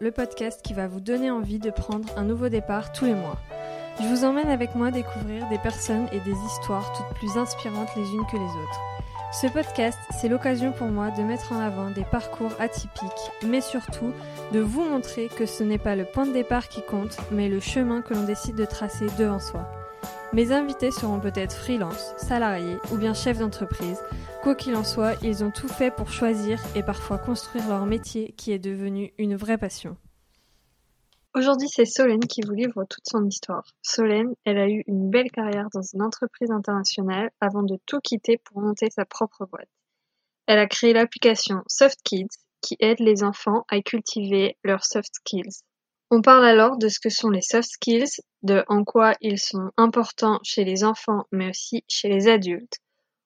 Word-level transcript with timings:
Le 0.00 0.10
podcast 0.10 0.60
qui 0.62 0.74
va 0.74 0.86
vous 0.86 1.00
donner 1.00 1.30
envie 1.30 1.58
de 1.58 1.70
prendre 1.70 2.08
un 2.16 2.24
nouveau 2.24 2.48
départ 2.48 2.92
tous 2.92 3.04
les 3.04 3.14
mois. 3.14 3.38
Je 4.00 4.06
vous 4.06 4.24
emmène 4.24 4.48
avec 4.48 4.74
moi 4.74 4.90
découvrir 4.90 5.48
des 5.48 5.58
personnes 5.58 6.08
et 6.12 6.20
des 6.20 6.36
histoires 6.46 6.92
toutes 6.92 7.18
plus 7.18 7.36
inspirantes 7.36 7.94
les 7.96 8.02
unes 8.02 8.26
que 8.30 8.36
les 8.36 8.42
autres. 8.42 8.80
Ce 9.32 9.46
podcast, 9.46 9.98
c'est 10.20 10.28
l'occasion 10.28 10.72
pour 10.72 10.88
moi 10.88 11.10
de 11.10 11.22
mettre 11.22 11.52
en 11.52 11.58
avant 11.58 11.90
des 11.90 12.04
parcours 12.04 12.52
atypiques, 12.58 13.30
mais 13.46 13.60
surtout 13.60 14.12
de 14.52 14.60
vous 14.60 14.84
montrer 14.84 15.28
que 15.28 15.46
ce 15.46 15.64
n'est 15.64 15.78
pas 15.78 15.96
le 15.96 16.04
point 16.04 16.26
de 16.26 16.32
départ 16.32 16.68
qui 16.68 16.82
compte, 16.82 17.16
mais 17.30 17.48
le 17.48 17.60
chemin 17.60 18.02
que 18.02 18.14
l'on 18.14 18.24
décide 18.24 18.56
de 18.56 18.64
tracer 18.64 19.06
devant 19.18 19.40
soi. 19.40 19.66
Mes 20.32 20.52
invités 20.52 20.90
seront 20.90 21.20
peut-être 21.20 21.54
freelance, 21.54 22.14
salariés 22.16 22.78
ou 22.90 22.96
bien 22.96 23.14
chefs 23.14 23.38
d'entreprise. 23.38 24.02
Quoi 24.42 24.56
qu'il 24.56 24.74
en 24.74 24.82
soit, 24.82 25.14
ils 25.22 25.44
ont 25.44 25.52
tout 25.52 25.68
fait 25.68 25.92
pour 25.92 26.10
choisir 26.10 26.60
et 26.74 26.82
parfois 26.82 27.16
construire 27.16 27.68
leur 27.68 27.86
métier 27.86 28.32
qui 28.32 28.50
est 28.50 28.58
devenu 28.58 29.12
une 29.16 29.36
vraie 29.36 29.56
passion. 29.56 29.96
Aujourd'hui, 31.32 31.68
c'est 31.68 31.84
Solène 31.84 32.26
qui 32.26 32.40
vous 32.42 32.52
livre 32.52 32.84
toute 32.90 33.04
son 33.08 33.24
histoire. 33.24 33.62
Solène, 33.82 34.34
elle 34.44 34.58
a 34.58 34.68
eu 34.68 34.82
une 34.88 35.10
belle 35.10 35.30
carrière 35.30 35.68
dans 35.72 35.82
une 35.82 36.02
entreprise 36.02 36.50
internationale 36.50 37.30
avant 37.40 37.62
de 37.62 37.78
tout 37.86 38.00
quitter 38.00 38.36
pour 38.36 38.60
monter 38.60 38.90
sa 38.90 39.04
propre 39.04 39.46
boîte. 39.46 39.70
Elle 40.48 40.58
a 40.58 40.66
créé 40.66 40.92
l'application 40.92 41.62
Soft 41.68 42.00
Kids 42.02 42.36
qui 42.60 42.76
aide 42.80 42.98
les 42.98 43.22
enfants 43.22 43.64
à 43.68 43.80
cultiver 43.80 44.58
leurs 44.64 44.84
soft 44.84 45.14
skills. 45.14 45.62
On 46.10 46.20
parle 46.20 46.44
alors 46.44 46.78
de 46.78 46.88
ce 46.88 46.98
que 46.98 47.10
sont 47.10 47.30
les 47.30 47.42
soft 47.42 47.70
skills, 47.70 48.20
de 48.42 48.64
en 48.66 48.82
quoi 48.82 49.14
ils 49.20 49.38
sont 49.38 49.70
importants 49.76 50.40
chez 50.42 50.64
les 50.64 50.82
enfants 50.82 51.26
mais 51.30 51.50
aussi 51.50 51.84
chez 51.86 52.08
les 52.08 52.26
adultes. 52.26 52.80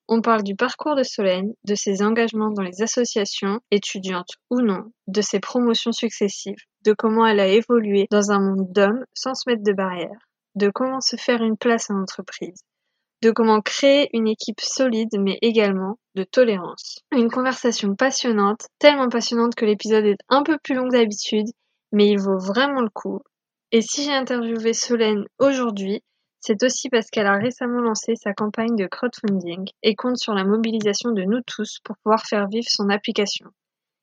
On 0.09 0.21
parle 0.21 0.43
du 0.43 0.55
parcours 0.55 0.95
de 0.95 1.03
Solène, 1.03 1.53
de 1.65 1.75
ses 1.75 2.03
engagements 2.03 2.51
dans 2.51 2.63
les 2.63 2.83
associations, 2.83 3.61
étudiantes 3.71 4.35
ou 4.51 4.61
non, 4.61 4.93
de 5.09 5.21
ses 5.21 5.41
promotions 5.41 5.93
successives, 5.93 6.63
de 6.85 6.93
comment 6.93 7.27
elle 7.27 7.41
a 7.41 7.49
évolué 7.49 8.07
dans 8.11 8.31
un 8.31 8.39
monde 8.39 8.73
d'hommes 8.73 9.05
sans 9.15 9.35
se 9.35 9.49
mettre 9.49 9.65
de 9.65 9.73
barrières, 9.73 10.29
de 10.55 10.71
comment 10.71 11.01
se 11.01 11.17
faire 11.17 11.43
une 11.43 11.57
place 11.57 11.91
en 11.91 12.01
entreprise, 12.01 12.63
de 13.23 13.33
comment 13.33 13.61
créer 13.61 14.09
une 14.13 14.29
équipe 14.29 14.61
solide 14.61 15.19
mais 15.19 15.39
également 15.43 15.99
de 16.15 16.23
tolérance. 16.23 17.01
Une 17.13 17.31
conversation 17.31 17.97
passionnante, 17.97 18.69
tellement 18.79 19.09
passionnante 19.09 19.57
que 19.57 19.65
l'épisode 19.65 20.05
est 20.05 20.19
un 20.29 20.45
peu 20.45 20.57
plus 20.63 20.75
long 20.75 20.89
que 20.89 20.97
d'habitude 20.97 21.49
mais 21.93 22.09
il 22.09 22.19
vaut 22.19 22.39
vraiment 22.39 22.81
le 22.81 22.91
coup. 22.91 23.21
Et 23.73 23.81
si 23.81 24.05
j'ai 24.05 24.13
interviewé 24.13 24.73
Solène 24.73 25.25
aujourd'hui, 25.39 26.03
c'est 26.47 26.63
aussi 26.63 26.89
parce 26.91 27.11
qu'elle 27.11 27.27
a 27.27 27.39
récemment 27.39 27.81
lancé 27.81 28.15
sa 28.15 28.33
campagne 28.33 28.77
de 28.77 28.87
crowdfunding 28.87 29.69
et 29.83 29.97
compte 29.97 30.17
sur 30.17 30.33
la 30.33 30.45
mobilisation 30.45 31.11
de 31.11 31.23
nous 31.23 31.41
tous 31.45 31.81
pour 31.83 31.97
pouvoir 32.05 32.25
faire 32.25 32.47
vivre 32.47 32.69
son 32.69 32.89
application. 32.89 33.49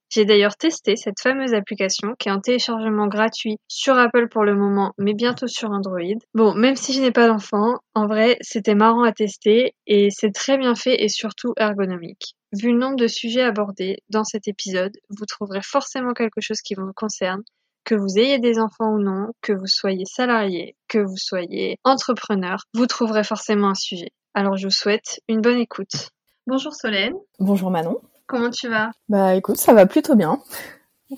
J'ai 0.10 0.26
d'ailleurs 0.26 0.58
testé 0.58 0.98
cette 0.98 1.22
fameuse 1.22 1.54
application 1.54 2.16
qui 2.20 2.28
est 2.28 2.34
en 2.34 2.42
téléchargement 2.42 3.08
gratuit 3.08 3.60
sur 3.70 3.98
Apple 3.98 4.28
pour 4.28 4.44
le 4.44 4.56
moment, 4.56 4.92
mais 4.98 5.14
bientôt 5.14 5.48
sur 5.48 5.72
Android. 5.72 6.20
Bon, 6.34 6.54
même 6.54 6.76
si 6.76 6.92
je 6.92 7.02
n'ai 7.02 7.12
pas 7.12 7.28
d'enfant, 7.28 7.80
en 7.96 8.08
vrai, 8.08 8.38
c'était 8.42 8.76
marrant 8.76 9.04
à 9.04 9.14
tester 9.14 9.74
et 9.88 10.10
c'est 10.12 10.32
très 10.32 10.58
bien 10.58 10.76
fait 10.76 11.02
et 11.02 11.08
surtout 11.08 11.54
ergonomique. 11.56 12.36
Vu 12.52 12.74
le 12.74 12.78
nombre 12.78 12.98
de 12.98 13.08
sujets 13.08 13.42
abordés 13.42 14.00
dans 14.10 14.26
cet 14.26 14.50
épisode, 14.50 14.92
vous 15.10 15.26
trouverez 15.26 15.62
forcément 15.64 16.14
quelque 16.14 16.42
chose 16.42 16.60
qui 16.60 16.76
vous 16.76 16.92
concerne 16.94 17.42
que 17.84 17.96
vous 17.96 18.18
ayez 18.18 18.40
des 18.40 18.60
enfants 18.60 18.94
ou 18.94 19.00
non, 19.00 19.32
que 19.42 19.54
vous 19.54 19.68
soyez 19.68 20.06
salarié, 20.06 20.76
que 20.88 21.00
vous 21.00 21.18
soyez 21.18 21.80
entrepreneur, 21.84 22.64
vous 22.74 22.88
trouverez 22.88 23.24
forcément 23.24 23.70
un 23.70 23.76
sujet. 23.76 24.12
Alors 24.34 24.58
je 24.58 24.68
vous 24.68 24.74
souhaite 24.74 25.22
une 25.28 25.42
bonne 25.42 25.60
écoute. 25.60 26.10
Bonjour 26.48 26.74
Solène. 26.74 27.14
Bonjour 27.40 27.72
Manon. 27.72 28.00
Comment 28.26 28.50
tu 28.50 28.70
vas? 28.70 28.92
Bah 29.10 29.36
écoute, 29.36 29.58
ça 29.58 29.74
va 29.74 29.86
plutôt 29.86 30.16
bien. 30.16 30.42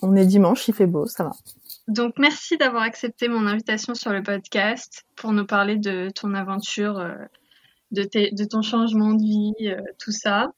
On 0.02 0.16
est 0.16 0.26
dimanche, 0.26 0.68
il 0.68 0.74
fait 0.74 0.88
beau, 0.88 1.06
ça 1.06 1.24
va. 1.24 1.32
Donc 1.88 2.16
merci 2.18 2.58
d'avoir 2.58 2.84
accepté 2.84 3.28
mon 3.28 3.46
invitation 3.46 3.94
sur 3.94 4.12
le 4.12 4.24
podcast 4.24 5.04
pour 5.16 5.32
nous 5.32 5.46
parler 5.46 5.78
de 5.78 6.10
ton 6.10 6.34
aventure, 6.34 6.98
euh, 6.98 7.14
de, 7.92 8.04
de 8.04 8.44
ton 8.44 8.62
changement 8.62 9.14
de 9.14 9.24
vie, 9.24 9.70
euh, 9.70 9.82
tout 10.00 10.12
ça. 10.12 10.52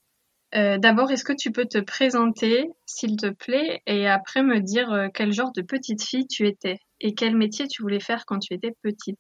Euh, 0.56 0.78
d'abord, 0.78 1.12
est-ce 1.12 1.26
que 1.26 1.34
tu 1.34 1.52
peux 1.52 1.66
te 1.66 1.78
présenter, 1.78 2.72
s'il 2.86 3.18
te 3.18 3.28
plaît, 3.28 3.82
et 3.86 4.08
après 4.08 4.44
me 4.44 4.62
dire 4.62 4.92
euh, 4.92 5.08
quel 5.14 5.34
genre 5.34 5.52
de 5.52 5.62
petite 5.62 6.02
fille 6.02 6.28
tu 6.28 6.48
étais 6.48 6.80
et 7.02 7.14
quel 7.14 7.36
métier 7.36 7.68
tu 7.68 7.82
voulais 7.82 8.00
faire 8.00 8.26
quand 8.26 8.40
tu 8.40 8.54
étais 8.54 8.74
petite? 8.82 9.20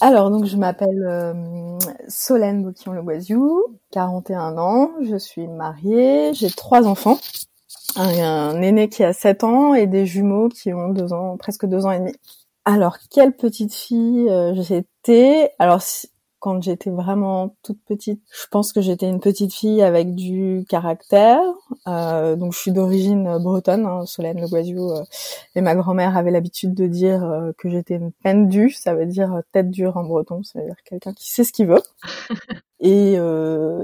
Alors, 0.00 0.30
donc, 0.30 0.46
je 0.46 0.56
m'appelle 0.56 1.02
euh, 1.06 1.78
Solène 2.08 2.62
Boquillon-Le 2.62 3.02
41 3.92 4.58
ans, 4.58 4.90
je 5.02 5.16
suis 5.16 5.46
mariée, 5.46 6.32
j'ai 6.34 6.50
trois 6.50 6.86
enfants, 6.86 7.18
un, 7.96 8.60
aîné 8.60 8.88
qui 8.88 9.04
a 9.04 9.12
7 9.12 9.44
ans 9.44 9.74
et 9.74 9.86
des 9.86 10.06
jumeaux 10.06 10.48
qui 10.48 10.72
ont 10.72 10.88
deux 10.88 11.12
ans, 11.12 11.36
presque 11.36 11.66
deux 11.66 11.84
ans 11.86 11.92
et 11.92 11.98
demi. 11.98 12.14
Alors, 12.64 12.96
quelle 13.10 13.34
petite 13.34 13.72
fille 13.72 14.28
j'étais? 14.54 15.52
Alors, 15.58 15.80
quand 16.46 16.62
j'étais 16.62 16.90
vraiment 16.90 17.56
toute 17.64 17.82
petite. 17.88 18.22
Je 18.30 18.46
pense 18.52 18.72
que 18.72 18.80
j'étais 18.80 19.08
une 19.08 19.18
petite 19.18 19.52
fille 19.52 19.82
avec 19.82 20.14
du 20.14 20.64
caractère. 20.68 21.40
Euh, 21.88 22.36
donc 22.36 22.52
je 22.52 22.58
suis 22.60 22.70
d'origine 22.70 23.38
bretonne, 23.38 23.84
hein, 23.84 24.06
Solène 24.06 24.40
Le 24.40 24.46
Guazio, 24.46 24.92
euh, 24.92 25.02
et 25.56 25.60
ma 25.60 25.74
grand-mère 25.74 26.16
avait 26.16 26.30
l'habitude 26.30 26.72
de 26.72 26.86
dire 26.86 27.24
euh, 27.24 27.50
que 27.58 27.68
j'étais 27.68 27.96
une 27.96 28.12
peine 28.12 28.48
due, 28.48 28.70
ça 28.70 28.94
veut 28.94 29.06
dire 29.06 29.34
euh, 29.34 29.40
tête 29.50 29.72
dure 29.72 29.96
en 29.96 30.04
breton, 30.04 30.44
ça 30.44 30.60
veut 30.60 30.66
dire 30.66 30.76
quelqu'un 30.84 31.12
qui 31.14 31.32
sait 31.32 31.42
ce 31.42 31.50
qu'il 31.50 31.66
veut. 31.66 31.82
et, 32.78 33.14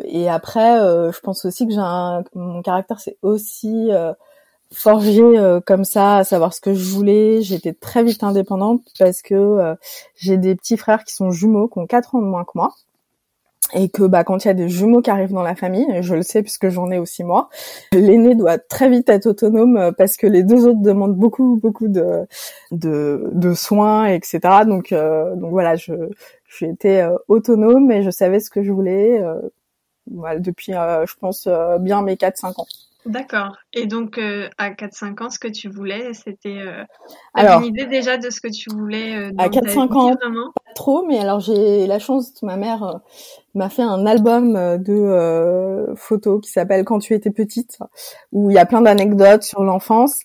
et 0.04 0.28
après, 0.28 0.78
je 1.10 1.18
pense 1.18 1.44
aussi 1.44 1.66
que 1.66 1.72
j'ai 1.72 1.80
un, 1.80 2.22
mon 2.36 2.62
caractère 2.62 3.00
c'est 3.00 3.18
aussi 3.22 3.90
forgé 4.72 5.22
euh, 5.22 5.60
comme 5.60 5.84
ça, 5.84 6.16
à 6.19 6.25
savoir 6.25 6.55
ce 6.55 6.60
que 6.60 6.75
je 6.75 6.84
voulais. 6.84 7.43
J'étais 7.43 7.72
très 7.72 8.03
vite 8.03 8.22
indépendante 8.22 8.83
parce 8.99 9.22
que 9.22 9.34
euh, 9.34 9.75
j'ai 10.16 10.37
des 10.38 10.55
petits 10.55 10.77
frères 10.77 11.05
qui 11.05 11.15
sont 11.15 11.31
jumeaux, 11.31 11.69
qui 11.69 11.78
ont 11.78 11.87
4 11.87 12.15
ans 12.16 12.21
de 12.21 12.27
moins 12.27 12.44
que 12.44 12.53
moi. 12.55 12.75
Et 13.75 13.88
que 13.88 14.03
bah 14.03 14.22
quand 14.22 14.44
il 14.44 14.49
y 14.49 14.50
a 14.50 14.55
des 14.55 14.69
jumeaux 14.69 15.00
qui 15.00 15.10
arrivent 15.10 15.33
dans 15.33 15.43
la 15.43 15.55
famille, 15.55 15.87
je 16.03 16.15
le 16.15 16.22
sais 16.22 16.43
puisque 16.43 16.69
j'en 16.69 16.91
ai 16.91 16.99
aussi 16.99 17.25
moi, 17.25 17.49
l'aîné 17.93 18.34
doit 18.34 18.59
très 18.59 18.91
vite 18.91 19.09
être 19.09 19.27
autonome 19.27 19.78
euh, 19.78 19.93
parce 19.93 20.16
que 20.19 20.27
les 20.27 20.43
deux 20.43 20.66
autres 20.66 20.83
demandent 20.83 21.16
beaucoup 21.16 21.59
beaucoup 21.62 21.89
de 21.89 22.27
de, 22.71 23.31
de 23.33 23.54
soins 23.54 24.06
etc. 24.06 24.41
Donc 24.66 24.93
donc 24.93 25.50
voilà, 25.50 25.77
je 25.77 25.94
j'étais 26.49 27.06
autonome 27.28 27.91
et 27.93 28.03
je 28.03 28.10
savais 28.10 28.41
ce 28.41 28.50
que 28.50 28.62
je 28.62 28.72
voulais 28.72 29.22
voilà, 30.10 30.39
depuis 30.39 30.72
je 30.72 31.15
pense 31.19 31.49
bien 31.81 32.03
mes 32.03 32.16
4-5 32.16 32.60
ans. 32.60 32.66
D'accord. 33.04 33.56
Et 33.72 33.86
donc, 33.86 34.16
euh, 34.16 34.48
à 34.58 34.70
4-5 34.70 35.24
ans, 35.24 35.30
ce 35.30 35.38
que 35.38 35.48
tu 35.48 35.68
voulais, 35.68 36.14
c'était... 36.14 36.58
Euh, 36.58 36.84
alors, 37.34 37.60
une 37.60 37.66
idée 37.66 37.86
déjà 37.86 38.16
de 38.16 38.30
ce 38.30 38.40
que 38.40 38.48
tu 38.48 38.70
voulais 38.70 39.16
euh, 39.16 39.30
À 39.38 39.48
4-5 39.48 39.92
ans, 39.94 40.14
pas 40.14 40.72
trop, 40.74 41.04
mais 41.06 41.18
alors 41.18 41.41
j'ai 41.41 41.86
la 41.86 41.98
chance, 41.98 42.42
ma 42.42 42.56
mère 42.56 42.82
euh, 42.84 42.98
m'a 43.54 43.68
fait 43.68 43.82
un 43.82 44.06
album 44.06 44.54
de 44.78 45.92
photos 45.96 46.41
qui 46.41 46.50
s'appelle 46.50 46.84
Quand 46.84 47.00
tu 47.00 47.14
étais 47.14 47.30
petite, 47.30 47.78
où 48.30 48.50
il 48.50 48.54
y 48.54 48.58
a 48.58 48.66
plein 48.66 48.82
d'anecdotes 48.82 49.42
sur 49.42 49.64
l'enfance, 49.64 50.20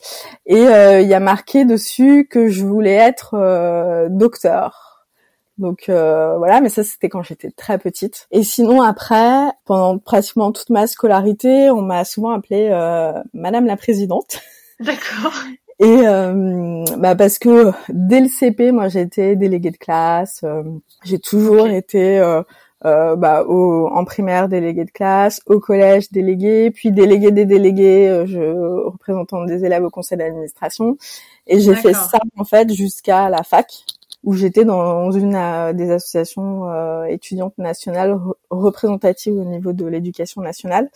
et 0.45 0.61
il 0.61 1.07
y 1.07 1.13
a 1.13 1.19
marqué 1.19 1.66
dessus 1.66 2.27
que 2.29 2.47
je 2.47 2.63
voulais 2.63 2.93
être 2.93 4.07
docteur. 4.09 4.86
Donc 5.57 5.90
euh, 5.90 6.38
voilà, 6.38 6.62
mais 6.62 6.69
ça 6.69 6.84
c'était 6.84 7.09
quand 7.09 7.23
j'étais 7.23 7.51
très 7.51 7.78
petite. 7.78 8.28
Et 8.31 8.44
sinon 8.44 8.81
après, 8.81 9.47
pendant 9.66 9.97
pratiquement 9.97 10.51
toute 10.51 10.69
ma 10.69 10.88
scolarité, 10.88 11.72
on 11.72 11.81
m'a 11.81 12.06
souvent 12.06 12.31
appelée 12.31 12.69
euh, 12.72 13.13
Madame 13.34 13.66
la 13.66 13.78
présidente. 13.78 14.41
D'accord. 14.79 15.34
Et 15.79 16.07
euh, 16.07 16.84
bah 16.97 17.16
parce 17.16 17.38
que 17.38 17.72
dès 17.90 18.19
le 18.19 18.28
CP, 18.28 18.72
moi 18.72 18.88
j'ai 18.88 19.01
été 19.01 19.35
déléguée 19.35 19.69
de 19.69 19.78
classe. 19.78 20.41
Euh, 20.43 20.64
j'ai 21.03 21.20
toujours 21.20 21.67
été 21.67 22.17
euh, 22.20 23.16
bah, 23.16 23.43
au, 23.43 23.87
en 23.87 24.03
primaire 24.03 24.49
déléguée 24.49 24.85
de 24.85 24.91
classe, 24.91 25.40
au 25.46 25.59
collège 25.59 26.11
déléguée, 26.11 26.72
puis 26.72 26.91
déléguée 26.91 27.31
des 27.31 27.46
délégués, 27.46 28.23
je 28.26 28.40
représentante 28.85 29.46
des 29.46 29.66
élèves 29.66 29.84
au 29.84 29.91
conseil 29.91 30.17
d'administration. 30.17 30.97
Et 31.46 31.59
j'ai 31.59 31.76
fait 31.76 31.93
ça 31.93 32.20
en 32.37 32.43
fait 32.43 32.73
jusqu'à 32.73 33.29
la 33.29 33.43
fac 33.43 33.85
où 34.28 34.34
j'étais 34.34 34.66
dans 34.66 35.09
une 35.12 35.35
euh, 35.35 35.72
des 35.72 35.90
associations 35.90 36.70
euh, 36.70 37.06
étudiantes 37.06 37.58
nationales 37.58 38.20
représentatives 38.50 39.34
au 39.34 39.46
niveau 39.46 39.72
de 39.72 39.85
l'éducation 39.85 40.41
nationale. 40.41 40.90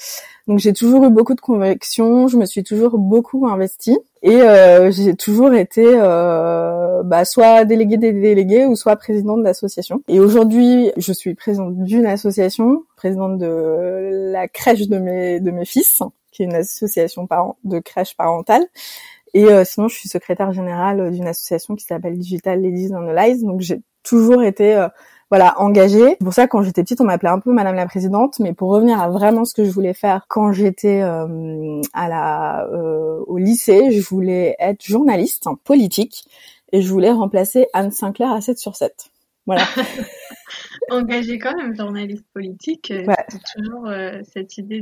Donc 0.47 0.59
j'ai 0.59 0.73
toujours 0.73 1.05
eu 1.05 1.09
beaucoup 1.09 1.33
de 1.33 1.39
convictions, 1.39 2.27
je 2.27 2.35
me 2.35 2.45
suis 2.45 2.65
toujours 2.65 2.97
beaucoup 2.97 3.47
investie 3.47 3.97
et 4.21 4.35
euh, 4.41 4.91
j'ai 4.91 5.15
toujours 5.15 5.53
été 5.53 5.85
euh, 5.87 7.03
bah, 7.03 7.23
soit 7.23 7.63
déléguée 7.63 7.95
des 7.95 8.11
délégués 8.11 8.65
ou 8.65 8.75
soit 8.75 8.97
présidente 8.97 9.39
de 9.39 9.45
l'association. 9.45 10.03
Et 10.09 10.19
aujourd'hui, 10.19 10.91
je 10.97 11.13
suis 11.13 11.33
présidente 11.33 11.77
d'une 11.77 12.07
association, 12.07 12.83
présidente 12.97 13.37
de 13.37 14.31
la 14.33 14.49
crèche 14.49 14.89
de 14.89 14.97
mes 14.97 15.39
de 15.39 15.51
mes 15.51 15.63
fils, 15.63 16.03
qui 16.33 16.43
est 16.43 16.47
une 16.47 16.55
association 16.55 17.29
de 17.63 17.79
crèche 17.79 18.17
parentale. 18.17 18.65
Et 19.33 19.45
euh, 19.45 19.63
sinon, 19.65 19.87
je 19.87 19.95
suis 19.95 20.09
secrétaire 20.09 20.51
générale 20.51 21.11
d'une 21.11 21.27
association 21.27 21.75
qui 21.75 21.85
s'appelle 21.85 22.17
Digital 22.17 22.61
Ladies 22.61 22.93
Analyze. 22.93 23.43
Donc, 23.43 23.61
j'ai 23.61 23.81
toujours 24.03 24.43
été 24.43 24.75
euh, 24.75 24.87
voilà, 25.29 25.59
engagée. 25.59 26.15
C'est 26.19 26.23
pour 26.23 26.33
ça 26.33 26.47
quand 26.47 26.61
j'étais 26.63 26.83
petite, 26.83 26.99
on 26.99 27.05
m'appelait 27.05 27.29
un 27.29 27.39
peu 27.39 27.51
Madame 27.51 27.75
la 27.75 27.85
Présidente. 27.85 28.39
Mais 28.39 28.53
pour 28.53 28.69
revenir 28.69 28.99
à 28.99 29.09
vraiment 29.09 29.45
ce 29.45 29.53
que 29.53 29.63
je 29.63 29.71
voulais 29.71 29.93
faire 29.93 30.25
quand 30.27 30.51
j'étais 30.51 31.01
euh, 31.01 31.81
à 31.93 32.09
la 32.09 32.67
au 33.27 33.37
lycée, 33.37 33.91
je 33.91 34.01
voulais 34.01 34.55
être 34.59 34.83
journaliste 34.83 35.45
politique 35.63 36.25
et 36.73 36.81
je 36.81 36.91
voulais 36.91 37.11
remplacer 37.11 37.67
Anne 37.73 37.91
Sinclair 37.91 38.31
à 38.31 38.41
7 38.41 38.57
sur 38.57 38.75
7. 38.75 39.11
Voilà. 39.45 39.63
Engagé 40.89 41.39
quand 41.39 41.55
même, 41.55 41.75
journaliste 41.75 42.25
politique, 42.33 42.91
euh, 42.91 43.05
c'est 43.29 43.41
toujours 43.55 43.87
euh, 43.87 44.19
cette 44.33 44.57
idée 44.57 44.81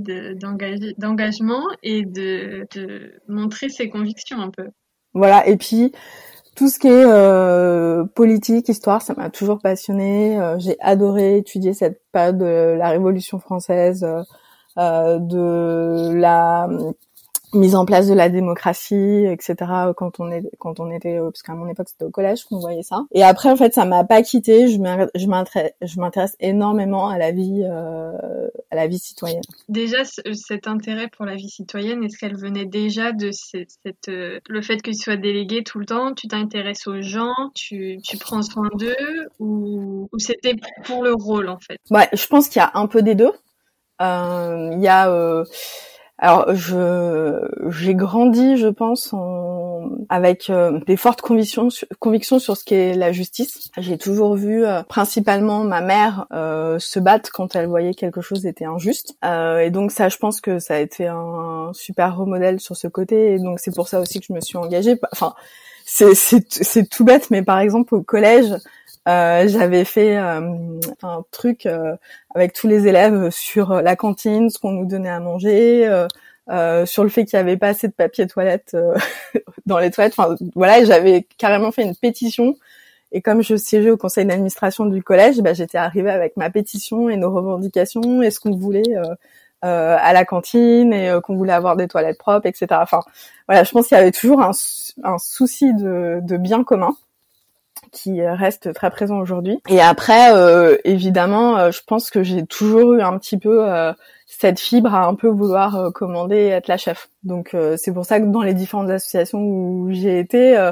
d'engagement 0.98 1.63
et 1.83 2.04
de, 2.04 2.68
de, 2.75 3.13
montrer 3.27 3.69
ses 3.69 3.89
convictions 3.89 4.42
un 4.42 4.50
peu. 4.50 4.68
Voilà, 5.13 5.48
et 5.48 5.57
puis 5.57 5.92
tout 6.56 6.69
ce 6.69 6.80
qui 6.80 6.88
est 6.88 7.06
euh, 7.06 8.04
politique, 8.06 8.69
histoire, 8.69 9.01
ça 9.01 9.13
m'a 9.16 9.30
toujours 9.30 9.60
passionné. 9.60 10.39
J'ai 10.60 10.77
adoré 10.80 11.38
étudier 11.38 11.74
cette 11.74 12.01
période 12.12 12.38
de 12.38 12.75
la 12.77 12.89
Révolution 12.89 13.39
française, 13.39 14.06
de 14.77 16.13
la 16.13 16.69
mise 17.54 17.75
en 17.75 17.86
place 17.86 18.07
de 18.07 18.13
la 18.13 18.30
démocratie, 18.30 19.25
etc. 19.25 19.56
Quand 19.96 20.19
on 20.19 20.31
est, 20.31 20.44
quand 20.60 20.80
on 20.80 20.92
était, 20.92 21.19
parce 21.19 21.42
qu'à 21.42 21.54
mon 21.54 21.68
époque 21.68 21.90
c'était 21.90 22.06
au 22.06 22.10
collège 22.10 22.44
qu'on 22.46 22.60
voyait 22.60 22.84
ça. 22.84 23.06
Et 23.12 23.24
après 23.24 23.50
en 23.50 23.56
fait 23.56 23.74
ça 23.74 23.86
m'a 23.86 24.04
pas 24.04 24.22
quitté. 24.22 24.68
Je 24.68 24.78
m'intéresse, 25.28 25.72
je 25.81 26.00
m'intéresse 26.00 26.36
énormément 26.40 27.10
à 27.10 27.18
la 27.18 27.31
vie, 27.31 27.63
euh, 27.63 28.48
à 28.72 28.75
la 28.75 28.88
vie 28.88 29.00
citoyenne. 29.00 29.42
Déjà 29.68 30.04
cet 30.06 30.68
intérêt 30.68 31.07
pour 31.07 31.25
la 31.25 31.36
vie 31.36 31.50
citoyenne, 31.50 32.04
est-ce 32.04 32.18
qu'elle 32.18 32.38
venait 32.38 32.66
déjà 32.66 33.12
de 33.12 33.31
cette, 33.31 33.72
cette, 33.84 34.10
euh, 34.10 34.40
le 34.48 34.62
fait 34.62 34.81
que 34.81 34.92
tu 34.92 34.98
sois 34.98 35.18
délégué 35.18 35.63
tout 35.63 35.80
le 35.80 35.86
temps, 35.86 36.13
tu 36.13 36.28
t'intéresses 36.28 36.88
aux 36.88 37.01
gens, 37.01 37.34
tu, 37.56 38.00
tu 38.04 38.18
prends 38.18 38.42
soin 38.42 38.69
d'eux, 38.75 39.28
ou, 39.40 40.10
ou 40.12 40.19
c'était 40.19 40.56
pour 40.86 41.04
le 41.04 41.13
rôle 41.13 41.50
en 41.50 41.60
fait? 41.60 41.80
Ouais, 41.90 42.10
je 42.13 42.28
pense 42.28 42.50
qu'il 42.50 42.60
y 42.60 42.63
a 42.63 42.72
un 42.74 42.88
peu 42.88 43.01
des 43.01 43.16
deux. 43.16 43.31
Euh, 44.01 44.69
il 44.74 44.81
y 44.81 44.88
a 44.88 45.10
euh, 45.12 45.44
alors, 46.21 46.54
je 46.54 47.39
j'ai 47.69 47.95
grandi, 47.95 48.57
je 48.57 48.68
pense, 48.68 49.13
en, 49.13 49.89
avec 50.10 50.50
euh, 50.50 50.81
des 50.86 50.98
fortes 50.98 51.21
convictions, 51.21 51.69
convictions 52.00 52.39
sur 52.39 52.57
ce 52.57 52.66
qu'est 52.66 52.94
la 52.94 53.13
justice. 53.13 53.69
J'ai 53.77 53.98
toujours 53.98 54.36
vu, 54.36 54.66
euh, 54.66 54.83
principalement, 54.83 55.63
ma 55.63 55.80
mère 55.80 56.27
euh, 56.33 56.77
se 56.77 57.00
battre 57.00 57.31
quand 57.31 57.56
elle 57.56 57.68
voyait 57.68 57.94
quelque 57.94 58.19
chose 58.19 58.45
était 58.45 58.66
injuste. 58.66 59.16
et 59.24 59.69
donc 59.71 59.92
ça, 59.94 60.10
je 60.10 60.18
pense 60.18 60.42
que 60.42 60.60
ça 60.60 60.75
a 60.75 60.80
été 60.80 61.07
un 61.07 61.71
super 61.74 62.18
remodèle 62.18 62.60
sur 62.60 62.75
ce 62.75 62.89
côté. 62.89 63.36
Et 63.36 63.39
donc 63.39 63.62
c'est 63.62 63.74
pour 63.74 63.88
ça 63.88 64.01
aussi 64.01 64.19
que 64.19 64.25
je 64.27 64.33
me 64.33 64.42
suis 64.42 64.57
engagée. 64.57 65.00
Enfin, 65.13 65.36
c'est 65.86 66.15
c'est 66.15 66.89
tout 66.89 67.06
bête, 67.06 67.31
mais 67.31 67.44
par 67.44 67.60
exemple 67.60 67.95
au 67.95 68.01
collège. 68.01 68.54
Euh, 69.09 69.47
j'avais 69.47 69.85
fait 69.85 70.17
euh, 70.17 70.79
un 71.01 71.23
truc 71.31 71.65
euh, 71.65 71.95
avec 72.35 72.53
tous 72.53 72.67
les 72.67 72.88
élèves 72.88 73.31
sur 73.31 73.81
la 73.81 73.95
cantine, 73.95 74.51
ce 74.51 74.59
qu'on 74.59 74.71
nous 74.71 74.85
donnait 74.85 75.09
à 75.09 75.19
manger, 75.19 75.88
sur 76.85 77.03
le 77.03 77.09
fait 77.09 77.25
qu'il 77.25 77.38
y 77.38 77.39
avait 77.39 77.57
pas 77.57 77.69
assez 77.69 77.88
de 77.88 77.94
papier 77.94 78.27
toilette 78.27 78.75
dans 79.65 79.79
les 79.79 79.91
toilettes. 79.91 80.13
Enfin 80.17 80.35
voilà, 80.56 80.83
j'avais 80.83 81.27
carrément 81.38 81.71
fait 81.71 81.83
une 81.83 81.95
pétition. 81.95 82.56
Et 83.11 83.21
comme 83.21 83.41
je 83.41 83.56
siégeais 83.56 83.91
au 83.91 83.97
conseil 83.97 84.25
d'administration 84.25 84.85
du 84.85 85.01
collège, 85.03 85.39
bah, 85.41 85.53
j'étais 85.53 85.79
arrivée 85.79 86.12
avec 86.12 86.38
ma 86.38 86.51
pétition 86.51 87.09
et 87.09 87.17
nos 87.17 87.31
revendications 87.33 88.21
et 88.21 88.31
ce 88.31 88.39
qu'on 88.39 88.55
voulait 88.55 88.95
à 89.62 90.13
la 90.13 90.25
cantine 90.25 90.94
et 90.94 91.17
qu'on 91.23 91.35
voulait 91.35 91.53
avoir 91.53 91.75
des 91.75 91.88
toilettes 91.88 92.19
propres, 92.19 92.47
etc. 92.47 92.67
Enfin 92.81 93.01
voilà, 93.47 93.63
je 93.63 93.71
pense 93.71 93.88
qu'il 93.88 93.97
y 93.97 94.01
avait 94.01 94.12
toujours 94.12 94.41
un, 94.41 94.51
un 95.03 95.17
souci 95.17 95.73
de, 95.73 96.19
de 96.21 96.38
bien 96.38 96.63
commun 96.63 96.95
qui 97.91 98.21
reste 98.21 98.74
très 98.74 98.89
présent 98.89 99.19
aujourd'hui. 99.19 99.59
Et 99.68 99.81
après, 99.81 100.33
euh, 100.33 100.77
évidemment, 100.83 101.57
euh, 101.57 101.71
je 101.71 101.81
pense 101.86 102.09
que 102.09 102.24
j'ai 102.24 102.45
toujours 102.45 102.94
eu 102.94 103.01
un 103.01 103.18
petit 103.18 103.38
peu 103.38 103.69
euh, 103.69 103.94
cette 104.25 104.59
fibre 104.59 104.94
à 104.94 105.06
un 105.06 105.15
peu 105.15 105.27
vouloir 105.27 105.91
commander 105.94 106.36
et 106.38 106.47
être 106.50 106.68
la 106.68 106.77
chef. 106.77 107.09
Donc 107.24 107.56
c'est 107.77 107.94
pour 107.94 108.06
ça 108.06 108.19
que 108.19 108.25
dans 108.25 108.41
les 108.41 108.53
différentes 108.53 108.89
associations 108.89 109.41
où 109.41 109.89
j'ai 109.91 110.19
été, 110.19 110.71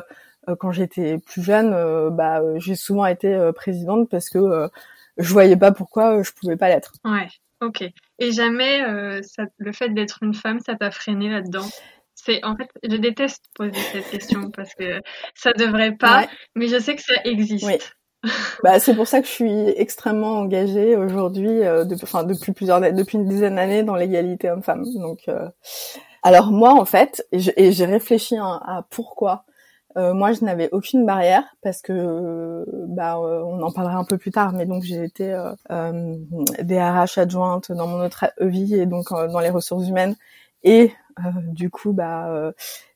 quand 0.60 0.72
j'étais 0.72 1.18
plus 1.18 1.42
jeune, 1.42 1.72
bah 2.12 2.42
j'ai 2.58 2.76
souvent 2.76 3.06
été 3.08 3.52
présidente 3.56 4.10
parce 4.10 4.30
que 4.30 4.70
je 5.18 5.34
voyais 5.34 5.58
pas 5.58 5.72
pourquoi 5.72 6.22
je 6.22 6.32
pouvais 6.32 6.56
pas 6.56 6.70
l'être. 6.70 6.94
Ouais, 7.04 7.28
ok. 7.62 7.84
Et 8.20 8.32
jamais 8.32 8.80
ça, 9.24 9.44
le 9.58 9.72
fait 9.72 9.90
d'être 9.90 10.20
une 10.22 10.36
femme, 10.36 10.60
ça 10.60 10.76
t'a 10.76 10.92
freiné 10.92 11.28
là-dedans? 11.28 11.68
C'est 12.18 12.44
en 12.44 12.56
fait, 12.56 12.70
je 12.84 12.98
déteste 12.98 13.44
poser 13.56 13.80
cette 13.92 14.10
question 14.10 14.52
parce 14.56 14.74
que 14.74 15.02
ça 15.36 15.54
devrait 15.54 15.96
pas, 15.96 16.28
mais 16.56 16.68
je 16.68 16.80
sais 16.80 16.96
que 16.96 17.02
ça 17.02 17.14
existe. 17.24 17.96
bah, 18.64 18.80
c'est 18.80 18.96
pour 18.96 19.08
ça 19.08 19.22
que 19.22 19.28
je 19.28 19.32
suis 19.32 19.70
extrêmement 19.70 20.40
engagée 20.40 20.96
aujourd'hui, 20.96 21.64
euh, 21.64 21.86
enfin 22.02 22.24
depuis 22.24 22.52
plusieurs, 22.52 22.82
depuis 22.82 23.18
une 23.18 23.28
dizaine 23.28 23.56
d'années 23.56 23.84
dans 23.84 23.96
l'égalité 23.96 24.50
homme-femme. 24.50 24.84
Donc, 24.96 25.28
euh, 25.28 25.48
alors 26.24 26.52
moi 26.52 26.74
en 26.74 26.86
fait, 26.86 27.26
et 27.32 27.72
j'ai 27.72 27.86
réfléchi 27.86 28.36
à, 28.38 28.86
pourquoi. 28.90 29.46
Euh, 29.96 30.14
moi, 30.14 30.32
je 30.32 30.46
n'avais 30.46 30.70
aucune 30.74 31.08
barrière 31.08 31.44
parce 31.64 31.82
que, 31.82 32.64
bah, 32.88 33.20
on 33.20 33.60
en 33.64 33.72
parlera 33.72 33.98
un 33.98 34.04
peu 34.04 34.20
plus 34.20 34.30
tard, 34.30 34.54
mais 34.54 34.68
donc 34.68 34.84
j'ai 34.84 35.04
été 35.04 35.36
DRH 35.70 37.18
adjointe 37.18 37.72
dans 37.72 37.88
mon 37.88 38.06
autre 38.06 38.26
vie 38.40 38.76
et 38.76 38.86
donc 38.86 39.10
dans 39.10 39.40
les 39.40 39.50
ressources 39.50 39.88
humaines 39.88 40.16
et 40.64 40.92
euh, 40.92 41.07
du 41.48 41.70
coup, 41.70 41.94
bah, 41.94 42.30
euh, 42.30 42.52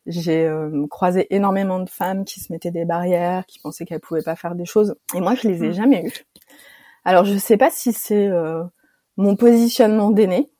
j'ai 0.05 0.45
euh, 0.45 0.85
croisé 0.87 1.33
énormément 1.33 1.79
de 1.79 1.89
femmes 1.89 2.25
qui 2.25 2.39
se 2.39 2.51
mettaient 2.51 2.71
des 2.71 2.85
barrières, 2.85 3.45
qui 3.45 3.59
pensaient 3.59 3.85
qu'elles 3.85 3.99
pouvaient 3.99 4.21
pas 4.21 4.35
faire 4.35 4.55
des 4.55 4.65
choses. 4.65 4.95
Et 5.15 5.21
moi, 5.21 5.35
je 5.35 5.47
les 5.47 5.63
ai 5.63 5.69
mmh. 5.69 5.73
jamais 5.73 6.05
eues. 6.05 6.25
Alors, 7.05 7.25
je 7.25 7.37
sais 7.37 7.57
pas 7.57 7.71
si 7.71 7.93
c'est 7.93 8.29
mon 9.17 9.35
positionnement 9.35 10.11
d'aîné, 10.11 10.51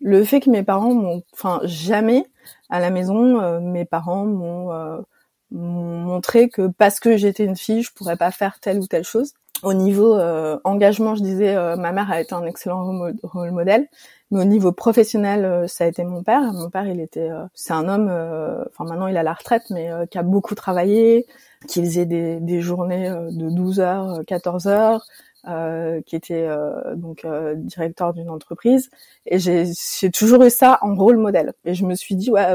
le 0.00 0.24
fait 0.24 0.40
que 0.40 0.50
mes 0.50 0.64
parents 0.64 0.92
m'ont, 0.92 1.22
enfin, 1.32 1.60
jamais 1.64 2.26
à 2.68 2.80
la 2.80 2.90
maison, 2.90 3.60
mes 3.60 3.84
parents 3.84 4.26
m'ont 4.26 5.04
montré 5.50 6.48
que 6.48 6.66
parce 6.66 6.98
que 6.98 7.16
j'étais 7.16 7.44
une 7.44 7.56
fille, 7.56 7.82
je 7.82 7.92
pourrais 7.92 8.16
pas 8.16 8.32
faire 8.32 8.58
telle 8.58 8.80
ou 8.80 8.86
telle 8.86 9.04
chose. 9.04 9.34
Au 9.64 9.72
niveau 9.72 10.18
engagement, 10.64 11.14
je 11.14 11.22
disais, 11.22 11.54
ma 11.76 11.92
mère 11.92 12.10
a 12.10 12.20
été 12.20 12.34
un 12.34 12.44
excellent 12.44 13.12
rôle 13.22 13.50
modèle, 13.50 13.88
mais 14.30 14.40
au 14.40 14.44
niveau 14.44 14.72
professionnel, 14.72 15.44
euh, 15.44 15.66
ça 15.68 15.84
a 15.84 15.86
été 15.86 16.02
mon 16.02 16.22
père. 16.22 16.52
Mon 16.52 16.70
père, 16.70 16.86
il 16.88 17.00
était, 17.00 17.30
euh, 17.30 17.44
c'est 17.54 17.72
un 17.72 17.88
homme, 17.88 18.08
euh, 18.10 18.64
enfin 18.70 18.84
maintenant 18.84 19.06
il 19.06 19.16
a 19.16 19.22
la 19.22 19.32
retraite, 19.32 19.64
mais 19.70 19.90
qui 20.10 20.18
a 20.18 20.22
beaucoup 20.22 20.54
travaillé, 20.54 21.26
qui 21.68 21.80
faisait 21.80 22.06
des, 22.06 22.40
des 22.40 22.60
journées 22.60 23.08
de 23.08 23.48
12 23.50 23.80
heures, 23.80 24.22
14 24.26 24.66
heures, 24.66 25.06
euh, 25.46 26.00
qui 26.06 26.16
était 26.16 26.48
donc 26.96 27.26
directeur 27.56 28.14
d'une 28.14 28.30
entreprise. 28.30 28.90
Et 29.26 29.38
j'ai 29.38 29.66
j'ai 30.00 30.10
toujours 30.10 30.42
eu 30.42 30.50
ça 30.50 30.78
en 30.82 30.94
rôle 30.94 31.18
modèle 31.18 31.52
et 31.64 31.74
je 31.74 31.84
me 31.84 31.94
suis 31.94 32.16
dit 32.16 32.30
ouais 32.30 32.46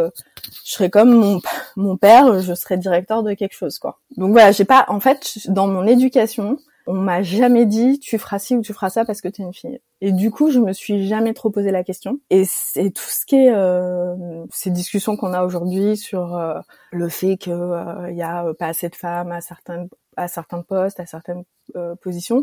je 0.65 0.71
serais 0.71 0.89
comme 0.89 1.13
mon 1.13 1.41
mon 1.75 1.97
père 1.97 2.41
je 2.41 2.53
serais 2.53 2.77
directeur 2.77 3.23
de 3.23 3.33
quelque 3.33 3.55
chose 3.55 3.79
quoi. 3.79 3.99
Donc 4.17 4.31
voilà 4.31 4.51
j'ai 4.51 4.65
pas 4.65 4.85
en 4.89 4.99
fait 4.99 5.39
dans 5.47 5.67
mon 5.67 5.85
éducation 5.85 6.57
on 6.89 6.95
m'a 6.95 7.21
jamais 7.21 7.67
dit 7.67 7.99
tu 7.99 8.17
feras 8.17 8.39
ci 8.39 8.55
ou 8.55 8.61
tu 8.61 8.73
feras 8.73 8.89
ça 8.89 9.05
parce 9.05 9.21
que 9.21 9.27
tu 9.27 9.43
es 9.43 9.45
une 9.45 9.53
fille. 9.53 9.79
Et 10.01 10.11
du 10.11 10.31
coup, 10.31 10.49
je 10.49 10.57
me 10.57 10.73
suis 10.73 11.05
jamais 11.05 11.35
trop 11.35 11.51
posé 11.51 11.69
la 11.69 11.83
question. 11.83 12.19
Et 12.31 12.45
c'est 12.45 12.89
tout 12.89 13.03
ce 13.03 13.27
qui 13.27 13.35
est 13.35 13.53
euh, 13.53 14.43
ces 14.51 14.71
discussions 14.71 15.15
qu'on 15.15 15.33
a 15.33 15.43
aujourd'hui 15.43 15.97
sur 15.97 16.35
euh, 16.35 16.59
le 16.91 17.07
fait 17.07 17.37
qu'il 17.37 17.53
euh, 17.53 18.11
y 18.11 18.23
a 18.23 18.43
pas 18.57 18.65
assez 18.65 18.89
de 18.89 18.95
femmes 18.95 19.31
à 19.31 19.39
certains 19.39 19.85
à 20.17 20.27
certains 20.27 20.63
postes, 20.63 20.99
à 20.99 21.05
certaines 21.05 21.43
euh, 21.75 21.93
positions, 21.95 22.41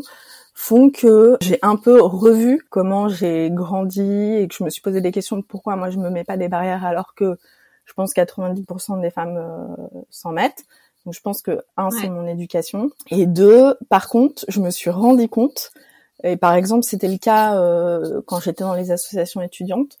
font 0.53 0.89
que 0.91 1.37
j'ai 1.41 1.59
un 1.61 1.75
peu 1.75 2.01
revu 2.01 2.65
comment 2.69 3.09
j'ai 3.09 3.49
grandi 3.51 4.33
et 4.35 4.47
que 4.47 4.55
je 4.55 4.63
me 4.63 4.69
suis 4.69 4.81
posé 4.81 5.01
des 5.01 5.11
questions 5.11 5.35
de 5.35 5.43
pourquoi 5.43 5.75
moi 5.75 5.89
je 5.89 5.97
me 5.97 6.09
mets 6.09 6.23
pas 6.23 6.37
des 6.37 6.47
barrières 6.47 6.85
alors 6.85 7.13
que 7.15 7.37
je 7.83 7.93
pense 7.93 8.13
90% 8.13 9.01
des 9.01 9.11
femmes 9.11 9.77
s'en 10.09 10.31
mettent. 10.31 10.63
Donc 11.07 11.13
je 11.13 11.21
pense 11.21 11.41
que 11.41 11.63
un 11.77 11.89
c'est 11.89 12.09
mon 12.09 12.27
éducation. 12.27 12.91
Et 13.11 13.27
deux 13.27 13.75
par 13.87 14.09
contre 14.09 14.43
je 14.49 14.59
me 14.59 14.69
suis 14.69 14.89
rendu 14.89 15.29
compte 15.29 15.71
et 16.21 16.35
par 16.35 16.53
exemple 16.53 16.83
c'était 16.83 17.07
le 17.07 17.17
cas 17.17 17.55
euh, 17.55 18.21
quand 18.25 18.41
j'étais 18.41 18.65
dans 18.65 18.73
les 18.73 18.91
associations 18.91 19.41
étudiantes 19.41 19.97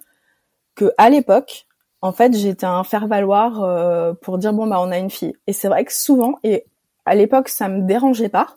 que 0.75 0.91
à 0.97 1.09
l'époque 1.09 1.65
en 2.01 2.11
fait 2.11 2.35
j'étais 2.35 2.65
un 2.65 2.83
faire 2.83 3.07
valoir 3.07 3.63
euh, 3.63 4.11
pour 4.21 4.37
dire 4.37 4.51
bon 4.51 4.67
bah 4.67 4.81
on 4.81 4.91
a 4.91 4.97
une 4.97 5.09
fille. 5.09 5.33
Et 5.47 5.53
c'est 5.53 5.69
vrai 5.69 5.85
que 5.85 5.93
souvent 5.93 6.39
et 6.43 6.65
à 7.05 7.15
l'époque 7.15 7.47
ça 7.47 7.69
me 7.69 7.83
dérangeait 7.83 8.27
pas 8.27 8.53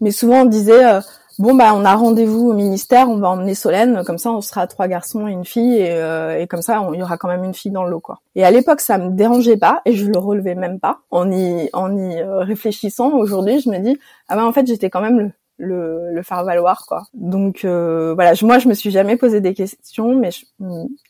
mais 0.00 0.10
souvent 0.10 0.40
on 0.40 0.46
disait 0.46 0.84
euh, 0.84 1.00
bon 1.40 1.54
bah 1.54 1.72
on 1.74 1.86
a 1.86 1.94
rendez-vous 1.94 2.50
au 2.50 2.52
ministère, 2.52 3.08
on 3.08 3.16
va 3.16 3.30
emmener 3.30 3.54
Solène, 3.54 4.04
comme 4.04 4.18
ça 4.18 4.30
on 4.30 4.42
sera 4.42 4.66
trois 4.66 4.88
garçons 4.88 5.26
et 5.26 5.32
une 5.32 5.46
fille 5.46 5.78
et, 5.78 5.90
euh, 5.90 6.44
comme 6.46 6.60
ça 6.60 6.86
il 6.92 6.98
y 6.98 7.02
aura 7.02 7.16
quand 7.16 7.28
même 7.28 7.44
une 7.44 7.54
fille 7.54 7.70
dans 7.70 7.84
le 7.84 7.90
lot 7.90 8.00
quoi. 8.00 8.20
Et 8.34 8.44
à 8.44 8.50
l'époque 8.50 8.80
ça 8.82 8.98
me 8.98 9.10
dérangeait 9.10 9.56
pas 9.56 9.80
et 9.86 9.94
je 9.94 10.04
le 10.04 10.18
relevais 10.18 10.54
même 10.54 10.78
pas. 10.78 11.00
En 11.10 11.32
y 11.32 11.70
en 11.72 11.96
y 11.96 12.20
euh, 12.20 12.40
réfléchissant 12.40 13.12
aujourd'hui, 13.14 13.60
je 13.60 13.70
me 13.70 13.78
dis 13.78 13.98
ah 14.28 14.36
bah 14.36 14.44
en 14.44 14.52
fait 14.52 14.66
j'étais 14.66 14.90
quand 14.90 15.00
même 15.00 15.18
le 15.18 15.32
le, 15.62 16.14
le 16.14 16.22
faire 16.22 16.44
valoir 16.44 16.84
quoi. 16.86 17.04
Donc 17.14 17.64
euh, 17.64 18.12
voilà, 18.14 18.32
moi 18.42 18.58
je 18.58 18.68
me 18.68 18.74
suis 18.74 18.90
jamais 18.90 19.16
posé 19.16 19.40
des 19.40 19.54
questions, 19.54 20.14
mais 20.14 20.30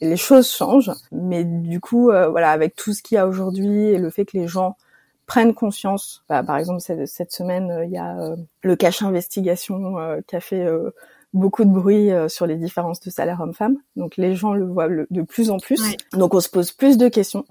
les 0.01 0.17
choses 0.17 0.49
changent. 0.49 0.93
Mais 1.11 1.43
du 1.45 1.81
coup 1.81 2.05
voilà 2.05 2.53
avec 2.53 2.77
tout 2.77 2.93
ce 2.93 3.03
qu'il 3.03 3.17
y 3.17 3.19
a 3.19 3.27
aujourd'hui 3.27 3.89
et 3.89 3.99
le 3.99 4.11
fait 4.11 4.25
que 4.25 4.37
les 4.37 4.47
gens 4.47 4.77
prennent 5.31 5.55
conscience. 5.55 6.25
Bah, 6.29 6.43
par 6.43 6.57
exemple, 6.57 6.81
cette, 6.81 7.07
cette 7.07 7.31
semaine, 7.31 7.83
il 7.85 7.93
y 7.93 7.99
a 7.99 8.35
le 8.63 8.75
cache 8.75 9.01
investigation 9.03 9.95
qui 10.27 10.35
a 10.35 10.41
fait 10.41 10.67
beaucoup 11.33 11.65
de 11.65 11.71
bruit 11.71 12.11
sur 12.29 12.47
les 12.47 12.57
différences 12.57 12.99
de 12.99 13.11
salaire 13.11 13.41
homme-femme. 13.41 13.77
Donc 13.95 14.17
les 14.17 14.35
gens 14.35 14.55
le 14.55 14.67
voient 14.67 14.89
de 14.89 15.23
plus 15.23 15.51
en 15.51 15.59
plus. 15.59 15.81
Donc 16.15 16.35
on 16.35 16.41
se 16.41 16.49
pose 16.49 16.73
plus 16.73 16.99
de 16.99 17.07
questions, 17.07 17.45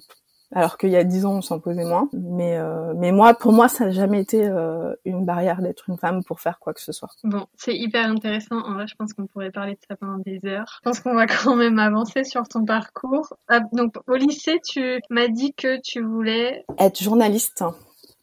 alors 0.51 0.77
qu'il 0.77 0.89
y 0.89 0.95
a 0.95 1.03
dix 1.03 1.25
ans 1.25 1.33
on 1.33 1.41
s'en 1.41 1.59
posait 1.59 1.83
moins. 1.83 2.09
Mais 2.13 2.57
euh, 2.57 2.93
mais 2.95 3.11
moi, 3.11 3.33
pour 3.33 3.51
moi, 3.51 3.67
ça 3.67 3.85
n'a 3.85 3.91
jamais 3.91 4.19
été 4.21 4.43
euh, 4.43 4.93
une 5.05 5.25
barrière 5.25 5.61
d'être 5.61 5.89
une 5.89 5.97
femme 5.97 6.23
pour 6.23 6.39
faire 6.39 6.59
quoi 6.59 6.73
que 6.73 6.81
ce 6.81 6.91
soit. 6.91 7.09
Bon, 7.23 7.45
c'est 7.55 7.75
hyper 7.75 8.09
intéressant. 8.09 8.57
En 8.57 8.73
vrai, 8.73 8.87
je 8.87 8.95
pense 8.95 9.13
qu'on 9.13 9.27
pourrait 9.27 9.51
parler 9.51 9.73
de 9.73 9.79
ça 9.87 9.95
pendant 9.95 10.17
des 10.17 10.39
heures. 10.45 10.79
Je 10.83 10.89
pense 10.89 10.99
qu'on 10.99 11.13
va 11.13 11.27
quand 11.27 11.55
même 11.55 11.79
avancer 11.79 12.23
sur 12.23 12.47
ton 12.47 12.65
parcours. 12.65 13.33
Ah, 13.47 13.61
donc 13.73 13.95
au 14.07 14.15
lycée, 14.15 14.59
tu 14.65 14.99
m'as 15.09 15.27
dit 15.27 15.53
que 15.53 15.79
tu 15.81 16.01
voulais 16.01 16.65
être 16.77 17.01
journaliste 17.01 17.63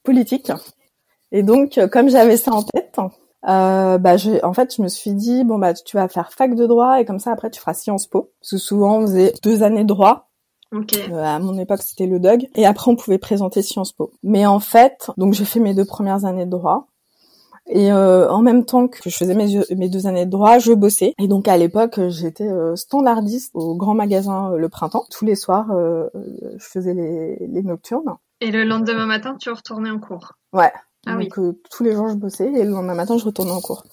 politique. 0.02 0.50
Et 1.32 1.42
donc, 1.42 1.78
comme 1.90 2.08
j'avais 2.08 2.36
ça 2.36 2.52
en 2.52 2.62
tête, 2.62 2.98
euh, 3.48 3.98
bah, 3.98 4.16
je, 4.16 4.44
en 4.44 4.52
fait, 4.52 4.74
je 4.74 4.82
me 4.82 4.88
suis 4.88 5.12
dit 5.12 5.44
bon 5.44 5.58
bah 5.58 5.74
tu 5.74 5.96
vas 5.96 6.08
faire 6.08 6.32
fac 6.32 6.54
de 6.54 6.66
droit 6.66 7.00
et 7.00 7.04
comme 7.04 7.20
ça 7.20 7.30
après 7.30 7.50
tu 7.50 7.60
feras 7.60 7.74
Sciences 7.74 8.06
Po. 8.06 8.32
Parce 8.40 8.50
que 8.50 8.58
souvent 8.58 8.98
on 8.98 9.02
faisait 9.02 9.34
deux 9.42 9.62
années 9.62 9.82
de 9.82 9.88
droit 9.88 10.28
Okay. 10.72 11.10
Euh, 11.12 11.22
à 11.22 11.38
mon 11.38 11.58
époque, 11.58 11.82
c'était 11.82 12.06
le 12.06 12.18
DUG. 12.18 12.48
Et 12.54 12.66
après, 12.66 12.90
on 12.90 12.96
pouvait 12.96 13.18
présenter 13.18 13.62
Sciences 13.62 13.92
Po. 13.92 14.12
Mais 14.22 14.46
en 14.46 14.60
fait, 14.60 15.10
donc 15.16 15.34
j'ai 15.34 15.44
fait 15.44 15.60
mes 15.60 15.74
deux 15.74 15.84
premières 15.84 16.24
années 16.24 16.46
de 16.46 16.50
droit. 16.50 16.88
Et 17.68 17.90
euh, 17.90 18.30
en 18.30 18.42
même 18.42 18.64
temps 18.64 18.86
que 18.86 18.98
je 19.10 19.16
faisais 19.16 19.34
mes, 19.34 19.60
mes, 19.74 19.88
deux 19.88 20.06
années 20.06 20.24
de 20.24 20.30
droit, 20.30 20.58
je 20.58 20.72
bossais. 20.72 21.14
Et 21.18 21.26
donc 21.26 21.48
à 21.48 21.56
l'époque, 21.56 21.98
j'étais 22.08 22.48
euh, 22.48 22.76
standardiste 22.76 23.50
au 23.54 23.74
grand 23.74 23.94
magasin 23.94 24.54
Le 24.56 24.68
Printemps. 24.68 25.04
Tous 25.10 25.24
les 25.24 25.34
soirs, 25.34 25.72
euh, 25.72 26.08
je 26.14 26.64
faisais 26.64 26.94
les, 26.94 27.36
les, 27.48 27.62
nocturnes. 27.62 28.16
Et 28.40 28.52
le 28.52 28.64
lendemain 28.64 29.06
matin, 29.06 29.36
tu 29.40 29.50
retournais 29.50 29.90
en 29.90 29.98
cours 29.98 30.34
Ouais. 30.52 30.72
Ah 31.08 31.16
donc 31.16 31.38
tous 31.70 31.84
les 31.84 31.92
jours, 31.92 32.08
je 32.08 32.14
bossais 32.14 32.52
et 32.52 32.64
le 32.64 32.70
lendemain 32.70 32.94
matin, 32.94 33.16
je 33.16 33.24
retournais 33.24 33.52
en 33.52 33.60
cours. 33.60 33.84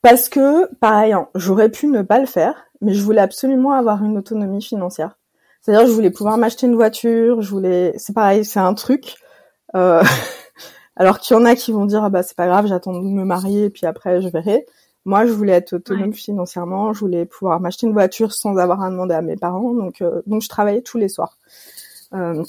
Parce 0.00 0.28
que, 0.28 0.72
pareil, 0.76 1.12
hein, 1.12 1.28
j'aurais 1.34 1.70
pu 1.70 1.88
ne 1.88 2.02
pas 2.02 2.18
le 2.18 2.26
faire, 2.26 2.54
mais 2.80 2.94
je 2.94 3.02
voulais 3.02 3.20
absolument 3.20 3.72
avoir 3.72 4.02
une 4.02 4.16
autonomie 4.16 4.62
financière. 4.62 5.18
C'est-à-dire, 5.60 5.86
je 5.86 5.92
voulais 5.92 6.10
pouvoir 6.10 6.38
m'acheter 6.38 6.66
une 6.66 6.76
voiture, 6.76 7.42
je 7.42 7.50
voulais, 7.50 7.92
c'est 7.96 8.14
pareil, 8.14 8.44
c'est 8.44 8.60
un 8.60 8.74
truc. 8.74 9.16
Euh... 9.74 10.02
Alors 10.96 11.20
qu'il 11.20 11.36
y 11.36 11.40
en 11.40 11.44
a 11.44 11.54
qui 11.54 11.70
vont 11.70 11.86
dire, 11.86 12.02
ah 12.02 12.10
bah 12.10 12.24
c'est 12.24 12.36
pas 12.36 12.48
grave, 12.48 12.66
j'attends 12.66 12.92
de 12.92 13.06
me 13.06 13.24
marier 13.24 13.66
et 13.66 13.70
puis 13.70 13.86
après 13.86 14.20
je 14.20 14.28
verrai. 14.28 14.66
Moi, 15.04 15.26
je 15.26 15.32
voulais 15.32 15.52
être 15.52 15.74
autonome 15.74 16.12
financièrement, 16.12 16.92
je 16.92 17.00
voulais 17.00 17.24
pouvoir 17.24 17.60
m'acheter 17.60 17.86
une 17.86 17.92
voiture 17.92 18.32
sans 18.32 18.56
avoir 18.56 18.82
à 18.82 18.90
demander 18.90 19.14
à 19.14 19.22
mes 19.22 19.36
parents, 19.36 19.72
donc 19.74 20.02
euh, 20.02 20.20
donc 20.26 20.42
je 20.42 20.48
travaillais 20.48 20.82
tous 20.82 20.98
les 20.98 21.08
soirs, 21.08 21.38
euh, 22.12 22.42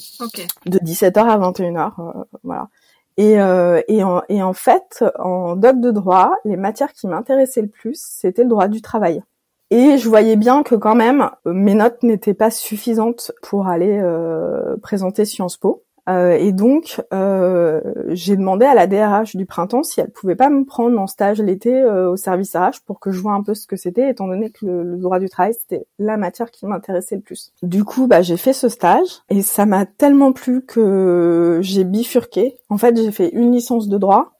de 0.66 0.78
17h 0.78 1.18
à 1.18 1.38
21h, 1.38 1.92
euh, 1.98 2.24
voilà. 2.42 2.68
Et 3.16 3.40
euh, 3.40 3.80
et 3.88 4.02
en 4.02 4.22
et 4.28 4.42
en 4.42 4.52
fait, 4.52 5.04
en 5.18 5.54
doc 5.56 5.80
de 5.80 5.90
droit, 5.90 6.34
les 6.44 6.56
matières 6.56 6.92
qui 6.92 7.06
m'intéressaient 7.06 7.62
le 7.62 7.68
plus, 7.68 8.00
c'était 8.02 8.42
le 8.42 8.48
droit 8.48 8.68
du 8.68 8.82
travail. 8.82 9.22
Et 9.70 9.98
je 9.98 10.08
voyais 10.08 10.36
bien 10.36 10.62
que 10.62 10.74
quand 10.74 10.96
même 10.96 11.30
mes 11.46 11.74
notes 11.74 12.02
n'étaient 12.02 12.34
pas 12.34 12.50
suffisantes 12.50 13.32
pour 13.42 13.68
aller 13.68 14.00
euh, 14.02 14.76
présenter 14.82 15.24
Sciences 15.24 15.56
Po. 15.56 15.84
Euh, 16.08 16.32
et 16.32 16.52
donc 16.52 17.02
euh, 17.12 17.80
j'ai 18.08 18.36
demandé 18.36 18.64
à 18.64 18.74
la 18.74 18.86
DRH 18.86 19.36
du 19.36 19.46
printemps 19.46 19.82
si 19.82 20.00
elle 20.00 20.10
pouvait 20.10 20.34
pas 20.34 20.48
me 20.48 20.64
prendre 20.64 20.98
en 20.98 21.06
stage 21.06 21.40
l'été 21.40 21.74
euh, 21.74 22.10
au 22.10 22.16
service 22.16 22.56
RH 22.56 22.80
pour 22.86 23.00
que 23.00 23.10
je 23.10 23.20
vois 23.20 23.32
un 23.32 23.42
peu 23.42 23.54
ce 23.54 23.66
que 23.66 23.76
c'était, 23.76 24.10
étant 24.10 24.26
donné 24.26 24.50
que 24.50 24.64
le, 24.66 24.82
le 24.82 24.96
droit 24.96 25.18
du 25.18 25.28
travail 25.28 25.54
c'était 25.54 25.86
la 25.98 26.16
matière 26.16 26.50
qui 26.50 26.66
m'intéressait 26.66 27.16
le 27.16 27.20
plus. 27.20 27.52
Du 27.62 27.84
coup, 27.84 28.06
bah 28.06 28.22
j'ai 28.22 28.36
fait 28.36 28.52
ce 28.52 28.68
stage 28.68 29.22
et 29.28 29.42
ça 29.42 29.66
m'a 29.66 29.84
tellement 29.86 30.32
plu 30.32 30.64
que 30.64 31.58
j'ai 31.62 31.84
bifurqué. 31.84 32.56
En 32.70 32.78
fait, 32.78 32.96
j'ai 32.96 33.12
fait 33.12 33.28
une 33.28 33.52
licence 33.52 33.88
de 33.88 33.98
droit 33.98 34.32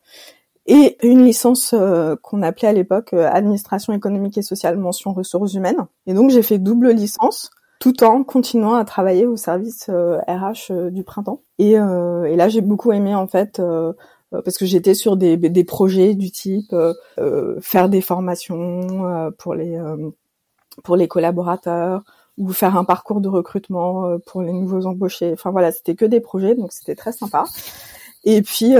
et 0.67 0.99
une 1.07 1.25
licence 1.25 1.75
euh, 1.75 2.17
qu'on 2.23 2.43
appelait 2.43 2.69
à 2.69 2.73
l'époque 2.73 3.13
euh, 3.13 3.29
administration 3.31 3.93
économique 3.93 4.37
et 4.39 4.43
sociale 4.43 4.77
mention 4.77 5.13
ressources 5.13 5.55
humaines. 5.55 5.87
Et 6.07 6.15
donc 6.15 6.31
j'ai 6.31 6.43
fait 6.43 6.59
double 6.59 6.91
licence 6.91 7.51
tout 7.81 8.05
en 8.05 8.25
continuant 8.25 8.75
à 8.75 8.85
travailler 8.85 9.27
au 9.27 9.37
service 9.37 9.89
RH 9.89 10.71
euh, 10.71 10.91
du 10.91 11.03
printemps. 11.03 11.43
Et, 11.59 11.73
et 11.73 12.37
là 12.37 12.49
j'ai 12.49 12.61
beaucoup 12.61 12.93
aimé 12.93 13.15
en 13.15 13.27
fait 13.27 13.61
parce 14.31 14.59
que 14.59 14.65
j'étais 14.65 14.95
sur 14.95 15.17
des, 15.17 15.37
des, 15.37 15.65
projets 15.65 16.15
du 16.15 16.31
type 16.31 16.75
faire 17.61 17.89
des 17.89 18.01
formations 18.01 19.33
pour 19.39 19.55
les 19.55 19.79
pour 20.85 20.97
les 20.97 21.09
collaborateurs 21.09 22.03
ou 22.39 22.51
faire 22.51 22.77
un 22.79 22.85
parcours 22.85 23.21
de 23.21 23.29
recrutement 23.29 24.19
pour 24.27 24.41
les 24.41 24.53
nouveaux 24.53 24.87
embauchés. 24.87 25.33
Enfin 25.35 25.51
voilà, 25.51 25.71
c'était 25.71 25.95
que 25.95 26.07
des 26.07 26.21
projets, 26.21 26.55
donc 26.55 26.73
c'était 26.73 26.95
très 26.95 27.13
sympa. 27.13 27.45
Et 28.25 28.41
puis 28.41 28.75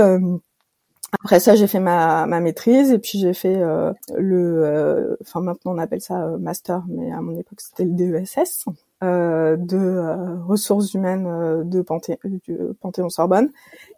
après 1.11 1.39
ça, 1.41 1.55
j'ai 1.55 1.67
fait 1.67 1.79
ma, 1.79 2.25
ma 2.25 2.39
maîtrise 2.39 2.91
et 2.91 2.99
puis 2.99 3.19
j'ai 3.19 3.33
fait 3.33 3.57
euh, 3.57 3.91
le, 4.17 4.63
euh, 4.63 5.15
enfin 5.21 5.41
maintenant 5.41 5.73
on 5.73 5.77
appelle 5.77 5.99
ça 5.99 6.23
euh, 6.23 6.37
master, 6.37 6.83
mais 6.87 7.11
à 7.11 7.21
mon 7.21 7.37
époque 7.37 7.59
c'était 7.59 7.83
le 7.83 7.91
DESS 7.91 8.65
de 9.01 10.43
ressources 10.45 10.93
humaines 10.93 11.67
de 11.67 11.81
Panthé 11.81 12.19
Panthéon 12.81 13.09
Sorbonne 13.09 13.49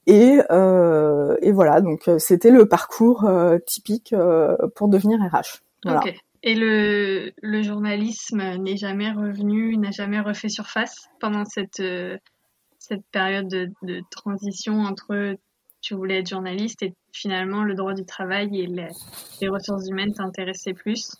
et 0.08 0.40
et 0.40 1.52
voilà 1.52 1.82
donc 1.82 2.10
c'était 2.20 2.52
le 2.52 2.68
parcours 2.70 3.30
typique 3.66 4.16
pour 4.76 4.88
devenir 4.88 5.20
RH. 5.20 5.62
Voilà. 5.84 6.02
Et 6.46 6.56
le, 6.56 7.32
le 7.42 7.62
journalisme 7.64 8.58
n'est 8.60 8.78
jamais 8.78 9.12
revenu, 9.12 9.78
n'a 9.78 9.92
jamais 9.92 10.22
refait 10.22 10.48
surface 10.48 11.10
pendant 11.20 11.44
cette 11.44 11.84
cette 12.80 13.06
période 13.12 13.50
de, 13.50 13.70
de 13.82 14.02
transition 14.10 14.84
entre 14.84 15.36
tu 15.84 15.94
voulais 15.94 16.20
être 16.20 16.30
journaliste 16.30 16.82
et 16.82 16.94
finalement 17.12 17.64
le 17.64 17.76
droit 17.76 17.94
du 17.94 18.06
travail 18.06 18.60
et 18.60 18.66
les, 18.66 19.50
ressources 19.50 19.88
humaines 19.88 20.14
t'intéressaient 20.14 20.74
plus? 20.74 21.16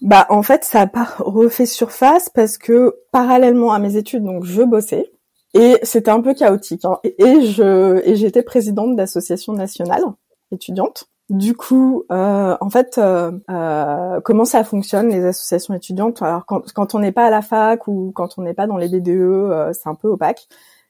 Bah 0.00 0.26
en 0.30 0.42
fait 0.42 0.64
ça 0.64 0.82
a 0.82 1.04
refait 1.18 1.66
surface 1.66 2.30
parce 2.30 2.56
que 2.56 2.94
parallèlement 3.12 3.72
à 3.72 3.78
mes 3.78 3.96
études 3.96 4.24
donc 4.24 4.44
je 4.44 4.62
bossais 4.62 5.10
et 5.52 5.76
c'était 5.82 6.10
un 6.10 6.20
peu 6.20 6.34
chaotique 6.34 6.84
hein. 6.84 6.98
et, 7.04 7.42
je 7.42 8.00
et 8.08 8.16
j'étais 8.16 8.42
présidente 8.42 8.96
d'association 8.96 9.52
nationale 9.52 10.04
étudiante. 10.52 11.08
Du 11.28 11.56
coup, 11.56 12.04
euh, 12.12 12.56
en 12.60 12.70
fait, 12.70 12.98
euh, 12.98 13.32
euh, 13.50 14.20
comment 14.20 14.44
ça 14.44 14.62
fonctionne 14.62 15.08
les 15.08 15.24
associations 15.24 15.74
étudiantes? 15.74 16.22
Alors 16.22 16.46
quand, 16.46 16.72
quand 16.72 16.94
on 16.94 17.00
n'est 17.00 17.10
pas 17.10 17.26
à 17.26 17.30
la 17.30 17.42
fac 17.42 17.88
ou 17.88 18.12
quand 18.14 18.38
on 18.38 18.42
n'est 18.42 18.54
pas 18.54 18.68
dans 18.68 18.76
les 18.76 18.88
BDE, 18.88 19.08
euh, 19.08 19.72
c'est 19.72 19.88
un 19.88 19.96
peu 19.96 20.06
opaque. 20.06 20.46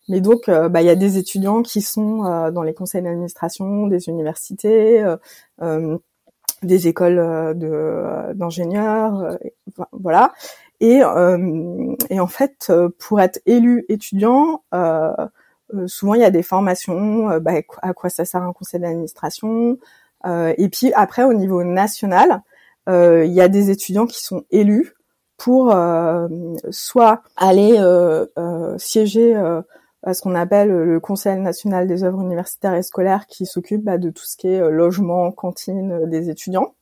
Mais 0.08 0.20
donc, 0.20 0.48
euh, 0.48 0.68
bah, 0.68 0.82
il 0.82 0.86
y 0.86 0.90
a 0.90 0.94
des 0.94 1.18
étudiants 1.18 1.62
qui 1.62 1.82
sont 1.82 2.24
euh, 2.24 2.50
dans 2.50 2.62
les 2.62 2.74
conseils 2.74 3.02
d'administration 3.02 3.86
des 3.88 4.08
universités, 4.08 5.04
euh, 5.62 5.98
des 6.62 6.88
écoles 6.88 7.16
de 7.58 8.32
d'ingénieurs, 8.34 9.36
voilà. 9.92 10.32
Et, 10.80 11.00
et 12.10 12.20
en 12.20 12.26
fait, 12.26 12.72
pour 12.98 13.20
être 13.20 13.40
élu 13.46 13.84
étudiant, 13.88 14.62
souvent 15.86 16.14
il 16.14 16.20
y 16.20 16.24
a 16.24 16.30
des 16.30 16.42
formations. 16.42 17.38
Bah, 17.40 17.52
à 17.82 17.92
quoi 17.94 18.10
ça 18.10 18.24
sert 18.24 18.42
un 18.42 18.52
conseil 18.52 18.80
d'administration 18.80 19.78
Et 20.24 20.68
puis 20.70 20.92
après, 20.94 21.24
au 21.24 21.34
niveau 21.34 21.62
national, 21.62 22.42
il 22.88 23.32
y 23.32 23.40
a 23.40 23.48
des 23.48 23.70
étudiants 23.70 24.06
qui 24.06 24.22
sont 24.24 24.44
élus 24.50 24.94
pour 25.36 25.74
soit 26.70 27.22
aller 27.36 27.78
siéger 28.78 29.34
ce 30.14 30.22
qu'on 30.22 30.36
appelle 30.36 30.68
le 30.68 31.00
Conseil 31.00 31.40
national 31.40 31.88
des 31.88 32.04
œuvres 32.04 32.20
universitaires 32.20 32.74
et 32.74 32.82
scolaires 32.82 33.26
qui 33.26 33.44
s'occupe 33.44 33.82
bah, 33.82 33.98
de 33.98 34.10
tout 34.10 34.24
ce 34.24 34.36
qui 34.36 34.46
est 34.46 34.60
euh, 34.60 34.70
logement, 34.70 35.32
cantine 35.32 35.90
euh, 35.92 36.06
des 36.06 36.30
étudiants, 36.30 36.74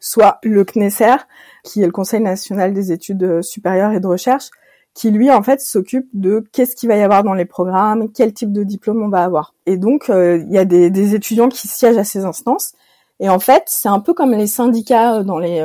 soit 0.00 0.38
le 0.42 0.64
CNESER, 0.64 1.16
qui 1.64 1.82
est 1.82 1.86
le 1.86 1.92
Conseil 1.92 2.20
national 2.20 2.72
des 2.72 2.92
études 2.92 3.22
euh, 3.24 3.42
supérieures 3.42 3.92
et 3.92 4.00
de 4.00 4.06
recherche, 4.06 4.48
qui 4.94 5.10
lui 5.10 5.30
en 5.30 5.42
fait 5.42 5.60
s'occupe 5.60 6.08
de 6.14 6.44
qu'est-ce 6.52 6.74
qu'il 6.74 6.88
va 6.88 6.96
y 6.96 7.02
avoir 7.02 7.24
dans 7.24 7.34
les 7.34 7.44
programmes, 7.44 8.10
quel 8.10 8.32
type 8.32 8.52
de 8.52 8.62
diplôme 8.62 9.02
on 9.02 9.10
va 9.10 9.24
avoir. 9.24 9.54
Et 9.66 9.76
donc 9.76 10.06
il 10.08 10.46
y 10.48 10.56
a 10.56 10.64
des, 10.64 11.14
étudiants 11.14 11.50
qui 11.50 11.68
siègent 11.68 11.98
à 11.98 12.04
ces 12.04 12.24
instances. 12.24 12.72
Et 13.20 13.28
en 13.28 13.38
fait, 13.38 13.64
c'est 13.66 13.90
un 13.90 14.00
peu 14.00 14.14
comme 14.14 14.32
les 14.32 14.46
syndicats 14.46 15.22
dans 15.22 15.38
les 15.38 15.62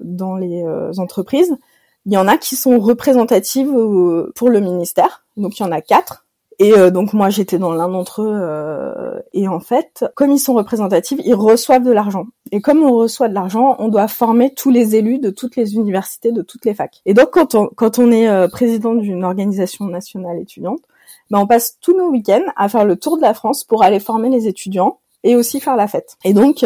dans 0.00 0.36
les 0.36 0.64
entreprises. 0.96 1.54
Il 2.06 2.14
y 2.14 2.16
en 2.16 2.26
a 2.26 2.38
qui 2.38 2.56
sont 2.56 2.80
représentatives 2.80 3.70
pour 4.34 4.48
le 4.48 4.60
ministère. 4.60 5.22
Donc 5.36 5.58
il 5.58 5.64
y 5.64 5.66
en 5.66 5.72
a 5.72 5.82
quatre. 5.82 6.21
Et 6.58 6.72
euh, 6.74 6.90
donc 6.90 7.12
moi 7.12 7.30
j'étais 7.30 7.58
dans 7.58 7.72
l'un 7.72 7.88
d'entre 7.88 8.22
eux 8.22 8.38
euh, 8.40 9.20
et 9.32 9.48
en 9.48 9.60
fait 9.60 10.04
comme 10.14 10.30
ils 10.30 10.38
sont 10.38 10.54
représentatifs 10.54 11.20
ils 11.24 11.34
reçoivent 11.34 11.84
de 11.84 11.92
l'argent. 11.92 12.26
Et 12.50 12.60
comme 12.60 12.82
on 12.82 12.92
reçoit 12.92 13.28
de 13.28 13.34
l'argent 13.34 13.76
on 13.78 13.88
doit 13.88 14.08
former 14.08 14.52
tous 14.54 14.70
les 14.70 14.96
élus 14.96 15.18
de 15.18 15.30
toutes 15.30 15.56
les 15.56 15.74
universités 15.74 16.32
de 16.32 16.42
toutes 16.42 16.64
les 16.64 16.74
facs. 16.74 17.00
Et 17.06 17.14
donc 17.14 17.30
quand 17.30 17.54
on 17.54 17.68
quand 17.74 17.98
on 17.98 18.10
est 18.10 18.28
euh, 18.28 18.48
président 18.48 18.94
d'une 18.94 19.24
organisation 19.24 19.86
nationale 19.86 20.38
étudiante 20.38 20.80
ben 21.30 21.38
on 21.38 21.46
passe 21.46 21.78
tous 21.80 21.96
nos 21.96 22.10
week-ends 22.10 22.44
à 22.56 22.68
faire 22.68 22.84
le 22.84 22.96
tour 22.96 23.16
de 23.16 23.22
la 23.22 23.34
France 23.34 23.64
pour 23.64 23.82
aller 23.82 24.00
former 24.00 24.28
les 24.28 24.46
étudiants 24.48 24.98
et 25.24 25.36
aussi 25.36 25.60
faire 25.60 25.76
la 25.76 25.86
fête. 25.86 26.16
Et 26.24 26.34
donc 26.34 26.64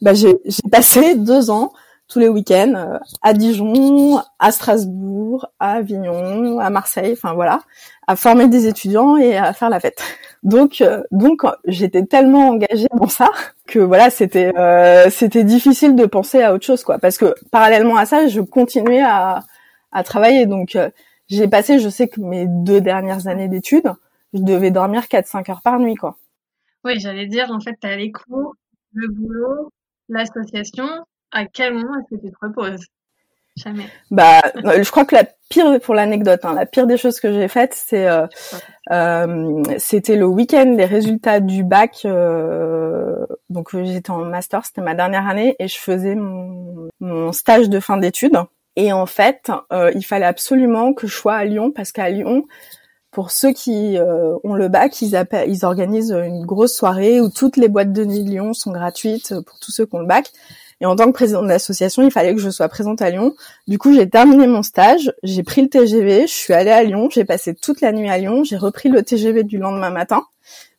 ben, 0.00 0.14
j'ai 0.14 0.38
passé 0.70 1.16
deux 1.16 1.50
ans 1.50 1.72
tous 2.08 2.18
les 2.18 2.28
week-ends 2.28 2.74
euh, 2.74 2.98
à 3.22 3.34
Dijon, 3.34 4.20
à 4.38 4.50
Strasbourg, 4.50 5.46
à 5.58 5.74
Avignon, 5.74 6.58
à 6.58 6.70
Marseille, 6.70 7.12
enfin 7.12 7.34
voilà, 7.34 7.60
à 8.06 8.16
former 8.16 8.48
des 8.48 8.66
étudiants 8.66 9.16
et 9.16 9.36
à 9.36 9.52
faire 9.52 9.70
la 9.70 9.80
fête. 9.80 10.02
Donc, 10.44 10.84
donc 11.10 11.42
j'étais 11.66 12.04
tellement 12.04 12.50
engagée 12.50 12.86
dans 12.92 13.08
ça 13.08 13.28
que 13.66 13.80
voilà, 13.80 14.08
c'était 14.08 14.52
c'était 15.10 15.42
difficile 15.42 15.96
de 15.96 16.06
penser 16.06 16.42
à 16.44 16.54
autre 16.54 16.64
chose, 16.64 16.84
quoi. 16.84 17.00
Parce 17.00 17.18
que 17.18 17.34
parallèlement 17.50 17.96
à 17.96 18.06
ça, 18.06 18.28
je 18.28 18.40
continuais 18.40 19.02
à 19.02 19.42
à 19.90 20.04
travailler. 20.04 20.46
Donc, 20.46 20.78
j'ai 21.28 21.48
passé, 21.48 21.78
je 21.78 21.88
sais 21.88 22.08
que 22.08 22.20
mes 22.20 22.46
deux 22.46 22.80
dernières 22.80 23.26
années 23.26 23.48
d'études, 23.48 23.92
je 24.32 24.40
devais 24.40 24.70
dormir 24.70 25.02
4-5 25.02 25.50
heures 25.50 25.62
par 25.62 25.78
nuit, 25.78 25.94
quoi. 25.94 26.16
Oui, 26.84 26.98
j'allais 27.00 27.26
dire, 27.26 27.50
en 27.50 27.60
fait, 27.60 27.76
tu 27.80 27.86
as 27.86 27.96
les 27.96 28.12
cours, 28.12 28.54
le 28.92 29.08
boulot, 29.08 29.72
l'association. 30.08 30.86
À 31.32 31.46
quel 31.46 31.74
moment 31.74 31.98
est-ce 32.00 32.16
que 32.16 32.26
tu 32.26 32.32
te 32.32 32.36
reposes? 32.40 32.86
Jamais. 33.56 33.86
Bah, 34.10 34.40
euh, 34.64 34.82
je 34.82 34.90
crois 34.90 35.04
que 35.04 35.14
la 35.14 35.24
pire, 35.48 35.80
pour 35.80 35.94
l'anecdote, 35.94 36.44
hein, 36.44 36.54
la 36.54 36.66
pire 36.66 36.86
des 36.86 36.96
choses 36.96 37.18
que 37.20 37.32
j'ai 37.32 37.48
faites, 37.48 37.74
c'est 37.74 38.08
euh, 38.08 38.26
euh, 38.90 39.62
c'était 39.78 40.16
le 40.16 40.26
week-end 40.26 40.74
des 40.74 40.84
résultats 40.84 41.40
du 41.40 41.64
bac. 41.64 42.02
Euh, 42.04 43.26
donc 43.50 43.76
j'étais 43.76 44.10
en 44.10 44.24
master, 44.24 44.64
c'était 44.64 44.80
ma 44.80 44.94
dernière 44.94 45.26
année, 45.26 45.56
et 45.58 45.68
je 45.68 45.78
faisais 45.78 46.14
mon, 46.14 47.32
stage 47.32 47.68
de 47.68 47.80
fin 47.80 47.96
d'études. 47.96 48.38
Et 48.76 48.92
en 48.92 49.06
fait, 49.06 49.50
euh, 49.72 49.90
il 49.94 50.04
fallait 50.04 50.26
absolument 50.26 50.92
que 50.92 51.06
je 51.06 51.14
sois 51.14 51.34
à 51.34 51.44
Lyon 51.44 51.72
parce 51.72 51.90
qu'à 51.90 52.08
Lyon, 52.10 52.44
pour 53.10 53.32
ceux 53.32 53.52
qui 53.52 53.98
euh, 53.98 54.36
ont 54.44 54.54
le 54.54 54.68
bac, 54.68 55.00
ils, 55.02 55.20
ils 55.48 55.64
organisent 55.64 56.12
une 56.12 56.46
grosse 56.46 56.76
soirée 56.76 57.20
où 57.20 57.28
toutes 57.28 57.56
les 57.56 57.68
boîtes 57.68 57.92
de 57.92 58.04
nuit 58.04 58.22
de 58.22 58.30
Lyon 58.30 58.52
sont 58.52 58.70
gratuites 58.70 59.34
pour 59.46 59.58
tous 59.58 59.72
ceux 59.72 59.86
qui 59.86 59.96
ont 59.96 60.00
le 60.00 60.06
bac. 60.06 60.30
Et 60.80 60.86
en 60.86 60.94
tant 60.94 61.06
que 61.06 61.12
président 61.12 61.42
de 61.42 61.48
l'association, 61.48 62.02
il 62.02 62.10
fallait 62.10 62.34
que 62.34 62.40
je 62.40 62.50
sois 62.50 62.68
présente 62.68 63.02
à 63.02 63.10
Lyon. 63.10 63.34
Du 63.66 63.78
coup, 63.78 63.92
j'ai 63.92 64.08
terminé 64.08 64.46
mon 64.46 64.62
stage, 64.62 65.12
j'ai 65.22 65.42
pris 65.42 65.62
le 65.62 65.68
TGV, 65.68 66.22
je 66.22 66.32
suis 66.32 66.54
allée 66.54 66.70
à 66.70 66.82
Lyon, 66.82 67.08
j'ai 67.10 67.24
passé 67.24 67.54
toute 67.54 67.80
la 67.80 67.92
nuit 67.92 68.08
à 68.08 68.18
Lyon, 68.18 68.44
j'ai 68.44 68.56
repris 68.56 68.88
le 68.88 69.02
TGV 69.02 69.42
du 69.42 69.58
lendemain 69.58 69.90
matin. 69.90 70.24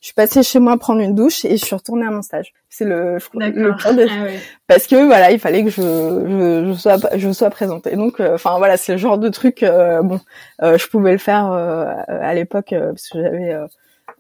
Je 0.02 0.08
suis 0.08 0.14
passée 0.14 0.44
chez 0.44 0.60
moi 0.60 0.78
prendre 0.78 1.02
une 1.02 1.14
douche 1.14 1.44
et 1.44 1.58
je 1.58 1.66
suis 1.66 1.76
retournée 1.76 2.06
à 2.06 2.12
mon 2.12 2.22
stage. 2.22 2.54
C'est 2.70 2.86
le, 2.86 3.18
le 3.34 3.50
de... 3.50 4.08
ah 4.08 4.32
parce 4.66 4.88
que 4.88 4.96
voilà, 5.06 5.32
il 5.32 5.40
fallait 5.40 5.66
que 5.66 5.70
je, 5.70 5.82
je, 5.82 6.70
je 6.70 6.74
sois 6.74 6.98
je 7.18 7.32
sois 7.34 7.50
présente. 7.50 7.86
Et 7.88 7.98
donc, 7.98 8.22
euh, 8.22 8.36
enfin 8.36 8.58
voilà, 8.58 8.78
c'est 8.78 8.94
le 8.94 8.98
genre 8.98 9.18
de 9.18 9.28
truc. 9.28 9.62
Euh, 9.62 10.02
bon, 10.02 10.22
euh, 10.62 10.78
je 10.78 10.88
pouvais 10.88 11.12
le 11.12 11.18
faire 11.18 11.46
à 11.48 12.34
l'époque 12.34 12.70
parce 12.70 13.10
que 13.10 13.22
j'avais 13.22 13.58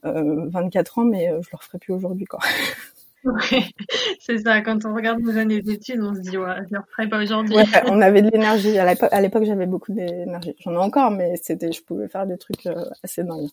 24 0.04 1.00
ans, 1.00 1.06
mais 1.06 1.28
je 1.28 1.50
le 1.50 1.58
referais 1.58 1.78
plus 1.78 1.94
aujourd'hui, 1.94 2.26
quoi. 2.26 2.40
Oui, 3.24 3.74
c'est 4.20 4.38
ça. 4.40 4.62
Quand 4.62 4.86
on 4.86 4.94
regarde 4.94 5.20
nos 5.20 5.38
années 5.38 5.62
d'études, 5.62 6.02
on 6.02 6.16
se 6.16 6.20
dit, 6.20 6.38
ouais, 6.38 6.56
je 6.70 6.76
ne 6.76 6.80
referai 6.80 7.08
pas 7.08 7.22
aujourd'hui. 7.22 7.56
Ouais, 7.56 7.66
on 7.88 8.02
avait 8.02 8.22
de 8.22 8.30
l'énergie. 8.30 8.78
À 8.78 9.22
l'époque, 9.22 9.44
j'avais 9.44 9.66
beaucoup 9.66 9.92
d'énergie. 9.92 10.56
J'en 10.60 10.74
ai 10.74 10.78
encore, 10.78 11.12
mais 11.12 11.36
c'était, 11.42 11.72
je 11.72 11.84
pouvais 11.84 12.08
faire 12.08 12.26
des 12.26 12.38
trucs 12.38 12.68
assez 13.04 13.24
dingues. 13.24 13.50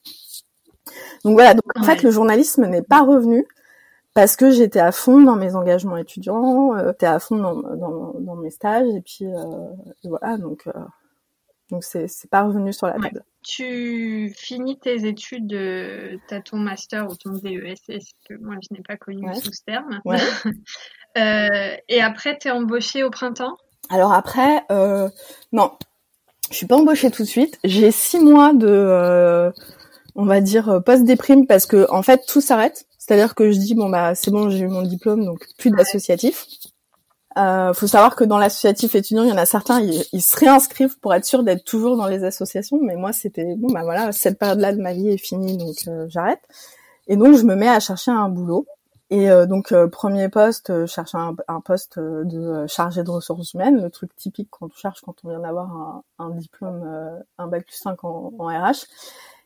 Donc 1.25 1.35
voilà. 1.35 1.55
Donc 1.55 1.65
en 1.75 1.83
fait, 1.83 2.03
le 2.03 2.11
journalisme 2.11 2.67
n'est 2.67 2.83
pas 2.83 3.03
revenu 3.03 3.45
parce 4.17 4.35
que 4.35 4.51
j'étais 4.51 4.81
à 4.81 4.93
fond 4.93 5.21
dans 5.21 5.37
mes 5.37 5.55
engagements 5.55 5.99
étudiants, 5.99 6.75
euh, 6.75 6.89
j'étais 6.89 7.05
à 7.05 7.19
fond 7.19 7.37
dans, 7.37 7.55
dans, 7.55 8.15
dans, 8.19 8.35
mes 8.35 8.49
stages 8.49 8.89
et 8.89 9.03
puis 9.03 9.27
euh, 9.27 9.45
voilà 10.05 10.39
donc 10.39 10.67
euh, 10.67 10.73
donc 11.71 11.85
c'est 11.85 12.09
c'est 12.09 12.31
pas 12.31 12.45
revenu 12.45 12.73
sur 12.73 12.87
la 12.87 12.95
table. 12.95 13.23
Tu 13.47 14.35
finis 14.37 14.77
tes 14.79 15.07
études, 15.07 15.53
euh, 15.53 16.17
t'as 16.29 16.41
ton 16.41 16.57
master 16.57 17.07
ou 17.09 17.15
ton 17.15 17.31
DESS 17.31 18.07
que 18.29 18.35
moi 18.35 18.57
je 18.61 18.75
n'ai 18.75 18.83
pas 18.83 18.97
connu 18.97 19.23
sous 19.37 19.53
ce 19.53 19.63
terme. 19.65 20.01
Ouais. 20.05 20.19
euh, 21.19 21.77
et 21.89 22.01
après 22.01 22.37
t'es 22.37 22.51
embauchée 22.51 23.05
au 23.05 23.11
printemps? 23.11 23.57
Alors 23.89 24.13
après 24.13 24.65
euh, 24.73 25.09
non, 25.53 25.71
je 26.51 26.57
suis 26.57 26.67
pas 26.67 26.77
embauchée 26.77 27.11
tout 27.13 27.23
de 27.23 27.29
suite. 27.29 27.59
J'ai 27.63 27.93
six 27.93 28.19
mois 28.19 28.53
de 28.53 29.53
on 30.17 30.25
va 30.25 30.41
dire 30.41 30.83
post 30.85 31.05
déprime 31.05 31.47
parce 31.47 31.67
que 31.67 31.87
en 31.91 32.03
fait 32.03 32.27
tout 32.27 32.41
s'arrête 32.41 32.87
c'est-à-dire 33.07 33.37
que 33.37 33.53
je 33.53 33.59
dis 33.59 33.75
bon 33.77 33.89
bah 33.89 34.17
c'est 34.17 34.33
bon, 34.33 34.51
j'ai 34.51 34.61
eu 34.61 34.69
mon 34.69 34.83
diplôme, 34.83 35.25
donc 35.25 35.47
plus 35.59 35.71
d'associatif. 35.71 36.47
Euh, 37.37 37.75
faut 37.75 37.87
savoir 37.87 38.17
que 38.17 38.25
dans 38.25 38.39
l'associatif 38.39 38.95
étudiant, 38.95 39.23
il 39.23 39.29
y 39.29 39.33
en 39.33 39.37
a 39.37 39.47
certains, 39.47 39.81
ils, 39.81 40.23
se 40.23 40.37
réinscrivent 40.37 40.99
pour 41.01 41.15
être 41.15 41.25
sûr 41.25 41.43
d'être 41.43 41.65
toujours 41.65 41.97
dans 41.97 42.07
les 42.07 42.25
associations. 42.25 42.79
Mais 42.83 42.97
moi, 42.97 43.13
c'était 43.13 43.55
bon 43.57 43.73
bah 43.73 43.83
voilà, 43.83 44.13
cette 44.13 44.39
période-là 44.39 44.73
de 44.73 44.81
ma 44.81 44.93
vie 44.93 45.09
est 45.11 45.19
finie, 45.19 45.57
donc 45.57 45.77
euh, 45.89 46.07
j'arrête. 46.09 46.41
Et 47.09 47.17
donc 47.17 47.37
je 47.37 47.45
me 47.45 47.55
mets 47.55 47.69
à 47.69 47.81
chercher 47.81 48.11
un 48.11 48.29
boulot. 48.29 48.67
Et 49.11 49.31
euh, 49.31 49.47
donc 49.47 49.71
euh, 49.71 49.87
premier 49.87 50.29
poste, 50.29 50.73
je 50.81 50.87
cherche 50.87 51.15
un, 51.15 51.37
un, 51.47 51.61
poste 51.61 51.99
de 51.99 52.67
chargé 52.67 53.05
de 53.05 53.11
ressources 53.11 53.55
humaines, 53.55 53.81
le 53.83 53.91
truc 53.91 54.17
typique 54.17 54.49
quand 54.51 54.67
on 54.67 54.77
cherche 54.77 55.01
quand 55.03 55.15
on 55.23 55.29
vient 55.29 55.41
d'avoir 55.41 55.71
un, 55.71 56.03
un, 56.19 56.31
diplôme, 56.31 57.23
un 57.39 57.47
bac 57.47 57.65
plus 57.67 57.77
5 57.77 58.03
en, 58.03 58.33
en 58.39 58.47
RH. 58.47 58.87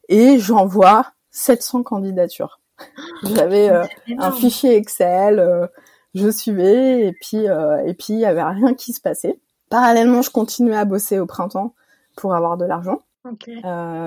Et 0.08 0.38
j'envoie 0.38 1.12
700 1.30 1.82
candidatures. 1.82 2.60
J'avais 3.22 3.70
euh, 3.70 3.84
un 4.18 4.32
fichier 4.32 4.76
Excel, 4.76 5.38
euh, 5.38 5.66
je 6.14 6.30
suivais 6.30 7.06
et 7.06 7.12
puis 7.12 7.48
euh, 7.48 7.84
et 7.84 7.94
puis 7.94 8.14
il 8.14 8.20
y 8.20 8.24
avait 8.24 8.42
rien 8.42 8.74
qui 8.74 8.92
se 8.92 9.00
passait. 9.00 9.38
Parallèlement, 9.68 10.22
je 10.22 10.30
continuais 10.30 10.76
à 10.76 10.84
bosser 10.84 11.18
au 11.18 11.26
printemps 11.26 11.74
pour 12.16 12.34
avoir 12.34 12.56
de 12.56 12.64
l'argent. 12.64 12.98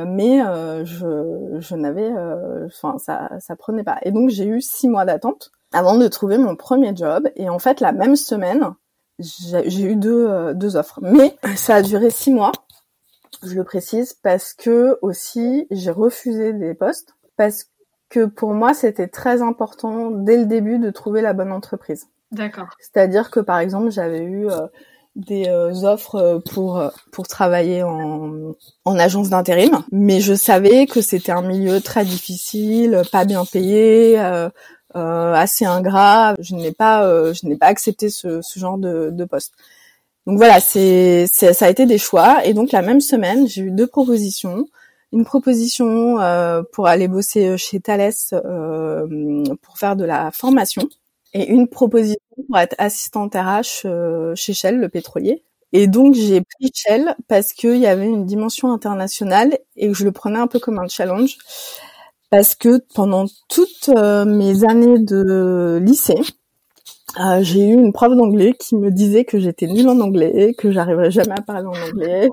mais 0.05 0.39
je, 0.85 1.57
je 1.59 1.75
n'avais, 1.75 2.11
enfin 2.65 2.97
ça, 2.97 3.29
ça 3.39 3.55
prenait 3.55 3.83
pas. 3.83 3.97
Et 4.01 4.11
donc 4.11 4.29
j'ai 4.29 4.45
eu 4.45 4.61
six 4.61 4.89
mois 4.89 5.05
d'attente 5.05 5.51
avant 5.71 5.97
de 5.97 6.07
trouver 6.07 6.37
mon 6.37 6.55
premier 6.55 6.95
job. 6.95 7.29
Et 7.35 7.49
en 7.49 7.59
fait, 7.59 7.79
la 7.79 7.91
même 7.93 8.15
semaine, 8.15 8.73
j'ai 9.19 9.83
eu 9.83 9.95
deux, 9.95 10.53
deux 10.53 10.75
offres. 10.75 10.99
Mais 11.01 11.37
ça 11.55 11.75
a 11.75 11.81
duré 11.81 12.09
six 12.09 12.31
mois. 12.31 12.51
Je 13.41 13.55
le 13.55 13.63
précise 13.63 14.13
parce 14.13 14.53
que 14.53 14.97
aussi 15.01 15.67
j'ai 15.71 15.91
refusé 15.91 16.53
des 16.53 16.73
postes 16.73 17.15
parce 17.35 17.65
que 18.13 18.25
pour 18.25 18.53
moi, 18.53 18.75
c'était 18.75 19.07
très 19.07 19.41
important 19.41 20.11
dès 20.11 20.37
le 20.37 20.45
début 20.45 20.77
de 20.77 20.91
trouver 20.91 21.21
la 21.21 21.33
bonne 21.33 21.51
entreprise. 21.51 22.05
D'accord. 22.31 22.67
C'est-à-dire 22.79 23.31
que 23.31 23.39
par 23.39 23.57
exemple, 23.57 23.89
j'avais 23.89 24.23
eu 24.23 24.47
euh, 24.47 24.67
des 25.15 25.47
euh, 25.47 25.71
offres 25.83 26.15
euh, 26.15 26.39
pour 26.53 26.79
pour 27.11 27.27
travailler 27.27 27.81
en, 27.81 28.53
en 28.85 28.99
agence 28.99 29.29
d'intérim, 29.29 29.83
mais 29.91 30.19
je 30.19 30.35
savais 30.35 30.85
que 30.85 31.01
c'était 31.01 31.31
un 31.31 31.41
milieu 31.41 31.81
très 31.81 32.05
difficile, 32.05 33.01
pas 33.11 33.25
bien 33.25 33.45
payé, 33.45 34.19
assez 34.93 35.65
ingrat. 35.65 36.35
Je 36.39 36.53
n'ai 36.53 36.71
pas 36.71 37.33
je 37.33 37.47
n'ai 37.47 37.57
pas 37.57 37.67
accepté 37.67 38.11
ce, 38.11 38.41
ce 38.43 38.59
genre 38.59 38.77
de, 38.77 39.09
de 39.11 39.25
poste. 39.25 39.53
Donc 40.27 40.37
voilà, 40.37 40.59
c'est 40.59 41.25
ça 41.25 41.65
a 41.65 41.69
été 41.69 41.87
des 41.87 41.97
choix 41.97 42.45
et 42.45 42.53
donc 42.53 42.71
la 42.71 42.83
même 42.83 43.01
semaine, 43.01 43.47
j'ai 43.47 43.63
eu 43.63 43.71
deux 43.71 43.87
propositions 43.87 44.67
une 45.13 45.25
proposition 45.25 46.19
euh, 46.19 46.63
pour 46.73 46.87
aller 46.87 47.07
bosser 47.07 47.47
euh, 47.47 47.57
chez 47.57 47.79
Thales 47.79 48.11
euh, 48.33 49.43
pour 49.61 49.77
faire 49.77 49.95
de 49.95 50.03
la 50.03 50.31
formation 50.31 50.89
et 51.33 51.47
une 51.47 51.67
proposition 51.67 52.19
pour 52.47 52.57
être 52.57 52.75
assistante 52.79 53.35
RH 53.35 53.87
chez 54.35 54.53
Shell, 54.53 54.77
le 54.77 54.89
pétrolier. 54.89 55.43
Et 55.71 55.87
donc 55.87 56.13
j'ai 56.13 56.41
pris 56.41 56.71
Shell 56.73 57.15
parce 57.27 57.53
qu'il 57.53 57.77
y 57.77 57.87
avait 57.87 58.07
une 58.07 58.25
dimension 58.25 58.71
internationale 58.71 59.57
et 59.75 59.87
que 59.87 59.93
je 59.93 60.03
le 60.03 60.11
prenais 60.11 60.37
un 60.37 60.47
peu 60.47 60.59
comme 60.59 60.77
un 60.77 60.87
challenge 60.87 61.37
parce 62.29 62.53
que 62.53 62.83
pendant 62.93 63.25
toutes 63.49 63.89
mes 63.89 64.63
années 64.63 64.99
de 64.99 65.79
lycée, 65.81 66.21
j'ai 67.41 67.67
eu 67.67 67.73
une 67.73 67.93
prof 67.93 68.15
d'anglais 68.15 68.53
qui 68.53 68.75
me 68.75 68.91
disait 68.91 69.25
que 69.25 69.39
j'étais 69.39 69.65
nulle 69.65 69.89
en 69.89 69.99
anglais, 69.99 70.53
que 70.55 70.71
j'arriverais 70.71 71.11
jamais 71.11 71.37
à 71.37 71.41
parler 71.41 71.65
en 71.65 71.89
anglais 71.89 72.29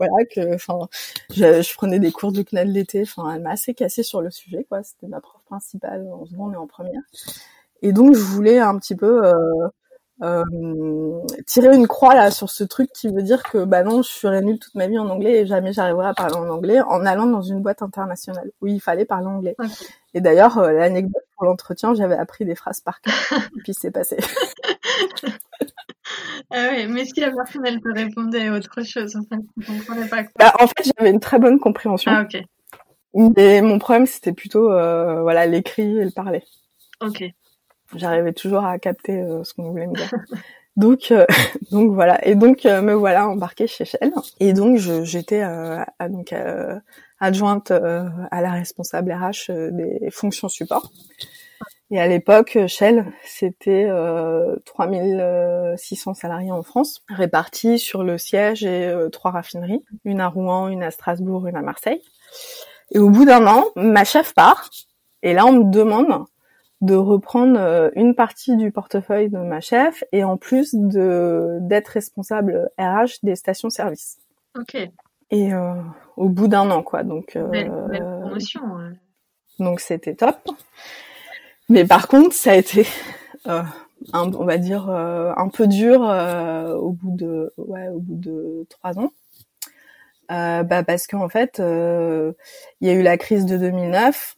voilà 0.00 0.24
que 0.24 0.54
enfin 0.54 0.88
je, 1.30 1.60
je, 1.60 1.74
prenais 1.74 1.98
des 1.98 2.10
cours 2.10 2.32
du 2.32 2.44
CNED 2.44 2.68
l'été 2.68 3.02
enfin 3.02 3.34
elle 3.34 3.42
m'a 3.42 3.50
assez 3.50 3.74
cassé 3.74 4.02
sur 4.02 4.22
le 4.22 4.30
sujet 4.30 4.64
quoi. 4.68 4.82
C'était 4.82 5.06
ma 5.06 5.20
prof 5.20 5.42
principale 5.44 6.08
en 6.10 6.24
seconde 6.24 6.54
et 6.54 6.56
en 6.56 6.66
première. 6.66 7.02
Et 7.82 7.92
donc 7.92 8.14
je 8.14 8.20
voulais 8.20 8.58
un 8.58 8.78
petit 8.78 8.96
peu 8.96 9.26
euh, 9.26 9.68
euh, 10.22 11.22
tirer 11.46 11.74
une 11.74 11.86
croix 11.86 12.14
là 12.14 12.30
sur 12.30 12.48
ce 12.50 12.64
truc 12.64 12.90
qui 12.92 13.08
veut 13.08 13.22
dire 13.22 13.42
que 13.42 13.64
bah 13.64 13.82
non 13.82 14.02
je 14.02 14.08
serais 14.10 14.40
nulle 14.40 14.58
toute 14.58 14.74
ma 14.74 14.86
vie 14.86 14.98
en 14.98 15.08
anglais 15.08 15.40
et 15.40 15.46
jamais 15.46 15.72
j'arriverai 15.72 16.08
à 16.08 16.14
parler 16.14 16.36
en 16.36 16.48
anglais 16.48 16.80
en 16.80 17.04
allant 17.04 17.26
dans 17.26 17.42
une 17.42 17.60
boîte 17.60 17.82
internationale 17.82 18.50
où 18.62 18.66
il 18.66 18.80
fallait 18.80 19.04
parler 19.04 19.26
anglais. 19.26 19.56
Et 20.14 20.20
d'ailleurs 20.22 20.58
euh, 20.58 20.72
l'anecdote 20.72 21.24
pour 21.36 21.44
l'entretien 21.46 21.94
j'avais 21.94 22.16
appris 22.16 22.46
des 22.46 22.54
phrases 22.54 22.80
par 22.80 23.02
cœur. 23.02 23.14
Et 23.56 23.62
puis 23.62 23.74
c'est 23.74 23.90
passé 23.90 24.16
Ah 26.50 26.68
oui, 26.72 26.86
mais 26.88 27.04
si 27.04 27.20
la 27.20 27.30
personne 27.30 27.64
elle 27.64 27.80
te 27.80 27.88
répondait 27.92 28.50
autre 28.50 28.82
chose, 28.84 29.16
en 29.16 29.22
fait, 29.22 29.66
comprenais 29.66 30.08
pas 30.08 30.24
quoi. 30.24 30.32
Bah, 30.38 30.52
en 30.60 30.66
fait, 30.66 30.90
j'avais 30.96 31.10
une 31.10 31.20
très 31.20 31.38
bonne 31.38 31.58
compréhension. 31.60 32.10
Ah 32.12 32.22
ok. 32.22 32.42
Mais 33.14 33.60
mon 33.60 33.78
problème 33.78 34.06
c'était 34.06 34.32
plutôt 34.32 34.70
euh, 34.70 35.22
voilà 35.22 35.46
l'écrit 35.46 35.98
et 35.98 36.04
le 36.04 36.10
parler. 36.10 36.42
Ok. 37.00 37.24
J'arrivais 37.94 38.32
toujours 38.32 38.64
à 38.64 38.78
capter 38.78 39.20
euh, 39.20 39.42
ce 39.42 39.54
qu'on 39.54 39.70
voulait 39.70 39.88
me 39.88 39.94
dire. 39.94 40.10
donc 40.76 41.08
euh, 41.10 41.26
donc 41.72 41.92
voilà 41.92 42.24
et 42.26 42.36
donc 42.36 42.64
me 42.64 42.92
voilà 42.92 43.28
embarquée 43.28 43.66
chez 43.66 43.84
Shell 43.84 44.12
et 44.38 44.52
donc 44.52 44.76
j'étais 44.76 45.44
donc 46.08 46.34
adjointe 47.18 47.70
à 47.72 48.40
la 48.40 48.52
responsable 48.52 49.12
RH 49.12 49.50
des 49.72 50.10
fonctions 50.10 50.48
support. 50.48 50.92
Et 51.92 52.00
à 52.00 52.06
l'époque, 52.06 52.56
Shell, 52.68 53.04
c'était 53.24 53.86
euh, 53.88 54.56
3600 54.64 56.14
salariés 56.14 56.52
en 56.52 56.62
France, 56.62 57.02
répartis 57.08 57.78
sur 57.80 58.04
le 58.04 58.16
siège 58.16 58.64
et 58.64 58.86
euh, 58.86 59.08
trois 59.08 59.32
raffineries, 59.32 59.84
une 60.04 60.20
à 60.20 60.28
Rouen, 60.28 60.68
une 60.68 60.82
à 60.84 60.90
Strasbourg, 60.92 61.46
une 61.48 61.56
à 61.56 61.62
Marseille. 61.62 62.00
Et 62.92 62.98
au 62.98 63.10
bout 63.10 63.24
d'un 63.24 63.46
an, 63.46 63.64
ma 63.76 64.04
chef 64.04 64.34
part. 64.34 64.70
Et 65.22 65.32
là, 65.34 65.46
on 65.46 65.52
me 65.52 65.70
demande 65.72 66.24
de 66.80 66.94
reprendre 66.94 67.58
euh, 67.58 67.90
une 67.94 68.14
partie 68.14 68.56
du 68.56 68.70
portefeuille 68.70 69.28
de 69.28 69.38
ma 69.38 69.60
chef 69.60 70.02
et 70.12 70.24
en 70.24 70.36
plus 70.36 70.74
de 70.74 71.58
d'être 71.60 71.88
responsable 71.88 72.70
RH 72.78 73.18
des 73.22 73.34
stations-service. 73.36 74.18
Ok. 74.58 74.76
Et 75.32 75.52
euh, 75.52 75.74
au 76.16 76.28
bout 76.28 76.48
d'un 76.48 76.70
an, 76.70 76.82
quoi. 76.82 77.02
Donc, 77.02 77.36
euh, 77.36 77.44
Belle, 77.48 77.70
belle 77.90 78.00
promotion. 78.20 78.60
hein. 78.64 78.92
donc 79.58 79.80
c'était 79.80 80.14
top. 80.14 80.36
Mais 81.70 81.86
par 81.86 82.08
contre, 82.08 82.34
ça 82.34 82.50
a 82.50 82.56
été, 82.56 82.86
euh, 83.46 83.62
un, 84.12 84.32
on 84.34 84.44
va 84.44 84.58
dire, 84.58 84.90
euh, 84.90 85.32
un 85.36 85.48
peu 85.48 85.68
dur 85.68 86.02
euh, 86.04 86.74
au 86.74 86.90
bout 86.90 87.16
de, 87.16 87.52
ouais, 87.56 87.88
au 87.88 88.00
bout 88.00 88.16
de 88.16 88.66
trois 88.68 88.98
ans. 88.98 89.12
Euh, 90.32 90.62
bah 90.64 90.82
parce 90.84 91.06
qu'en 91.06 91.28
fait, 91.28 91.60
euh, 91.60 92.32
il 92.80 92.88
y 92.88 92.90
a 92.90 92.94
eu 92.94 93.02
la 93.02 93.16
crise 93.16 93.46
de 93.46 93.56
2009 93.56 94.36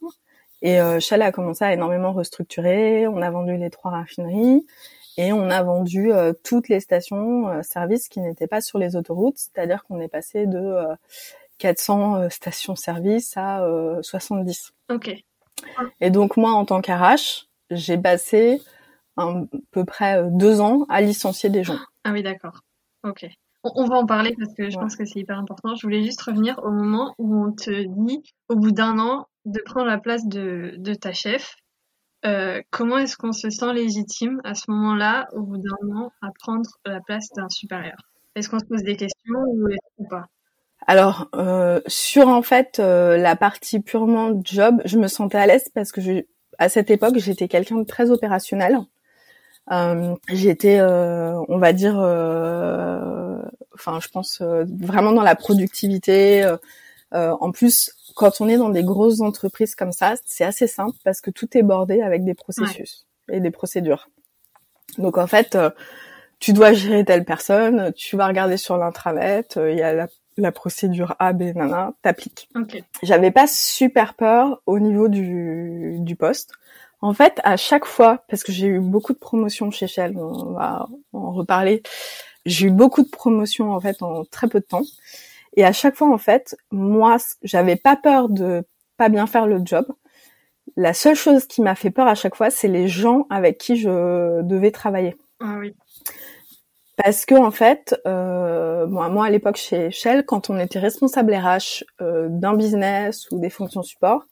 et 0.63 0.79
euh, 0.79 0.99
Shell 0.99 1.21
a 1.21 1.31
commencé 1.31 1.65
à 1.65 1.73
énormément 1.73 2.13
restructurer. 2.13 3.07
On 3.07 3.21
a 3.21 3.29
vendu 3.29 3.57
les 3.57 3.69
trois 3.69 3.91
raffineries 3.91 4.65
et 5.17 5.33
on 5.33 5.49
a 5.49 5.61
vendu 5.61 6.11
toutes 6.43 6.69
les 6.69 6.79
stations 6.79 7.61
services 7.61 8.09
qui 8.09 8.19
n'étaient 8.21 8.47
pas 8.47 8.61
sur 8.61 8.79
les 8.79 8.95
autoroutes, 8.95 9.37
c'est-à-dire 9.37 9.83
qu'on 9.83 9.99
est 9.99 10.07
passé 10.07 10.47
de 10.47 10.57
euh, 10.57 10.95
400 11.59 12.15
euh, 12.15 12.29
stations 12.29 12.75
services 12.75 13.37
à 13.37 13.63
euh, 13.63 14.01
70. 14.01 14.73
Ok. 14.89 15.23
Et 16.01 16.09
donc 16.09 16.37
moi, 16.37 16.51
en 16.51 16.65
tant 16.65 16.81
qu'RH, 16.81 17.47
j'ai 17.71 17.97
passé 17.97 18.61
à 19.17 19.33
peu 19.71 19.85
près 19.85 20.17
euh, 20.19 20.29
deux 20.31 20.59
ans 20.61 20.85
à 20.89 21.01
licencier 21.01 21.49
des 21.49 21.63
gens. 21.63 21.77
Ah 22.03 22.11
oui, 22.11 22.23
d'accord. 22.23 22.61
Ok. 23.03 23.25
On, 23.63 23.85
va 23.85 23.95
en 23.95 24.05
parler 24.05 24.35
parce 24.37 24.53
que 24.55 24.69
je 24.69 24.75
Ouais. 24.75 24.83
pense 24.83 24.95
que 24.97 25.05
c'est 25.05 25.19
hyper 25.19 25.39
important. 25.39 25.73
Je 25.75 25.83
voulais 25.83 26.03
juste 26.03 26.21
revenir 26.21 26.59
au 26.63 26.71
moment 26.71 27.15
où 27.17 27.45
on 27.45 27.53
te 27.53 27.69
dit, 28.05 28.21
au 28.49 28.55
bout 28.55 28.71
d'un 28.71 28.99
an, 28.99 29.27
de 29.45 29.61
prendre 29.63 29.85
la 29.87 29.97
place 29.97 30.25
de, 30.25 30.75
de 30.77 30.93
ta 30.93 31.13
chef. 31.13 31.55
Euh, 32.25 32.61
comment 32.71 32.97
est-ce 32.97 33.15
qu'on 33.15 33.31
se 33.31 33.49
sent 33.49 33.73
légitime 33.73 34.41
à 34.43 34.53
ce 34.53 34.69
moment-là, 34.69 35.27
au 35.33 35.41
bout 35.43 35.57
d'un 35.57 35.95
an, 35.95 36.11
à 36.21 36.27
prendre 36.39 36.69
la 36.85 36.99
place 37.01 37.29
d'un 37.35 37.47
supérieur? 37.49 37.97
Est-ce 38.35 38.49
qu'on 38.49 38.59
se 38.59 38.65
pose 38.65 38.83
des 38.83 38.97
questions 38.97 39.39
ou, 39.47 39.69
est-ce- 39.69 39.77
ou 39.97 40.07
pas? 40.07 40.25
Alors 40.87 41.29
euh, 41.35 41.81
sur 41.87 42.27
en 42.27 42.41
fait 42.41 42.79
euh, 42.79 43.17
la 43.17 43.35
partie 43.35 43.79
purement 43.79 44.31
job, 44.43 44.81
je 44.85 44.97
me 44.97 45.07
sentais 45.07 45.37
à 45.37 45.47
l'aise 45.47 45.69
parce 45.73 45.91
que 45.91 46.01
je, 46.01 46.23
à 46.57 46.69
cette 46.69 46.89
époque 46.91 47.17
j'étais 47.17 47.47
quelqu'un 47.47 47.77
de 47.77 47.83
très 47.83 48.11
opérationnel. 48.11 48.79
Euh, 49.71 50.15
j'étais, 50.27 50.79
euh, 50.79 51.39
on 51.47 51.57
va 51.57 51.71
dire, 51.71 51.97
euh, 51.97 53.37
enfin 53.73 53.99
je 54.01 54.09
pense 54.09 54.41
euh, 54.41 54.65
vraiment 54.67 55.13
dans 55.13 55.23
la 55.23 55.35
productivité. 55.35 56.45
en 57.13 57.51
plus, 57.51 57.93
quand 58.15 58.41
on 58.41 58.49
est 58.49 58.57
dans 58.57 58.69
des 58.69 58.83
grosses 58.83 59.21
entreprises 59.21 59.75
comme 59.75 59.91
ça, 59.91 60.15
c'est 60.25 60.43
assez 60.43 60.67
simple 60.67 60.97
parce 61.03 61.21
que 61.21 61.31
tout 61.31 61.57
est 61.57 61.63
bordé 61.63 62.01
avec 62.01 62.23
des 62.25 62.33
processus 62.33 63.05
et 63.31 63.39
des 63.39 63.51
procédures. 63.51 64.09
Donc 64.97 65.17
en 65.17 65.27
fait, 65.27 65.55
euh, 65.55 65.69
tu 66.39 66.53
dois 66.53 66.73
gérer 66.73 67.05
telle 67.05 67.25
personne, 67.25 67.93
tu 67.93 68.17
vas 68.17 68.27
regarder 68.27 68.57
sur 68.57 68.77
l'intranet, 68.77 69.57
euh, 69.57 69.71
il 69.71 69.77
y 69.77 69.81
a 69.81 69.93
la, 69.93 70.07
la 70.37 70.51
procédure 70.51 71.15
A, 71.19 71.33
B, 71.33 71.55
nana, 71.55 71.93
t'appliques. 72.01 72.49
Ok. 72.55 72.83
J'avais 73.01 73.31
pas 73.31 73.47
super 73.47 74.13
peur 74.13 74.61
au 74.65 74.79
niveau 74.79 75.07
du, 75.07 75.97
du 75.99 76.15
poste. 76.15 76.53
En 77.01 77.13
fait, 77.13 77.41
à 77.43 77.57
chaque 77.57 77.85
fois, 77.85 78.23
parce 78.29 78.43
que 78.43 78.51
j'ai 78.51 78.67
eu 78.67 78.79
beaucoup 78.79 79.13
de 79.13 79.17
promotions 79.17 79.71
chez 79.71 79.87
Shell, 79.87 80.17
on 80.17 80.53
va 80.53 80.87
en 81.11 81.31
reparler, 81.33 81.83
j'ai 82.45 82.67
eu 82.67 82.71
beaucoup 82.71 83.03
de 83.03 83.09
promotions 83.09 83.71
en 83.73 83.79
fait 83.79 84.01
en 84.01 84.23
très 84.25 84.47
peu 84.47 84.59
de 84.59 84.65
temps. 84.65 84.83
Et 85.55 85.65
à 85.65 85.73
chaque 85.73 85.95
fois, 85.95 86.09
en 86.09 86.17
fait, 86.17 86.55
moi, 86.71 87.17
j'avais 87.43 87.75
pas 87.75 87.95
peur 87.95 88.29
de 88.29 88.63
pas 88.97 89.09
bien 89.09 89.27
faire 89.27 89.47
le 89.47 89.59
job. 89.63 89.85
La 90.75 90.93
seule 90.93 91.15
chose 91.15 91.45
qui 91.45 91.61
m'a 91.61 91.75
fait 91.75 91.91
peur 91.91 92.07
à 92.07 92.15
chaque 92.15 92.35
fois, 92.35 92.49
c'est 92.49 92.67
les 92.67 92.87
gens 92.87 93.27
avec 93.29 93.57
qui 93.57 93.75
je 93.75 94.41
devais 94.41 94.71
travailler. 94.71 95.15
Ah 95.39 95.57
oui. 95.59 95.75
Parce 96.95 97.25
que 97.25 97.35
en 97.35 97.51
fait, 97.51 97.95
euh, 98.05 98.85
moi, 98.87 99.09
moi 99.09 99.25
à 99.25 99.29
l'époque 99.29 99.57
chez 99.57 99.89
Shell, 99.89 100.25
quand 100.25 100.49
on 100.49 100.59
était 100.59 100.79
responsable 100.79 101.33
RH 101.33 101.83
euh, 102.01 102.27
d'un 102.29 102.53
business 102.55 103.27
ou 103.31 103.39
des 103.39 103.49
fonctions 103.49 103.81
support, 103.81 104.25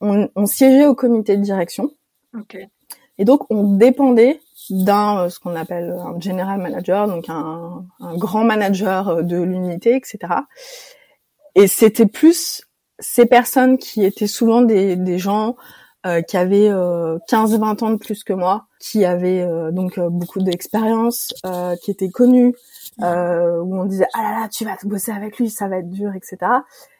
on, 0.00 0.28
on 0.34 0.46
siégeait 0.46 0.86
au 0.86 0.94
comité 0.94 1.36
de 1.36 1.42
direction 1.42 1.90
Ok. 2.36 2.56
et 3.18 3.24
donc 3.24 3.48
on 3.50 3.76
dépendait 3.76 4.40
d'un 4.70 5.24
euh, 5.24 5.28
ce 5.28 5.38
qu'on 5.38 5.54
appelle 5.54 5.90
un 5.98 6.18
general 6.20 6.60
manager, 6.60 7.06
donc 7.06 7.28
un, 7.28 7.84
un 8.00 8.16
grand 8.16 8.44
manager 8.44 9.08
euh, 9.08 9.22
de 9.22 9.40
l'unité, 9.40 9.94
etc. 9.94 10.18
Et 11.54 11.66
c'était 11.68 12.06
plus 12.06 12.62
ces 12.98 13.26
personnes 13.26 13.78
qui 13.78 14.04
étaient 14.04 14.26
souvent 14.26 14.62
des, 14.62 14.96
des 14.96 15.18
gens 15.18 15.56
euh, 16.06 16.22
qui 16.22 16.36
avaient 16.36 16.68
euh, 16.68 17.18
15-20 17.28 17.84
ans 17.84 17.90
de 17.90 17.96
plus 17.96 18.24
que 18.24 18.32
moi, 18.32 18.66
qui 18.78 19.04
avaient 19.04 19.42
euh, 19.42 19.70
donc 19.70 19.98
euh, 19.98 20.10
beaucoup 20.10 20.40
d'expérience, 20.40 21.32
euh, 21.46 21.74
qui 21.82 21.90
étaient 21.90 22.10
connus, 22.10 22.54
euh, 23.02 23.60
où 23.60 23.80
on 23.80 23.84
disait 23.84 24.06
ah 24.14 24.22
là 24.22 24.40
là 24.40 24.48
tu 24.48 24.64
vas 24.64 24.76
bosser 24.84 25.12
avec 25.12 25.38
lui, 25.38 25.50
ça 25.50 25.68
va 25.68 25.78
être 25.78 25.90
dur, 25.90 26.12
etc. 26.14 26.36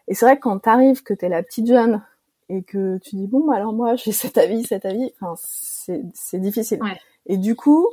Et 0.09 0.14
c'est 0.14 0.25
vrai 0.25 0.37
que 0.37 0.43
quand 0.43 0.59
t'arrives, 0.59 1.03
que 1.03 1.14
t'es 1.14 1.29
la 1.29 1.43
petite 1.43 1.67
jeune 1.67 2.03
et 2.49 2.62
que 2.62 2.99
tu 2.99 3.17
dis 3.17 3.27
bon 3.27 3.47
bah 3.47 3.57
alors 3.57 3.73
moi 3.73 3.95
j'ai 3.97 4.12
cet 4.12 4.38
avis, 4.38 4.64
cet 4.64 4.87
avis, 4.87 5.12
enfin 5.21 5.35
c'est 5.43 6.03
c'est 6.14 6.40
difficile. 6.40 6.83
Ouais. 6.83 6.99
Et 7.27 7.37
du 7.37 7.55
coup 7.55 7.87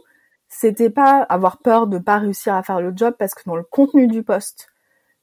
c'était 0.47 0.89
pas 0.89 1.21
avoir 1.23 1.59
peur 1.59 1.87
de 1.87 1.97
pas 1.97 2.19
réussir 2.19 2.53
à 2.53 2.63
faire 2.63 2.81
le 2.81 2.93
job 2.95 3.15
parce 3.17 3.33
que 3.33 3.41
dans 3.45 3.55
le 3.55 3.63
contenu 3.63 4.07
du 4.07 4.21
poste 4.21 4.70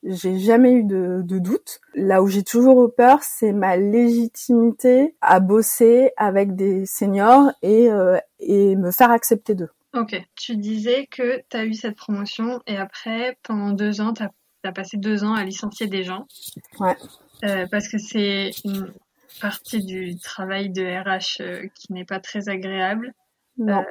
j'ai 0.02 0.38
jamais 0.38 0.72
eu 0.72 0.84
de, 0.84 1.22
de 1.24 1.38
doute. 1.38 1.80
Là 1.94 2.22
où 2.22 2.28
j'ai 2.28 2.42
toujours 2.42 2.84
eu 2.84 2.90
peur, 2.90 3.22
c'est 3.22 3.52
ma 3.52 3.76
légitimité 3.76 5.16
à 5.20 5.40
bosser 5.40 6.12
avec 6.16 6.54
des 6.54 6.87
seniors 6.87 7.50
et, 7.62 7.90
euh, 7.90 8.18
et 8.38 8.76
me 8.76 8.90
faire 8.90 9.11
accepter 9.11 9.54
d'eux. 9.54 9.70
Ok. 9.94 10.20
Tu 10.37 10.56
disais 10.56 11.06
que 11.06 11.42
tu 11.48 11.56
as 11.56 11.64
eu 11.64 11.74
cette 11.74 11.96
promotion 11.96 12.61
et 12.66 12.76
après, 12.76 13.38
pendant 13.42 13.72
deux 13.72 14.00
ans, 14.00 14.12
tu 14.12 14.22
as, 14.22 14.72
passé 14.72 14.98
deux 14.98 15.24
ans 15.24 15.34
à 15.34 15.44
licencier 15.44 15.87
des 15.87 16.02
gens. 16.02 16.26
Ouais. 16.78 16.96
Euh, 17.44 17.66
parce 17.70 17.88
que 17.88 17.98
c'est 17.98 18.50
une 18.64 18.92
partie 19.40 19.84
du 19.84 20.18
travail 20.18 20.70
de 20.70 20.82
RH 20.82 21.40
euh, 21.40 21.68
qui 21.74 21.92
n'est 21.92 22.04
pas 22.04 22.20
très 22.20 22.48
agréable. 22.48 23.14
Non. 23.56 23.84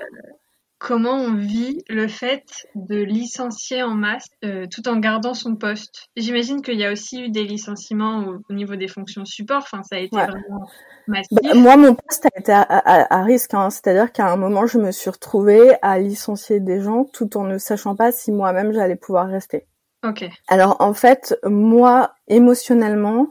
Comment 0.79 1.15
on 1.15 1.33
vit 1.33 1.83
le 1.89 2.07
fait 2.07 2.43
de 2.75 2.97
licencier 2.97 3.81
en 3.81 3.95
masse 3.95 4.27
euh, 4.45 4.67
tout 4.71 4.87
en 4.87 4.97
gardant 4.97 5.33
son 5.33 5.55
poste 5.55 6.05
J'imagine 6.15 6.61
qu'il 6.61 6.77
y 6.79 6.85
a 6.85 6.91
aussi 6.91 7.19
eu 7.23 7.29
des 7.29 7.45
licenciements 7.45 8.25
au, 8.27 8.37
au 8.49 8.53
niveau 8.53 8.75
des 8.75 8.87
fonctions 8.87 9.25
support. 9.25 9.63
Enfin, 9.63 9.81
ça 9.83 9.95
a 9.95 9.99
été 9.99 10.15
Ouais. 10.15 10.27
vraiment 10.27 10.67
massif. 11.07 11.37
Bah, 11.41 11.53
moi, 11.55 11.77
mon 11.77 11.95
poste 11.95 12.27
a 12.27 12.39
été 12.39 12.51
à, 12.51 12.61
à- 12.61 13.15
à 13.19 13.23
risque, 13.23 13.55
hein. 13.55 13.71
c'est-à-dire 13.71 14.11
qu'à 14.11 14.31
un 14.31 14.35
moment, 14.37 14.67
je 14.67 14.77
me 14.77 14.91
suis 14.91 15.09
retrouvée 15.09 15.73
à 15.81 15.97
licencier 15.97 16.59
des 16.59 16.79
gens 16.81 17.05
tout 17.05 17.37
en 17.37 17.43
ne 17.45 17.57
sachant 17.57 17.95
pas 17.95 18.11
si 18.11 18.31
moi-même 18.31 18.71
j'allais 18.71 18.95
pouvoir 18.95 19.27
rester. 19.27 19.65
Ok. 20.05 20.29
Alors 20.47 20.77
en 20.79 20.93
fait, 20.93 21.35
moi, 21.43 22.11
émotionnellement, 22.27 23.27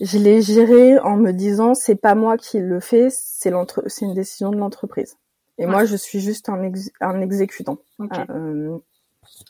je 0.00 0.16
l'ai 0.18 0.42
géré 0.42 0.98
en 1.00 1.16
me 1.16 1.32
disant 1.32 1.74
c'est 1.74 1.96
pas 1.96 2.14
moi 2.14 2.36
qui 2.36 2.60
le 2.60 2.78
fais, 2.78 3.08
c'est 3.10 3.50
l'entre, 3.50 3.82
c'est 3.88 4.04
une 4.04 4.14
décision 4.14 4.50
de 4.50 4.56
l'entreprise. 4.56 5.16
Et 5.58 5.66
Ouais. 5.66 5.70
moi, 5.72 5.84
je 5.84 5.96
suis 5.96 6.20
juste 6.20 6.48
un, 6.48 6.62
ex- 6.62 6.90
un 7.00 7.20
exécutant. 7.20 7.78
Ok. 7.98 8.10
Euh, 8.30 8.78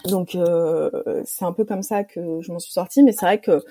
donc 0.07 0.35
euh, 0.35 0.90
c'est 1.25 1.44
un 1.44 1.53
peu 1.53 1.64
comme 1.64 1.83
ça 1.83 2.05
que 2.05 2.40
je 2.40 2.53
m'en 2.53 2.59
suis 2.59 2.73
sortie, 2.73 3.03
mais 3.03 3.12
c'est 3.12 3.27
vrai 3.27 3.40
que 3.40 3.62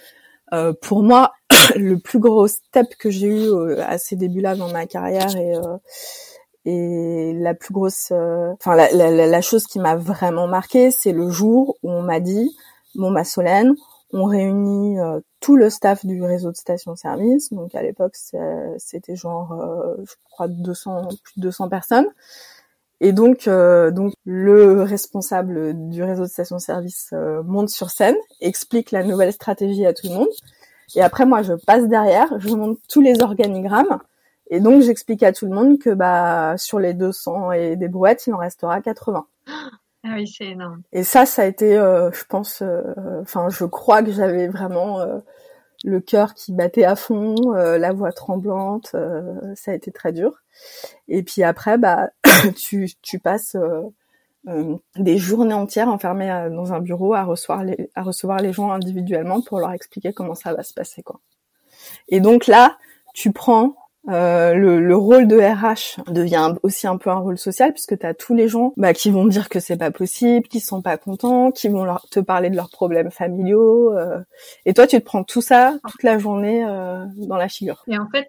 euh, 0.54 0.74
pour 0.82 1.04
moi, 1.04 1.34
le 1.76 1.98
plus 1.98 2.20
gros 2.20 2.48
step 2.48 2.88
que 3.00 3.10
j'ai 3.10 3.28
eu 3.28 3.48
euh, 3.50 3.84
à 3.86 3.98
ces 3.98 4.16
débuts-là 4.16 4.56
dans 4.56 4.70
ma 4.72 4.88
carrière 4.88 5.36
et 5.36 5.56
euh, 5.58 5.78
et 6.66 7.34
la 7.34 7.54
plus 7.54 7.74
grosse, 7.74 8.12
enfin 8.12 8.76
la, 8.76 8.92
la, 8.92 9.10
la- 9.12 9.28
la 9.28 9.42
chose 9.42 9.66
qui 9.68 9.80
m'a 9.80 9.96
vraiment 9.96 10.48
marqué, 10.48 10.92
c'est 10.92 11.14
le 11.14 11.30
jour 11.30 11.78
où 11.84 11.92
on 11.92 12.02
m'a 12.02 12.20
dit, 12.20 12.56
bon 12.96 13.10
ma 13.10 13.24
Solène, 13.24 13.76
on 14.14 14.24
réunit 14.26 15.00
euh, 15.00 15.20
tout 15.40 15.58
le 15.58 15.70
staff 15.70 16.06
du 16.06 16.24
réseau 16.24 16.52
de 16.52 16.58
stations-service. 16.58 17.52
Donc 17.54 17.76
à 17.76 17.82
l'époque, 17.82 18.16
c'était 18.78 19.16
genre, 19.16 19.54
euh, 19.54 19.96
je 20.06 20.14
crois 20.32 20.48
200, 20.48 21.10
plus 21.24 21.34
de 21.38 21.42
200 21.42 21.70
personnes. 21.70 22.08
Et 23.00 23.12
donc, 23.12 23.48
euh, 23.48 23.92
donc 23.92 24.14
le 24.26 24.82
responsable 24.82 25.90
du 25.90 26.04
réseau 26.04 26.24
de 26.24 26.30
stations-service 26.30 27.12
euh, 27.14 27.44
monte 27.44 27.70
sur 27.70 27.92
scène, 27.92 28.16
explique 28.42 28.92
la 28.92 29.04
nouvelle 29.04 29.32
stratégie 29.34 29.86
à 29.86 29.94
tout 29.94 30.08
le 30.08 30.16
monde. 30.16 30.30
Et 30.96 31.02
après, 31.02 31.26
moi, 31.26 31.44
je 31.44 31.54
passe 31.54 31.88
derrière, 31.88 32.28
je 32.40 32.50
monte 32.56 32.80
tous 32.90 33.02
les 33.02 33.22
organigrammes. 33.22 34.00
Et 34.50 34.60
donc, 34.60 34.82
j'explique 34.82 35.24
à 35.24 35.34
tout 35.34 35.46
le 35.46 35.54
monde 35.54 35.78
que 35.80 35.90
bah 35.92 36.56
sur 36.58 36.80
les 36.80 36.94
200 36.94 37.52
et 37.52 37.76
des 37.76 37.90
brouettes, 37.90 38.26
il 38.28 38.34
en 38.34 38.38
restera 38.38 38.82
80. 38.82 39.28
Ah. 40.10 40.76
Et 40.92 41.04
ça, 41.04 41.26
ça 41.26 41.44
a 41.44 41.46
été, 41.46 41.78
euh, 41.78 42.12
je 42.12 42.24
pense, 42.26 42.62
euh, 42.62 42.82
enfin, 43.22 43.50
je 43.50 43.66
crois 43.66 44.04
que 44.04 44.12
j'avais 44.12 44.48
vraiment 44.48 45.00
euh, 45.00 45.20
le 45.84 46.00
cœur 46.00 46.34
qui 46.34 46.54
battait 46.54 46.86
à 46.86 46.96
fond, 46.96 47.36
euh, 47.56 47.78
la 47.78 47.94
voix 47.94 48.12
tremblante. 48.12 48.92
euh, 48.96 49.54
ça 49.56 49.72
a 49.72 49.74
été 49.76 49.92
très 49.92 50.12
dur. 50.12 50.42
Et 51.08 51.24
puis 51.24 51.44
après, 51.44 51.78
bah, 51.78 52.10
tu, 52.58 52.90
tu 53.02 53.20
passes 53.20 53.56
des 54.96 55.18
journées 55.18 55.54
entières 55.54 55.90
enfermées 55.90 56.50
dans 56.52 56.72
un 56.72 56.80
bureau 56.80 57.14
à 57.14 57.24
recevoir 57.24 57.64
les, 57.64 57.90
à 57.96 58.04
recevoir 58.04 58.40
les 58.40 58.54
gens 58.54 58.72
individuellement 58.72 59.42
pour 59.42 59.60
leur 59.60 59.74
expliquer 59.74 60.14
comment 60.14 60.36
ça 60.36 60.54
va 60.54 60.64
se 60.64 60.74
passer, 60.74 61.04
quoi. 61.04 61.20
Et 62.08 62.22
donc 62.22 62.48
là, 62.48 62.78
tu 63.14 63.32
prends 63.32 63.76
euh, 64.08 64.54
le, 64.54 64.80
le, 64.80 64.96
rôle 64.96 65.28
de 65.28 65.38
RH 65.38 66.02
devient 66.12 66.56
aussi 66.64 66.88
un 66.88 66.98
peu 66.98 67.10
un 67.10 67.20
rôle 67.20 67.38
social 67.38 67.74
puisque 67.74 67.98
tu 68.00 68.06
as 68.06 68.14
tous 68.14 68.34
les 68.34 68.48
gens 68.48 68.74
bah, 68.78 68.94
qui 68.94 69.12
vont 69.12 69.26
dire 69.26 69.50
que 69.50 69.60
c'est 69.60 69.78
pas 69.78 69.92
possible, 69.92 70.48
qui 70.48 70.60
sont 70.60 70.82
pas 70.82 70.98
contents, 70.98 71.52
qui 71.52 71.68
vont 71.68 71.84
leur, 71.84 72.08
te 72.10 72.20
parler 72.20 72.50
de 72.50 72.56
leurs 72.56 72.70
problèmes 72.70 73.12
familiaux. 73.12 73.98
Euh, 73.98 74.20
et 74.66 74.74
toi, 74.74 74.88
tu 74.88 74.98
te 74.98 75.04
prends 75.04 75.24
tout 75.24 75.42
ça 75.42 75.78
toute 75.90 76.04
la 76.04 76.18
journée 76.20 76.66
euh, 76.66 77.06
dans 77.18 77.38
la 77.38 77.50
figure. 77.50 77.84
Et 77.88 77.98
en 77.98 78.08
fait, 78.10 78.28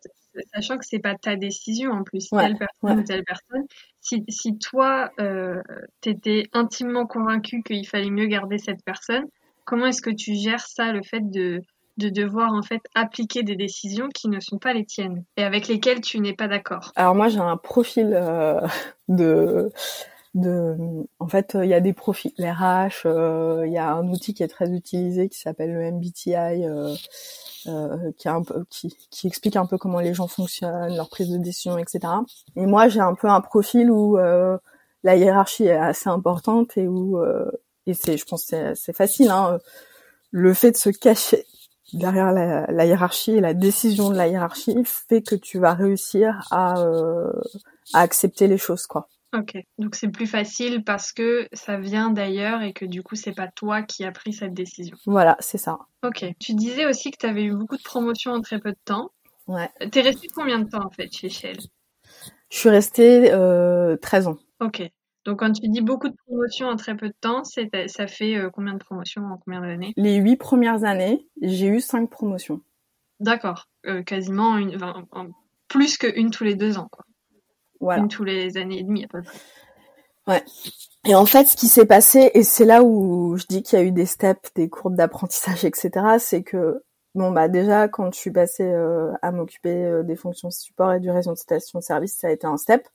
sachant 0.55 0.79
que 0.79 0.85
c'est 0.87 0.99
pas 0.99 1.15
ta 1.15 1.37
décision 1.37 1.93
en 1.93 2.03
plus, 2.03 2.29
telle 2.31 2.57
personne 2.57 3.01
ou 3.01 3.03
telle 3.03 3.25
personne, 3.25 3.67
si, 4.01 4.25
si 4.29 4.59
toi, 4.59 5.11
euh, 5.21 5.63
t'étais 6.01 6.45
intimement 6.53 7.07
convaincu 7.07 7.63
qu'il 7.63 7.87
fallait 7.87 8.11
mieux 8.11 8.27
garder 8.27 8.59
cette 8.59 8.83
personne, 8.85 9.25
comment 9.65 9.87
est-ce 9.87 10.03
que 10.03 10.11
tu 10.11 10.35
gères 10.35 10.67
ça, 10.67 10.93
le 10.93 11.03
fait 11.03 11.21
de 11.31 11.61
de 11.99 12.09
devoir 12.09 12.53
en 12.53 12.63
fait 12.63 12.81
appliquer 12.95 13.43
des 13.43 13.57
décisions 13.57 14.09
qui 14.09 14.29
ne 14.29 14.41
sont 14.41 14.59
pas 14.59 14.73
les 14.73 14.85
tiennes 14.85 15.25
et 15.37 15.43
avec 15.43 15.69
lesquelles 15.69 16.01
tu 16.01 16.21
n'es 16.21 16.33
pas 16.33 16.49
d'accord 16.49 16.93
Alors 16.97 17.15
moi 17.15 17.29
j'ai 17.29 17.41
un 17.41 17.57
profil 17.57 18.13
euh, 18.15 18.61
de 19.09 19.71
en 21.19 21.27
fait 21.27 21.57
il 21.61 21.69
y 21.69 21.75
a 21.75 21.81
des 21.81 21.93
profils 21.93 22.33
RH 22.39 23.07
euh, 23.07 23.65
il 23.67 23.73
y 23.73 23.79
a 23.79 23.93
un 23.93 24.09
outil 24.09 24.35
qui 24.35 24.43
est 24.43 24.49
très 24.49 24.71
utilisé 24.71 25.29
qui 25.29 25.39
s'appelle 25.39 25.73
le 25.73 25.91
MBTI 25.91 26.65
euh, 27.67 28.13
qui, 28.71 29.27
explique 29.27 29.57
un 29.57 29.67
peu 29.67 29.77
comment 29.77 29.99
les 29.99 30.15
gens 30.15 30.29
fonctionnent, 30.29 30.95
leur 30.95 31.11
prise 31.11 31.29
de 31.29 31.39
décision, 31.39 31.77
etc. 31.77 32.01
Et 32.57 32.65
moi, 32.65 32.89
j'ai 32.89 33.01
un 33.01 33.15
peu 33.15 33.29
un 33.29 33.41
profil 33.41 33.91
où 33.91 34.17
la 34.17 35.17
hiérarchie 35.17 35.65
est 35.65 35.77
assez 35.77 36.09
importante 36.09 36.79
et 36.79 36.87
où, 36.87 37.21
et 37.87 37.95
c'est, 37.95 38.17
je 38.17 38.25
pense, 38.25 38.45
c'est 38.45 38.97
facile. 38.97 39.29
Hein, 39.29 39.59
le 40.31 40.55
fait 40.55 40.71
de 40.71 40.77
se 40.77 40.91
cacher 40.91 41.47
derrière 41.93 42.33
la, 42.33 42.85
hiérarchie 42.87 43.33
et 43.33 43.41
la 43.41 43.55
décision 43.55 44.11
de 44.11 44.17
la 44.17 44.29
hiérarchie 44.29 44.77
fait 44.85 45.23
que 45.23 45.35
tu 45.35 45.59
vas 45.59 45.75
réussir 45.75 46.47
à, 46.51 46.81
euh, 46.81 47.33
à 47.95 48.01
accepter 48.01 48.47
les 48.47 48.59
choses, 48.59 48.87
quoi. 48.87 49.09
Ok, 49.35 49.59
donc 49.77 49.95
c'est 49.95 50.09
plus 50.09 50.27
facile 50.27 50.83
parce 50.85 51.13
que 51.13 51.49
ça 51.53 51.77
vient 51.77 52.09
d'ailleurs 52.11 52.63
et 52.63 52.73
que 52.73 52.87
du 52.87 53.03
coup 53.03 53.15
c'est 53.15 53.35
pas 53.35 53.49
toi 53.49 53.83
qui 53.83 54.05
as 54.05 54.13
pris 54.13 54.33
cette 54.33 54.55
décision. 54.55 54.97
Voilà, 55.05 55.37
c'est 55.41 55.59
ça. 55.59 55.79
Ok, 56.03 56.25
tu 56.41 56.55
disais 56.55 56.87
aussi 56.87 57.11
que 57.11 57.19
tu 57.19 57.27
avais 57.27 57.45
eu 57.45 57.53
beaucoup 57.53 57.77
de 57.77 57.83
promotions 57.83 58.33
en 58.33 58.41
très 58.41 58.59
peu 58.59 58.71
de 58.71 58.79
temps. 58.87 59.11
Ouais. 59.47 59.69
T'es 59.91 60.01
resté 60.01 60.29
combien 60.35 60.59
de 60.59 60.69
temps 60.69 60.85
en 60.85 60.91
fait 60.91 61.13
chez 61.13 61.29
Shell? 61.29 61.59
Je 62.49 62.57
suis 62.57 62.71
restée 62.71 63.31
euh, 63.31 63.97
13 63.99 64.29
ans. 64.29 64.39
Ok, 64.61 64.83
donc 65.29 65.41
quand 65.41 65.53
tu 65.53 65.69
dis 65.69 65.83
beaucoup 65.83 66.09
de 66.09 66.17
promotions 66.27 66.69
en 66.69 66.77
très 66.77 66.97
peu 66.97 67.09
de 67.09 67.15
temps, 67.21 67.43
ça 67.45 68.07
fait 68.07 68.39
euh, 68.39 68.49
combien 68.49 68.73
de 68.73 68.79
promotions 68.79 69.27
en 69.27 69.37
combien 69.37 69.61
d'années? 69.61 69.93
Les 69.99 70.17
huit 70.17 70.37
premières 70.37 70.85
années, 70.85 71.29
j'ai 71.43 71.67
eu 71.67 71.83
cinq 71.83 72.09
promotions. 72.09 72.63
D'accord, 73.21 73.69
euh, 73.85 74.03
quasiment 74.03 74.57
une, 74.57 74.79
plus 75.69 75.99
qu'une 75.99 76.31
tous 76.31 76.45
les 76.45 76.55
deux 76.55 76.79
ans, 76.79 76.89
quoi. 76.91 77.05
Voilà. 77.79 78.01
Une 78.01 78.09
tous 78.09 78.25
les 78.25 78.57
années 78.57 78.79
et 78.79 78.83
demie 78.83 79.05
à 79.05 79.09
peu 79.09 79.21
près. 79.21 79.39
Ouais. 80.29 80.45
Et 81.05 81.15
en 81.15 81.27
fait, 81.27 81.45
ce 81.45 81.59
qui 81.59 81.67
s'est 81.67 81.85
passé, 81.85 82.31
et 82.33 82.43
c'est 82.43 82.65
là 82.65 82.83
où 82.83 83.37
je 83.37 83.45
dis 83.51 83.63
qu'il 83.63 83.79
y 83.79 83.83
a 83.83 83.85
eu 83.85 83.93
des 83.93 84.07
steps, 84.07 84.55
des 84.55 84.71
courbes 84.71 84.97
d'apprentissage, 84.97 85.63
etc., 85.67 86.17
c'est 86.19 86.43
que 86.43 86.83
bon 87.15 87.33
bah 87.33 87.49
déjà 87.49 87.87
quand 87.89 88.15
je 88.15 88.19
suis 88.19 88.31
passée 88.31 88.65
euh, 88.65 89.13
à 89.21 89.31
m'occuper 89.31 90.01
des 90.05 90.17
fonctions 90.17 90.51
support 90.51 90.95
et 90.95 91.01
du 91.01 91.11
réseau 91.11 91.33
de 91.35 91.39
station 91.39 91.81
de 91.81 91.85
service, 91.85 92.17
ça 92.17 92.29
a 92.29 92.31
été 92.31 92.47
un 92.47 92.57
step 92.57 92.89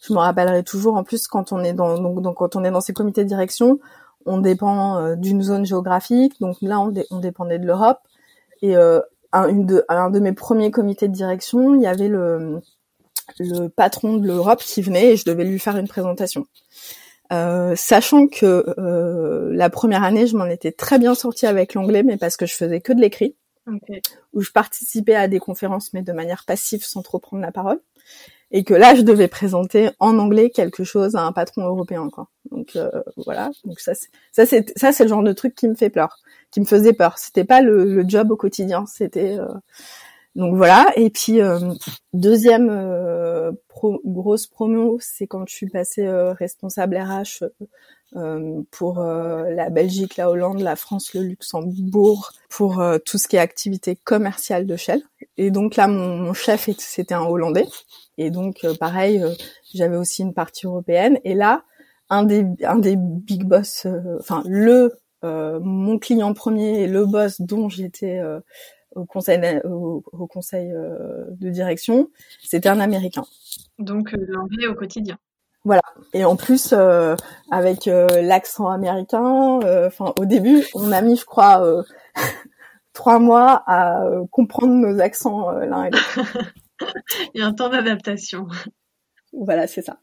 je 0.00 0.12
me 0.12 0.18
rappellerai 0.18 0.62
toujours. 0.62 0.96
En 0.96 1.04
plus, 1.04 1.26
quand 1.26 1.52
on 1.52 1.62
est 1.64 1.72
dans 1.72 1.98
donc, 1.98 2.36
quand 2.36 2.56
on 2.56 2.64
est 2.64 2.70
dans 2.70 2.80
ces 2.80 2.92
comités 2.92 3.24
de 3.24 3.28
direction, 3.28 3.78
on 4.26 4.38
dépend 4.38 4.96
euh, 4.96 5.16
d'une 5.16 5.42
zone 5.42 5.64
géographique. 5.64 6.40
Donc 6.40 6.56
là, 6.60 6.80
on, 6.80 6.92
on 7.10 7.18
dépendait 7.18 7.58
de 7.58 7.66
l'Europe. 7.66 7.98
Et 8.62 8.76
euh, 8.76 9.00
un, 9.32 9.48
une 9.48 9.66
de, 9.66 9.84
un 9.88 10.10
de 10.10 10.20
mes 10.20 10.32
premiers 10.32 10.70
comités 10.70 11.08
de 11.08 11.12
direction, 11.12 11.74
il 11.74 11.82
y 11.82 11.86
avait 11.86 12.08
le, 12.08 12.60
le 13.38 13.68
patron 13.68 14.16
de 14.16 14.26
l'Europe 14.26 14.60
qui 14.60 14.82
venait 14.82 15.12
et 15.12 15.16
je 15.16 15.24
devais 15.24 15.44
lui 15.44 15.58
faire 15.58 15.76
une 15.76 15.88
présentation. 15.88 16.46
Euh, 17.30 17.76
sachant 17.76 18.26
que 18.26 18.64
euh, 18.78 19.50
la 19.54 19.68
première 19.68 20.02
année, 20.02 20.26
je 20.26 20.36
m'en 20.36 20.46
étais 20.46 20.72
très 20.72 20.98
bien 20.98 21.14
sortie 21.14 21.46
avec 21.46 21.74
l'anglais, 21.74 22.02
mais 22.02 22.16
parce 22.16 22.36
que 22.36 22.46
je 22.46 22.54
faisais 22.54 22.80
que 22.80 22.92
de 22.92 23.00
l'écrit, 23.00 23.36
où 24.32 24.40
je 24.40 24.50
participais 24.50 25.14
à 25.14 25.28
des 25.28 25.38
conférences, 25.38 25.92
mais 25.92 26.00
de 26.00 26.12
manière 26.12 26.44
passive, 26.46 26.84
sans 26.84 27.02
trop 27.02 27.18
prendre 27.18 27.42
la 27.42 27.52
parole 27.52 27.80
et 28.50 28.64
que 28.64 28.74
là 28.74 28.94
je 28.94 29.02
devais 29.02 29.28
présenter 29.28 29.90
en 29.98 30.18
anglais 30.18 30.50
quelque 30.50 30.84
chose 30.84 31.16
à 31.16 31.22
un 31.22 31.32
patron 31.32 31.66
européen 31.66 32.08
quoi. 32.10 32.28
Donc 32.50 32.76
euh, 32.76 32.90
voilà, 33.16 33.50
donc 33.64 33.80
ça 33.80 33.94
c'est 33.94 34.08
ça 34.32 34.46
c'est 34.46 34.78
ça 34.78 34.92
c'est 34.92 35.04
le 35.04 35.10
genre 35.10 35.22
de 35.22 35.32
truc 35.32 35.54
qui 35.54 35.68
me 35.68 35.74
fait 35.74 35.90
peur, 35.90 36.18
qui 36.50 36.60
me 36.60 36.64
faisait 36.64 36.92
peur. 36.92 37.18
C'était 37.18 37.44
pas 37.44 37.60
le, 37.60 38.04
job 38.08 38.30
au 38.30 38.36
quotidien, 38.36 38.84
c'était 38.86 39.38
euh... 39.38 39.46
donc 40.38 40.56
voilà. 40.56 40.86
Et 40.96 41.10
puis 41.10 41.42
euh, 41.42 41.58
deuxième 42.14 42.70
euh, 42.70 43.52
pro, 43.68 44.00
grosse 44.06 44.46
promo, 44.46 44.96
c'est 45.00 45.26
quand 45.26 45.46
je 45.46 45.54
suis 45.54 45.68
passée 45.68 46.06
euh, 46.06 46.32
responsable 46.32 46.96
RH 46.96 47.44
pour 48.70 49.00
la 49.00 49.68
Belgique, 49.68 50.16
la 50.16 50.30
Hollande, 50.30 50.60
la 50.60 50.76
France, 50.76 51.12
le 51.12 51.20
Luxembourg, 51.20 52.32
pour 52.48 52.82
tout 53.04 53.18
ce 53.18 53.28
qui 53.28 53.36
est 53.36 53.38
activité 53.38 53.96
commerciale 53.96 54.66
de 54.66 54.76
Shell. 54.76 55.02
Et 55.36 55.50
donc 55.50 55.76
là, 55.76 55.88
mon, 55.88 56.16
mon 56.16 56.32
chef 56.32 56.70
c'était 56.78 57.12
un 57.12 57.26
Hollandais. 57.26 57.66
Et 58.18 58.30
donc, 58.30 58.64
euh, 58.64 58.74
pareil, 58.74 59.22
euh, 59.22 59.32
j'avais 59.72 59.96
aussi 59.96 60.22
une 60.22 60.34
partie 60.34 60.66
européenne. 60.66 61.18
Et 61.24 61.34
là, 61.34 61.62
un 62.10 62.24
des, 62.24 62.44
un 62.64 62.78
des 62.78 62.96
big 62.96 63.44
boss, 63.44 63.86
euh, 63.86 64.18
enfin 64.18 64.42
le 64.46 64.92
mon 65.22 65.98
client 65.98 66.32
premier 66.32 66.82
et 66.82 66.86
le 66.86 67.04
boss 67.04 67.40
dont 67.40 67.68
j'étais 67.68 68.20
au 68.98 69.04
conseil 69.04 69.60
au, 69.64 70.02
conseil 70.26 70.70
de 70.70 71.50
direction, 71.50 72.10
c'était 72.42 72.68
un 72.68 72.80
Américain. 72.80 73.24
Donc 73.78 74.12
l'anglais 74.12 74.66
au 74.66 74.74
quotidien. 74.74 75.18
Voilà. 75.64 75.82
Et 76.14 76.24
en 76.24 76.36
plus, 76.36 76.74
avec 77.50 77.86
l'accent 77.86 78.68
américain, 78.68 79.60
enfin 79.86 80.12
au 80.18 80.24
début, 80.24 80.64
on 80.74 80.92
a 80.92 81.00
mis, 81.00 81.16
je 81.16 81.24
crois, 81.24 81.84
trois 82.92 83.18
mois 83.18 83.62
à 83.66 84.02
comprendre 84.30 84.74
nos 84.74 85.00
accents 85.00 85.50
l'un 85.52 85.84
et 85.84 85.90
l'autre. 85.90 86.20
Il 87.34 87.40
y 87.40 87.42
a 87.42 87.46
un 87.46 87.52
temps 87.52 87.68
d'adaptation. 87.68 88.46
Voilà, 89.32 89.66
c'est 89.66 89.82
ça. 89.82 89.98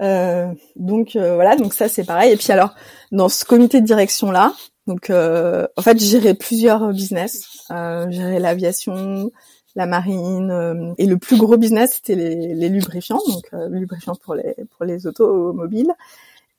Euh, 0.00 0.54
donc 0.76 1.16
euh, 1.16 1.34
voilà, 1.34 1.56
donc 1.56 1.74
ça 1.74 1.88
c'est 1.88 2.04
pareil. 2.04 2.32
Et 2.32 2.36
puis 2.36 2.52
alors 2.52 2.74
dans 3.12 3.28
ce 3.28 3.44
comité 3.44 3.80
de 3.80 3.86
direction 3.86 4.30
là, 4.30 4.52
donc 4.88 5.10
euh, 5.10 5.68
en 5.76 5.82
fait 5.82 5.98
j'ai 5.98 6.34
plusieurs 6.34 6.88
business, 6.92 7.64
euh, 7.70 8.06
l'aviation, 8.38 9.30
la 9.76 9.86
marine 9.86 10.50
euh, 10.50 10.92
et 10.98 11.06
le 11.06 11.18
plus 11.18 11.36
gros 11.38 11.56
business 11.56 11.94
c'était 11.96 12.16
les, 12.16 12.54
les, 12.54 12.68
lubrifiants, 12.68 13.20
donc 13.28 13.44
euh, 13.52 13.68
lubrifiants 13.68 14.16
pour 14.16 14.34
les 14.34 14.56
pour 14.76 14.84
les 14.84 15.06
automobiles. 15.06 15.92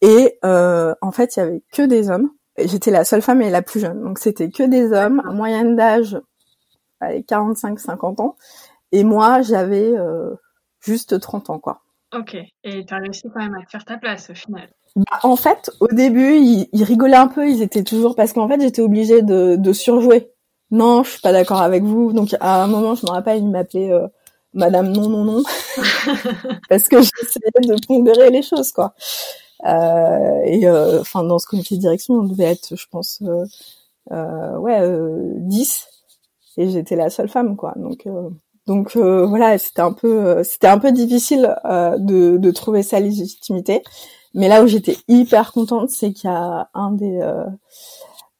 Et 0.01 0.37
en 0.43 1.11
fait 1.11 1.35
il 1.35 1.39
y 1.39 1.43
avait 1.43 1.61
que 1.73 1.81
des 1.81 2.09
hommes. 2.09 2.31
J'étais 2.57 2.91
la 2.91 3.03
seule 3.03 3.21
femme 3.21 3.41
et 3.41 3.49
la 3.49 3.61
plus 3.61 3.79
jeune, 3.79 4.01
donc 4.01 4.19
c'était 4.19 4.49
que 4.49 4.63
des 4.63 4.91
hommes, 4.93 5.21
moyenne 5.33 5.75
d'âge 5.75 6.17
45-50 7.01 8.21
ans. 8.21 8.35
Et 8.91 9.03
moi, 9.03 9.41
j'avais 9.41 9.91
euh, 9.97 10.35
juste 10.81 11.19
30 11.19 11.49
ans, 11.49 11.59
quoi. 11.59 11.81
Ok. 12.13 12.35
Et 12.63 12.85
t'as 12.85 12.99
réussi 12.99 13.23
quand 13.33 13.39
même 13.39 13.55
à 13.55 13.63
te 13.63 13.69
faire 13.69 13.85
ta 13.85 13.97
place 13.97 14.29
au 14.29 14.33
final. 14.33 14.69
Bah, 14.95 15.19
en 15.23 15.35
fait, 15.35 15.71
au 15.79 15.87
début, 15.87 16.35
ils, 16.37 16.67
ils, 16.73 16.83
rigolaient 16.83 17.15
un 17.15 17.27
peu. 17.27 17.49
Ils 17.49 17.61
étaient 17.61 17.83
toujours 17.83 18.15
parce 18.15 18.33
qu'en 18.33 18.47
fait, 18.47 18.61
j'étais 18.61 18.81
obligée 18.81 19.21
de, 19.21 19.55
de, 19.55 19.73
surjouer. 19.73 20.31
Non, 20.71 21.03
je 21.03 21.11
suis 21.11 21.21
pas 21.21 21.31
d'accord 21.31 21.61
avec 21.61 21.83
vous. 21.83 22.13
Donc 22.13 22.35
à 22.39 22.63
un 22.63 22.67
moment, 22.67 22.95
je 22.95 23.05
me 23.05 23.11
rappelle, 23.11 23.39
ils 23.39 23.49
m'appelaient 23.49 23.91
euh, 23.91 24.07
Madame 24.53 24.91
non 24.91 25.09
non 25.09 25.23
non 25.25 25.43
parce 26.69 26.87
que 26.87 26.97
j'essayais 26.97 27.67
de 27.67 27.85
pondérer 27.87 28.29
les 28.31 28.41
choses, 28.41 28.71
quoi. 28.71 28.93
Euh, 29.65 30.41
et 30.45 30.67
euh, 30.67 31.01
enfin, 31.01 31.23
dans 31.23 31.39
ce 31.39 31.47
comité 31.47 31.75
de 31.75 31.81
direction, 31.81 32.15
on 32.15 32.23
devait 32.23 32.45
être, 32.45 32.75
je 32.75 32.85
pense, 32.89 33.21
euh, 34.11 34.57
ouais, 34.57 34.81
10 35.37 35.87
et 36.57 36.69
j'étais 36.69 36.95
la 36.95 37.09
seule 37.09 37.29
femme, 37.29 37.55
quoi. 37.55 37.73
Donc 37.77 38.05
donc 38.69 38.95
euh, 38.97 39.25
voilà, 39.25 39.57
c'était 39.57 39.81
un 39.81 39.93
peu, 39.93 40.27
euh, 40.27 40.43
c'était 40.43 40.67
un 40.67 40.77
peu 40.77 40.91
difficile 40.91 41.55
euh, 41.65 41.97
de, 41.97 42.37
de, 42.37 42.51
trouver 42.51 42.83
sa 42.83 42.99
légitimité. 42.99 43.81
Mais 44.33 44.47
là 44.47 44.63
où 44.63 44.67
j'étais 44.67 44.97
hyper 45.07 45.51
contente, 45.51 45.89
c'est 45.89 46.11
qu'il 46.13 46.29
y 46.29 46.33
a 46.33 46.69
un 46.73 46.91
des, 46.91 47.19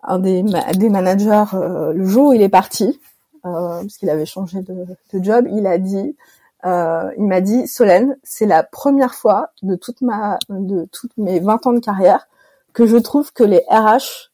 un 0.04 0.20
des, 0.20 0.44
des 0.76 0.90
managers 0.90 1.46
le 1.54 2.06
jour 2.06 2.28
où 2.28 2.34
il 2.34 2.42
est 2.42 2.50
parti, 2.50 3.00
parce 3.42 3.98
qu'il 3.98 4.10
avait 4.10 4.26
changé 4.26 4.62
de, 4.62 4.86
de, 5.14 5.24
job, 5.24 5.48
il 5.52 5.66
a 5.66 5.78
dit, 5.80 6.16
il 6.64 7.26
m'a 7.26 7.42
dit, 7.42 7.68
Solène, 7.68 8.18
c'est 8.24 8.46
la 8.46 8.64
première 8.64 9.16
fois 9.16 9.50
de 9.64 9.76
toute 9.76 10.02
ma, 10.02 10.38
de 10.50 10.88
toutes 10.92 11.18
mes 11.18 11.40
20 11.40 11.68
ans 11.68 11.74
de 11.74 11.80
carrière 11.80 12.28
que 12.74 12.86
je 12.86 12.98
trouve 12.98 13.34
que 13.34 13.44
les 13.44 13.64
RH 13.70 14.30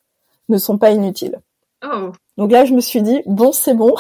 ne 0.50 0.58
sont 0.58 0.78
pas 0.78 0.92
inutiles. 0.92 1.40
Oh. 1.84 2.12
Donc 2.38 2.52
là, 2.52 2.66
je 2.66 2.74
me 2.74 2.82
suis 2.82 3.02
dit, 3.02 3.22
bon, 3.26 3.52
c'est 3.52 3.74
bon. 3.74 3.96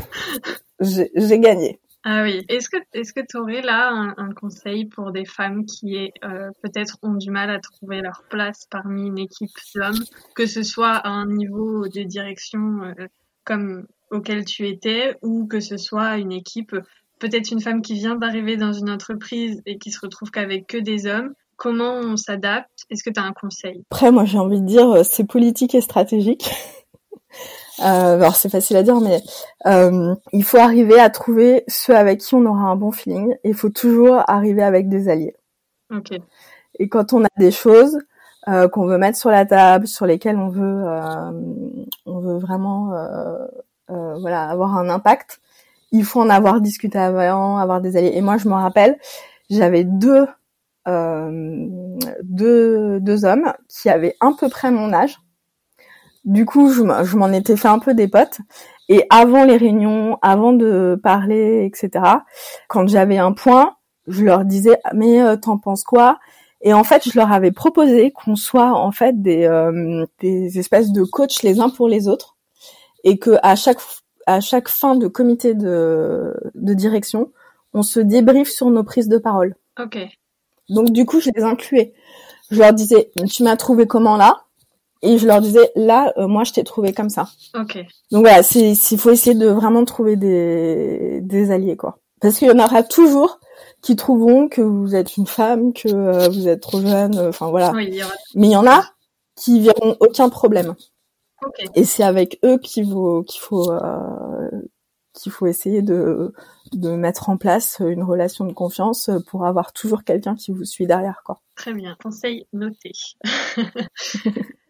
j'ai 0.80 1.40
gagné. 1.40 1.80
Ah 2.08 2.22
oui. 2.22 2.44
Est-ce 2.48 2.68
que 2.68 2.76
est-ce 2.92 3.12
que 3.12 3.20
tu 3.28 3.36
aurais 3.36 3.62
là 3.62 3.90
un, 4.16 4.32
conseil 4.32 4.84
pour 4.84 5.10
des 5.10 5.24
femmes 5.24 5.66
qui 5.66 6.12
euh, 6.24 6.50
peut-être 6.62 6.98
ont 7.02 7.14
du 7.14 7.32
mal 7.32 7.50
à 7.50 7.58
trouver 7.58 8.00
leur 8.00 8.22
place 8.30 8.68
parmi 8.70 9.08
une 9.08 9.18
équipe 9.18 9.50
d'hommes, 9.74 10.04
que 10.36 10.46
ce 10.46 10.62
soit 10.62 10.92
à 10.92 11.08
un 11.08 11.26
niveau 11.26 11.88
de 11.88 12.04
direction 12.04 12.84
euh, 12.84 13.08
comme 13.42 13.88
auquel 14.12 14.44
tu 14.44 14.68
étais 14.68 15.16
ou 15.20 15.48
que 15.48 15.58
ce 15.58 15.78
soit 15.78 16.18
une 16.18 16.30
équipe, 16.30 16.76
peut-être 17.18 17.50
une 17.50 17.60
femme 17.60 17.82
qui 17.82 17.94
vient 17.94 18.14
d'arriver 18.14 18.56
dans 18.56 18.72
une 18.72 18.88
entreprise 18.88 19.60
et 19.66 19.76
qui 19.78 19.90
se 19.90 19.98
retrouve 19.98 20.30
qu'avec 20.30 20.68
que 20.68 20.78
des 20.78 21.08
hommes. 21.08 21.34
Comment 21.56 21.94
on 21.94 22.16
s'adapte? 22.16 22.84
Est-ce 22.88 23.02
que 23.02 23.10
tu 23.10 23.18
as 23.18 23.24
un 23.24 23.32
conseil? 23.32 23.82
Après, 23.90 24.12
moi, 24.12 24.26
j'ai 24.26 24.38
envie 24.38 24.60
de 24.60 24.66
dire, 24.66 24.88
euh, 24.90 25.02
c'est 25.02 25.24
politique 25.24 25.74
et 25.74 25.80
stratégique. 25.80 26.50
Euh, 27.80 28.16
alors 28.16 28.36
c'est 28.36 28.48
facile 28.48 28.76
à 28.76 28.82
dire, 28.82 29.00
mais 29.00 29.22
euh, 29.66 30.14
il 30.32 30.44
faut 30.44 30.58
arriver 30.58 30.98
à 30.98 31.10
trouver 31.10 31.64
ceux 31.68 31.94
avec 31.94 32.20
qui 32.20 32.34
on 32.34 32.46
aura 32.46 32.64
un 32.64 32.76
bon 32.76 32.90
feeling. 32.90 33.36
Il 33.44 33.54
faut 33.54 33.68
toujours 33.68 34.22
arriver 34.28 34.62
avec 34.62 34.88
des 34.88 35.08
alliés. 35.08 35.36
Ok. 35.94 36.18
Et 36.78 36.88
quand 36.88 37.12
on 37.12 37.24
a 37.24 37.28
des 37.38 37.50
choses 37.50 37.98
euh, 38.48 38.68
qu'on 38.68 38.86
veut 38.86 38.98
mettre 38.98 39.18
sur 39.18 39.30
la 39.30 39.44
table, 39.44 39.88
sur 39.88 40.06
lesquelles 40.06 40.36
on 40.36 40.48
veut, 40.48 40.84
euh, 40.86 41.32
on 42.06 42.20
veut 42.20 42.38
vraiment, 42.38 42.92
euh, 42.94 44.18
voilà, 44.20 44.48
avoir 44.48 44.76
un 44.76 44.88
impact, 44.88 45.40
il 45.92 46.04
faut 46.04 46.20
en 46.20 46.30
avoir 46.30 46.60
discuté 46.60 46.98
avant, 46.98 47.58
avoir 47.58 47.80
des 47.80 47.96
alliés. 47.96 48.12
Et 48.14 48.20
moi, 48.20 48.36
je 48.38 48.48
me 48.48 48.54
rappelle, 48.54 48.98
j'avais 49.50 49.84
deux, 49.84 50.26
deux, 52.22 53.00
deux 53.00 53.24
hommes 53.24 53.52
qui 53.68 53.88
avaient 53.88 54.16
à 54.20 54.30
peu 54.38 54.48
près 54.48 54.70
mon 54.70 54.92
âge. 54.92 55.18
Du 56.26 56.44
coup, 56.44 56.70
je 56.70 57.16
m'en 57.16 57.32
étais 57.32 57.56
fait 57.56 57.68
un 57.68 57.78
peu 57.78 57.94
des 57.94 58.08
potes. 58.08 58.38
Et 58.88 59.04
avant 59.10 59.44
les 59.44 59.56
réunions, 59.56 60.18
avant 60.22 60.52
de 60.52 61.00
parler, 61.02 61.64
etc., 61.64 62.04
quand 62.68 62.86
j'avais 62.86 63.18
un 63.18 63.32
point, 63.32 63.76
je 64.06 64.24
leur 64.24 64.44
disais 64.44 64.78
mais 64.94 65.36
t'en 65.38 65.58
penses 65.58 65.82
quoi? 65.82 66.18
Et 66.62 66.72
en 66.72 66.84
fait, 66.84 67.08
je 67.08 67.18
leur 67.18 67.32
avais 67.32 67.52
proposé 67.52 68.10
qu'on 68.12 68.36
soit 68.36 68.72
en 68.72 68.90
fait 68.90 69.20
des, 69.22 69.44
euh, 69.44 70.04
des 70.20 70.58
espèces 70.58 70.90
de 70.90 71.04
coachs 71.04 71.42
les 71.42 71.60
uns 71.60 71.68
pour 71.68 71.88
les 71.88 72.08
autres, 72.08 72.36
et 73.04 73.18
que 73.18 73.38
à 73.42 73.56
chaque 73.56 73.78
à 74.26 74.40
chaque 74.40 74.68
fin 74.68 74.96
de 74.96 75.06
comité 75.06 75.54
de, 75.54 76.34
de 76.54 76.74
direction, 76.74 77.30
on 77.72 77.82
se 77.82 78.00
débriefe 78.00 78.50
sur 78.50 78.70
nos 78.70 78.82
prises 78.82 79.08
de 79.08 79.18
parole. 79.18 79.54
Ok. 79.80 79.98
Donc 80.68 80.90
du 80.90 81.06
coup, 81.06 81.20
je 81.20 81.30
les 81.34 81.42
incluais. 81.42 81.94
Je 82.50 82.58
leur 82.58 82.72
disais, 82.72 83.10
tu 83.28 83.44
m'as 83.44 83.56
trouvé 83.56 83.86
comment 83.86 84.16
là? 84.16 84.45
Et 85.02 85.18
je 85.18 85.26
leur 85.26 85.40
disais, 85.40 85.70
là, 85.76 86.12
euh, 86.16 86.26
moi, 86.26 86.44
je 86.44 86.52
t'ai 86.52 86.64
trouvé 86.64 86.92
comme 86.92 87.10
ça. 87.10 87.28
Ok. 87.54 87.76
Donc 88.10 88.22
voilà, 88.22 88.42
c'est 88.42 88.72
il 88.72 88.98
faut 88.98 89.10
essayer 89.10 89.36
de 89.36 89.48
vraiment 89.48 89.84
trouver 89.84 90.16
des 90.16 91.20
des 91.22 91.50
alliés 91.50 91.76
quoi. 91.76 91.98
Parce 92.20 92.38
qu'il 92.38 92.48
y 92.48 92.50
en 92.50 92.58
aura 92.58 92.82
toujours 92.82 93.38
qui 93.82 93.94
trouveront 93.94 94.48
que 94.48 94.62
vous 94.62 94.94
êtes 94.94 95.16
une 95.16 95.26
femme, 95.26 95.72
que 95.72 95.88
euh, 95.88 96.28
vous 96.28 96.48
êtes 96.48 96.60
trop 96.60 96.80
jeune, 96.80 97.16
euh, 97.18 97.28
enfin 97.28 97.50
voilà. 97.50 97.72
Oui, 97.72 98.00
Mais 98.34 98.48
il 98.48 98.52
y 98.52 98.56
en 98.56 98.66
a 98.66 98.84
qui 99.36 99.60
verront 99.60 99.96
aucun 100.00 100.28
problème. 100.28 100.74
Et 101.74 101.84
c'est 101.84 102.02
avec 102.02 102.38
eux 102.44 102.58
qu'il 102.58 102.90
faut 102.90 103.22
qu'il 103.22 103.40
faut 103.40 103.70
euh, 103.70 104.50
qu'il 105.16 105.32
faut 105.32 105.46
essayer 105.46 105.82
de 105.82 106.32
de 106.72 106.90
mettre 106.90 107.28
en 107.28 107.36
place 107.36 107.80
une 107.80 108.02
relation 108.02 108.44
de 108.44 108.52
confiance 108.52 109.10
pour 109.28 109.46
avoir 109.46 109.72
toujours 109.72 110.04
quelqu'un 110.04 110.34
qui 110.34 110.52
vous 110.52 110.64
suit 110.64 110.86
derrière 110.86 111.22
quoi. 111.24 111.40
Très 111.56 111.72
bien, 111.72 111.96
conseil 112.02 112.46
noté. 112.52 112.92
en 113.24 113.62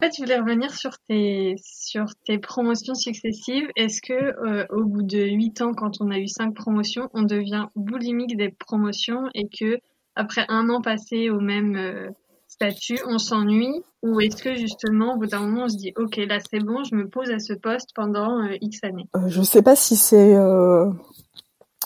fait, 0.01 0.13
je 0.17 0.23
voulais 0.23 0.39
revenir 0.39 0.73
sur 0.73 0.99
tes 1.09 1.57
sur 1.61 2.07
tes 2.25 2.39
promotions 2.39 2.95
successives. 2.95 3.69
Est-ce 3.75 4.01
que 4.01 4.13
euh, 4.13 4.67
au 4.71 4.85
bout 4.85 5.03
de 5.03 5.19
huit 5.19 5.61
ans, 5.63 5.75
quand 5.75 6.01
on 6.01 6.11
a 6.11 6.19
eu 6.19 6.29
cinq 6.29 6.55
promotions, 6.55 7.11
on 7.13 7.23
devient 7.23 7.67
boulimique 7.75 8.37
des 8.37 8.51
promotions 8.51 9.25
et 9.35 9.49
que 9.49 9.81
après 10.15 10.45
un 10.49 10.69
an 10.69 10.81
passé 10.81 11.29
au 11.29 11.41
même 11.41 11.77
euh, 11.77 12.09
statut, 12.57 12.99
on 13.07 13.19
s'ennuie 13.19 13.83
ou 14.03 14.21
est-ce 14.21 14.43
que 14.43 14.55
justement 14.57 15.15
au 15.15 15.19
bout 15.19 15.27
d'un 15.27 15.41
moment 15.41 15.65
on 15.65 15.69
se 15.69 15.77
dit 15.77 15.93
ok 15.97 16.17
là 16.17 16.39
c'est 16.51 16.61
bon, 16.61 16.85
je 16.85 16.95
me 16.95 17.09
pose 17.09 17.31
à 17.31 17.39
ce 17.39 17.53
poste 17.53 17.91
pendant 17.95 18.43
euh, 18.43 18.57
X 18.61 18.83
années. 18.83 19.09
je 19.27 19.43
sais 19.43 19.63
pas 19.63 19.77
si 19.77 19.97
c'est 19.97 20.35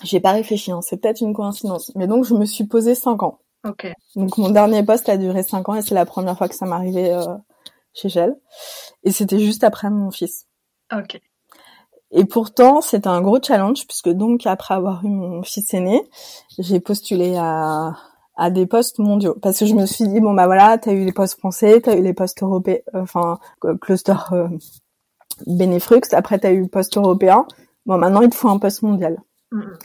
j'ai 0.02 0.20
pas 0.20 0.32
réfléchi, 0.32 0.72
hein. 0.72 0.80
c'est 0.82 0.96
peut-être 0.96 1.20
une 1.20 1.34
coïncidence. 1.34 1.92
Mais 1.94 2.06
donc 2.06 2.24
je 2.24 2.34
me 2.34 2.44
suis 2.44 2.64
posé 2.64 2.94
cinq 2.94 3.22
ans. 3.22 3.40
Ok. 3.66 3.86
Donc 4.16 4.38
mon 4.38 4.50
dernier 4.50 4.82
poste 4.82 5.08
a 5.08 5.16
duré 5.16 5.42
cinq 5.42 5.68
ans 5.68 5.74
et 5.74 5.82
c'est 5.82 5.94
la 5.94 6.06
première 6.06 6.36
fois 6.36 6.48
que 6.48 6.54
ça 6.54 6.66
m'arrivait 6.66 7.12
euh, 7.12 7.36
chez 7.92 8.08
Shell. 8.08 8.34
Et 9.04 9.12
c'était 9.12 9.38
juste 9.38 9.64
après 9.64 9.90
mon 9.90 10.10
fils. 10.10 10.46
Ok. 10.92 11.20
Et 12.12 12.24
pourtant, 12.24 12.80
c'était 12.80 13.08
un 13.08 13.20
gros 13.20 13.38
challenge 13.40 13.86
puisque 13.86 14.08
donc 14.08 14.46
après 14.46 14.74
avoir 14.74 15.04
eu 15.04 15.08
mon 15.08 15.42
fils 15.42 15.72
aîné, 15.74 16.02
j'ai 16.58 16.80
postulé 16.80 17.36
à, 17.36 17.94
à 18.40 18.50
des 18.50 18.66
postes 18.66 18.98
mondiaux 18.98 19.36
parce 19.40 19.58
que 19.58 19.66
je 19.66 19.74
me 19.74 19.86
suis 19.86 20.08
dit 20.08 20.18
bon 20.18 20.32
bah 20.32 20.46
voilà, 20.46 20.78
t'as 20.78 20.92
eu 20.92 21.04
les 21.04 21.12
postes 21.12 21.38
français, 21.38 21.80
t'as 21.82 21.96
eu 21.96 22.02
les 22.02 22.14
postes 22.14 22.42
européens, 22.42 22.80
enfin 22.94 23.38
cluster 23.80 24.14
euh, 24.32 24.48
Benefrux, 25.46 26.00
après 26.12 26.38
t'as 26.38 26.50
eu 26.50 26.62
le 26.62 26.68
poste 26.68 26.96
européen. 26.96 27.46
Bon 27.86 27.98
maintenant 27.98 28.22
il 28.22 28.30
te 28.30 28.34
faut 28.34 28.48
un 28.48 28.58
poste 28.58 28.82
mondial. 28.82 29.18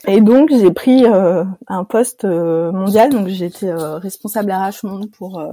Et 0.08 0.22
donc 0.22 0.52
j'ai 0.52 0.72
pris 0.72 1.06
euh, 1.06 1.44
un 1.68 1.84
poste 1.86 2.24
euh, 2.24 2.72
mondial, 2.72 3.10
donc 3.10 3.28
j'étais 3.30 3.70
euh, 3.70 3.98
responsable 3.98 4.52
RH 4.52 4.86
monde 4.86 5.10
pour 5.10 5.44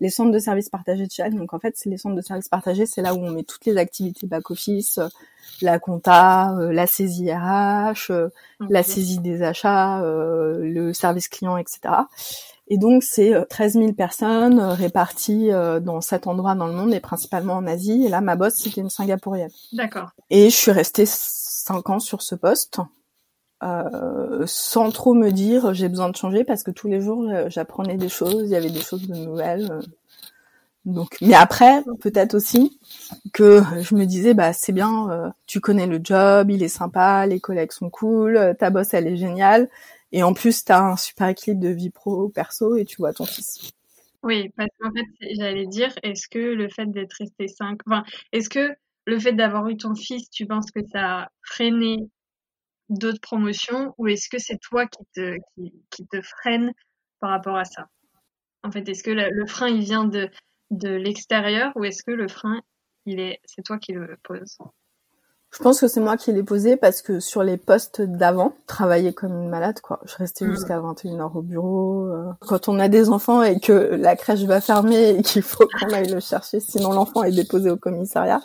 les 0.00 0.10
centres 0.10 0.32
de 0.32 0.38
services 0.40 0.68
partagés 0.68 1.06
de 1.06 1.12
Shell. 1.12 1.36
Donc 1.36 1.54
en 1.54 1.60
fait, 1.60 1.74
c'est 1.76 1.88
les 1.88 1.96
centres 1.96 2.16
de 2.16 2.20
services 2.20 2.48
partagés, 2.48 2.84
c'est 2.86 3.00
là 3.00 3.14
où 3.14 3.18
on 3.18 3.30
met 3.30 3.44
toutes 3.44 3.64
les 3.66 3.76
activités 3.76 4.26
back 4.26 4.50
office, 4.50 4.98
la 5.62 5.78
compta, 5.78 6.56
la 6.58 6.86
saisie 6.88 7.32
RH, 7.32 8.10
la 8.68 8.82
saisie 8.82 9.20
des 9.20 9.42
achats, 9.42 10.02
le 10.02 10.92
service 10.92 11.28
client, 11.28 11.56
etc. 11.56 11.80
Et 12.70 12.78
donc 12.78 13.02
c'est 13.02 13.34
13 13.48 13.74
000 13.74 13.92
personnes 13.92 14.60
réparties 14.60 15.50
dans 15.82 16.00
sept 16.00 16.26
endroits 16.26 16.54
dans 16.54 16.68
le 16.68 16.72
monde 16.72 16.94
et 16.94 17.00
principalement 17.00 17.54
en 17.54 17.66
Asie. 17.66 18.04
Et 18.06 18.08
là, 18.08 18.20
ma 18.20 18.36
boss 18.36 18.54
c'était 18.54 18.80
une 18.80 18.90
Singapourienne. 18.90 19.50
D'accord. 19.72 20.10
Et 20.30 20.50
je 20.50 20.54
suis 20.54 20.70
restée 20.70 21.04
cinq 21.06 21.90
ans 21.90 21.98
sur 21.98 22.22
ce 22.22 22.34
poste. 22.34 22.80
Euh, 23.62 24.44
sans 24.46 24.90
trop 24.90 25.12
me 25.12 25.30
dire 25.30 25.74
j'ai 25.74 25.90
besoin 25.90 26.08
de 26.08 26.16
changer 26.16 26.44
parce 26.44 26.62
que 26.62 26.70
tous 26.70 26.88
les 26.88 27.02
jours 27.02 27.30
j'apprenais 27.48 27.98
des 27.98 28.08
choses, 28.08 28.44
il 28.44 28.50
y 28.50 28.56
avait 28.56 28.70
des 28.70 28.80
choses 28.80 29.06
de 29.06 29.14
nouvelles. 29.14 29.70
Euh. 29.70 29.82
Donc, 30.86 31.18
mais 31.20 31.34
après 31.34 31.84
peut-être 32.00 32.34
aussi 32.34 32.80
que 33.34 33.62
je 33.82 33.94
me 33.94 34.06
disais 34.06 34.32
bah 34.32 34.54
c'est 34.54 34.72
bien, 34.72 35.10
euh, 35.10 35.28
tu 35.46 35.60
connais 35.60 35.86
le 35.86 36.00
job, 36.02 36.50
il 36.50 36.62
est 36.62 36.68
sympa, 36.68 37.26
les 37.26 37.38
collègues 37.38 37.72
sont 37.72 37.90
cool, 37.90 38.56
ta 38.58 38.70
boss 38.70 38.94
elle 38.94 39.06
est 39.06 39.16
géniale 39.16 39.68
et 40.12 40.22
en 40.22 40.34
plus 40.34 40.64
t'as 40.64 40.80
un 40.80 40.96
super 40.96 41.28
équilibre 41.28 41.62
de 41.62 41.68
vie 41.68 41.90
pro 41.90 42.28
perso 42.28 42.76
et 42.76 42.84
tu 42.84 42.96
vois 42.96 43.12
ton 43.12 43.26
fils. 43.26 43.72
Oui, 44.22 44.50
parce 44.56 44.68
qu'en 44.78 44.90
fait 44.92 45.34
j'allais 45.36 45.66
dire 45.66 45.92
est-ce 46.02 46.28
que 46.28 46.38
le 46.38 46.68
fait 46.68 46.86
d'être 46.86 47.14
resté 47.18 47.48
cinq, 47.48 47.78
enfin 47.86 48.04
est-ce 48.32 48.48
que 48.48 48.74
le 49.06 49.18
fait 49.18 49.32
d'avoir 49.32 49.68
eu 49.68 49.76
ton 49.76 49.94
fils, 49.94 50.30
tu 50.30 50.46
penses 50.46 50.70
que 50.70 50.80
ça 50.92 51.22
a 51.22 51.28
freiné 51.42 52.08
d'autres 52.88 53.20
promotions 53.20 53.94
ou 53.98 54.08
est-ce 54.08 54.28
que 54.28 54.38
c'est 54.38 54.58
toi 54.58 54.86
qui 54.86 55.04
te, 55.14 55.36
qui, 55.90 56.06
te 56.06 56.20
freine 56.20 56.72
par 57.20 57.30
rapport 57.30 57.56
à 57.56 57.64
ça? 57.64 57.86
En 58.62 58.70
fait, 58.70 58.86
est-ce 58.88 59.02
que 59.02 59.10
le, 59.10 59.46
frein, 59.46 59.68
il 59.68 59.80
vient 59.80 60.04
de, 60.04 60.28
de 60.70 60.90
l'extérieur 60.90 61.72
ou 61.76 61.84
est-ce 61.84 62.02
que 62.02 62.10
le 62.10 62.28
frein, 62.28 62.60
il 63.06 63.20
est, 63.20 63.40
c'est 63.44 63.62
toi 63.62 63.78
qui 63.78 63.92
le 63.92 64.18
poses 64.22 64.58
je 65.52 65.62
pense 65.62 65.80
que 65.80 65.88
c'est 65.88 66.00
moi 66.00 66.16
qui 66.16 66.32
l'ai 66.32 66.44
posé 66.44 66.76
parce 66.76 67.02
que 67.02 67.18
sur 67.18 67.42
les 67.42 67.56
postes 67.56 68.00
d'avant, 68.02 68.54
travailler 68.66 69.12
comme 69.12 69.32
une 69.32 69.48
malade, 69.48 69.80
quoi. 69.80 70.00
Je 70.04 70.14
restais 70.16 70.44
mmh. 70.44 70.52
jusqu'à 70.52 70.78
21h 70.78 71.36
au 71.36 71.42
bureau. 71.42 72.06
Euh. 72.06 72.30
Quand 72.40 72.68
on 72.68 72.78
a 72.78 72.88
des 72.88 73.08
enfants 73.08 73.42
et 73.42 73.58
que 73.58 73.72
la 73.72 74.14
crèche 74.14 74.42
va 74.42 74.60
fermer 74.60 75.10
et 75.10 75.22
qu'il 75.22 75.42
faut 75.42 75.66
qu'on 75.80 75.92
aille 75.92 76.10
le 76.10 76.20
chercher, 76.20 76.60
sinon 76.60 76.92
l'enfant 76.92 77.24
est 77.24 77.32
déposé 77.32 77.70
au 77.70 77.76
commissariat, 77.76 78.40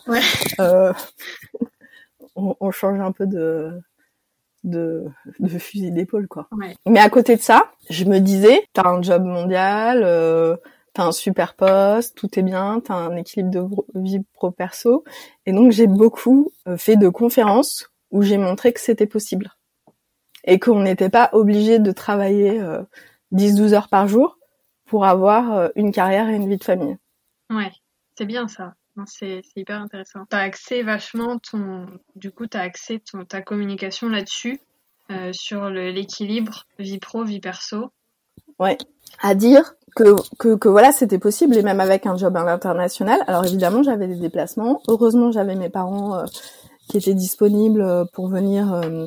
euh, 0.60 0.92
on, 2.36 2.56
on, 2.60 2.72
change 2.72 3.00
un 3.00 3.12
peu 3.12 3.28
de, 3.28 3.80
de, 4.64 5.06
de 5.40 5.60
fusil 5.60 5.92
d'épaule 5.92 6.28
quoi. 6.28 6.50
Mais 6.88 7.00
à 7.00 7.10
côté 7.10 7.36
de 7.36 7.42
ça, 7.42 7.72
je 7.90 8.06
me 8.06 8.20
disais, 8.20 8.68
t'as 8.74 8.90
un 8.90 9.02
job 9.04 9.24
mondial, 9.24 10.02
euh, 10.04 10.58
t'as 10.96 11.04
un 11.04 11.12
super 11.12 11.54
poste, 11.54 12.16
tout 12.16 12.40
est 12.40 12.44
bien, 12.44 12.80
t'as 12.80 12.96
un 12.96 13.16
équilibre 13.16 13.52
de 13.52 14.02
vie 14.02 14.22
pro 14.34 14.50
perso, 14.50 15.04
et 15.46 15.52
donc 15.52 15.72
j'ai 15.72 15.88
beaucoup 15.88 16.52
euh, 16.68 16.78
fait 16.78 16.96
de 16.96 17.10
conférences 17.10 17.92
où 18.12 18.24
j'ai 18.24 18.38
montré 18.38 18.74
que 18.74 18.80
c'était 18.80 19.06
possible 19.06 19.52
et 20.46 20.60
qu'on 20.60 20.82
n'était 20.82 21.10
pas 21.10 21.30
obligé 21.34 21.80
de 21.80 21.92
travailler 21.92 22.62
10-12 23.34 23.74
euh, 23.74 23.74
heures 23.74 23.90
par 23.90 24.08
jour 24.08 24.38
pour 24.86 25.06
avoir 25.06 25.54
euh, 25.54 25.68
une 25.76 25.92
carrière 25.92 26.30
et 26.30 26.36
une 26.36 26.48
vie 26.48 26.58
de 26.58 26.64
famille. 26.64 26.98
Ouais, 27.50 27.72
c'est 28.18 28.26
bien 28.26 28.48
ça. 28.48 28.76
C'est 29.08 29.42
hyper 29.58 29.82
intéressant. 29.82 30.26
Tu 30.30 30.38
as 30.38 30.40
accès 30.40 30.82
vachement, 30.82 31.38
ton, 31.40 31.88
du 32.16 32.32
coup, 32.32 32.48
tu 32.48 32.56
as 32.56 32.62
accès 32.62 33.00
ton, 33.00 33.26
ta 33.26 33.42
communication 33.42 34.08
là-dessus, 34.08 34.62
euh, 35.12 35.34
sur 35.34 35.70
l'équilibre 35.70 36.64
vie 36.80 37.00
pro, 37.00 37.26
vie 37.26 37.42
perso. 37.42 37.92
Ouais. 38.58 38.78
À 39.22 39.36
dire 39.36 39.76
que, 39.96 40.16
que, 40.38 40.56
que 40.56 40.68
voilà, 40.68 40.92
c'était 40.92 41.20
possible, 41.20 41.56
et 41.58 41.64
même 41.64 41.80
avec 41.80 42.06
un 42.06 42.18
job 42.18 42.36
à 42.36 42.44
l'international. 42.44 43.24
Alors 43.28 43.46
évidemment, 43.46 43.84
j'avais 43.84 44.08
des 44.08 44.16
déplacements. 44.16 44.82
Heureusement, 44.88 45.32
j'avais 45.32 45.56
mes 45.56 45.70
parents 45.70 46.16
euh, 46.16 46.26
qui 46.90 46.98
étaient 46.98 47.14
disponibles 47.14 47.82
euh, 47.82 48.06
pour 48.14 48.28
venir 48.28 48.74
euh, 48.74 49.06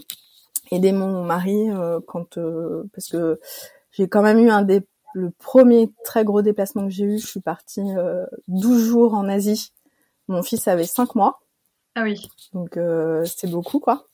aider 0.70 0.92
mon 0.92 1.24
mari 1.24 1.68
quand 2.06 2.38
parce 2.92 3.08
que 3.08 3.40
j'ai 3.90 4.06
quand 4.06 4.22
même 4.22 4.38
eu 4.38 4.50
un 4.50 4.62
des 4.62 4.82
le 5.14 5.30
premier 5.30 5.90
très 6.04 6.22
gros 6.22 6.42
déplacement 6.42 6.84
que 6.84 6.90
j'ai 6.90 7.04
eu, 7.04 7.18
je 7.18 7.26
suis 7.26 7.40
partie 7.40 7.82
12 8.48 8.84
jours 8.84 9.14
en 9.14 9.26
Asie 9.30 9.72
mon 10.28 10.42
fils 10.42 10.68
avait 10.68 10.84
cinq 10.84 11.14
mois. 11.14 11.40
Ah 11.94 12.02
oui. 12.02 12.28
Donc 12.52 12.76
euh, 12.76 13.24
c'est 13.24 13.50
beaucoup 13.50 13.80
quoi. 13.80 14.06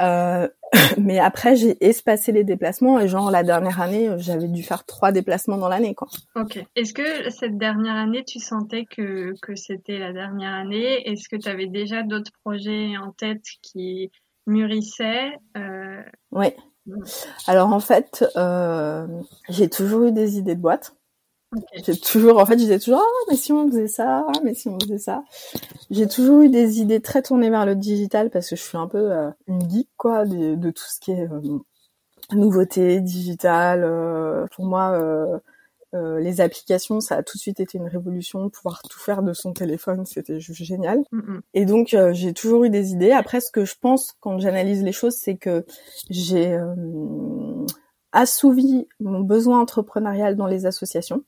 Euh, 0.00 0.48
mais 0.98 1.18
après 1.18 1.54
j'ai 1.56 1.84
espacé 1.84 2.32
les 2.32 2.44
déplacements 2.44 2.98
et 2.98 3.08
genre 3.08 3.30
la 3.30 3.44
dernière 3.44 3.80
année 3.80 4.10
j'avais 4.18 4.48
dû 4.48 4.62
faire 4.62 4.84
trois 4.84 5.12
déplacements 5.12 5.56
dans 5.56 5.68
l'année 5.68 5.94
quoi. 5.94 6.08
Ok. 6.34 6.64
Est-ce 6.74 6.92
que 6.92 7.30
cette 7.30 7.58
dernière 7.58 7.94
année 7.94 8.24
tu 8.24 8.40
sentais 8.40 8.84
que 8.84 9.34
que 9.40 9.54
c'était 9.54 9.98
la 9.98 10.12
dernière 10.12 10.52
année? 10.52 11.08
Est-ce 11.08 11.28
que 11.28 11.36
tu 11.36 11.48
avais 11.48 11.66
déjà 11.66 12.02
d'autres 12.02 12.32
projets 12.44 12.96
en 12.96 13.12
tête 13.12 13.44
qui 13.62 14.10
mûrissaient? 14.46 15.32
Euh... 15.56 16.02
Oui. 16.32 16.48
Alors 17.46 17.72
en 17.72 17.80
fait 17.80 18.24
euh, 18.36 19.06
j'ai 19.48 19.70
toujours 19.70 20.04
eu 20.04 20.12
des 20.12 20.38
idées 20.38 20.56
de 20.56 20.60
boîte. 20.60 20.96
J'ai 21.86 21.96
toujours, 21.96 22.38
en 22.38 22.46
fait, 22.46 22.54
je 22.54 22.58
disais 22.58 22.78
toujours, 22.78 23.02
ah, 23.02 23.24
mais 23.30 23.36
si 23.36 23.52
on 23.52 23.68
faisait 23.68 23.88
ça, 23.88 24.26
ah, 24.28 24.40
mais 24.42 24.54
si 24.54 24.68
on 24.68 24.78
faisait 24.80 24.98
ça. 24.98 25.24
J'ai 25.90 26.06
toujours 26.06 26.42
eu 26.42 26.48
des 26.48 26.80
idées 26.80 27.00
très 27.00 27.22
tournées 27.22 27.50
vers 27.50 27.66
le 27.66 27.76
digital 27.76 28.30
parce 28.30 28.48
que 28.48 28.56
je 28.56 28.62
suis 28.62 28.78
un 28.78 28.88
peu 28.88 29.12
euh, 29.12 29.30
une 29.46 29.68
geek, 29.70 29.88
quoi, 29.96 30.24
de, 30.24 30.54
de, 30.54 30.70
tout 30.70 30.84
ce 30.86 31.00
qui 31.00 31.12
est 31.12 31.28
euh, 31.28 31.58
nouveauté, 32.32 33.00
digital. 33.00 33.82
Euh, 33.84 34.46
pour 34.54 34.64
moi, 34.64 34.92
euh, 35.94 36.18
les 36.20 36.40
applications, 36.40 37.00
ça 37.00 37.16
a 37.16 37.22
tout 37.22 37.36
de 37.38 37.42
suite 37.42 37.60
été 37.60 37.78
une 37.78 37.88
révolution. 37.88 38.50
Pouvoir 38.50 38.82
tout 38.82 38.98
faire 38.98 39.22
de 39.22 39.32
son 39.32 39.52
téléphone, 39.52 40.06
c'était 40.06 40.40
juste 40.40 40.64
génial. 40.64 41.04
Et 41.52 41.66
donc, 41.66 41.96
j'ai 42.12 42.32
toujours 42.32 42.64
eu 42.64 42.70
des 42.70 42.92
idées. 42.92 43.12
Après, 43.12 43.40
ce 43.40 43.52
que 43.52 43.64
je 43.64 43.74
pense 43.80 44.14
quand 44.20 44.40
j'analyse 44.40 44.82
les 44.82 44.92
choses, 44.92 45.14
c'est 45.14 45.36
que 45.36 45.64
j'ai 46.10 46.58
assouvi 48.10 48.88
mon 48.98 49.20
besoin 49.20 49.60
entrepreneurial 49.60 50.34
dans 50.34 50.46
les 50.46 50.66
associations 50.66 51.22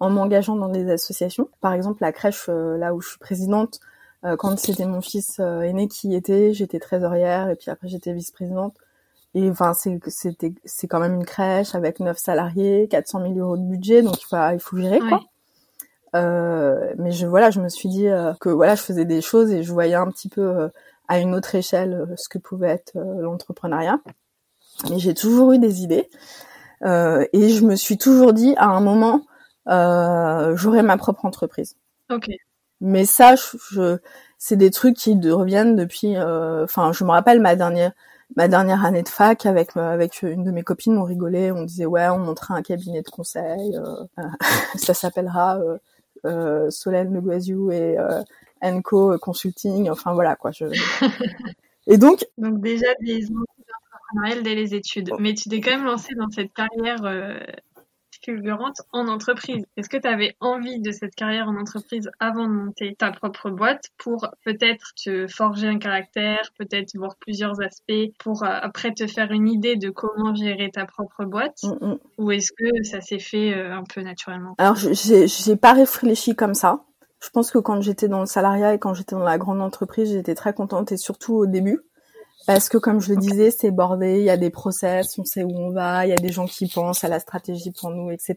en 0.00 0.10
m'engageant 0.10 0.56
dans 0.56 0.68
des 0.68 0.90
associations. 0.90 1.48
Par 1.60 1.72
exemple, 1.72 2.02
la 2.02 2.12
crèche 2.12 2.46
euh, 2.48 2.76
là 2.76 2.94
où 2.94 3.00
je 3.00 3.10
suis 3.10 3.18
présidente, 3.18 3.80
euh, 4.24 4.36
quand 4.36 4.58
c'était 4.58 4.86
mon 4.86 5.00
fils 5.00 5.38
euh, 5.38 5.62
aîné 5.62 5.86
qui 5.86 6.08
y 6.08 6.16
était, 6.16 6.52
j'étais 6.52 6.80
trésorière 6.80 7.50
et 7.50 7.56
puis 7.56 7.70
après 7.70 7.88
j'étais 7.88 8.12
vice-présidente. 8.12 8.74
Et 9.34 9.48
enfin, 9.50 9.74
c'était 9.74 10.54
c'est 10.64 10.88
quand 10.88 11.00
même 11.00 11.14
une 11.14 11.24
crèche 11.24 11.74
avec 11.74 12.00
neuf 12.00 12.18
salariés, 12.18 12.88
400 12.90 13.20
000 13.22 13.34
euros 13.38 13.56
de 13.56 13.62
budget, 13.62 14.02
donc 14.02 14.20
il 14.20 14.24
faut, 14.24 14.36
il 14.52 14.58
faut 14.58 14.76
gérer 14.78 14.98
quoi. 15.00 15.20
Euh, 16.16 16.94
mais 16.96 17.12
je 17.12 17.26
voilà, 17.26 17.50
je 17.50 17.60
me 17.60 17.68
suis 17.68 17.90
dit 17.90 18.06
que 18.40 18.48
voilà, 18.48 18.74
je 18.74 18.82
faisais 18.82 19.04
des 19.04 19.20
choses 19.20 19.52
et 19.52 19.62
je 19.62 19.72
voyais 19.72 19.94
un 19.94 20.10
petit 20.10 20.30
peu 20.30 20.70
à 21.06 21.18
une 21.20 21.34
autre 21.34 21.54
échelle 21.54 22.06
ce 22.16 22.28
que 22.30 22.38
pouvait 22.38 22.68
être 22.68 22.92
l'entrepreneuriat. 22.94 24.00
Mais 24.90 24.98
j'ai 24.98 25.14
toujours 25.14 25.52
eu 25.52 25.58
des 25.58 25.82
idées 25.82 26.08
et 26.82 27.48
je 27.50 27.64
me 27.64 27.76
suis 27.76 27.98
toujours 27.98 28.32
dit 28.32 28.54
à 28.56 28.68
un 28.68 28.80
moment, 28.80 29.20
j'aurai 29.68 30.82
ma 30.82 30.96
propre 30.96 31.24
entreprise. 31.24 31.76
Ok. 32.10 32.28
Mais 32.80 33.04
ça, 33.04 33.34
je, 33.36 33.98
c'est 34.38 34.56
des 34.56 34.70
trucs 34.70 34.96
qui 34.96 35.18
reviennent 35.30 35.76
depuis. 35.76 36.16
Euh, 36.16 36.64
enfin, 36.64 36.92
je 36.92 37.04
me 37.04 37.10
rappelle 37.10 37.40
ma 37.40 37.56
dernière 37.56 37.92
ma 38.36 38.46
dernière 38.46 38.84
année 38.84 39.02
de 39.02 39.08
fac 39.08 39.46
avec 39.46 39.76
avec 39.76 40.22
une 40.22 40.44
de 40.44 40.50
mes 40.50 40.62
copines, 40.62 40.98
on 40.98 41.04
rigolait, 41.04 41.50
on 41.50 41.64
disait 41.64 41.86
ouais, 41.86 42.08
on 42.08 42.18
montrait 42.18 42.54
un 42.54 42.62
cabinet 42.62 43.02
de 43.02 43.08
conseil, 43.08 43.76
euh, 43.76 44.04
ça 44.76 44.92
s'appellera 44.92 45.58
euh, 46.26 46.70
Solène 46.70 47.12
Le 47.12 47.20
Guaziou 47.22 47.72
et 47.72 47.96
Enco 48.62 49.16
Consulting, 49.18 49.88
enfin 49.90 50.12
voilà 50.12 50.36
quoi. 50.36 50.50
Je... 50.52 50.66
et 51.86 51.96
donc 51.96 52.26
donc 52.36 52.60
déjà 52.60 52.88
des 53.00 53.26
entrepreneuriales 53.30 54.42
dès 54.42 54.54
les 54.54 54.74
études, 54.74 55.10
mais 55.18 55.32
tu 55.32 55.48
t'es 55.48 55.62
quand 55.62 55.70
même 55.70 55.86
lancé 55.86 56.14
dans 56.14 56.28
cette 56.28 56.52
carrière 56.52 57.02
fulgurante 58.24 58.82
en 58.92 59.08
entreprise. 59.08 59.64
Est-ce 59.76 59.88
que 59.88 59.96
tu 59.96 60.08
avais 60.08 60.36
envie 60.40 60.80
de 60.80 60.90
cette 60.90 61.14
carrière 61.14 61.48
en 61.48 61.56
entreprise 61.56 62.10
avant 62.20 62.46
de 62.46 62.52
monter 62.52 62.94
ta 62.96 63.10
propre 63.10 63.50
boîte 63.50 63.90
pour 63.98 64.28
peut-être 64.44 64.92
te 65.02 65.26
forger 65.26 65.68
un 65.68 65.78
caractère, 65.78 66.50
peut-être 66.58 66.96
voir 66.96 67.16
plusieurs 67.16 67.60
aspects 67.60 68.12
pour 68.18 68.42
euh, 68.42 68.48
après 68.50 68.92
te 68.92 69.06
faire 69.06 69.32
une 69.32 69.48
idée 69.48 69.76
de 69.76 69.90
comment 69.90 70.34
gérer 70.34 70.70
ta 70.70 70.86
propre 70.86 71.24
boîte? 71.24 71.62
Mm, 71.62 71.86
mm. 71.86 71.98
Ou 72.18 72.30
est-ce 72.32 72.52
que 72.52 72.82
ça 72.84 73.00
s'est 73.00 73.18
fait 73.18 73.54
euh, 73.54 73.74
un 73.74 73.84
peu 73.84 74.02
naturellement? 74.02 74.54
Alors, 74.58 74.76
j'ai 74.76 75.56
pas 75.56 75.72
réfléchi 75.72 76.34
comme 76.34 76.54
ça. 76.54 76.84
Je 77.20 77.30
pense 77.30 77.50
que 77.50 77.58
quand 77.58 77.80
j'étais 77.80 78.08
dans 78.08 78.20
le 78.20 78.26
salariat 78.26 78.74
et 78.74 78.78
quand 78.78 78.94
j'étais 78.94 79.16
dans 79.16 79.24
la 79.24 79.38
grande 79.38 79.60
entreprise, 79.60 80.12
j'étais 80.12 80.34
très 80.34 80.52
contente 80.52 80.92
et 80.92 80.96
surtout 80.96 81.34
au 81.34 81.46
début 81.46 81.80
parce 82.48 82.70
que 82.70 82.78
comme 82.78 82.98
je 82.98 83.12
le 83.12 83.18
disais, 83.18 83.50
c'est 83.50 83.70
bordé, 83.70 84.20
il 84.20 84.24
y 84.24 84.30
a 84.30 84.38
des 84.38 84.48
process, 84.48 85.18
on 85.18 85.24
sait 85.26 85.44
où 85.44 85.54
on 85.54 85.70
va, 85.70 86.06
il 86.06 86.08
y 86.08 86.14
a 86.14 86.16
des 86.16 86.32
gens 86.32 86.46
qui 86.46 86.66
pensent 86.66 87.04
à 87.04 87.08
la 87.08 87.20
stratégie 87.20 87.72
pour 87.72 87.90
nous, 87.90 88.10
etc. 88.10 88.36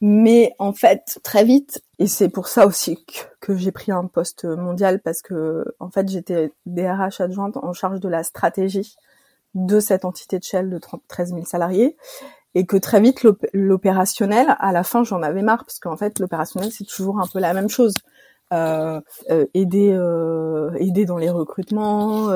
Mais 0.00 0.52
en 0.58 0.72
fait, 0.72 1.20
très 1.22 1.44
vite, 1.44 1.80
et 2.00 2.08
c'est 2.08 2.28
pour 2.28 2.48
ça 2.48 2.66
aussi 2.66 2.98
que, 3.40 3.56
j'ai 3.56 3.70
pris 3.70 3.92
un 3.92 4.06
poste 4.06 4.46
mondial 4.46 5.00
parce 5.00 5.22
que 5.22 5.64
en 5.78 5.90
fait 5.90 6.08
j'étais 6.08 6.52
DRH 6.66 7.20
adjointe 7.20 7.56
en 7.56 7.72
charge 7.72 8.00
de 8.00 8.08
la 8.08 8.24
stratégie 8.24 8.96
de 9.54 9.78
cette 9.78 10.04
entité 10.04 10.40
de 10.40 10.44
Shell 10.44 10.68
de 10.68 10.80
13 11.06 11.34
000 11.34 11.44
salariés 11.44 11.96
et 12.56 12.66
que 12.66 12.76
très 12.76 13.00
vite 13.00 13.24
l'opérationnel, 13.52 14.56
à 14.58 14.72
la 14.72 14.82
fin 14.82 15.04
j'en 15.04 15.22
avais 15.22 15.42
marre 15.42 15.64
parce 15.64 15.78
qu'en 15.78 15.96
fait 15.96 16.18
l'opérationnel 16.18 16.72
c'est 16.72 16.84
toujours 16.84 17.20
un 17.20 17.28
peu 17.28 17.38
la 17.38 17.54
même 17.54 17.68
chose. 17.68 17.94
Euh, 18.54 19.02
euh, 19.30 19.44
aider 19.52 19.92
euh, 19.92 20.72
aider 20.78 21.04
dans 21.04 21.18
les 21.18 21.28
recrutements, 21.28 22.30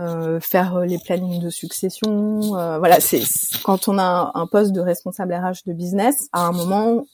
euh, 0.00 0.40
faire 0.40 0.74
euh, 0.74 0.86
les 0.86 0.98
plannings 0.98 1.40
de 1.40 1.50
succession. 1.50 2.56
Euh, 2.56 2.78
voilà, 2.78 2.98
c'est 2.98 3.22
quand 3.62 3.86
on 3.86 3.96
a 3.96 4.32
un, 4.34 4.46
poste 4.48 4.72
de 4.72 4.80
responsable 4.80 5.32
RH 5.32 5.66
de 5.66 5.72
business, 5.72 6.28
à 6.32 6.46
un 6.46 6.52
moment, 6.52 7.06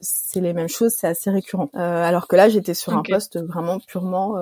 c'est 0.00 0.40
les 0.40 0.52
mêmes 0.52 0.68
choses, 0.68 0.92
c'est 0.94 1.06
assez 1.08 1.30
récurrent. 1.30 1.70
alors 1.72 2.28
que 2.28 2.36
là, 2.36 2.50
j'étais 2.50 2.74
sur 2.74 2.94
un 2.94 3.02
poste 3.02 3.38
vraiment 3.38 3.78
purement 3.80 4.36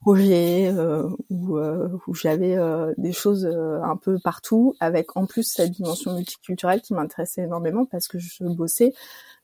projet 0.00 0.72
où, 1.30 1.58
où 1.58 2.14
j'avais 2.14 2.56
des 2.98 3.12
choses 3.12 3.46
un 3.46 3.96
peu 3.96 4.18
partout, 4.18 4.74
avec 4.80 5.16
en 5.16 5.26
plus 5.26 5.44
cette 5.44 5.70
dimension 5.70 6.14
multiculturelle 6.14 6.82
qui 6.82 6.92
m'intéressait 6.92 7.42
énormément 7.42 7.84
parce 7.84 8.08
que 8.08 8.18
je 8.18 8.44
bossais 8.44 8.92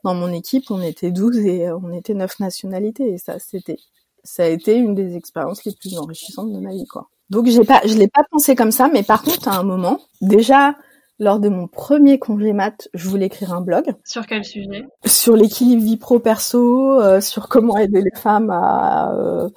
dans 0.04 0.14
mon 0.14 0.32
équipe, 0.32 0.70
on 0.70 0.82
était 0.82 1.10
12 1.10 1.38
et 1.38 1.70
on 1.70 1.92
était 1.92 2.14
9 2.14 2.40
nationalités 2.40 3.12
et 3.12 3.18
ça 3.18 3.38
c'était 3.38 3.78
ça 4.24 4.44
a 4.44 4.46
été 4.46 4.76
une 4.76 4.94
des 4.94 5.16
expériences 5.16 5.64
les 5.64 5.74
plus 5.74 5.96
enrichissantes 5.96 6.52
de 6.52 6.58
ma 6.58 6.70
vie 6.70 6.86
quoi. 6.86 7.08
Donc 7.30 7.46
j'ai 7.46 7.64
pas, 7.64 7.80
je 7.84 7.94
l'ai 7.94 8.08
pas 8.08 8.22
pensé 8.30 8.54
comme 8.54 8.70
ça, 8.70 8.88
mais 8.92 9.02
par 9.02 9.22
contre 9.22 9.48
à 9.48 9.58
un 9.58 9.62
moment, 9.62 10.00
déjà 10.20 10.74
lors 11.20 11.40
de 11.40 11.48
mon 11.48 11.66
premier 11.66 12.18
congé 12.18 12.52
mat, 12.52 12.88
je 12.94 13.08
voulais 13.08 13.26
écrire 13.26 13.52
un 13.52 13.60
blog. 13.60 13.92
Sur 14.04 14.26
quel 14.26 14.44
sujet? 14.44 14.86
Sur 15.04 15.34
l'équilibre 15.34 15.82
vie 15.82 15.96
pro 15.96 16.20
perso, 16.20 17.00
euh, 17.00 17.20
sur 17.20 17.48
comment 17.48 17.76
aider 17.76 18.02
les 18.02 18.20
femmes 18.20 18.50
à 18.50 19.12
euh, 19.14 19.48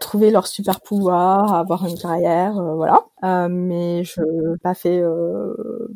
trouver 0.00 0.30
leur 0.30 0.46
super 0.46 0.80
pouvoir, 0.80 1.52
à 1.52 1.60
avoir 1.60 1.86
une 1.86 1.98
carrière, 1.98 2.58
euh, 2.58 2.74
voilà. 2.74 3.04
mais 3.48 4.02
je 4.04 4.22
l'ai 4.22 4.58
pas 4.62 4.74
fait 4.74 5.02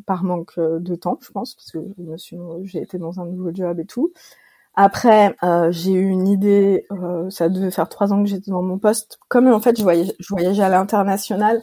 par 0.05 0.23
manque 0.23 0.59
de 0.59 0.95
temps, 0.95 1.17
je 1.21 1.31
pense, 1.31 1.55
parce 1.55 1.71
que 1.71 1.79
je 1.97 2.03
me 2.03 2.17
suis, 2.17 2.37
j'ai 2.63 2.81
été 2.81 2.97
dans 2.97 3.19
un 3.19 3.25
nouveau 3.25 3.49
job 3.53 3.79
et 3.79 3.85
tout. 3.85 4.11
Après, 4.75 5.35
euh, 5.43 5.71
j'ai 5.71 5.91
eu 5.93 6.09
une 6.09 6.27
idée, 6.27 6.85
euh, 6.91 7.29
ça 7.29 7.47
devait 7.47 7.71
faire 7.71 7.87
trois 7.87 8.11
ans 8.11 8.21
que 8.23 8.29
j'étais 8.29 8.51
dans 8.51 8.61
mon 8.61 8.77
poste. 8.77 9.19
Comme 9.29 9.47
en 9.47 9.61
fait, 9.61 9.77
je 9.77 9.83
voyageais, 9.83 10.15
je 10.19 10.27
voyageais 10.29 10.63
à 10.63 10.69
l'international 10.69 11.61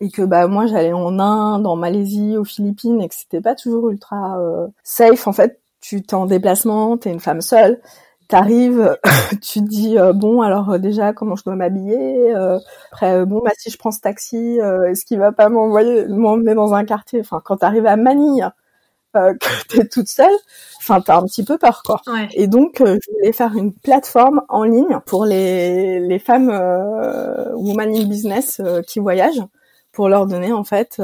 et 0.00 0.10
que 0.10 0.22
bah 0.22 0.46
moi 0.48 0.66
j'allais 0.66 0.92
en 0.92 1.18
Inde, 1.18 1.66
en 1.66 1.76
Malaisie, 1.76 2.36
aux 2.38 2.44
Philippines 2.44 3.00
et 3.02 3.08
que 3.08 3.14
c'était 3.14 3.40
pas 3.42 3.54
toujours 3.54 3.90
ultra 3.90 4.38
euh, 4.40 4.66
safe. 4.82 5.26
En 5.26 5.32
fait, 5.32 5.60
tu 5.80 6.02
t'es 6.02 6.14
en 6.14 6.26
déplacement, 6.26 6.96
t'es 6.96 7.12
une 7.12 7.20
femme 7.20 7.42
seule, 7.42 7.80
t'arrives, 8.28 8.98
tu 9.42 9.60
te 9.60 9.68
dis 9.68 9.96
bon 10.14 10.40
alors 10.42 10.78
déjà 10.78 11.12
comment 11.12 11.36
je 11.36 11.44
dois 11.44 11.56
m'habiller. 11.56 12.32
après 12.92 13.26
bon 13.26 13.42
bah 13.44 13.52
si 13.58 13.70
je 13.70 13.78
prends 13.78 13.90
ce 13.92 14.00
taxi, 14.00 14.58
est-ce 14.88 15.04
qu'il 15.04 15.18
va 15.18 15.32
pas 15.32 15.48
m'envoyer 15.50 16.06
m'emmener 16.08 16.54
dans 16.54 16.74
un 16.74 16.84
quartier? 16.84 17.20
Enfin 17.20 17.40
quand 17.44 17.58
t'arrives 17.58 17.86
à 17.86 17.96
Manille 17.96 18.50
euh, 19.16 19.34
que 19.34 19.46
t'es 19.68 19.86
toute 19.88 20.08
seule, 20.08 20.36
enfin 20.78 21.00
t'as 21.00 21.18
un 21.18 21.24
petit 21.24 21.44
peu 21.44 21.58
peur 21.58 21.82
quoi. 21.84 22.00
Et 22.32 22.46
donc 22.46 22.80
euh, 22.80 22.98
je 23.02 23.10
voulais 23.12 23.32
faire 23.32 23.54
une 23.54 23.72
plateforme 23.72 24.42
en 24.48 24.64
ligne 24.64 24.98
pour 25.06 25.24
les 25.24 26.00
les 26.00 26.18
femmes 26.18 26.50
euh, 26.50 27.52
woman 27.54 27.94
in 27.94 28.04
business 28.04 28.60
euh, 28.60 28.82
qui 28.82 29.00
voyagent, 29.00 29.42
pour 29.92 30.08
leur 30.08 30.26
donner 30.26 30.52
en 30.52 30.64
fait 30.64 31.00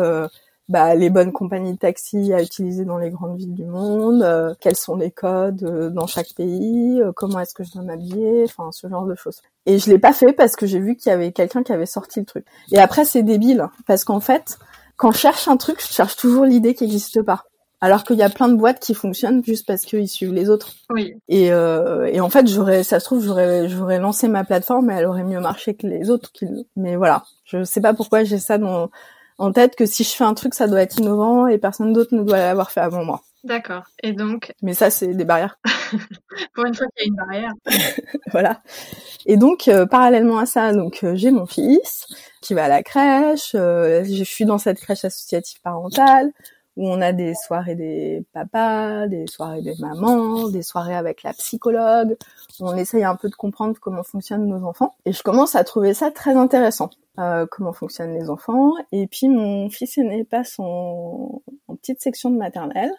bah, 0.68 0.94
les 0.94 1.10
bonnes 1.10 1.32
compagnies 1.32 1.72
de 1.72 1.78
taxi 1.78 2.32
à 2.32 2.40
utiliser 2.40 2.84
dans 2.84 2.98
les 2.98 3.10
grandes 3.10 3.36
villes 3.36 3.54
du 3.54 3.64
monde, 3.64 4.56
quels 4.60 4.76
sont 4.76 4.94
les 4.94 5.10
codes 5.10 5.92
dans 5.92 6.06
chaque 6.06 6.32
pays, 6.36 7.02
comment 7.16 7.40
est-ce 7.40 7.54
que 7.54 7.64
je 7.64 7.72
dois 7.72 7.82
m'habiller, 7.82 8.44
enfin 8.44 8.70
ce 8.72 8.88
genre 8.88 9.06
de 9.06 9.14
choses. 9.16 9.42
Et 9.66 9.78
je 9.78 9.90
l'ai 9.90 9.98
pas 9.98 10.12
fait 10.12 10.32
parce 10.32 10.56
que 10.56 10.66
j'ai 10.66 10.78
vu 10.78 10.96
qu'il 10.96 11.10
y 11.10 11.12
avait 11.12 11.32
quelqu'un 11.32 11.64
qui 11.64 11.72
avait 11.72 11.86
sorti 11.86 12.20
le 12.20 12.26
truc. 12.26 12.44
Et 12.72 12.78
après 12.78 13.04
c'est 13.04 13.22
débile 13.22 13.68
parce 13.86 14.04
qu'en 14.04 14.20
fait 14.20 14.58
quand 15.00 15.12
je 15.12 15.18
cherche 15.18 15.48
un 15.48 15.56
truc, 15.56 15.80
je 15.80 15.90
cherche 15.90 16.14
toujours 16.16 16.44
l'idée 16.44 16.74
qui 16.74 16.84
n'existe 16.84 17.22
pas. 17.22 17.46
Alors 17.80 18.04
qu'il 18.04 18.16
y 18.16 18.22
a 18.22 18.28
plein 18.28 18.48
de 18.48 18.56
boîtes 18.56 18.80
qui 18.80 18.94
fonctionnent 18.94 19.42
juste 19.42 19.66
parce 19.66 19.86
qu'ils 19.86 20.08
suivent 20.08 20.34
les 20.34 20.50
autres. 20.50 20.74
Oui. 20.90 21.14
Et, 21.28 21.50
euh, 21.50 22.06
et 22.12 22.20
en 22.20 22.28
fait, 22.28 22.46
j'aurais, 22.46 22.82
ça 22.82 23.00
se 23.00 23.06
trouve, 23.06 23.24
j'aurais, 23.24 23.68
j'aurais 23.68 23.98
lancé 23.98 24.28
ma 24.28 24.44
plateforme 24.44 24.90
et 24.90 24.94
elle 24.94 25.06
aurait 25.06 25.24
mieux 25.24 25.40
marché 25.40 25.74
que 25.74 25.86
les 25.86 26.10
autres. 26.10 26.30
Qui... 26.32 26.46
Mais 26.76 26.96
voilà, 26.96 27.24
je 27.44 27.64
sais 27.64 27.80
pas 27.80 27.94
pourquoi 27.94 28.22
j'ai 28.24 28.38
ça 28.38 28.58
dans, 28.58 28.90
en 29.38 29.52
tête 29.52 29.76
que 29.76 29.86
si 29.86 30.04
je 30.04 30.10
fais 30.10 30.24
un 30.24 30.34
truc, 30.34 30.52
ça 30.52 30.68
doit 30.68 30.82
être 30.82 30.98
innovant 30.98 31.46
et 31.46 31.56
personne 31.56 31.94
d'autre 31.94 32.14
ne 32.14 32.22
doit 32.22 32.38
l'avoir 32.38 32.70
fait 32.70 32.80
avant 32.80 33.04
moi. 33.04 33.22
D'accord. 33.42 33.84
Et 34.02 34.12
donc? 34.12 34.52
Mais 34.60 34.74
ça, 34.74 34.90
c'est 34.90 35.14
des 35.14 35.24
barrières. 35.24 35.58
Pour 36.54 36.66
une 36.66 36.74
fois 36.74 36.86
qu'il 36.94 37.06
y 37.06 37.06
a 37.06 37.08
une 37.08 37.16
barrière. 37.16 37.52
voilà. 38.32 38.60
Et 39.24 39.38
donc, 39.38 39.68
euh, 39.68 39.86
parallèlement 39.86 40.38
à 40.38 40.46
ça, 40.46 40.72
donc 40.72 41.02
euh, 41.02 41.14
j'ai 41.14 41.30
mon 41.30 41.46
fils 41.46 42.06
qui 42.42 42.52
va 42.52 42.64
à 42.64 42.68
la 42.68 42.82
crèche. 42.82 43.52
Euh, 43.54 44.04
je 44.04 44.24
suis 44.24 44.44
dans 44.44 44.58
cette 44.58 44.78
crèche 44.78 45.06
associative 45.06 45.60
parentale 45.62 46.32
où 46.76 46.88
on 46.88 47.00
a 47.00 47.12
des 47.12 47.34
soirées 47.34 47.74
des 47.74 48.24
papas, 48.32 49.06
des 49.06 49.26
soirées 49.26 49.62
des 49.62 49.74
mamans, 49.78 50.48
des 50.48 50.62
soirées 50.62 50.94
avec 50.94 51.22
la 51.22 51.32
psychologue. 51.32 52.16
On 52.60 52.76
essaye 52.76 53.04
un 53.04 53.16
peu 53.16 53.28
de 53.28 53.34
comprendre 53.34 53.76
comment 53.80 54.02
fonctionnent 54.02 54.46
nos 54.46 54.64
enfants. 54.64 54.94
Et 55.04 55.12
je 55.12 55.22
commence 55.22 55.54
à 55.54 55.64
trouver 55.64 55.94
ça 55.94 56.10
très 56.10 56.36
intéressant. 56.36 56.90
Euh, 57.18 57.44
comment 57.50 57.72
fonctionnent 57.72 58.14
les 58.14 58.30
enfants. 58.30 58.74
Et 58.92 59.06
puis 59.06 59.28
mon 59.28 59.68
fils 59.68 59.98
aîné 59.98 60.24
passe 60.24 60.58
en, 60.58 61.42
en 61.68 61.76
petite 61.76 62.00
section 62.00 62.30
de 62.30 62.36
maternelle. 62.36 62.92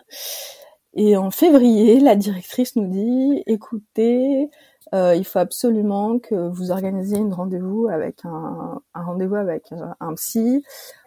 Et 0.94 1.16
en 1.16 1.32
février, 1.32 2.00
la 2.00 2.16
directrice 2.16 2.76
nous 2.76 2.88
dit, 2.88 3.44
écoutez, 3.48 4.50
euh, 4.94 5.16
il 5.16 5.24
faut 5.24 5.40
absolument 5.40 6.20
que 6.20 6.36
vous 6.50 6.72
organisiez 6.72 7.18
une 7.18 7.34
rendez-vous 7.34 7.88
avec 7.88 8.26
un, 8.26 8.82
un 8.94 9.04
rendez-vous 9.04 9.36
avec 9.36 9.74
un 10.00 10.14
psy. 10.16 10.64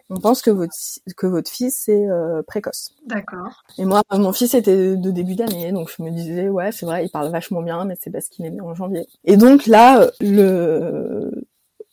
On 0.09 0.17
pense 0.17 0.41
que 0.41 0.51
votre 0.51 0.73
que 1.17 1.25
votre 1.25 1.49
fils 1.49 1.89
est 1.89 2.07
euh, 2.07 2.43
précoce. 2.43 2.93
D'accord. 3.07 3.63
Et 3.77 3.85
moi, 3.85 4.03
mon 4.11 4.33
fils 4.33 4.53
était 4.53 4.95
de 4.95 5.11
début 5.11 5.35
d'année, 5.35 5.71
donc 5.71 5.91
je 5.95 6.03
me 6.03 6.11
disais 6.11 6.47
ouais, 6.47 6.71
c'est 6.71 6.85
vrai, 6.85 7.05
il 7.05 7.09
parle 7.09 7.31
vachement 7.31 7.61
bien, 7.61 7.85
mais 7.85 7.97
c'est 7.99 8.11
parce 8.11 8.27
qu'il 8.27 8.45
est 8.45 8.51
né 8.51 8.61
en 8.61 8.75
janvier. 8.75 9.07
Et 9.23 9.37
donc 9.37 9.65
là, 9.65 10.11
le 10.21 11.31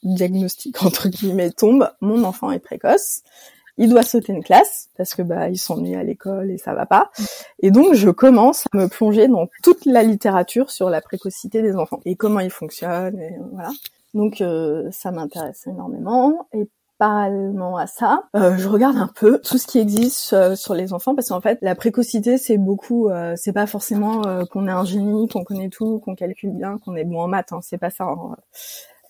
diagnostic 0.02 0.82
entre 0.84 1.08
guillemets 1.08 1.50
tombe. 1.50 1.90
Mon 2.00 2.24
enfant 2.24 2.50
est 2.50 2.58
précoce 2.58 3.22
il 3.78 3.88
doit 3.88 4.02
sauter 4.02 4.32
une 4.32 4.44
classe 4.44 4.90
parce 4.96 5.14
que 5.14 5.22
bah 5.22 5.48
il 5.48 5.58
s'ennuie 5.58 5.94
à 5.94 6.02
l'école 6.02 6.50
et 6.50 6.58
ça 6.58 6.74
va 6.74 6.86
pas. 6.86 7.10
Et 7.62 7.70
donc 7.70 7.94
je 7.94 8.10
commence 8.10 8.64
à 8.72 8.76
me 8.76 8.88
plonger 8.88 9.28
dans 9.28 9.48
toute 9.62 9.86
la 9.86 10.02
littérature 10.02 10.70
sur 10.70 10.90
la 10.90 11.00
précocité 11.00 11.62
des 11.62 11.76
enfants 11.76 12.00
et 12.04 12.16
comment 12.16 12.40
ils 12.40 12.50
fonctionnent 12.50 13.20
et 13.20 13.36
voilà. 13.52 13.70
Donc 14.14 14.40
euh, 14.40 14.88
ça 14.90 15.10
m'intéresse 15.10 15.66
énormément 15.66 16.48
et 16.52 16.68
parallèlement 17.02 17.76
à 17.76 17.86
ça, 17.86 18.28
euh, 18.36 18.56
je 18.56 18.68
regarde 18.68 18.96
un 18.96 19.08
peu 19.08 19.40
tout 19.40 19.58
ce 19.58 19.66
qui 19.66 19.78
existe 19.80 20.32
euh, 20.34 20.54
sur 20.54 20.74
les 20.74 20.92
enfants 20.92 21.14
parce 21.14 21.30
qu'en 21.30 21.40
fait 21.40 21.58
la 21.60 21.74
précocité 21.74 22.38
c'est 22.38 22.58
beaucoup, 22.58 23.10
c'est 23.36 23.52
pas 23.52 23.66
forcément 23.66 24.22
qu'on 24.46 24.68
est 24.68 24.72
un 24.72 24.84
génie, 24.84 25.28
qu'on 25.28 25.44
connaît 25.44 25.68
tout, 25.68 25.98
qu'on 26.00 26.14
calcule 26.14 26.52
bien, 26.52 26.78
qu'on 26.78 26.94
est 26.94 27.04
bon 27.04 27.20
en 27.20 27.28
maths, 27.28 27.52
hein, 27.52 27.60
c'est 27.62 27.78
pas 27.78 27.90
ça. 27.90 28.04
Hein. 28.04 28.36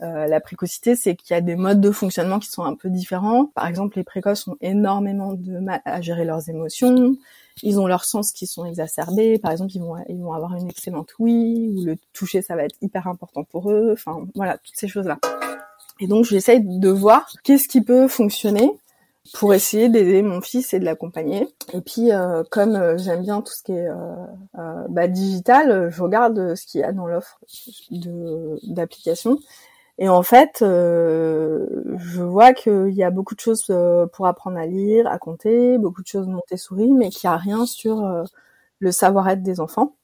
Euh, 0.03 0.27
la 0.27 0.41
précocité, 0.41 0.97
c'est 0.97 1.15
qu'il 1.15 1.33
y 1.35 1.37
a 1.37 1.41
des 1.41 1.55
modes 1.55 1.81
de 1.81 1.93
fonctionnement 1.93 2.41
qui 2.41 2.49
sont 2.49 2.65
un 2.65 2.75
peu 2.75 2.91
différents. 2.91 3.47
Par 3.47 3.67
exemple, 3.67 3.97
les 3.97 4.05
précoces 4.05 4.49
ont 4.49 4.57
énormément 4.61 5.35
de 5.35 5.59
mal 5.59 5.81
à 5.85 6.01
gérer 6.01 6.25
leurs 6.25 6.49
émotions. 6.49 7.17
Ils 7.63 7.79
ont 7.79 7.87
leurs 7.87 8.05
sens 8.05 8.33
qui 8.33 8.47
sont 8.47 8.65
exacerbés. 8.65 9.39
Par 9.39 9.53
exemple, 9.53 9.73
ils 9.75 9.81
vont, 9.81 9.97
ils 10.09 10.21
vont 10.21 10.33
avoir 10.33 10.55
une 10.57 10.69
excellente 10.69 11.11
oui, 11.21 11.73
ou 11.77 11.85
le 11.85 11.97
toucher, 12.13 12.43
ça 12.43 12.57
va 12.57 12.65
être 12.65 12.77
hyper 12.81 13.07
important 13.07 13.45
pour 13.45 13.71
eux. 13.71 13.91
Enfin, 13.93 14.27
voilà, 14.35 14.59
toutes 14.59 14.77
ces 14.77 14.89
choses-là. 14.89 15.19
Et 16.03 16.07
donc, 16.07 16.27
j'essaye 16.27 16.61
de 16.63 16.89
voir 16.91 17.27
qu'est-ce 17.45 17.69
qui 17.69 17.81
peut 17.81 18.09
fonctionner 18.09 18.71
pour 19.35 19.55
essayer 19.55 19.89
d'aider 19.89 20.21
mon 20.21 20.41
fils 20.43 20.75
et 20.75 20.81
de 20.81 20.85
l'accompagner. 20.85 21.49
Et 21.73 21.81
puis, 21.81 22.13
euh, 22.13 22.43
comme 22.51 22.75
euh, 22.75 22.99
j'aime 22.99 23.23
bien 23.23 23.41
tout 23.41 23.53
ce 23.53 23.63
qui 23.63 23.73
est 23.73 23.89
bah, 24.89 25.09
digital, 25.09 25.91
je 25.91 26.03
regarde 26.03 26.55
ce 26.55 26.67
qu'il 26.67 26.81
y 26.81 26.85
a 26.85 26.93
dans 26.93 27.07
l'offre 27.07 27.39
d'applications 28.63 29.39
et 29.99 30.09
en 30.09 30.23
fait, 30.23 30.63
euh, 30.63 31.67
je 31.99 32.23
vois 32.23 32.55
qu'il 32.55 32.91
y 32.91 33.05
a 33.05 33.11
beaucoup 33.11 33.35
de 33.35 33.41
choses 33.41 33.65
euh, 33.71 34.07
pour 34.07 34.27
apprendre 34.27 34.59
à 34.59 34.67
lire, 34.67 35.07
à 35.07 35.19
compter, 35.19 35.79
beaucoup 35.79 36.03
de 36.03 36.07
choses 36.07 36.27
Montessori, 36.27 36.93
mais 36.93 37.11
qu'il 37.11 37.29
n'y 37.29 37.35
a 37.35 37.37
rien 37.37 37.67
sur 37.67 38.05
euh, 38.05 38.25
le 38.79 38.91
savoir-être 38.91 39.43
des 39.43 39.61
enfants. 39.61 39.95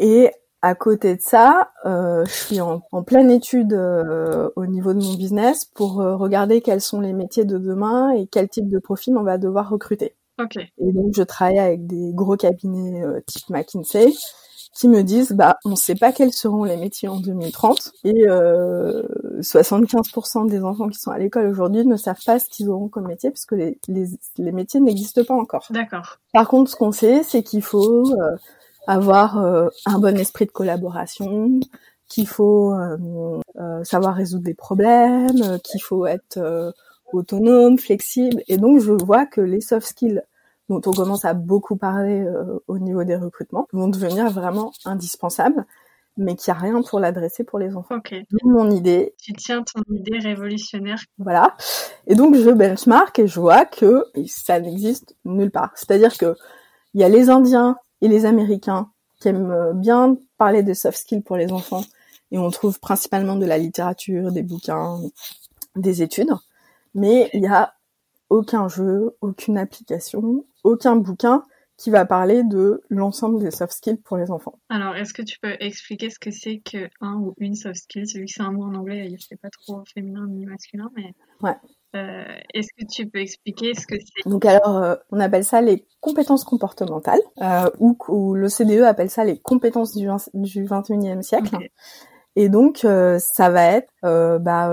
Et 0.00 0.32
à 0.62 0.74
côté 0.74 1.16
de 1.16 1.20
ça, 1.20 1.72
je 1.84 2.24
suis 2.26 2.60
en, 2.60 2.80
pleine 3.04 3.30
étude 3.30 3.72
au 3.74 4.66
niveau 4.66 4.94
de 4.94 5.02
mon 5.02 5.14
business 5.14 5.64
pour 5.64 5.96
regarder 5.96 6.60
quels 6.60 6.80
sont 6.80 7.00
les 7.00 7.12
métiers 7.12 7.44
de 7.44 7.58
demain 7.58 8.10
et 8.12 8.26
quel 8.26 8.48
type 8.48 8.68
de 8.68 8.78
profil 8.78 9.16
on 9.16 9.22
va 9.22 9.38
devoir 9.38 9.68
recruter. 9.70 10.14
Et 10.78 10.92
donc, 10.92 11.14
je 11.14 11.22
travaille 11.22 11.58
avec 11.58 11.86
des 11.86 12.12
gros 12.14 12.36
cabinets 12.36 13.02
type 13.26 13.50
McKinsey 13.50 14.12
qui 14.74 14.88
me 14.88 15.02
disent 15.02 15.32
bah 15.32 15.58
on 15.64 15.76
sait 15.76 15.94
pas 15.94 16.12
quels 16.12 16.32
seront 16.32 16.64
les 16.64 16.76
métiers 16.76 17.08
en 17.08 17.20
2030 17.20 17.92
et 18.04 18.26
euh, 18.26 19.02
75% 19.40 20.48
des 20.48 20.62
enfants 20.62 20.88
qui 20.88 20.98
sont 20.98 21.10
à 21.10 21.18
l'école 21.18 21.46
aujourd'hui 21.46 21.84
ne 21.84 21.96
savent 21.96 22.22
pas 22.24 22.38
ce 22.38 22.48
qu'ils 22.48 22.70
auront 22.70 22.88
comme 22.88 23.06
métier 23.06 23.30
parce 23.30 23.44
que 23.44 23.54
les, 23.54 23.78
les, 23.88 24.06
les 24.38 24.52
métiers 24.52 24.80
n'existent 24.80 25.24
pas 25.24 25.34
encore. 25.34 25.66
D'accord. 25.70 26.18
Par 26.32 26.48
contre, 26.48 26.70
ce 26.70 26.76
qu'on 26.76 26.92
sait, 26.92 27.22
c'est 27.22 27.42
qu'il 27.42 27.62
faut 27.62 28.10
euh, 28.12 28.36
avoir 28.86 29.38
euh, 29.38 29.68
un 29.86 29.98
bon 29.98 30.16
esprit 30.18 30.46
de 30.46 30.50
collaboration, 30.50 31.60
qu'il 32.08 32.28
faut 32.28 32.74
euh, 32.74 33.84
savoir 33.84 34.14
résoudre 34.14 34.44
des 34.44 34.54
problèmes, 34.54 35.58
qu'il 35.64 35.82
faut 35.82 36.06
être 36.06 36.74
autonome, 37.12 37.78
flexible. 37.78 38.42
Et 38.48 38.58
donc, 38.58 38.80
je 38.80 38.92
vois 38.92 39.24
que 39.26 39.40
les 39.40 39.60
soft 39.60 39.86
skills 39.86 40.22
dont 40.68 40.80
on 40.86 40.92
commence 40.92 41.24
à 41.24 41.34
beaucoup 41.34 41.76
parler 41.76 42.20
euh, 42.20 42.58
au 42.66 42.78
niveau 42.78 43.04
des 43.04 43.16
recrutements, 43.16 43.66
vont 43.72 43.88
devenir 43.88 44.30
vraiment 44.30 44.72
indispensables, 44.84 45.66
mais 46.16 46.36
qu'il 46.36 46.52
n'y 46.52 46.58
a 46.58 46.60
rien 46.60 46.82
pour 46.82 47.00
l'adresser 47.00 47.44
pour 47.44 47.58
les 47.58 47.74
enfants. 47.76 47.96
Ok. 47.96 48.14
Mon 48.44 48.70
idée. 48.70 49.14
Tu 49.20 49.32
tiens 49.32 49.62
ton 49.62 49.82
idée 49.94 50.18
révolutionnaire. 50.18 50.98
Voilà. 51.18 51.56
Et 52.06 52.14
donc 52.14 52.36
je 52.36 52.50
benchmark 52.50 53.18
et 53.18 53.26
je 53.26 53.40
vois 53.40 53.64
que 53.64 54.04
ça 54.26 54.60
n'existe 54.60 55.16
nulle 55.24 55.50
part. 55.50 55.72
C'est-à-dire 55.74 56.16
que 56.16 56.36
il 56.94 57.00
y 57.00 57.04
a 57.04 57.08
les 57.08 57.30
Indiens 57.30 57.76
et 58.02 58.08
les 58.08 58.26
Américains 58.26 58.90
qui 59.20 59.28
aiment 59.28 59.72
bien 59.74 60.18
parler 60.36 60.62
des 60.62 60.74
soft 60.74 60.98
skills 60.98 61.22
pour 61.22 61.36
les 61.36 61.50
enfants 61.52 61.84
et 62.32 62.38
on 62.38 62.50
trouve 62.50 62.80
principalement 62.80 63.36
de 63.36 63.46
la 63.46 63.58
littérature, 63.58 64.32
des 64.32 64.42
bouquins, 64.42 65.00
des 65.76 66.02
études. 66.02 66.32
Mais 66.94 67.30
il 67.32 67.42
y 67.42 67.46
a 67.46 67.74
aucun 68.30 68.68
jeu, 68.68 69.16
aucune 69.20 69.58
application, 69.58 70.44
aucun 70.64 70.96
bouquin 70.96 71.44
qui 71.76 71.90
va 71.90 72.04
parler 72.04 72.42
de 72.44 72.82
l'ensemble 72.90 73.42
des 73.42 73.50
soft 73.50 73.72
skills 73.72 73.96
pour 73.96 74.16
les 74.16 74.30
enfants. 74.30 74.58
Alors, 74.68 74.96
est-ce 74.96 75.12
que 75.12 75.22
tu 75.22 75.38
peux 75.40 75.56
expliquer 75.60 76.10
ce 76.10 76.18
que 76.18 76.30
c'est 76.30 76.60
que 76.60 76.88
un 77.00 77.14
ou 77.14 77.34
une 77.38 77.54
soft 77.54 77.76
skill? 77.76 78.04
Vu 78.14 78.26
que 78.26 78.30
c'est 78.30 78.42
un 78.42 78.52
mot 78.52 78.64
en 78.64 78.74
anglais, 78.74 79.14
c'est 79.28 79.40
pas 79.40 79.50
trop 79.50 79.82
féminin 79.92 80.26
ni 80.28 80.46
masculin, 80.46 80.90
mais. 80.96 81.12
Ouais. 81.42 81.56
Euh, 81.94 82.24
est-ce 82.54 82.68
que 82.78 82.86
tu 82.90 83.06
peux 83.06 83.18
expliquer 83.18 83.74
ce 83.74 83.86
que 83.86 83.96
c'est 83.96 84.28
Donc 84.28 84.44
alors, 84.46 84.78
euh, 84.78 84.96
on 85.10 85.20
appelle 85.20 85.44
ça 85.44 85.60
les 85.60 85.86
compétences 86.00 86.44
comportementales, 86.44 87.20
euh, 87.42 87.68
ou, 87.78 87.96
ou 88.08 88.34
l'OCDE 88.34 88.82
appelle 88.82 89.10
ça 89.10 89.24
les 89.24 89.38
compétences 89.38 89.94
du, 89.94 90.08
du 90.34 90.64
21e 90.64 91.22
siècle. 91.22 91.56
Et 92.34 92.48
donc, 92.48 92.78
ça 92.78 93.50
va 93.50 93.64
être 93.66 93.92
bah, 94.02 94.72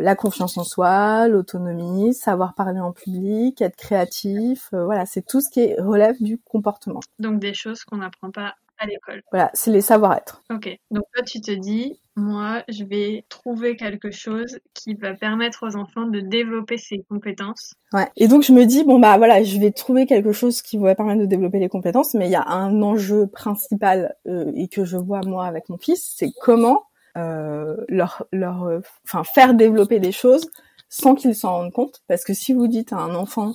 la 0.00 0.16
confiance 0.16 0.58
en 0.58 0.64
soi, 0.64 1.28
l'autonomie, 1.28 2.12
savoir 2.12 2.54
parler 2.56 2.80
en 2.80 2.90
public, 2.90 3.62
être 3.62 3.76
créatif. 3.76 4.70
voilà, 4.72 5.06
c'est 5.06 5.24
tout 5.24 5.40
ce 5.40 5.48
qui 5.48 5.74
relève 5.80 6.16
du 6.20 6.38
comportement. 6.38 6.98
Donc 7.20 7.38
des 7.38 7.54
choses 7.54 7.84
qu'on 7.84 7.98
n'apprend 7.98 8.32
pas 8.32 8.54
à 8.78 8.86
l'école. 8.86 9.22
Voilà, 9.30 9.50
c'est 9.54 9.70
les 9.70 9.80
savoir-être. 9.80 10.42
Ok. 10.50 10.68
Donc 10.90 11.04
toi, 11.14 11.24
tu 11.24 11.40
te 11.40 11.50
dis, 11.50 12.00
moi, 12.18 12.62
je 12.68 12.84
vais 12.84 13.24
trouver 13.28 13.76
quelque 13.76 14.10
chose 14.10 14.58
qui 14.74 14.94
va 14.94 15.14
permettre 15.14 15.66
aux 15.66 15.76
enfants 15.76 16.06
de 16.06 16.20
développer 16.20 16.76
ces 16.76 17.04
compétences. 17.08 17.74
Ouais. 17.92 18.08
Et 18.16 18.28
donc 18.28 18.42
je 18.42 18.52
me 18.52 18.64
dis, 18.64 18.84
bon 18.84 18.98
bah 18.98 19.16
voilà, 19.16 19.42
je 19.42 19.58
vais 19.58 19.70
trouver 19.70 20.06
quelque 20.06 20.32
chose 20.32 20.62
qui 20.62 20.76
va 20.78 20.94
permettre 20.94 21.20
de 21.20 21.26
développer 21.26 21.58
les 21.58 21.68
compétences, 21.68 22.14
mais 22.14 22.26
il 22.26 22.32
y 22.32 22.36
a 22.36 22.46
un 22.46 22.82
enjeu 22.82 23.26
principal 23.26 24.16
et 24.26 24.68
que 24.68 24.84
je 24.84 24.96
vois 24.96 25.20
moi 25.24 25.46
avec 25.46 25.68
mon 25.68 25.78
fils, 25.78 26.14
c'est 26.16 26.32
comment 26.42 26.82
euh, 27.16 27.76
leur, 27.88 28.26
leur, 28.32 28.64
euh, 28.64 28.80
enfin 29.04 29.24
faire 29.24 29.54
développer 29.54 29.98
des 29.98 30.12
choses 30.12 30.50
sans 30.88 31.14
qu'ils 31.14 31.34
s'en 31.34 31.52
rendent 31.52 31.72
compte. 31.72 32.02
Parce 32.06 32.24
que 32.24 32.34
si 32.34 32.52
vous 32.52 32.68
dites 32.68 32.92
à 32.92 32.98
un 32.98 33.14
enfant 33.14 33.54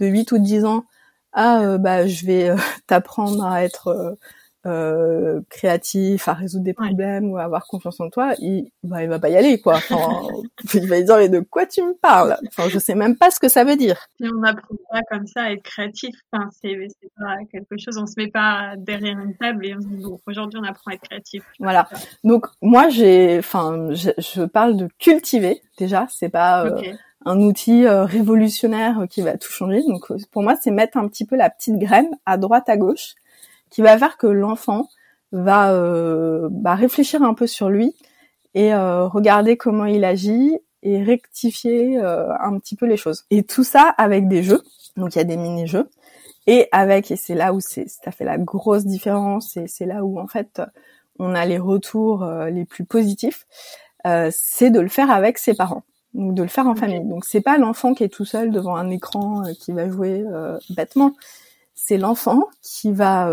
de 0.00 0.06
8 0.06 0.32
ou 0.32 0.38
10 0.38 0.64
ans, 0.64 0.84
ah 1.32 1.60
euh, 1.62 1.78
bah 1.78 2.06
je 2.06 2.26
vais 2.26 2.54
t'apprendre 2.86 3.44
à 3.44 3.64
être 3.64 4.16
euh, 4.64 5.40
créatif, 5.50 6.28
à 6.28 6.34
résoudre 6.34 6.64
des 6.64 6.74
problèmes 6.74 7.30
ou 7.30 7.36
à 7.36 7.42
avoir 7.42 7.66
confiance 7.66 7.98
en 8.00 8.10
toi, 8.10 8.34
il, 8.38 8.70
bah, 8.84 9.02
il 9.02 9.08
va 9.08 9.18
pas 9.18 9.28
y 9.28 9.36
aller, 9.36 9.60
quoi. 9.60 9.74
Enfin, 9.74 10.22
il 10.74 10.88
va 10.88 11.00
dire, 11.00 11.16
mais 11.16 11.28
de 11.28 11.40
quoi 11.40 11.66
tu 11.66 11.82
me 11.82 11.94
parles? 11.94 12.36
Enfin, 12.46 12.68
je 12.68 12.78
sais 12.78 12.94
même 12.94 13.16
pas 13.16 13.30
ce 13.30 13.40
que 13.40 13.48
ça 13.48 13.64
veut 13.64 13.76
dire. 13.76 14.06
Et 14.20 14.28
on 14.28 14.38
n'apprend 14.38 14.74
pas 14.90 15.00
comme 15.10 15.26
ça 15.26 15.42
à 15.42 15.52
être 15.52 15.62
créatif. 15.62 16.14
Enfin, 16.32 16.48
c'est, 16.62 16.76
c'est 17.00 17.10
pas 17.18 17.36
quelque 17.50 17.76
chose, 17.76 17.98
on 17.98 18.06
se 18.06 18.14
met 18.16 18.28
pas 18.28 18.74
derrière 18.76 19.18
une 19.18 19.34
table 19.34 19.66
et 19.66 19.74
on 19.74 19.80
se 19.80 19.88
dit, 19.88 20.02
bon, 20.02 20.20
aujourd'hui, 20.26 20.60
on 20.62 20.64
apprend 20.64 20.92
à 20.92 20.94
être 20.94 21.02
créatif. 21.02 21.42
Voilà. 21.58 21.88
Donc, 22.22 22.46
moi, 22.60 22.88
j'ai, 22.88 23.38
enfin, 23.38 23.88
je, 23.90 24.44
parle 24.44 24.76
de 24.76 24.88
cultiver, 24.98 25.60
déjà. 25.78 26.06
C'est 26.08 26.28
pas, 26.28 26.66
euh, 26.66 26.80
un 27.24 27.40
outil 27.40 27.86
euh, 27.86 28.04
révolutionnaire 28.04 29.06
qui 29.08 29.22
va 29.22 29.36
tout 29.36 29.50
changer. 29.50 29.82
Donc 29.88 30.12
pour 30.30 30.42
moi, 30.42 30.56
c'est 30.60 30.70
mettre 30.70 30.96
un 30.98 31.08
petit 31.08 31.24
peu 31.24 31.36
la 31.36 31.50
petite 31.50 31.78
graine 31.78 32.10
à 32.26 32.36
droite 32.36 32.68
à 32.68 32.76
gauche 32.76 33.14
qui 33.72 33.82
va 33.82 33.98
faire 33.98 34.16
que 34.16 34.26
l'enfant 34.26 34.88
va 35.32 35.72
euh, 35.72 36.48
bah, 36.50 36.74
réfléchir 36.74 37.22
un 37.22 37.34
peu 37.34 37.46
sur 37.46 37.70
lui 37.70 37.94
et 38.54 38.74
euh, 38.74 39.06
regarder 39.06 39.56
comment 39.56 39.86
il 39.86 40.04
agit 40.04 40.58
et 40.82 41.02
rectifier 41.02 41.98
euh, 41.98 42.32
un 42.38 42.58
petit 42.58 42.76
peu 42.76 42.86
les 42.86 42.96
choses. 42.96 43.24
Et 43.30 43.42
tout 43.42 43.64
ça 43.64 43.94
avec 43.98 44.28
des 44.28 44.42
jeux. 44.42 44.62
Donc 44.96 45.14
il 45.14 45.18
y 45.18 45.20
a 45.22 45.24
des 45.24 45.36
mini-jeux. 45.36 45.88
et 46.46 46.68
avec 46.70 47.10
et 47.10 47.16
c'est 47.16 47.34
là 47.34 47.52
où 47.54 47.60
c'est 47.60 47.88
ça 47.88 48.10
fait 48.10 48.24
la 48.24 48.38
grosse 48.38 48.84
différence 48.84 49.56
et 49.56 49.66
c'est 49.66 49.86
là 49.86 50.04
où 50.04 50.18
en 50.18 50.26
fait 50.26 50.60
on 51.18 51.34
a 51.34 51.44
les 51.46 51.58
retours 51.58 52.24
euh, 52.24 52.50
les 52.50 52.64
plus 52.64 52.84
positifs, 52.84 53.46
euh, 54.06 54.30
c'est 54.32 54.70
de 54.70 54.80
le 54.80 54.88
faire 54.88 55.10
avec 55.10 55.38
ses 55.38 55.54
parents, 55.54 55.84
donc 56.14 56.34
de 56.34 56.42
le 56.42 56.48
faire 56.48 56.66
en 56.66 56.74
famille. 56.74 57.04
Donc 57.04 57.24
c'est 57.24 57.40
pas 57.40 57.58
l'enfant 57.58 57.94
qui 57.94 58.04
est 58.04 58.08
tout 58.08 58.24
seul 58.24 58.50
devant 58.50 58.76
un 58.76 58.90
écran 58.90 59.44
euh, 59.44 59.52
qui 59.52 59.72
va 59.72 59.88
jouer 59.88 60.24
bêtement, 60.70 61.12
c'est 61.74 61.98
l'enfant 61.98 62.44
qui 62.62 62.92
va 62.92 63.30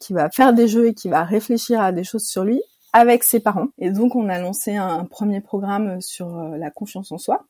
qui 0.00 0.12
va 0.12 0.30
faire 0.30 0.52
des 0.52 0.68
jeux 0.68 0.88
et 0.88 0.94
qui 0.94 1.08
va 1.08 1.24
réfléchir 1.24 1.80
à 1.80 1.92
des 1.92 2.04
choses 2.04 2.24
sur 2.26 2.44
lui 2.44 2.62
avec 2.92 3.24
ses 3.24 3.40
parents. 3.40 3.68
Et 3.78 3.90
donc 3.90 4.14
on 4.14 4.28
a 4.28 4.38
lancé 4.38 4.76
un 4.76 5.04
premier 5.04 5.40
programme 5.40 6.00
sur 6.00 6.28
la 6.28 6.70
confiance 6.70 7.12
en 7.12 7.18
soi 7.18 7.44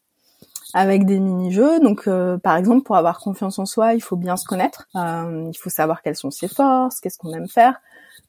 avec 0.75 1.07
des 1.07 1.19
mini-jeux. 1.19 1.81
Donc, 1.81 2.09
par 2.43 2.57
exemple, 2.57 2.83
pour 2.83 2.97
avoir 2.97 3.19
confiance 3.21 3.59
en 3.59 3.67
soi, 3.67 3.95
il 3.95 4.03
faut 4.03 4.17
bien 4.17 4.37
se 4.37 4.45
connaître. 4.45 4.89
Euh, 4.97 5.51
il 5.53 5.57
faut 5.57 5.71
savoir 5.71 6.03
quelles 6.03 6.17
sont 6.17 6.31
ses 6.31 6.49
forces, 6.49 7.01
qu'est-ce 7.01 7.19
qu'on 7.19 7.33
aime 7.33 7.49
faire. 7.49 7.81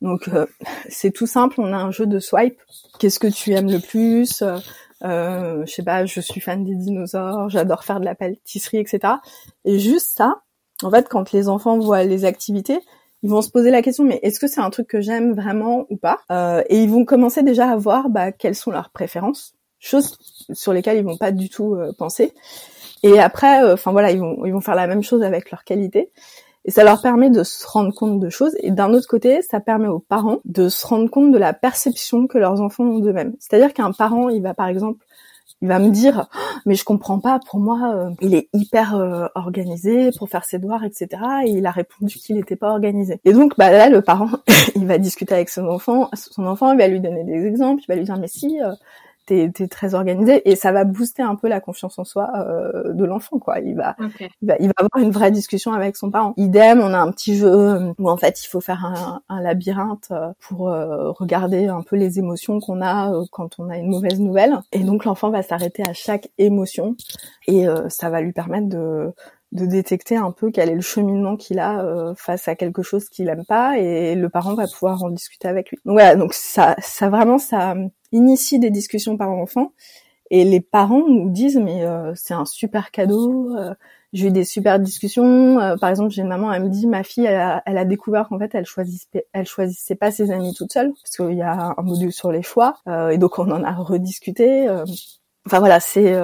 Donc 0.02 0.28
euh, 0.28 0.46
c'est 0.90 1.12
tout 1.12 1.28
simple, 1.28 1.60
on 1.60 1.74
a 1.74 1.78
un 1.78 1.92
jeu 1.92 2.06
de 2.06 2.20
swipe. 2.20 2.60
Qu'est-ce 3.00 3.20
que 3.20 3.28
tu 3.28 3.52
aimes 3.52 3.72
le 3.72 3.80
plus? 3.80 4.44
Euh, 5.04 5.66
Je 5.66 5.72
sais 5.72 5.84
pas, 5.84 6.06
je 6.06 6.22
suis 6.22 6.42
fan 6.42 6.64
des 6.64 6.76
dinosaures, 6.76 7.50
j'adore 7.50 7.84
faire 7.84 8.00
de 8.00 8.06
la 8.06 8.16
pâtisserie, 8.16 8.78
etc. 8.78 9.16
Et 9.66 9.80
juste 9.80 10.16
ça, 10.16 10.42
en 10.84 10.92
fait, 10.92 11.08
quand 11.10 11.32
les 11.32 11.50
enfants 11.50 11.78
voient 11.80 12.04
les 12.04 12.26
activités, 12.26 12.80
ils 13.24 13.30
vont 13.30 13.42
se 13.42 13.50
poser 13.50 13.72
la 13.72 13.82
question 13.82 14.04
mais 14.04 14.20
est-ce 14.22 14.40
que 14.40 14.48
c'est 14.48 14.62
un 14.62 14.70
truc 14.70 14.88
que 14.88 15.02
j'aime 15.02 15.34
vraiment 15.34 15.86
ou 15.90 15.98
pas? 15.98 16.20
Euh, 16.32 16.64
Et 16.70 16.82
ils 16.84 16.90
vont 16.90 17.06
commencer 17.06 17.44
déjà 17.44 17.70
à 17.72 17.76
voir 17.76 18.10
bah, 18.10 18.32
quelles 18.32 18.56
sont 18.56 18.72
leurs 18.72 18.92
préférences, 18.92 19.56
choses 19.80 20.18
sur 20.54 20.74
lesquelles 20.74 20.98
ils 20.98 21.04
vont 21.06 21.18
pas 21.18 21.32
du 21.32 21.50
tout 21.50 21.76
euh, 21.76 21.92
penser. 21.98 22.34
Et 23.04 23.20
après, 23.20 23.64
euh, 23.64 23.74
enfin 23.74 23.92
voilà, 23.92 24.12
ils 24.12 24.20
vont 24.20 24.46
ils 24.46 24.54
vont 24.54 24.62
faire 24.62 24.76
la 24.76 24.88
même 24.88 25.04
chose 25.04 25.24
avec 25.24 25.52
leurs 25.52 25.64
qualités. 25.64 26.12
Et 26.66 26.72
ça 26.72 26.84
leur 26.84 27.02
permet 27.02 27.30
de 27.30 27.44
se 27.44 27.66
rendre 27.66 27.94
compte 27.94 28.20
de 28.20 28.30
choses. 28.30 28.54
Et 28.60 28.72
d'un 28.72 28.94
autre 28.94 29.08
côté, 29.08 29.42
ça 29.42 29.62
permet 29.62 29.88
aux 29.88 30.00
parents 30.00 30.40
de 30.44 30.68
se 30.68 30.86
rendre 30.86 31.10
compte 31.10 31.32
de 31.32 31.38
la 31.38 31.54
perception 31.54 32.28
que 32.28 32.38
leurs 32.38 32.60
enfants 32.60 32.84
ont 32.84 33.00
d'eux-mêmes. 33.00 33.36
C'est-à-dire 33.40 33.74
qu'un 33.74 33.94
parent, 33.94 34.28
il 34.28 34.42
va 34.42 34.54
par 34.54 34.68
exemple, 34.68 35.06
il 35.62 35.68
va 35.68 35.80
me 35.80 35.90
dire, 35.90 36.28
mais 36.66 36.76
je 36.76 36.84
comprends 36.84 37.20
pas, 37.20 37.40
pour 37.50 37.60
moi, 37.60 37.94
euh, 37.96 38.10
il 38.22 38.36
est 38.36 38.48
hyper 38.54 38.96
euh, 38.96 39.28
organisé 39.34 40.12
pour 40.18 40.30
faire 40.30 40.46
ses 40.46 40.60
devoirs, 40.60 40.84
etc. 40.84 41.08
Et 41.46 41.50
il 41.50 41.66
a 41.66 41.72
répondu 41.72 42.16
qu'il 42.18 42.36
n'était 42.36 42.56
pas 42.56 42.70
organisé. 42.70 43.20
Et 43.26 43.34
donc, 43.34 43.58
bah 43.58 43.72
là, 43.72 43.90
le 43.90 44.02
parent, 44.02 44.30
il 44.76 44.86
va 44.86 45.00
discuter 45.00 45.34
avec 45.34 45.50
son 45.50 45.68
enfant, 45.68 46.10
son 46.14 46.46
enfant, 46.46 46.74
il 46.74 46.78
va 46.78 46.88
lui 46.88 47.00
donner 47.00 47.24
des 47.24 47.46
exemples, 47.48 47.82
il 47.84 47.88
va 47.88 47.96
lui 47.96 48.04
dire, 48.04 48.18
mais 48.18 48.28
si, 48.28 48.62
euh, 48.62 48.74
t'es 49.28 49.52
es 49.60 49.68
très 49.68 49.94
organisé 49.94 50.50
et 50.50 50.56
ça 50.56 50.72
va 50.72 50.84
booster 50.84 51.22
un 51.22 51.36
peu 51.36 51.48
la 51.48 51.60
confiance 51.60 52.00
en 52.00 52.04
soi 52.04 52.30
euh, 52.36 52.94
de 52.94 53.06
l'enfant 53.06 53.38
quoi. 53.40 53.60
Il 53.60 53.76
va, 53.76 53.96
il 54.42 54.48
va 54.48 54.56
il 54.60 54.68
va 54.68 54.74
avoir 54.78 55.04
une 55.04 55.12
vraie 55.12 55.32
discussion 55.32 55.74
avec 55.74 55.96
son 55.96 56.10
parent. 56.10 56.34
Idem 56.38 56.80
on 56.80 56.94
a 56.94 56.98
un 56.98 57.12
petit 57.12 57.36
jeu 57.36 57.94
où 58.00 58.10
en 58.10 58.18
fait 58.18 58.44
il 58.44 58.48
faut 58.48 58.62
faire 58.62 58.86
un, 58.86 59.22
un 59.30 59.42
labyrinthe 59.42 60.08
euh, 60.12 60.32
pour 60.40 60.70
euh, 60.70 61.12
regarder 61.12 61.68
un 61.68 61.82
peu 61.82 61.96
les 61.96 62.20
émotions 62.20 62.60
qu'on 62.60 62.82
a 62.82 63.12
quand 63.32 63.60
on 63.60 63.70
a 63.70 63.78
une 63.78 63.90
mauvaise 63.90 64.20
nouvelle. 64.20 64.60
Et 64.72 64.84
donc 64.84 65.06
l'enfant 65.06 65.30
va 65.30 65.44
s'arrêter 65.44 65.84
à 65.88 65.94
chaque 65.94 66.30
émotion 66.38 66.96
et 67.48 67.66
ça 67.90 68.10
va 68.10 68.22
lui 68.22 68.34
permettre 68.34 68.68
de 68.68 69.14
de 69.54 69.66
détecter 69.66 70.18
un 70.18 70.32
peu 70.32 70.52
quel 70.52 70.70
est 70.70 70.76
le 70.76 70.82
cheminement 70.82 71.38
qu'il 71.38 71.60
a 71.60 71.82
euh, 71.84 72.14
face 72.16 72.48
à 72.48 72.56
quelque 72.56 72.82
chose 72.82 73.08
qu'il 73.10 73.30
aime 73.30 73.46
pas 73.46 73.78
et 73.78 74.16
le 74.16 74.30
parent 74.30 74.56
va 74.56 74.68
pouvoir 74.68 75.04
en 75.04 75.10
discuter 75.10 75.48
avec 75.48 75.70
lui. 75.70 75.78
Donc 75.86 75.94
voilà, 75.94 76.16
donc 76.16 76.34
ça, 76.34 76.76
ça 76.80 77.10
vraiment, 77.10 77.38
ça 77.38 77.76
initie 78.12 78.60
des 78.60 78.70
discussions 78.70 79.18
parents-enfants 79.18 79.74
et 80.30 80.44
les 80.44 80.62
parents 80.62 81.08
nous 81.08 81.30
disent 81.30 81.58
mais 81.58 81.84
euh, 81.86 82.14
c'est 82.16 82.34
un 82.34 82.46
super 82.46 82.92
cadeau. 82.92 83.56
Euh, 83.56 83.74
j'ai 84.14 84.28
eu 84.28 84.32
des 84.32 84.46
super 84.46 84.80
discussions. 84.80 85.58
par 85.82 85.90
exemple, 85.90 86.12
j'ai 86.12 86.22
une 86.22 86.30
maman, 86.30 86.52
elle 86.52 86.64
me 86.64 86.70
dit 86.70 86.88
ma 86.88 87.04
fille, 87.04 87.26
elle 87.26 87.36
a, 87.36 87.62
elle 87.66 87.78
a 87.78 87.86
découvert 87.86 88.30
qu'en 88.30 88.40
fait, 88.40 88.56
elle 88.56 88.66
choisissait, 88.66 89.28
elle 89.34 89.46
choisissait 89.46 89.96
pas 89.96 90.12
ses 90.12 90.32
amis 90.32 90.54
toute 90.54 90.72
seule 90.72 90.94
parce 90.94 91.18
qu'il 91.18 91.38
y 91.38 91.42
a 91.42 91.76
un 91.78 91.82
module 91.84 92.14
sur 92.14 92.32
les 92.32 92.42
choix 92.42 92.78
et 93.12 93.18
donc 93.18 93.38
on 93.38 93.52
en 93.52 93.64
a 93.64 93.74
rediscuté. 93.74 94.70
Enfin 95.46 95.60
voilà, 95.60 95.82
c'est 95.82 96.16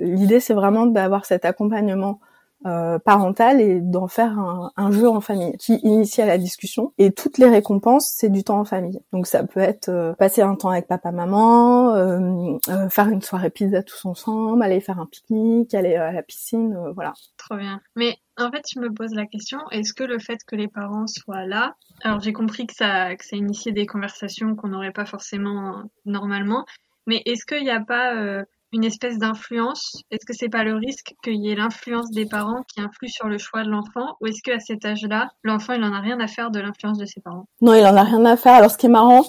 l'idée, 0.00 0.40
c'est 0.40 0.54
vraiment 0.54 0.86
d'avoir 0.86 1.26
cet 1.26 1.44
accompagnement 1.44 2.18
euh, 2.66 2.98
parentale 2.98 3.60
et 3.60 3.80
d'en 3.80 4.08
faire 4.08 4.36
un, 4.38 4.72
un, 4.76 4.90
jeu 4.90 5.08
en 5.08 5.20
famille 5.20 5.56
qui 5.58 5.76
initie 5.76 6.22
à 6.22 6.26
la 6.26 6.38
discussion. 6.38 6.92
Et 6.98 7.12
toutes 7.12 7.38
les 7.38 7.48
récompenses, 7.48 8.12
c'est 8.12 8.30
du 8.30 8.42
temps 8.42 8.58
en 8.58 8.64
famille. 8.64 9.00
Donc 9.12 9.28
ça 9.28 9.44
peut 9.44 9.60
être 9.60 9.88
euh, 9.88 10.12
passer 10.14 10.42
un 10.42 10.56
temps 10.56 10.70
avec 10.70 10.88
papa, 10.88 11.12
maman, 11.12 11.94
euh, 11.94 12.58
euh, 12.68 12.88
faire 12.88 13.08
une 13.08 13.22
soirée 13.22 13.50
pizza 13.50 13.82
tous 13.82 14.04
ensemble, 14.06 14.62
aller 14.62 14.80
faire 14.80 14.98
un 14.98 15.06
pique-nique, 15.06 15.72
aller 15.72 15.94
à 15.94 16.10
la 16.10 16.22
piscine, 16.22 16.76
voilà. 16.94 17.12
Trop 17.36 17.56
bien. 17.56 17.80
Mais 17.94 18.16
en 18.36 18.50
fait, 18.50 18.64
je 18.74 18.80
me 18.80 18.92
pose 18.92 19.14
la 19.14 19.26
question, 19.26 19.60
est-ce 19.70 19.94
que 19.94 20.04
le 20.04 20.18
fait 20.18 20.38
que 20.44 20.56
les 20.56 20.68
parents 20.68 21.06
soient 21.06 21.46
là, 21.46 21.76
alors 22.02 22.20
j'ai 22.20 22.32
compris 22.32 22.66
que 22.66 22.74
ça, 22.74 23.14
que 23.14 23.24
ça 23.24 23.36
initie 23.36 23.72
des 23.72 23.86
conversations 23.86 24.56
qu'on 24.56 24.68
n'aurait 24.68 24.92
pas 24.92 25.06
forcément 25.06 25.82
normalement, 26.04 26.64
mais 27.06 27.22
est-ce 27.24 27.46
qu'il 27.46 27.62
n'y 27.62 27.70
a 27.70 27.80
pas 27.80 28.44
une 28.72 28.84
espèce 28.84 29.18
d'influence? 29.18 30.02
Est-ce 30.10 30.26
que 30.26 30.32
c'est 30.32 30.48
pas 30.48 30.64
le 30.64 30.74
risque 30.74 31.14
qu'il 31.22 31.36
y 31.36 31.50
ait 31.50 31.54
l'influence 31.54 32.10
des 32.10 32.26
parents 32.26 32.62
qui 32.72 32.80
influe 32.80 33.08
sur 33.08 33.28
le 33.28 33.38
choix 33.38 33.64
de 33.64 33.70
l'enfant? 33.70 34.16
Ou 34.20 34.26
est-ce 34.26 34.42
qu'à 34.42 34.58
cet 34.58 34.84
âge-là, 34.84 35.30
l'enfant 35.42 35.74
il 35.74 35.84
en 35.84 35.92
a 35.92 36.00
rien 36.00 36.20
à 36.20 36.26
faire 36.26 36.50
de 36.50 36.60
l'influence 36.60 36.98
de 36.98 37.06
ses 37.06 37.20
parents? 37.20 37.46
Non, 37.60 37.74
il 37.74 37.84
en 37.84 37.96
a 37.96 38.02
rien 38.02 38.24
à 38.24 38.36
faire. 38.36 38.54
Alors 38.54 38.70
ce 38.70 38.78
qui 38.78 38.86
est 38.86 38.90
marrant, 38.90 39.24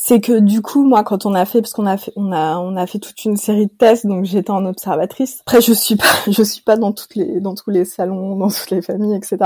c'est 0.00 0.20
que 0.20 0.38
du 0.38 0.62
coup, 0.62 0.84
moi, 0.84 1.02
quand 1.02 1.26
on 1.26 1.34
a 1.34 1.44
fait, 1.44 1.60
parce 1.60 1.72
qu'on 1.72 1.86
a 1.86 1.96
fait, 1.96 2.12
on 2.14 2.30
a, 2.30 2.58
on 2.58 2.76
a 2.76 2.86
fait 2.86 3.00
toute 3.00 3.24
une 3.24 3.36
série 3.36 3.66
de 3.66 3.72
tests, 3.72 4.06
donc 4.06 4.24
j'étais 4.24 4.52
en 4.52 4.64
observatrice. 4.64 5.40
Après, 5.40 5.60
je 5.60 5.72
suis 5.72 5.96
pas, 5.96 6.04
je 6.30 6.42
suis 6.42 6.62
pas 6.62 6.76
dans 6.76 6.92
toutes 6.92 7.16
les, 7.16 7.40
dans 7.40 7.54
tous 7.54 7.70
les 7.70 7.84
salons, 7.84 8.36
dans 8.36 8.48
toutes 8.48 8.70
les 8.70 8.80
familles, 8.80 9.16
etc. 9.16 9.38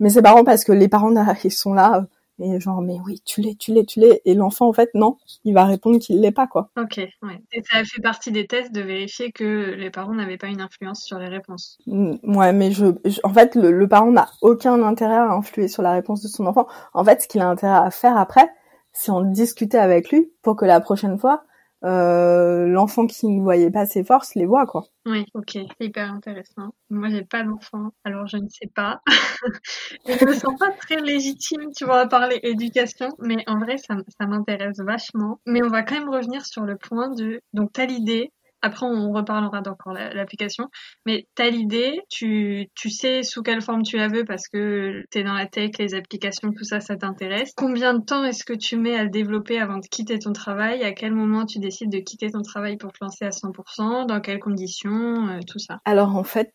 Mais 0.00 0.10
c'est 0.10 0.20
marrant 0.20 0.44
parce 0.44 0.64
que 0.64 0.72
les 0.72 0.88
parents, 0.88 1.14
ils 1.42 1.50
sont 1.50 1.72
là 1.72 2.04
et 2.40 2.60
genre 2.60 2.82
mais 2.82 2.98
oui 3.04 3.20
tu 3.24 3.40
l'es 3.40 3.54
tu 3.54 3.72
l'es 3.72 3.84
tu 3.84 4.00
l'es. 4.00 4.20
Et 4.24 4.34
l'enfant 4.34 4.68
en 4.68 4.72
fait 4.72 4.90
non 4.94 5.16
il 5.44 5.54
va 5.54 5.64
répondre 5.64 5.98
qu'il 5.98 6.20
l'est 6.20 6.32
pas 6.32 6.46
quoi. 6.46 6.70
Ok 6.76 6.96
ouais. 6.96 7.42
Et 7.52 7.62
ça 7.62 7.78
a 7.78 7.84
fait 7.84 8.02
partie 8.02 8.32
des 8.32 8.46
tests 8.46 8.72
de 8.72 8.80
vérifier 8.80 9.32
que 9.32 9.74
les 9.74 9.90
parents 9.90 10.14
n'avaient 10.14 10.36
pas 10.36 10.48
une 10.48 10.60
influence 10.60 11.02
sur 11.02 11.18
les 11.18 11.28
réponses. 11.28 11.78
Mm, 11.86 12.36
ouais 12.36 12.52
mais 12.52 12.72
je, 12.72 12.86
en 13.22 13.32
fait 13.32 13.54
le, 13.54 13.86
parent 13.88 14.10
n'a 14.10 14.28
aucun 14.42 14.82
intérêt 14.82 15.16
à 15.16 15.32
influer 15.32 15.68
sur 15.68 15.82
la 15.82 15.92
réponse 15.92 16.22
de 16.22 16.28
son 16.28 16.46
enfant. 16.46 16.66
En 16.92 17.04
fait 17.04 17.22
ce 17.22 17.28
qu'il 17.28 17.40
a 17.40 17.48
intérêt 17.48 17.86
à 17.86 17.90
faire 17.90 18.16
après 18.16 18.48
c'est 18.92 19.10
en 19.10 19.22
discuter 19.22 19.78
avec 19.78 20.10
lui 20.10 20.32
pour 20.42 20.56
que 20.56 20.64
la 20.64 20.80
prochaine 20.80 21.18
fois 21.18 21.44
euh, 21.84 22.66
l'enfant 22.66 23.06
qui 23.06 23.28
ne 23.28 23.42
voyait 23.42 23.70
pas 23.70 23.86
ses 23.86 24.04
forces 24.04 24.34
les 24.34 24.46
voit 24.46 24.66
quoi. 24.66 24.84
Oui, 25.06 25.26
ok, 25.34 25.58
hyper 25.80 26.10
intéressant. 26.10 26.74
Moi, 26.88 27.10
j'ai 27.10 27.24
pas 27.24 27.42
d'enfant, 27.42 27.90
alors 28.04 28.26
je 28.26 28.38
ne 28.38 28.48
sais 28.48 28.70
pas. 28.74 29.02
je 30.06 30.24
me 30.24 30.32
sens 30.32 30.58
pas 30.58 30.70
très 30.70 31.00
légitime, 31.00 31.70
tu 31.76 31.84
vois, 31.84 32.00
à 32.00 32.06
parler 32.06 32.40
éducation, 32.42 33.10
mais 33.18 33.44
en 33.46 33.58
vrai, 33.58 33.76
ça, 33.76 33.96
ça 34.18 34.26
m'intéresse 34.26 34.78
vachement. 34.78 35.40
Mais 35.46 35.62
on 35.62 35.68
va 35.68 35.82
quand 35.82 35.96
même 35.96 36.08
revenir 36.08 36.46
sur 36.46 36.62
le 36.62 36.76
point 36.76 37.10
de, 37.10 37.42
donc 37.52 37.72
t'as 37.74 37.84
l'idée, 37.84 38.32
après, 38.64 38.86
on 38.86 39.12
reparlera 39.12 39.60
d'encore 39.60 39.92
l'application. 39.92 40.68
Mais 41.04 41.26
t'as 41.34 41.50
l'idée, 41.50 42.00
tu, 42.08 42.68
tu 42.74 42.88
sais 42.88 43.22
sous 43.22 43.42
quelle 43.42 43.60
forme 43.60 43.82
tu 43.82 43.98
la 43.98 44.08
veux 44.08 44.24
parce 44.24 44.48
que 44.48 45.04
t'es 45.10 45.22
dans 45.22 45.34
la 45.34 45.46
tech, 45.46 45.72
les 45.78 45.94
applications, 45.94 46.50
tout 46.50 46.64
ça, 46.64 46.80
ça 46.80 46.96
t'intéresse. 46.96 47.52
Combien 47.56 47.92
de 47.92 48.02
temps 48.02 48.24
est-ce 48.24 48.42
que 48.42 48.54
tu 48.54 48.78
mets 48.78 48.96
à 48.96 49.04
le 49.04 49.10
développer 49.10 49.60
avant 49.60 49.76
de 49.76 49.86
quitter 49.86 50.18
ton 50.18 50.32
travail? 50.32 50.82
À 50.82 50.92
quel 50.92 51.12
moment 51.12 51.44
tu 51.44 51.58
décides 51.58 51.92
de 51.92 51.98
quitter 51.98 52.30
ton 52.30 52.40
travail 52.40 52.78
pour 52.78 52.90
te 52.92 52.98
lancer 53.02 53.26
à 53.26 53.30
100% 53.30 54.06
Dans 54.06 54.20
quelles 54.20 54.40
conditions? 54.40 55.28
Euh, 55.28 55.40
Tout 55.46 55.58
ça. 55.58 55.80
Alors 55.84 56.16
en 56.16 56.24
fait, 56.24 56.54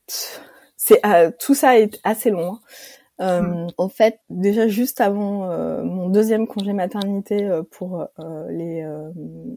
c'est 0.78 1.06
euh, 1.06 1.30
tout 1.40 1.54
ça 1.54 1.78
est 1.78 2.00
assez 2.04 2.32
long. 2.32 2.58
Euh, 3.22 3.42
mm. 3.42 3.68
En 3.78 3.90
fait, 3.90 4.20
déjà 4.30 4.68
juste 4.68 5.02
avant 5.02 5.50
euh, 5.50 5.84
mon 5.84 6.10
deuxième 6.10 6.48
congé 6.48 6.74
maternité 6.74 7.46
euh, 7.46 7.64
pour 7.70 8.06
les 8.50 8.86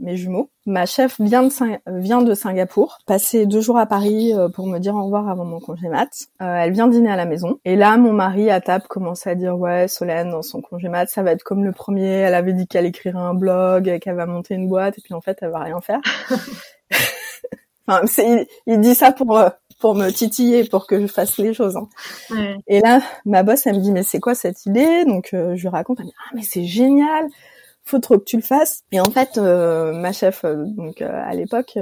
mes 0.00 0.16
jumeaux, 0.16 0.50
ma 0.66 0.86
chef 0.86 1.20
vient 1.20 1.42
de 1.44 1.50
vient 1.86 2.22
de 2.22 2.34
Singapour, 2.34 2.98
passer 3.06 3.46
deux 3.46 3.60
jours 3.60 3.78
à 3.78 3.86
Paris 3.86 4.32
pour 4.54 4.66
me 4.66 4.78
dire 4.78 4.94
au 4.94 5.04
revoir 5.04 5.28
avant 5.28 5.44
mon 5.44 5.60
congé 5.60 5.88
mat. 5.88 6.10
elle 6.40 6.72
vient 6.72 6.88
dîner 6.88 7.10
à 7.10 7.16
la 7.16 7.24
maison 7.24 7.58
et 7.64 7.76
là 7.76 7.96
mon 7.96 8.12
mari 8.12 8.50
à 8.50 8.60
table 8.60 8.84
commence 8.88 9.26
à 9.26 9.34
dire 9.34 9.58
ouais 9.58 9.88
Solène 9.88 10.30
dans 10.30 10.42
son 10.42 10.60
congé 10.60 10.88
mat 10.88 11.08
ça 11.08 11.22
va 11.22 11.32
être 11.32 11.42
comme 11.42 11.64
le 11.64 11.72
premier. 11.72 12.08
Elle 12.08 12.34
avait 12.34 12.52
dit 12.52 12.66
qu'elle 12.66 12.86
écrirait 12.86 13.18
un 13.18 13.34
blog, 13.34 13.98
qu'elle 14.00 14.16
va 14.16 14.26
monter 14.26 14.54
une 14.54 14.68
boîte 14.68 14.98
et 14.98 15.02
puis 15.02 15.14
en 15.14 15.20
fait 15.20 15.38
elle 15.40 15.50
va 15.50 15.60
rien 15.60 15.80
faire. 15.80 16.00
enfin, 17.86 18.02
il, 18.18 18.46
il, 18.66 18.80
dit 18.80 18.94
ça 18.94 19.12
pour 19.12 19.38
pour 19.82 19.96
me 19.96 20.10
titiller, 20.10 20.62
pour 20.64 20.86
que 20.86 21.00
je 21.00 21.08
fasse 21.08 21.38
les 21.38 21.52
choses. 21.52 21.76
Hein. 21.76 21.88
Et 22.68 22.78
là, 22.80 23.02
ma 23.26 23.42
boss, 23.42 23.66
elle 23.66 23.76
me 23.76 23.80
dit, 23.80 23.90
mais 23.90 24.04
c'est 24.04 24.20
quoi 24.20 24.36
cette 24.36 24.64
idée? 24.64 25.04
Donc, 25.04 25.34
euh, 25.34 25.56
je 25.56 25.62
lui 25.62 25.68
raconte, 25.68 25.98
elle 25.98 26.06
me 26.06 26.10
dit, 26.10 26.16
ah, 26.20 26.30
mais 26.36 26.42
c'est 26.42 26.64
génial, 26.64 27.26
faut 27.84 27.98
trop 27.98 28.16
que 28.16 28.22
tu 28.22 28.36
le 28.36 28.42
fasses. 28.42 28.84
Et 28.92 29.00
en 29.00 29.10
fait, 29.10 29.38
euh, 29.38 29.92
ma 29.92 30.12
chef, 30.12 30.44
euh, 30.44 30.64
donc 30.66 31.02
à 31.02 31.34
l'époque, 31.34 31.76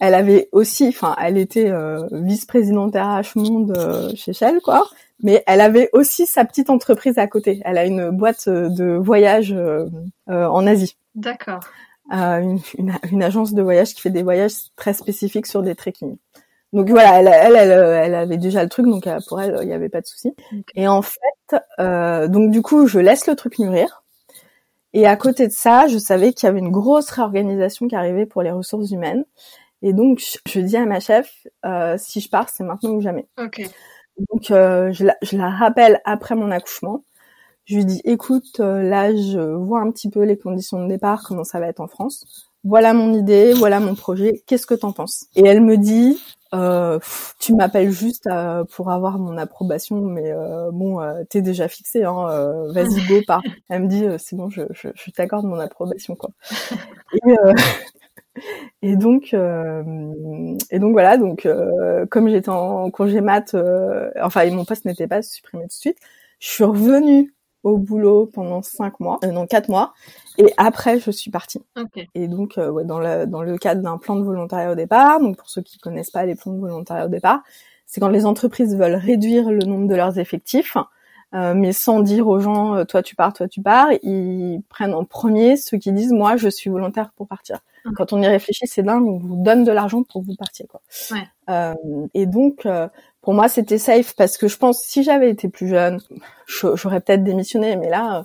elle 0.00 0.14
avait 0.14 0.48
aussi, 0.52 0.88
enfin, 0.88 1.14
elle 1.20 1.36
était 1.36 1.70
vice-présidente 2.12 2.96
RH 2.96 3.36
Monde 3.36 4.14
chez 4.16 4.32
Shell, 4.32 4.60
quoi. 4.62 4.88
Mais 5.22 5.44
elle 5.46 5.60
avait 5.60 5.90
aussi 5.92 6.24
sa 6.24 6.46
petite 6.46 6.70
entreprise 6.70 7.18
à 7.18 7.26
côté. 7.26 7.60
Elle 7.66 7.76
a 7.76 7.84
une 7.84 8.08
boîte 8.08 8.48
de 8.48 8.96
voyage 8.96 9.54
en 10.26 10.66
Asie. 10.66 10.96
D'accord. 11.14 11.60
Une, 12.10 12.58
une, 12.78 12.94
une, 13.12 13.22
agence 13.22 13.52
de 13.52 13.62
voyage 13.62 13.94
qui 13.94 14.00
fait 14.00 14.10
des 14.10 14.22
voyages 14.22 14.72
très 14.76 14.92
spécifiques 14.92 15.46
sur 15.46 15.62
des 15.62 15.74
trekkings. 15.74 16.16
Donc 16.74 16.90
voilà, 16.90 17.20
elle, 17.20 17.28
elle, 17.28 17.56
elle, 17.56 17.70
elle, 17.70 18.14
avait 18.16 18.36
déjà 18.36 18.64
le 18.64 18.68
truc, 18.68 18.86
donc 18.86 19.08
pour 19.28 19.40
elle, 19.40 19.56
il 19.62 19.68
n'y 19.68 19.72
avait 19.72 19.88
pas 19.88 20.00
de 20.00 20.06
souci. 20.06 20.34
Et 20.74 20.88
en 20.88 21.02
fait, 21.02 21.56
euh, 21.78 22.26
donc 22.26 22.50
du 22.50 22.62
coup, 22.62 22.88
je 22.88 22.98
laisse 22.98 23.28
le 23.28 23.36
truc 23.36 23.60
mûrir. 23.60 24.02
Et 24.92 25.06
à 25.06 25.16
côté 25.16 25.46
de 25.46 25.52
ça, 25.52 25.86
je 25.86 25.98
savais 25.98 26.32
qu'il 26.32 26.48
y 26.48 26.50
avait 26.50 26.58
une 26.58 26.72
grosse 26.72 27.10
réorganisation 27.10 27.86
qui 27.86 27.94
arrivait 27.94 28.26
pour 28.26 28.42
les 28.42 28.50
ressources 28.50 28.90
humaines. 28.90 29.24
Et 29.82 29.92
donc, 29.92 30.20
je 30.46 30.60
dis 30.60 30.76
à 30.76 30.84
ma 30.84 30.98
chef, 30.98 31.46
euh, 31.64 31.94
si 31.96 32.20
je 32.20 32.28
pars, 32.28 32.48
c'est 32.48 32.64
maintenant 32.64 32.90
ou 32.90 33.00
jamais. 33.00 33.28
Okay. 33.38 33.68
Donc, 34.32 34.50
euh, 34.50 34.90
je, 34.90 35.04
la, 35.04 35.16
je, 35.22 35.36
la, 35.36 35.50
rappelle 35.50 36.00
après 36.04 36.34
mon 36.34 36.50
accouchement. 36.50 37.04
Je 37.66 37.76
lui 37.76 37.84
dis, 37.84 38.00
écoute, 38.04 38.58
euh, 38.58 38.82
là, 38.82 39.14
je 39.14 39.38
vois 39.38 39.80
un 39.80 39.92
petit 39.92 40.10
peu 40.10 40.24
les 40.24 40.36
conditions 40.36 40.82
de 40.82 40.88
départ, 40.88 41.22
comment 41.24 41.44
ça 41.44 41.60
va 41.60 41.68
être 41.68 41.80
en 41.80 41.86
France. 41.86 42.52
Voilà 42.64 42.94
mon 42.94 43.12
idée, 43.12 43.52
voilà 43.52 43.78
mon 43.80 43.94
projet. 43.94 44.42
Qu'est-ce 44.46 44.66
que 44.66 44.74
t'en 44.74 44.92
penses? 44.92 45.26
Et 45.36 45.44
elle 45.46 45.60
me 45.60 45.76
dit, 45.76 46.18
euh, 46.54 46.98
tu 47.38 47.54
m'appelles 47.54 47.90
juste 47.90 48.26
euh, 48.26 48.64
pour 48.64 48.90
avoir 48.90 49.18
mon 49.18 49.36
approbation, 49.36 50.00
mais 50.00 50.32
euh, 50.32 50.70
bon, 50.72 50.98
euh, 51.00 51.24
t'es 51.28 51.42
déjà 51.42 51.68
fixé, 51.68 52.04
hein, 52.04 52.26
vas-y 52.72 53.06
go, 53.06 53.20
pars. 53.26 53.42
Elle 53.68 53.82
me 53.82 53.88
dit, 53.88 54.04
c'est 54.18 54.34
bon, 54.36 54.48
je, 54.48 54.62
je, 54.70 54.88
je 54.94 55.10
t'accorde 55.10 55.44
mon 55.44 55.58
approbation, 55.60 56.14
quoi. 56.16 56.30
Et, 57.12 57.20
et 58.82 58.96
donc, 58.96 59.30
euh, 59.34 59.82
et 60.70 60.78
donc 60.78 60.92
voilà. 60.92 61.16
Donc, 61.16 61.46
euh, 61.46 62.06
comme 62.06 62.28
j'étais 62.28 62.48
en 62.50 62.90
congé 62.90 63.20
mat, 63.20 63.54
euh, 63.54 64.10
enfin, 64.22 64.48
mon 64.50 64.64
poste 64.64 64.84
n'était 64.84 65.06
pas 65.08 65.22
supprimé 65.22 65.64
tout 65.64 65.68
de 65.68 65.72
suite. 65.72 65.98
Je 66.40 66.48
suis 66.48 66.64
revenue 66.64 67.33
au 67.64 67.78
boulot 67.78 68.26
pendant 68.26 68.62
cinq 68.62 69.00
mois, 69.00 69.18
non 69.24 69.46
quatre 69.46 69.68
mois, 69.68 69.92
et 70.38 70.52
après 70.56 71.00
je 71.00 71.10
suis 71.10 71.30
partie. 71.30 71.60
Okay. 71.76 72.08
Et 72.14 72.28
donc, 72.28 72.54
ouais, 72.56 72.84
dans 72.84 73.00
le 73.00 73.26
dans 73.26 73.42
le 73.42 73.58
cadre 73.58 73.82
d'un 73.82 73.98
plan 73.98 74.16
de 74.16 74.22
volontariat 74.22 74.70
au 74.70 74.76
départ. 74.76 75.18
Donc, 75.18 75.36
pour 75.36 75.50
ceux 75.50 75.62
qui 75.62 75.78
connaissent 75.78 76.10
pas 76.10 76.24
les 76.24 76.36
plans 76.36 76.52
de 76.52 76.60
volontariat 76.60 77.06
au 77.06 77.08
départ, 77.08 77.42
c'est 77.86 78.00
quand 78.00 78.08
les 78.08 78.26
entreprises 78.26 78.76
veulent 78.76 78.94
réduire 78.94 79.50
le 79.50 79.64
nombre 79.64 79.88
de 79.88 79.94
leurs 79.96 80.18
effectifs. 80.18 80.76
Mais 81.34 81.72
sans 81.72 82.00
dire 82.00 82.28
aux 82.28 82.38
gens 82.38 82.84
toi 82.84 83.02
tu 83.02 83.16
pars, 83.16 83.32
toi 83.32 83.48
tu 83.48 83.60
pars, 83.60 83.88
ils 84.02 84.62
prennent 84.68 84.94
en 84.94 85.04
premier 85.04 85.56
ceux 85.56 85.78
qui 85.78 85.92
disent 85.92 86.12
moi 86.12 86.36
je 86.36 86.48
suis 86.48 86.70
volontaire 86.70 87.10
pour 87.16 87.26
partir. 87.26 87.58
Quand 87.96 88.12
on 88.12 88.22
y 88.22 88.26
réfléchit, 88.26 88.66
c'est 88.66 88.82
dingue, 88.82 89.06
on 89.06 89.18
vous 89.18 89.36
donne 89.42 89.62
de 89.64 89.72
l'argent 89.72 90.02
pour 90.04 90.22
vous 90.22 90.34
partir. 90.36 90.66
Quoi. 90.68 90.80
Ouais. 91.10 91.28
Euh, 91.50 91.74
et 92.14 92.24
donc, 92.24 92.64
euh, 92.64 92.88
pour 93.20 93.34
moi, 93.34 93.48
c'était 93.48 93.78
safe 93.78 94.14
parce 94.16 94.38
que 94.38 94.48
je 94.48 94.56
pense 94.56 94.80
si 94.82 95.02
j'avais 95.02 95.30
été 95.30 95.48
plus 95.48 95.68
jeune, 95.68 96.00
j'aurais 96.46 97.00
peut-être 97.00 97.24
démissionné. 97.24 97.76
Mais 97.76 97.90
là, 97.90 98.24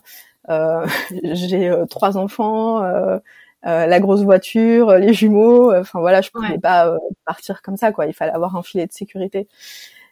euh, 0.50 0.86
j'ai 1.24 1.70
euh, 1.70 1.86
trois 1.86 2.18
enfants, 2.18 2.84
euh, 2.84 3.20
la 3.64 4.00
grosse 4.00 4.22
voiture, 4.22 4.94
les 4.94 5.14
jumeaux. 5.14 5.76
Enfin 5.76 6.00
voilà, 6.00 6.22
je 6.22 6.30
pouvais 6.32 6.52
ouais. 6.52 6.60
pas 6.60 6.96
partir 7.26 7.62
comme 7.62 7.76
ça. 7.76 7.92
Quoi. 7.92 8.06
Il 8.06 8.14
fallait 8.14 8.32
avoir 8.32 8.56
un 8.56 8.64
filet 8.64 8.88
de 8.88 8.94
sécurité. 8.94 9.48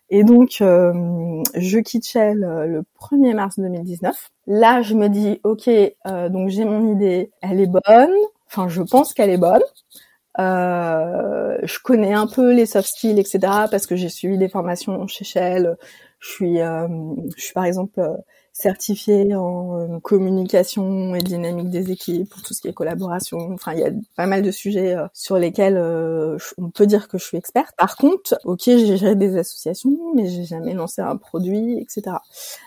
Et 0.09 0.23
donc, 0.23 0.57
je 0.59 1.79
quitte 1.79 2.07
Shell 2.07 2.39
le 2.39 2.83
1er 2.99 3.33
mars 3.33 3.59
2019. 3.59 4.31
Là, 4.47 4.81
je 4.81 4.93
me 4.95 5.09
dis, 5.09 5.39
ok, 5.43 5.69
donc 6.29 6.49
j'ai 6.49 6.65
mon 6.65 6.93
idée, 6.93 7.31
elle 7.41 7.59
est 7.59 7.67
bonne. 7.67 8.13
Enfin, 8.47 8.69
je 8.69 8.81
pense 8.81 9.13
qu'elle 9.13 9.29
est 9.29 9.37
bonne. 9.37 9.63
Euh, 10.39 11.57
je 11.63 11.79
connais 11.83 12.13
un 12.13 12.27
peu 12.27 12.53
les 12.53 12.65
soft 12.65 12.89
skills, 12.89 13.19
etc. 13.19 13.39
Parce 13.71 13.87
que 13.87 13.95
j'ai 13.95 14.09
suivi 14.09 14.37
des 14.37 14.49
formations 14.49 15.07
chez 15.07 15.25
Shell. 15.25 15.75
Je 16.19 16.29
suis, 16.29 16.61
euh, 16.61 16.87
je 17.35 17.43
suis 17.43 17.53
par 17.53 17.65
exemple 17.65 17.99
certifiée 18.59 19.35
en 19.35 19.99
communication 20.01 21.13
et 21.15 21.19
dynamique 21.19 21.69
des 21.69 21.91
équipes 21.91 22.29
pour 22.29 22.41
tout 22.41 22.53
ce 22.53 22.61
qui 22.61 22.67
est 22.67 22.73
collaboration. 22.73 23.37
Enfin, 23.53 23.73
il 23.73 23.79
y 23.79 23.83
a 23.83 23.91
pas 24.15 24.25
mal 24.25 24.41
de 24.41 24.51
sujets 24.51 24.95
sur 25.13 25.37
lesquels 25.37 25.77
euh, 25.77 26.37
on 26.57 26.69
peut 26.69 26.87
dire 26.87 27.07
que 27.07 27.17
je 27.17 27.23
suis 27.23 27.37
experte. 27.37 27.75
Par 27.77 27.95
contre, 27.95 28.37
ok, 28.45 28.61
j'ai 28.65 28.97
géré 28.97 29.15
des 29.15 29.37
associations, 29.37 29.95
mais 30.15 30.27
j'ai 30.27 30.43
jamais 30.43 30.73
lancé 30.73 31.01
un 31.01 31.17
produit, 31.17 31.79
etc. 31.79 32.17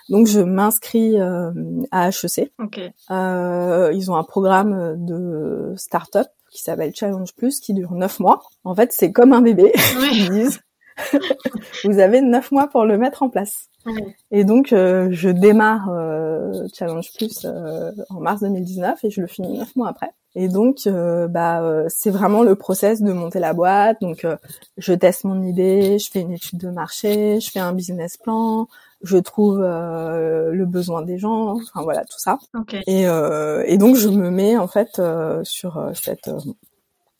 Donc, 0.08 0.26
je 0.26 0.40
m'inscris 0.40 1.20
euh, 1.20 1.50
à 1.90 2.08
HEC. 2.08 2.52
Okay. 2.58 2.92
Euh, 3.10 3.90
ils 3.94 4.10
ont 4.10 4.16
un 4.16 4.24
programme 4.24 4.96
de 5.04 5.74
start-up 5.76 6.28
qui 6.50 6.62
s'appelle 6.62 6.92
Challenge 6.94 7.32
Plus, 7.36 7.60
qui 7.60 7.74
dure 7.74 7.92
neuf 7.92 8.18
mois. 8.18 8.42
En 8.64 8.74
fait, 8.74 8.92
c'est 8.92 9.12
comme 9.12 9.32
un 9.32 9.40
bébé. 9.40 9.72
Oui. 9.98 10.08
Ils 10.12 10.30
disent, 10.30 10.60
vous 11.84 11.98
avez 11.98 12.20
neuf 12.20 12.50
mois 12.52 12.68
pour 12.68 12.84
le 12.84 12.98
mettre 12.98 13.22
en 13.22 13.28
place. 13.28 13.70
Et 14.30 14.44
donc, 14.44 14.72
euh, 14.72 15.08
je 15.10 15.30
démarre 15.30 15.88
euh, 15.90 16.66
Challenge 16.74 17.08
Plus 17.16 17.44
euh, 17.44 17.92
en 18.10 18.20
mars 18.20 18.42
2019 18.42 19.04
et 19.04 19.10
je 19.10 19.20
le 19.20 19.26
finis 19.26 19.58
neuf 19.58 19.74
mois 19.74 19.88
après. 19.88 20.10
Et 20.36 20.48
donc, 20.48 20.86
bah, 20.86 21.84
c'est 21.88 22.10
vraiment 22.10 22.44
le 22.44 22.54
process 22.54 23.02
de 23.02 23.12
monter 23.12 23.40
la 23.40 23.52
boîte. 23.52 24.00
Donc, 24.00 24.24
je 24.76 24.92
teste 24.92 25.24
mon 25.24 25.42
idée, 25.42 25.98
je 25.98 26.08
fais 26.08 26.20
une 26.20 26.30
étude 26.30 26.60
de 26.60 26.70
marché, 26.70 27.40
je 27.40 27.50
fais 27.50 27.58
un 27.58 27.72
business 27.72 28.16
plan, 28.16 28.68
je 29.02 29.16
trouve 29.16 29.58
le 29.58 30.64
besoin 30.66 31.02
des 31.02 31.18
gens, 31.18 31.56
enfin 31.56 31.82
voilà, 31.82 32.04
tout 32.04 32.18
ça. 32.20 32.38
Okay. 32.54 32.80
Et, 32.86 33.06
et, 33.06 33.76
donc, 33.76 33.96
je 33.96 34.08
me 34.08 34.30
mets 34.30 34.56
en 34.56 34.68
fait 34.68 35.02
sur 35.42 35.90
cette 35.94 36.30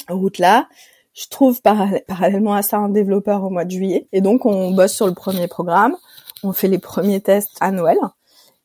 route-là 0.08 0.68
je 1.14 1.28
trouve 1.28 1.60
parallèlement 1.62 2.54
à 2.54 2.62
ça 2.62 2.78
un 2.78 2.88
développeur 2.88 3.44
au 3.44 3.50
mois 3.50 3.64
de 3.64 3.70
juillet. 3.70 4.08
Et 4.12 4.20
donc, 4.20 4.46
on 4.46 4.70
bosse 4.72 4.94
sur 4.94 5.06
le 5.06 5.14
premier 5.14 5.48
programme. 5.48 5.96
On 6.42 6.52
fait 6.52 6.68
les 6.68 6.78
premiers 6.78 7.20
tests 7.20 7.56
à 7.60 7.70
Noël. 7.70 7.98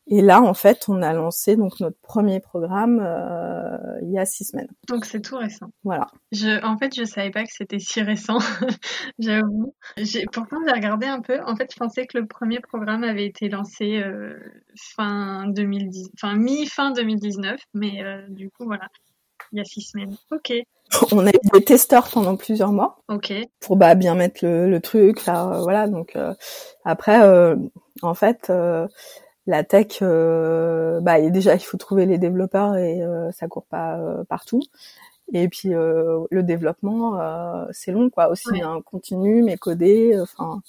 Et 0.07 0.21
là, 0.21 0.39
en 0.41 0.53
fait, 0.53 0.85
on 0.87 1.01
a 1.01 1.13
lancé 1.13 1.55
donc 1.55 1.79
notre 1.79 1.99
premier 1.99 2.39
programme 2.39 2.99
euh, 3.03 3.99
il 4.03 4.11
y 4.11 4.19
a 4.19 4.25
six 4.25 4.45
semaines. 4.45 4.67
Donc 4.87 5.03
c'est 5.03 5.19
tout 5.19 5.35
récent. 5.35 5.71
Voilà. 5.83 6.05
Je, 6.31 6.63
en 6.63 6.77
fait, 6.77 6.95
je 6.95 7.03
savais 7.05 7.31
pas 7.31 7.43
que 7.43 7.51
c'était 7.51 7.79
si 7.79 8.01
récent. 8.03 8.37
J'avoue. 9.19 9.73
Pourtant, 10.31 10.57
j'ai 10.67 10.73
regardé 10.73 11.07
un 11.07 11.21
peu. 11.21 11.39
En 11.47 11.55
fait, 11.55 11.71
je 11.71 11.77
pensais 11.77 12.05
que 12.05 12.19
le 12.19 12.27
premier 12.27 12.59
programme 12.59 13.03
avait 13.03 13.25
été 13.25 13.49
lancé 13.49 13.97
euh, 13.97 14.37
fin 14.95 15.47
2010, 15.47 16.09
enfin 16.15 16.35
mi 16.35 16.67
fin 16.67 16.91
2019, 16.91 17.59
mais 17.73 18.03
euh, 18.03 18.21
du 18.29 18.51
coup, 18.51 18.65
voilà, 18.65 18.87
il 19.55 19.59
y 19.59 19.61
a 19.61 19.65
six 19.65 19.81
semaines. 19.81 20.15
Ok. 20.31 20.53
On 21.11 21.25
a 21.25 21.29
eu 21.29 21.39
des 21.53 21.63
testeurs 21.63 22.09
pendant 22.09 22.35
plusieurs 22.35 22.71
mois. 22.71 22.99
Ok. 23.09 23.33
Pour 23.59 23.75
bah 23.77 23.95
bien 23.95 24.15
mettre 24.15 24.45
le, 24.45 24.69
le 24.69 24.79
truc, 24.81 25.25
là, 25.25 25.59
voilà. 25.63 25.87
Donc 25.87 26.15
euh, 26.15 26.33
après, 26.83 27.23
euh, 27.23 27.55
en 28.01 28.13
fait, 28.13 28.49
euh, 28.49 28.87
la 29.47 29.63
tech, 29.63 29.99
bah 30.01 31.21
déjà 31.29 31.55
il 31.55 31.59
faut 31.59 31.77
trouver 31.77 32.05
les 32.05 32.17
développeurs 32.17 32.75
et 32.75 33.01
ça 33.31 33.47
court 33.47 33.65
pas 33.65 33.99
partout. 34.27 34.61
Et 35.33 35.47
puis 35.47 35.69
le 35.69 36.41
développement, 36.43 37.19
c'est 37.71 37.91
long, 37.91 38.09
quoi. 38.09 38.29
Aussi 38.29 38.49
Ouais. 38.51 38.61
un 38.61 38.81
continu, 38.81 39.43
mais 39.43 39.57
codé. 39.57 40.17
Enfin, 40.19 40.61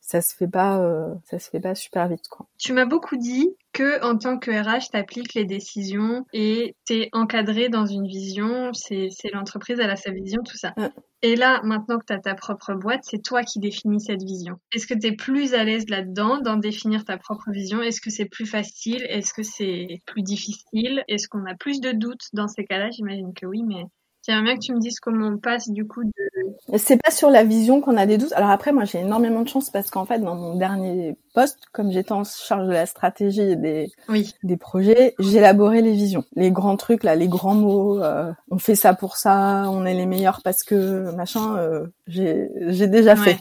ça 0.00 0.20
se 0.20 0.34
fait 0.34 0.48
pas, 0.48 0.78
ça 1.24 1.38
se 1.38 1.50
fait 1.50 1.60
pas 1.60 1.74
super 1.74 2.08
vite, 2.08 2.28
quoi. 2.28 2.46
Tu 2.58 2.72
m'as 2.72 2.84
beaucoup 2.86 3.16
dit 3.16 3.54
que 3.78 4.04
en 4.04 4.18
tant 4.18 4.38
que 4.38 4.50
RH, 4.50 4.90
t'appliques 4.90 5.34
les 5.34 5.44
décisions 5.44 6.26
et 6.32 6.74
t'es 6.84 7.08
encadré 7.12 7.68
dans 7.68 7.86
une 7.86 8.08
vision. 8.08 8.72
C'est 8.72 9.08
l'entreprise, 9.32 9.78
elle 9.78 9.90
a 9.90 9.94
sa 9.94 10.10
vision, 10.10 10.42
tout 10.42 10.56
ça. 10.56 10.74
Ouais. 10.76 10.90
Et 11.22 11.36
là, 11.36 11.60
maintenant 11.62 11.98
que 11.98 12.04
t'as 12.04 12.18
ta 12.18 12.34
propre 12.34 12.74
boîte, 12.74 13.02
c'est 13.04 13.22
toi 13.22 13.44
qui 13.44 13.60
définis 13.60 14.00
cette 14.00 14.22
vision. 14.22 14.56
Est-ce 14.72 14.88
que 14.88 14.94
t'es 14.94 15.12
plus 15.12 15.54
à 15.54 15.62
l'aise 15.62 15.88
là-dedans, 15.88 16.40
d'en 16.40 16.56
définir 16.56 17.04
ta 17.04 17.18
propre 17.18 17.52
vision? 17.52 17.80
Est-ce 17.80 18.00
que 18.00 18.10
c'est 18.10 18.28
plus 18.28 18.46
facile? 18.46 19.04
Est-ce 19.08 19.32
que 19.32 19.44
c'est 19.44 20.00
plus 20.06 20.22
difficile? 20.22 21.04
Est-ce 21.06 21.28
qu'on 21.28 21.44
a 21.46 21.54
plus 21.54 21.80
de 21.80 21.92
doutes 21.92 22.26
dans 22.32 22.48
ces 22.48 22.64
cas-là? 22.64 22.90
J'imagine 22.90 23.32
que 23.32 23.46
oui, 23.46 23.62
mais 23.64 23.84
j'aimerais 24.28 24.42
bien 24.44 24.54
que 24.56 24.60
tu 24.60 24.74
me 24.74 24.78
dises 24.80 25.00
comment 25.00 25.26
on 25.28 25.38
passe 25.38 25.68
du 25.70 25.86
coup 25.86 26.04
de. 26.04 26.78
C'est 26.78 27.00
pas 27.02 27.10
sur 27.10 27.30
la 27.30 27.44
vision 27.44 27.80
qu'on 27.80 27.96
a 27.96 28.04
des 28.06 28.18
doutes. 28.18 28.32
Alors 28.34 28.50
après, 28.50 28.72
moi, 28.72 28.84
j'ai 28.84 28.98
énormément 29.00 29.40
de 29.42 29.48
chance 29.48 29.70
parce 29.70 29.90
qu'en 29.90 30.04
fait, 30.04 30.18
dans 30.18 30.34
mon 30.34 30.54
dernier 30.56 31.16
poste, 31.34 31.58
comme 31.72 31.90
j'étais 31.90 32.12
en 32.12 32.24
charge 32.24 32.66
de 32.66 32.72
la 32.72 32.84
stratégie 32.86 33.40
et 33.40 33.56
des, 33.56 33.90
Oui. 34.08 34.34
des 34.42 34.56
projets, 34.58 35.14
j'élaborais 35.18 35.80
les 35.80 35.92
visions, 35.92 36.24
les 36.36 36.50
grands 36.50 36.76
trucs 36.76 37.04
là, 37.04 37.14
les 37.14 37.28
grands 37.28 37.54
mots. 37.54 38.02
euh, 38.02 38.30
on 38.50 38.58
fait 38.58 38.74
ça 38.74 38.92
pour 38.94 39.16
ça, 39.16 39.64
on 39.70 39.84
est 39.86 39.94
les 39.94 40.06
meilleurs 40.06 40.40
parce 40.44 40.62
que 40.62 41.10
machin. 41.14 41.56
euh, 41.56 41.86
j'ai 42.06 42.50
j'ai 42.68 42.86
déjà 42.86 43.14
Ouais. 43.14 43.24
fait, 43.34 43.38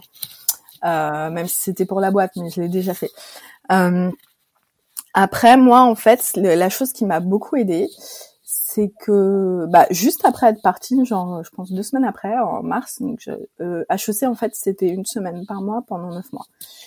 Euh, 0.85 1.29
même 1.31 1.47
si 1.47 1.59
c'était 1.59 1.85
pour 1.85 1.99
la 1.99 2.11
boîte, 2.11 2.31
mais 2.37 2.49
je 2.51 2.61
l'ai 2.61 2.69
déjà 2.69 2.93
fait. 2.93 3.09
Après, 5.13 5.57
moi, 5.57 5.81
en 5.81 5.95
fait, 5.95 6.33
le- 6.35 6.53
la 6.55 6.69
chose 6.69 6.93
qui 6.93 7.03
m'a 7.05 7.19
beaucoup 7.19 7.55
aidée, 7.55 7.89
c'est 8.69 8.91
que 8.99 9.65
bah, 9.69 9.85
juste 9.91 10.25
après 10.25 10.47
être 10.47 10.61
partie, 10.61 11.05
genre 11.05 11.41
je 11.43 11.49
pense 11.51 11.71
deux 11.71 11.83
semaines 11.83 12.03
après, 12.03 12.37
en 12.37 12.61
mars, 12.63 13.01
donc 13.01 13.19
je, 13.21 13.31
euh, 13.61 13.85
HEC 13.89 14.23
en 14.23 14.35
fait 14.35 14.51
c'était 14.55 14.89
une 14.89 15.05
semaine 15.05 15.45
par 15.47 15.61
mois 15.61 15.83
pendant 15.87 16.09
neuf 16.13 16.31
mois. 16.33 16.45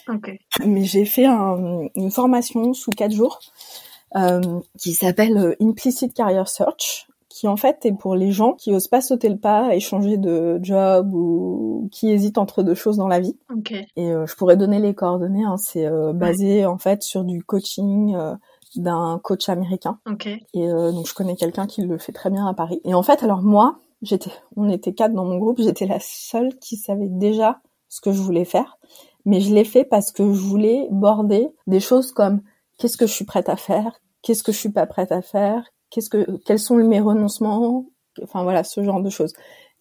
Ok. 0.09 0.31
Mais 0.67 0.85
j'ai 0.85 1.07
fait 1.07 1.25
un- 1.25 1.87
une 1.95 2.11
formation 2.11 2.75
sous 2.75 2.91
quatre 2.91 3.13
jours 3.13 3.41
euh, 4.17 4.41
qui 4.79 4.93
s'appelle 4.93 5.37
euh, 5.39 5.55
Implicit 5.61 6.13
Career 6.13 6.49
Search, 6.49 7.07
qui 7.31 7.49
en 7.49 7.57
fait 7.57 7.87
est 7.87 7.93
pour 7.93 8.15
les 8.17 8.33
gens 8.33 8.53
qui 8.53 8.75
osent 8.75 8.89
pas 8.89 9.01
sauter 9.01 9.29
le 9.31 9.39
pas 9.39 9.75
et 9.75 9.81
changer 9.81 10.19
de 10.19 10.59
job 10.63 11.15
ou 11.15 11.89
qui 11.93 12.11
hésitent 12.11 12.37
entre 12.39 12.63
deux 12.63 12.75
choses 12.75 12.97
dans 12.99 13.09
la 13.09 13.21
vie. 13.21 13.37
Ok. 13.57 13.73
Et 13.73 14.13
euh, 14.13 14.27
je 14.27 14.35
pourrais 14.37 14.57
donner 14.57 14.81
les 14.81 14.95
coordonnées. 14.95 15.45
Hein, 15.45 15.57
c'est 15.57 15.87
euh, 15.87 16.13
basé 16.13 16.67
en 16.67 16.77
fait 16.77 17.03
sur 17.03 17.25
du 17.25 17.43
coaching 17.43 18.15
euh, 18.17 18.35
d'un 18.77 19.21
coach 19.23 19.49
américain. 19.49 19.99
Ok. 20.07 20.27
Et 20.27 20.41
euh, 20.57 20.93
donc 20.93 21.07
je 21.07 21.15
connais 21.15 21.37
quelqu'un 21.37 21.67
qui 21.67 21.83
le 21.83 21.99
fait 21.99 22.13
très 22.13 22.31
bien 22.31 22.47
à 22.47 22.55
Paris. 22.55 22.81
Et 22.85 22.95
en 22.95 23.03
fait, 23.03 23.23
alors 23.23 23.43
moi, 23.43 23.81
j'étais, 24.03 24.31
on 24.57 24.69
était 24.69 24.95
quatre 24.95 25.13
dans 25.13 25.25
mon 25.25 25.39
groupe, 25.39 25.61
j'étais 25.61 25.87
la 25.87 25.99
seule 26.01 26.57
qui 26.59 26.77
savait 26.77 27.09
déjà 27.09 27.61
ce 27.89 28.01
que 28.01 28.13
je 28.13 28.21
voulais 28.21 28.45
faire, 28.45 28.79
mais 29.25 29.41
je 29.41 29.53
l'ai 29.53 29.65
fait 29.65 29.85
parce 29.85 30.13
que 30.13 30.23
je 30.23 30.41
voulais 30.41 30.87
border 30.91 31.49
des 31.67 31.81
choses 31.81 32.13
comme 32.13 32.43
qu'est-ce 32.79 32.97
que 32.97 33.07
je 33.07 33.13
suis 33.13 33.25
prête 33.25 33.49
à 33.49 33.57
faire, 33.57 34.01
qu'est-ce 34.23 34.43
que 34.43 34.53
je 34.53 34.59
suis 34.59 34.73
pas 34.73 34.87
prête 34.87 35.13
à 35.13 35.23
faire, 35.23 35.65
qu'est-ce 35.91 36.09
que 36.09 36.39
quels 36.45 36.59
sont 36.59 36.77
mes 36.77 37.01
renoncements, 37.01 37.87
enfin 38.23 38.43
voilà 38.45 38.65
ce 38.65 38.83
genre 38.83 39.03
de 39.03 39.11
choses. 39.11 39.33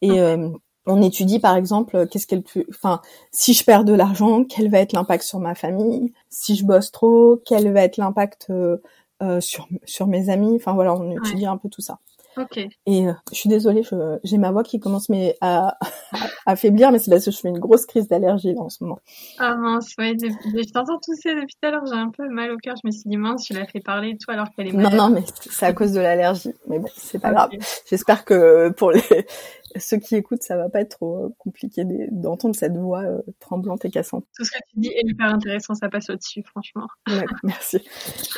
Et 0.02 0.20
euh, 0.20 0.50
on 0.86 1.02
étudie 1.02 1.40
par 1.40 1.56
exemple 1.56 2.08
qu'est-ce 2.08 2.28
qu'elle 2.28 2.44
peut, 2.44 2.66
enfin 2.70 3.02
si 3.32 3.54
je 3.54 3.64
perds 3.64 3.86
de 3.86 3.94
l'argent, 3.94 4.44
quel 4.44 4.70
va 4.70 4.80
être 4.80 4.94
l'impact 4.94 5.24
sur 5.24 5.40
ma 5.40 5.56
famille, 5.56 6.14
si 6.30 6.56
je 6.56 6.66
bosse 6.66 6.92
trop, 6.92 7.42
quel 7.46 7.72
va 7.72 7.84
être 7.84 7.98
l'impact 7.98 8.48
euh, 8.50 8.78
euh, 9.22 9.42
sur 9.42 9.68
sur 9.86 10.08
mes 10.08 10.30
amis, 10.30 10.56
enfin 10.56 10.74
voilà 10.74 10.96
on 10.96 11.12
étudie 11.12 11.46
un 11.46 11.58
peu 11.58 11.70
tout 11.70 11.82
ça. 11.82 12.00
Ok. 12.38 12.58
Et 12.86 13.08
euh, 13.08 13.14
je 13.32 13.38
suis 13.38 13.50
désolée, 13.50 13.82
j'ai 14.24 14.38
ma 14.38 14.52
voix 14.52 14.64
qui 14.64 14.80
commence 14.80 15.10
mais 15.10 15.36
à, 15.42 15.78
à 16.14 16.52
affaiblir, 16.52 16.92
mais 16.92 17.00
c'est 17.00 17.12
parce 17.12 17.26
que 17.26 17.32
je 17.32 17.38
fais 17.38 17.50
une 17.50 17.60
grosse 17.60 17.86
crise 17.86 18.08
d'allergie 18.08 18.54
là 18.54 18.62
en 18.62 18.70
ce 18.70 18.84
moment. 18.84 19.00
Ah 19.40 19.56
mince, 19.56 19.94
ouais, 19.98 20.16
je 20.20 20.72
t'entends 20.72 21.00
tousser 21.00 21.36
depuis 21.36 21.56
tout 21.62 21.68
à 21.68 21.72
l'heure, 21.72 21.86
j'ai 21.86 21.98
un 21.98 22.10
peu 22.10 22.28
mal 22.30 22.52
au 22.52 22.58
cœur. 22.58 22.76
Je 22.82 22.88
me 22.88 22.92
suis 22.92 23.10
dit 23.10 23.18
mince, 23.18 23.44
tu 23.44 23.54
l'as 23.54 23.66
fait 23.66 23.82
parler 23.82 24.18
toi 24.18 24.36
alors 24.36 24.48
qu'elle 24.56 24.68
est 24.68 24.72
malade. 24.72 24.94
Non, 24.94 25.10
non, 25.10 25.16
mais 25.16 25.24
c'est 25.50 25.66
à 25.66 25.74
cause 25.74 25.92
de 25.92 26.00
l'allergie. 26.00 26.54
Mais 26.68 26.80
bon, 26.80 26.88
c'est 26.96 27.20
pas 27.20 27.32
grave. 27.32 27.50
J'espère 27.90 28.24
que 28.24 28.70
pour 28.70 28.92
les 28.92 29.02
ceux 29.78 29.98
qui 29.98 30.16
écoutent, 30.16 30.44
ça 30.44 30.58
va 30.58 30.70
pas 30.70 30.82
être 30.82 30.98
trop 30.98 31.26
euh, 31.26 31.36
compliqué 31.38 31.84
d'entendre 32.12 32.56
cette 32.56 32.78
voix 32.78 33.02
euh, 33.02 33.22
tremblante 33.40 33.86
et 33.86 33.90
cassante. 33.90 34.26
Tout 34.36 34.46
ce 34.46 34.52
que 34.52 34.58
tu 34.70 34.80
dis 34.80 34.90
est 34.90 35.08
hyper 35.08 35.28
intéressant, 35.28 35.76
ça 35.76 35.90
passe 35.90 36.10
au-dessus, 36.10 36.44
franchement. 36.44 36.88
Ouais, 37.08 37.26
merci. 37.44 37.82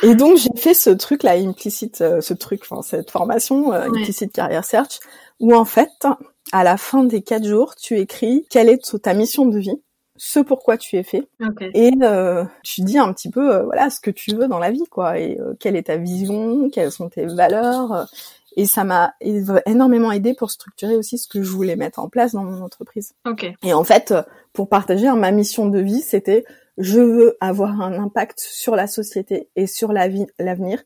Et 0.02 0.14
donc 0.14 0.36
j'ai 0.36 0.50
fait 0.56 0.74
ce 0.74 0.90
truc 0.90 1.22
là, 1.22 1.32
implicite, 1.32 2.00
euh, 2.00 2.20
ce 2.20 2.34
truc, 2.34 2.62
enfin 2.62 2.82
cette 2.82 3.10
formation 3.10 3.68
ouais. 3.68 3.76
implicite 3.76 4.32
career 4.32 4.64
search, 4.64 5.00
où 5.40 5.54
en 5.54 5.64
fait, 5.64 6.06
à 6.52 6.64
la 6.64 6.76
fin 6.76 7.04
des 7.04 7.22
quatre 7.22 7.46
jours, 7.46 7.74
tu 7.76 7.98
écris 7.98 8.46
quelle 8.50 8.68
est 8.68 9.00
ta 9.02 9.14
mission 9.14 9.46
de 9.46 9.58
vie? 9.58 9.80
Ce 10.16 10.38
pourquoi 10.38 10.76
tu 10.76 10.96
es 10.96 11.02
fait 11.02 11.26
okay. 11.44 11.70
et 11.74 11.90
euh, 12.02 12.44
tu 12.62 12.82
dis 12.82 12.98
un 12.98 13.12
petit 13.12 13.30
peu 13.30 13.54
euh, 13.54 13.62
voilà 13.64 13.88
ce 13.88 13.98
que 13.98 14.10
tu 14.10 14.34
veux 14.36 14.46
dans 14.46 14.58
la 14.58 14.70
vie 14.70 14.84
quoi 14.90 15.18
et 15.18 15.38
euh, 15.40 15.54
quelle 15.58 15.74
est 15.74 15.84
ta 15.84 15.96
vision? 15.96 16.68
Quelles 16.70 16.92
sont 16.92 17.08
tes 17.08 17.24
valeurs? 17.26 18.06
Et 18.56 18.66
ça 18.66 18.84
m'a 18.84 19.14
énormément 19.66 20.12
aidé 20.12 20.34
pour 20.34 20.50
structurer 20.50 20.96
aussi 20.96 21.18
ce 21.18 21.28
que 21.28 21.42
je 21.42 21.50
voulais 21.50 21.76
mettre 21.76 21.98
en 21.98 22.08
place 22.08 22.32
dans 22.32 22.44
mon 22.44 22.62
entreprise. 22.62 23.14
Okay. 23.26 23.56
Et 23.62 23.72
en 23.74 23.84
fait, 23.84 24.14
pour 24.52 24.68
partager, 24.68 25.06
hein, 25.06 25.16
ma 25.16 25.30
mission 25.30 25.66
de 25.66 25.80
vie, 25.80 26.00
c'était 26.00 26.44
je 26.78 27.00
veux 27.00 27.36
avoir 27.40 27.80
un 27.80 27.92
impact 28.02 28.40
sur 28.40 28.76
la 28.76 28.86
société 28.86 29.48
et 29.56 29.66
sur 29.66 29.92
la 29.92 30.08
vie, 30.08 30.26
l'avenir 30.38 30.82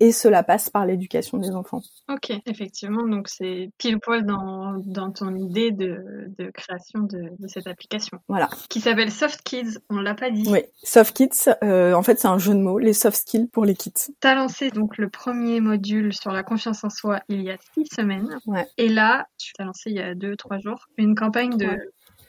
et 0.00 0.12
cela 0.12 0.42
passe 0.42 0.70
par 0.70 0.86
l'éducation 0.86 1.38
des 1.38 1.50
enfants. 1.50 1.82
Ok, 2.08 2.32
effectivement, 2.46 3.06
donc 3.06 3.28
c'est 3.28 3.70
pile 3.78 4.00
poil 4.00 4.24
dans, 4.24 4.74
dans 4.84 5.12
ton 5.12 5.34
idée 5.36 5.70
de, 5.70 6.02
de 6.38 6.50
création 6.50 7.00
de, 7.00 7.30
de, 7.38 7.48
cette 7.48 7.66
application. 7.66 8.18
Voilà. 8.28 8.48
Qui 8.68 8.80
s'appelle 8.80 9.12
Soft 9.12 9.42
Kids, 9.42 9.78
on 9.90 10.00
l'a 10.00 10.14
pas 10.14 10.30
dit. 10.30 10.48
Oui, 10.50 10.60
Soft 10.82 11.14
Kids, 11.14 11.50
euh, 11.62 11.92
en 11.92 12.02
fait 12.02 12.18
c'est 12.18 12.28
un 12.28 12.38
jeu 12.38 12.54
de 12.54 12.60
mots, 12.60 12.78
les 12.78 12.94
soft 12.94 13.18
skills 13.18 13.48
pour 13.48 13.64
les 13.64 13.74
kids. 13.74 14.14
T'as 14.20 14.34
lancé 14.34 14.70
donc 14.70 14.96
le 14.96 15.08
premier 15.08 15.60
module 15.60 16.14
sur 16.14 16.32
la 16.32 16.42
confiance 16.42 16.82
en 16.82 16.90
soi 16.90 17.20
il 17.28 17.42
y 17.42 17.50
a 17.50 17.56
six 17.74 17.86
semaines. 17.94 18.38
Ouais. 18.46 18.66
Et 18.78 18.88
là, 18.88 19.26
tu 19.38 19.52
t'as 19.52 19.64
lancé 19.64 19.90
il 19.90 19.96
y 19.96 20.00
a 20.00 20.14
deux, 20.14 20.36
trois 20.36 20.58
jours, 20.58 20.86
une 20.96 21.14
campagne 21.14 21.56
de... 21.56 21.66
Ouais 21.66 21.78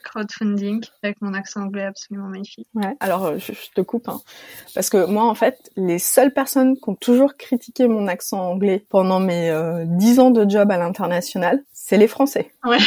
crowdfunding 0.02 0.84
avec 1.02 1.20
mon 1.22 1.34
accent 1.34 1.62
anglais 1.62 1.84
absolument 1.84 2.28
magnifique. 2.28 2.68
Ouais. 2.74 2.96
Alors 3.00 3.38
je, 3.38 3.52
je 3.52 3.70
te 3.74 3.80
coupe 3.80 4.08
hein. 4.08 4.20
parce 4.74 4.90
que 4.90 5.06
moi 5.06 5.24
en 5.24 5.34
fait 5.34 5.70
les 5.76 5.98
seules 5.98 6.32
personnes 6.32 6.76
qui 6.76 6.88
ont 6.88 6.94
toujours 6.94 7.36
critiqué 7.36 7.86
mon 7.88 8.08
accent 8.08 8.40
anglais 8.40 8.84
pendant 8.88 9.20
mes 9.20 9.50
euh, 9.50 9.84
10 9.86 10.20
ans 10.20 10.30
de 10.30 10.48
job 10.48 10.70
à 10.70 10.78
l'international, 10.78 11.62
c'est 11.72 11.96
les 11.96 12.08
Français. 12.08 12.52
Ouais, 12.64 12.78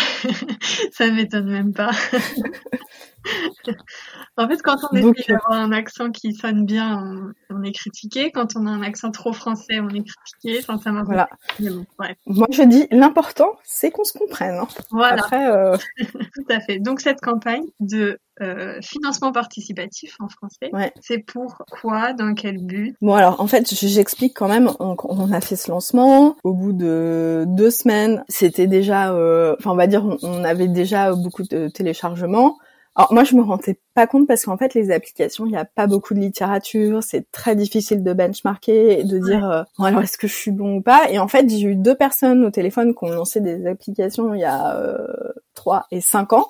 ça 0.92 1.10
m'étonne 1.10 1.50
même 1.50 1.74
pas. 1.74 1.92
en 4.38 4.48
fait, 4.48 4.62
quand 4.62 4.78
on 4.92 4.96
essaie 4.96 5.34
d'avoir 5.34 5.54
un 5.54 5.72
accent 5.72 6.12
qui 6.12 6.34
sonne 6.34 6.66
bien, 6.66 7.34
on, 7.50 7.56
on, 7.56 7.64
est 7.64 7.72
critiqué. 7.72 8.32
Quand 8.32 8.56
on 8.56 8.66
a 8.68 8.70
un 8.70 8.82
accent 8.82 9.12
trop 9.12 9.34
français, 9.34 9.80
on 9.80 9.90
est 9.90 10.04
critiqué. 10.04 10.66
Voilà. 11.06 11.30
Bon, 11.60 11.86
ouais. 12.00 12.16
Moi, 12.28 12.48
je 12.52 12.64
dis 12.64 12.88
l'important, 12.92 13.58
c'est 13.64 13.92
qu'on 13.92 14.04
se 14.04 14.18
comprenne. 14.18 14.56
Hein. 14.56 14.68
Voilà. 14.92 15.24
Après, 15.24 15.52
euh... 15.52 15.78
Tout 15.98 16.46
à 16.50 16.60
fait. 16.60 16.80
Donc, 16.80 17.02
cette 17.02 17.22
campagne 17.22 17.66
de 17.80 18.20
euh, 18.42 18.82
financement 18.82 19.32
participatif 19.32 20.18
en 20.20 20.28
français, 20.28 20.70
ouais. 20.74 20.92
c'est 21.02 21.20
pour 21.20 21.58
quoi? 21.72 22.14
Dans 22.14 22.34
quel 22.34 22.58
but? 22.58 22.96
Bon, 23.02 23.14
alors, 23.14 23.40
en 23.40 23.48
fait, 23.48 23.74
j'explique 23.74 24.36
quand 24.36 24.50
même. 24.50 24.70
On, 24.80 24.96
on, 25.04 25.32
a 25.32 25.42
fait 25.42 25.56
ce 25.56 25.72
lancement. 25.72 26.36
Au 26.44 26.54
bout 26.54 26.74
de 26.74 27.46
deux 27.48 27.72
semaines, 27.72 28.24
c'était 28.28 28.68
déjà... 28.68 29.14
euh, 29.14 29.56
Enfin, 29.60 29.72
on 29.72 29.76
va 29.76 29.88
dire, 29.88 30.06
on, 30.06 30.18
on 30.22 30.44
avait 30.44 30.68
déjà 30.68 31.14
beaucoup 31.14 31.44
de 31.44 31.70
téléchargements. 31.70 32.58
Alors 32.98 33.12
moi 33.12 33.26
je 33.26 33.36
me 33.36 33.42
rendais 33.42 33.78
pas 33.94 34.08
compte 34.08 34.26
parce 34.26 34.46
qu'en 34.46 34.58
fait 34.58 34.74
les 34.74 34.90
applications 34.90 35.46
il 35.46 35.52
n'y 35.52 35.58
a 35.58 35.66
pas 35.66 35.86
beaucoup 35.86 36.14
de 36.14 36.20
littérature, 36.20 37.04
c'est 37.04 37.30
très 37.30 37.56
difficile 37.56 38.04
de 38.04 38.14
benchmarker 38.14 39.00
et 39.00 39.04
de 39.04 39.18
dire 39.20 39.50
euh, 39.50 39.64
bon, 39.78 39.84
alors 39.84 40.02
est-ce 40.02 40.18
que 40.18 40.28
je 40.28 40.34
suis 40.34 40.52
bon 40.52 40.78
ou 40.78 40.82
pas? 40.82 41.10
Et 41.10 41.20
en 41.20 41.28
fait 41.28 41.50
j'ai 41.50 41.64
eu 41.64 41.76
deux 41.76 41.96
personnes 41.96 42.46
au 42.46 42.52
téléphone 42.52 42.96
qui 42.96 43.04
ont 43.04 43.10
lancé 43.10 43.42
des 43.42 43.68
applications 43.68 44.34
il 44.34 44.40
y 44.40 44.46
a 44.46 44.78
euh, 44.78 45.08
3 45.56 45.88
et 45.92 46.00
5 46.00 46.32
ans 46.32 46.48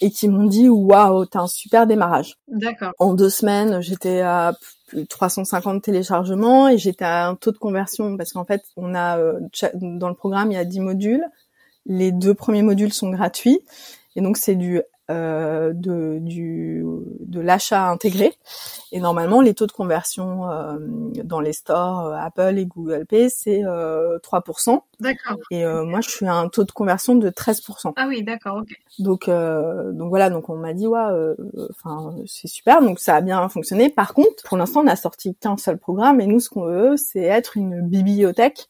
et 0.00 0.10
qui 0.10 0.28
m'ont 0.28 0.46
dit 0.46 0.70
waouh 0.70 1.26
t'as 1.26 1.40
un 1.40 1.46
super 1.48 1.86
démarrage. 1.86 2.38
D'accord. 2.48 2.92
En 2.98 3.12
deux 3.12 3.30
semaines 3.30 3.82
j'étais 3.82 4.22
à 4.22 4.54
plus 4.86 5.02
de 5.02 5.06
350 5.06 5.82
téléchargements 5.82 6.66
et 6.66 6.78
j'étais 6.78 7.04
à 7.04 7.28
un 7.28 7.34
taux 7.34 7.52
de 7.52 7.58
conversion 7.58 8.16
parce 8.16 8.32
qu'en 8.32 8.46
fait 8.46 8.62
on 8.78 8.94
a 8.94 9.18
euh, 9.18 9.38
dans 9.74 10.08
le 10.08 10.14
programme 10.14 10.50
il 10.50 10.54
y 10.54 10.58
a 10.58 10.64
10 10.64 10.80
modules, 10.80 11.24
les 11.84 12.10
deux 12.10 12.32
premiers 12.32 12.62
modules 12.62 12.92
sont 12.94 13.10
gratuits 13.10 13.60
et 14.16 14.22
donc 14.22 14.38
c'est 14.38 14.54
du 14.54 14.80
euh, 15.10 15.72
de, 15.74 16.18
du, 16.18 16.82
de 17.20 17.40
l'achat 17.40 17.90
intégré. 17.90 18.32
Et 18.90 19.00
normalement, 19.00 19.40
les 19.40 19.52
taux 19.52 19.66
de 19.66 19.72
conversion 19.72 20.50
euh, 20.50 20.78
dans 21.24 21.40
les 21.40 21.52
stores 21.52 22.06
euh, 22.06 22.16
Apple 22.16 22.56
et 22.56 22.64
Google 22.64 23.04
Pay, 23.06 23.28
c'est 23.28 23.60
3%. 23.60 24.80
D'accord. 25.00 25.36
Et 25.50 25.66
euh, 25.66 25.84
moi, 25.84 26.00
je 26.00 26.08
suis 26.08 26.26
à 26.26 26.34
un 26.34 26.48
taux 26.48 26.64
de 26.64 26.72
conversion 26.72 27.16
de 27.16 27.28
13%. 27.28 27.92
Ah 27.96 28.06
oui, 28.08 28.22
d'accord, 28.22 28.58
ok. 28.62 28.68
Donc, 28.98 29.28
euh, 29.28 29.92
donc 29.92 30.08
voilà, 30.08 30.30
donc 30.30 30.48
on 30.48 30.56
m'a 30.56 30.72
dit, 30.72 30.86
ouais, 30.86 31.34
enfin, 31.70 32.14
c'est 32.26 32.48
super, 32.48 32.80
donc 32.80 32.98
ça 32.98 33.16
a 33.16 33.20
bien 33.20 33.46
fonctionné. 33.48 33.90
Par 33.90 34.14
contre, 34.14 34.42
pour 34.44 34.56
l'instant, 34.56 34.82
on 34.84 34.86
a 34.86 34.96
sorti 34.96 35.34
qu'un 35.34 35.56
seul 35.56 35.76
programme, 35.76 36.20
et 36.20 36.26
nous, 36.26 36.40
ce 36.40 36.48
qu'on 36.48 36.64
veut, 36.64 36.96
c'est 36.96 37.24
être 37.24 37.56
une 37.56 37.82
bibliothèque 37.82 38.68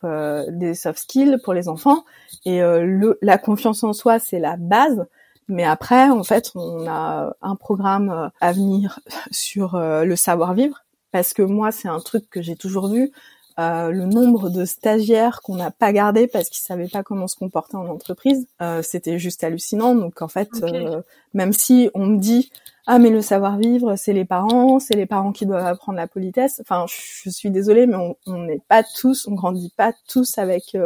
des 0.48 0.74
soft 0.74 0.98
skills 0.98 1.38
pour 1.44 1.54
les 1.54 1.68
enfants. 1.68 2.04
Et 2.44 2.60
le, 2.60 3.18
la 3.22 3.38
confiance 3.38 3.84
en 3.84 3.92
soi, 3.92 4.18
c'est 4.18 4.40
la 4.40 4.56
base. 4.56 5.06
Mais 5.48 5.64
après, 5.64 6.08
en 6.10 6.24
fait, 6.24 6.50
on 6.54 6.86
a 6.86 7.34
un 7.42 7.56
programme 7.56 8.30
à 8.40 8.52
venir 8.52 9.00
sur 9.30 9.76
le 9.78 10.16
savoir-vivre, 10.16 10.84
parce 11.12 11.34
que 11.34 11.42
moi, 11.42 11.72
c'est 11.72 11.88
un 11.88 12.00
truc 12.00 12.28
que 12.30 12.42
j'ai 12.42 12.56
toujours 12.56 12.88
vu. 12.88 13.12
Euh, 13.60 13.92
le 13.92 14.04
nombre 14.04 14.50
de 14.50 14.64
stagiaires 14.64 15.40
qu'on 15.40 15.54
n'a 15.54 15.70
pas 15.70 15.92
gardé 15.92 16.26
parce 16.26 16.48
qu'ils 16.48 16.64
savaient 16.64 16.88
pas 16.88 17.04
comment 17.04 17.28
se 17.28 17.36
comporter 17.36 17.76
en 17.76 17.86
entreprise, 17.86 18.48
euh, 18.60 18.82
c'était 18.82 19.20
juste 19.20 19.44
hallucinant. 19.44 19.94
Donc 19.94 20.22
en 20.22 20.28
fait, 20.28 20.48
okay. 20.54 20.74
euh, 20.74 21.02
même 21.34 21.52
si 21.52 21.88
on 21.94 22.06
me 22.06 22.18
dit 22.18 22.50
ah 22.86 22.98
mais 22.98 23.10
le 23.10 23.22
savoir-vivre, 23.22 23.94
c'est 23.94 24.12
les 24.12 24.24
parents, 24.24 24.80
c'est 24.80 24.96
les 24.96 25.06
parents 25.06 25.30
qui 25.30 25.46
doivent 25.46 25.66
apprendre 25.66 25.98
la 25.98 26.08
politesse. 26.08 26.60
Enfin, 26.60 26.86
je 26.88 27.30
suis 27.30 27.50
désolée, 27.50 27.86
mais 27.86 28.16
on 28.26 28.38
n'est 28.38 28.60
pas 28.68 28.82
tous, 28.82 29.28
on 29.28 29.34
grandit 29.34 29.72
pas 29.76 29.92
tous 30.08 30.36
avec 30.36 30.76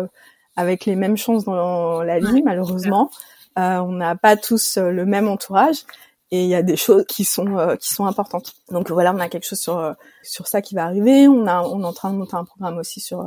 avec 0.55 0.85
les 0.85 0.95
mêmes 0.95 1.17
chances 1.17 1.45
dans 1.45 2.03
la 2.03 2.19
vie, 2.19 2.43
malheureusement. 2.43 3.11
Euh, 3.59 3.79
on 3.81 3.93
n'a 3.93 4.15
pas 4.17 4.37
tous 4.37 4.77
euh, 4.77 4.91
le 4.91 5.05
même 5.05 5.29
entourage 5.29 5.85
et 6.31 6.45
il 6.45 6.49
y 6.49 6.55
a 6.55 6.63
des 6.63 6.77
choses 6.77 7.05
qui 7.09 7.25
sont 7.25 7.59
euh, 7.59 7.77
qui 7.77 7.93
sont 7.93 8.07
importantes. 8.07 8.55
Donc 8.71 8.91
voilà, 8.91 9.13
on 9.15 9.19
a 9.19 9.29
quelque 9.29 9.47
chose 9.47 9.61
sur 9.61 9.95
sur 10.23 10.47
ça 10.47 10.63
qui 10.63 10.75
va 10.75 10.85
arriver. 10.85 11.29
On 11.29 11.47
a 11.47 11.63
on 11.63 11.83
est 11.83 11.87
en 11.87 11.93
train 11.93 12.13
de 12.13 12.19
monter 12.19 12.37
un 12.37 12.45
programme 12.45 12.79
aussi 12.79 13.01
sur 13.01 13.25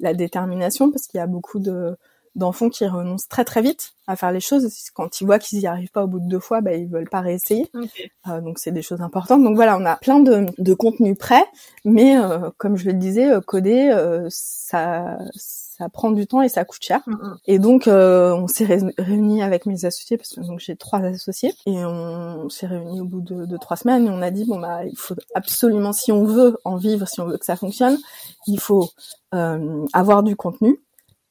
la 0.00 0.14
détermination 0.14 0.90
parce 0.90 1.06
qu'il 1.06 1.18
y 1.18 1.20
a 1.22 1.26
beaucoup 1.26 1.58
de 1.60 1.96
d'enfants 2.34 2.68
qui 2.68 2.86
renoncent 2.86 3.28
très 3.28 3.44
très 3.44 3.62
vite 3.62 3.92
à 4.06 4.16
faire 4.16 4.32
les 4.32 4.40
choses. 4.40 4.68
Quand 4.94 5.20
ils 5.20 5.26
voient 5.26 5.38
qu'ils 5.38 5.60
y 5.60 5.66
arrivent 5.66 5.90
pas 5.90 6.04
au 6.04 6.06
bout 6.06 6.20
de 6.20 6.28
deux 6.28 6.40
fois, 6.40 6.60
bah, 6.60 6.74
ils 6.74 6.88
veulent 6.88 7.08
pas 7.08 7.20
réessayer. 7.20 7.68
Okay. 7.74 8.10
Euh, 8.28 8.40
donc 8.40 8.58
c'est 8.58 8.72
des 8.72 8.82
choses 8.82 9.00
importantes. 9.02 9.42
Donc 9.42 9.56
voilà, 9.56 9.76
on 9.76 9.84
a 9.84 9.96
plein 9.96 10.20
de, 10.20 10.46
de 10.56 10.74
contenus 10.74 11.16
prêts, 11.18 11.44
mais 11.84 12.18
euh, 12.18 12.50
comme 12.56 12.76
je 12.76 12.86
le 12.86 12.94
disais, 12.94 13.28
coder, 13.46 13.90
euh, 13.90 14.26
ça 14.30 15.18
ça 15.34 15.88
prend 15.88 16.10
du 16.10 16.26
temps 16.26 16.42
et 16.42 16.48
ça 16.48 16.64
coûte 16.64 16.82
cher. 16.82 17.02
Mm 17.06 17.14
-hmm. 17.14 17.36
Et 17.46 17.58
donc 17.60 17.82
on 17.86 18.48
s'est 18.48 18.64
ré 18.64 18.78
réunis 18.98 19.42
avec 19.42 19.64
mes 19.66 19.84
associés 19.84 20.16
parce 20.16 20.30
que 20.34 20.40
donc 20.40 20.58
j'ai 20.58 20.76
trois 20.76 21.00
associés 21.00 21.54
et 21.66 21.84
on 21.84 22.48
s'est 22.48 22.66
réunis 22.66 23.00
au 23.00 23.04
bout 23.04 23.20
de, 23.20 23.46
de, 23.46 23.56
trois 23.56 23.76
semaines 23.76 24.06
et 24.06 24.10
on 24.10 24.22
a 24.22 24.30
dit 24.32 24.44
bon 24.44 24.58
bah 24.58 24.84
il 24.84 24.98
faut 24.98 25.14
absolument 25.34 25.92
si 25.92 26.10
on 26.10 26.24
veut 26.24 26.52
en 26.64 26.76
vivre, 26.76 27.06
si 27.06 27.20
on 27.20 27.26
veut 27.26 27.38
que 27.38 27.44
ça 27.44 27.56
fonctionne, 27.56 27.96
il 28.48 28.58
faut 28.58 28.88
euh, 29.34 29.84
avoir 29.92 30.22
du 30.22 30.34
contenu 30.36 30.80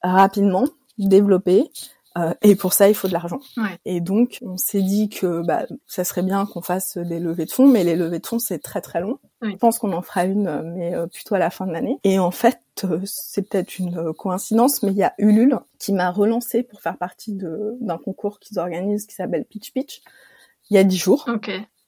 rapidement, 0.03 0.65
développer. 0.97 1.69
Euh, 2.17 2.33
et 2.41 2.55
pour 2.55 2.73
ça, 2.73 2.89
il 2.89 2.95
faut 2.95 3.07
de 3.07 3.13
l'argent. 3.13 3.39
Ouais. 3.57 3.77
Et 3.85 4.01
donc, 4.01 4.39
on 4.41 4.57
s'est 4.57 4.81
dit 4.81 5.09
que 5.09 5.43
bah, 5.45 5.65
ça 5.85 6.03
serait 6.03 6.23
bien 6.23 6.45
qu'on 6.45 6.61
fasse 6.61 6.97
des 6.97 7.19
levées 7.19 7.45
de 7.45 7.51
fonds, 7.51 7.67
mais 7.67 7.83
les 7.83 7.95
levées 7.95 8.19
de 8.19 8.25
fonds, 8.25 8.39
c'est 8.39 8.59
très 8.59 8.81
très 8.81 9.01
long. 9.01 9.19
Je 9.43 9.55
pense 9.55 9.77
qu'on 9.77 9.93
en 9.93 10.01
fera 10.01 10.25
une, 10.25 10.73
mais 10.75 10.95
euh, 10.95 11.05
plutôt 11.05 11.35
à 11.35 11.39
la 11.39 11.51
fin 11.51 11.67
de 11.67 11.71
l'année. 11.71 11.99
Et 12.03 12.17
en 12.17 12.31
fait, 12.31 12.59
euh, 12.85 12.99
c'est 13.05 13.47
peut-être 13.47 13.77
une 13.77 14.13
coïncidence, 14.13 14.81
mais 14.81 14.91
il 14.91 14.97
y 14.97 15.03
a 15.03 15.13
Ulule 15.19 15.59
qui 15.77 15.93
m'a 15.93 16.09
relancé 16.09 16.63
pour 16.63 16.81
faire 16.81 16.97
partie 16.97 17.33
d'un 17.33 17.97
concours 17.99 18.39
qu'ils 18.39 18.57
organisent 18.57 19.05
qui 19.05 19.13
s'appelle 19.13 19.45
Pitch 19.45 19.71
Pitch. 19.71 20.01
il 20.71 20.75
y 20.75 20.79
a 20.79 20.83
dix 20.83 20.97
jours. 20.97 21.25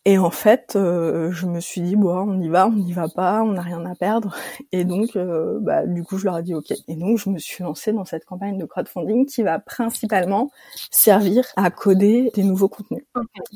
Et 0.10 0.18
en 0.18 0.32
fait, 0.32 0.74
euh, 0.76 1.32
je 1.32 1.45
me 1.45 1.60
suis 1.60 1.82
dit 1.82 1.95
bon, 1.95 2.18
on 2.28 2.41
y 2.41 2.47
va, 2.47 2.66
on 2.66 2.72
n'y 2.72 2.93
va 2.93 3.07
pas, 3.10 3.43
on 3.43 3.51
n'a 3.51 3.62
rien 3.62 3.86
à 3.86 3.93
perdre. 3.93 4.36
Et 4.72 4.84
donc, 4.84 5.16
euh, 5.16 5.60
bah, 5.62 5.86
du 5.86 6.03
coup, 6.03 6.18
je 6.18 6.26
leur 6.26 6.39
ai 6.39 6.41
dit 6.41 6.55
ok. 6.55 6.72
Et 6.88 6.95
donc, 6.95 7.20
je 7.20 7.30
me 7.30 7.38
suis 7.38 7.64
lancée 7.64 7.93
dans 7.93 8.05
cette 8.05 8.26
campagne 8.26 8.57
de 8.57 8.66
crowdfunding 8.66 9.28
qui 9.28 9.43
va 9.43 9.60
principalement 9.60 10.49
servir 10.89 11.45
à 11.57 11.70
coder 11.70 12.32
des 12.34 12.41
nouveaux 12.41 12.70
contenus. 12.70 13.03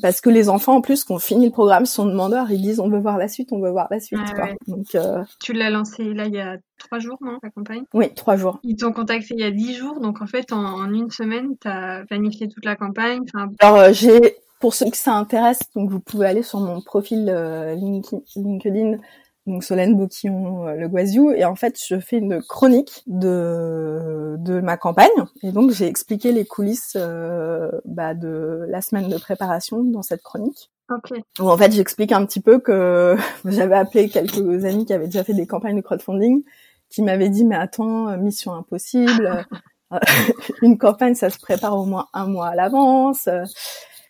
Parce 0.00 0.20
que 0.20 0.30
les 0.30 0.48
enfants, 0.48 0.76
en 0.76 0.80
plus, 0.80 1.02
qui 1.02 1.10
ont 1.10 1.18
fini 1.18 1.46
le 1.46 1.50
programme, 1.50 1.86
sont 1.86 2.06
demandeurs. 2.06 2.48
Ils 2.52 2.62
disent 2.62 2.78
on 2.78 2.88
veut 2.88 3.00
voir 3.00 3.18
la 3.18 3.26
suite, 3.26 3.48
on 3.50 3.58
veut 3.58 3.72
voir 3.72 3.88
la 3.90 3.98
suite. 3.98 4.20
Ouais. 4.20 4.54
Donc, 4.68 4.94
euh, 4.94 5.24
Tu 5.42 5.54
l'as 5.54 5.70
lancé 5.70 6.14
là 6.14 6.26
il 6.26 6.34
y 6.34 6.40
a 6.40 6.58
trois 6.78 7.00
jours, 7.00 7.18
non, 7.20 7.40
la 7.42 7.50
campagne? 7.50 7.82
Oui, 7.94 8.14
trois 8.14 8.36
jours. 8.36 8.60
Ils 8.62 8.76
t'ont 8.76 8.92
contacté 8.92 9.34
il 9.34 9.40
y 9.40 9.44
a 9.44 9.50
dix 9.50 9.74
jours, 9.74 9.98
donc 9.98 10.22
en 10.22 10.26
fait, 10.28 10.52
en, 10.52 10.62
en 10.62 10.94
une 10.94 11.10
semaine, 11.10 11.56
tu 11.60 11.66
as 11.66 12.04
planifié 12.06 12.46
toute 12.46 12.64
la 12.64 12.76
campagne. 12.76 13.22
Enfin, 13.34 13.50
Alors 13.58 13.92
j'ai 13.92 14.36
pour 14.64 14.72
ceux 14.72 14.88
que 14.88 14.96
ça 14.96 15.12
intéresse, 15.12 15.60
donc 15.76 15.90
vous 15.90 16.00
pouvez 16.00 16.26
aller 16.26 16.42
sur 16.42 16.58
mon 16.58 16.80
profil 16.80 17.28
euh, 17.28 17.74
LinkedIn, 17.74 18.96
donc 19.46 19.62
Solène 19.62 19.94
Boquillon 19.94 20.66
euh, 20.66 20.72
Le 20.72 20.88
Guaziou, 20.88 21.32
et 21.32 21.44
en 21.44 21.54
fait 21.54 21.78
je 21.86 22.00
fais 22.00 22.16
une 22.16 22.40
chronique 22.40 23.02
de 23.06 24.36
de 24.38 24.60
ma 24.62 24.78
campagne, 24.78 25.10
et 25.42 25.52
donc 25.52 25.70
j'ai 25.70 25.86
expliqué 25.86 26.32
les 26.32 26.46
coulisses 26.46 26.96
euh, 26.96 27.72
bah, 27.84 28.14
de 28.14 28.64
la 28.66 28.80
semaine 28.80 29.10
de 29.10 29.18
préparation 29.18 29.84
dans 29.84 30.00
cette 30.00 30.22
chronique. 30.22 30.70
ok. 30.90 31.12
Où 31.40 31.50
en 31.50 31.58
fait 31.58 31.70
j'explique 31.70 32.12
un 32.12 32.24
petit 32.24 32.40
peu 32.40 32.58
que 32.58 33.18
j'avais 33.44 33.76
appelé 33.76 34.08
quelques 34.08 34.64
amis 34.64 34.86
qui 34.86 34.94
avaient 34.94 35.08
déjà 35.08 35.24
fait 35.24 35.34
des 35.34 35.46
campagnes 35.46 35.76
de 35.76 35.82
crowdfunding, 35.82 36.42
qui 36.88 37.02
m'avaient 37.02 37.28
dit 37.28 37.44
mais 37.44 37.56
attends 37.56 38.08
euh, 38.08 38.16
mission 38.16 38.54
impossible, 38.54 39.46
euh, 39.92 39.98
une 40.62 40.78
campagne 40.78 41.14
ça 41.14 41.28
se 41.28 41.38
prépare 41.38 41.78
au 41.78 41.84
moins 41.84 42.06
un 42.14 42.28
mois 42.28 42.46
à 42.46 42.54
l'avance. 42.54 43.28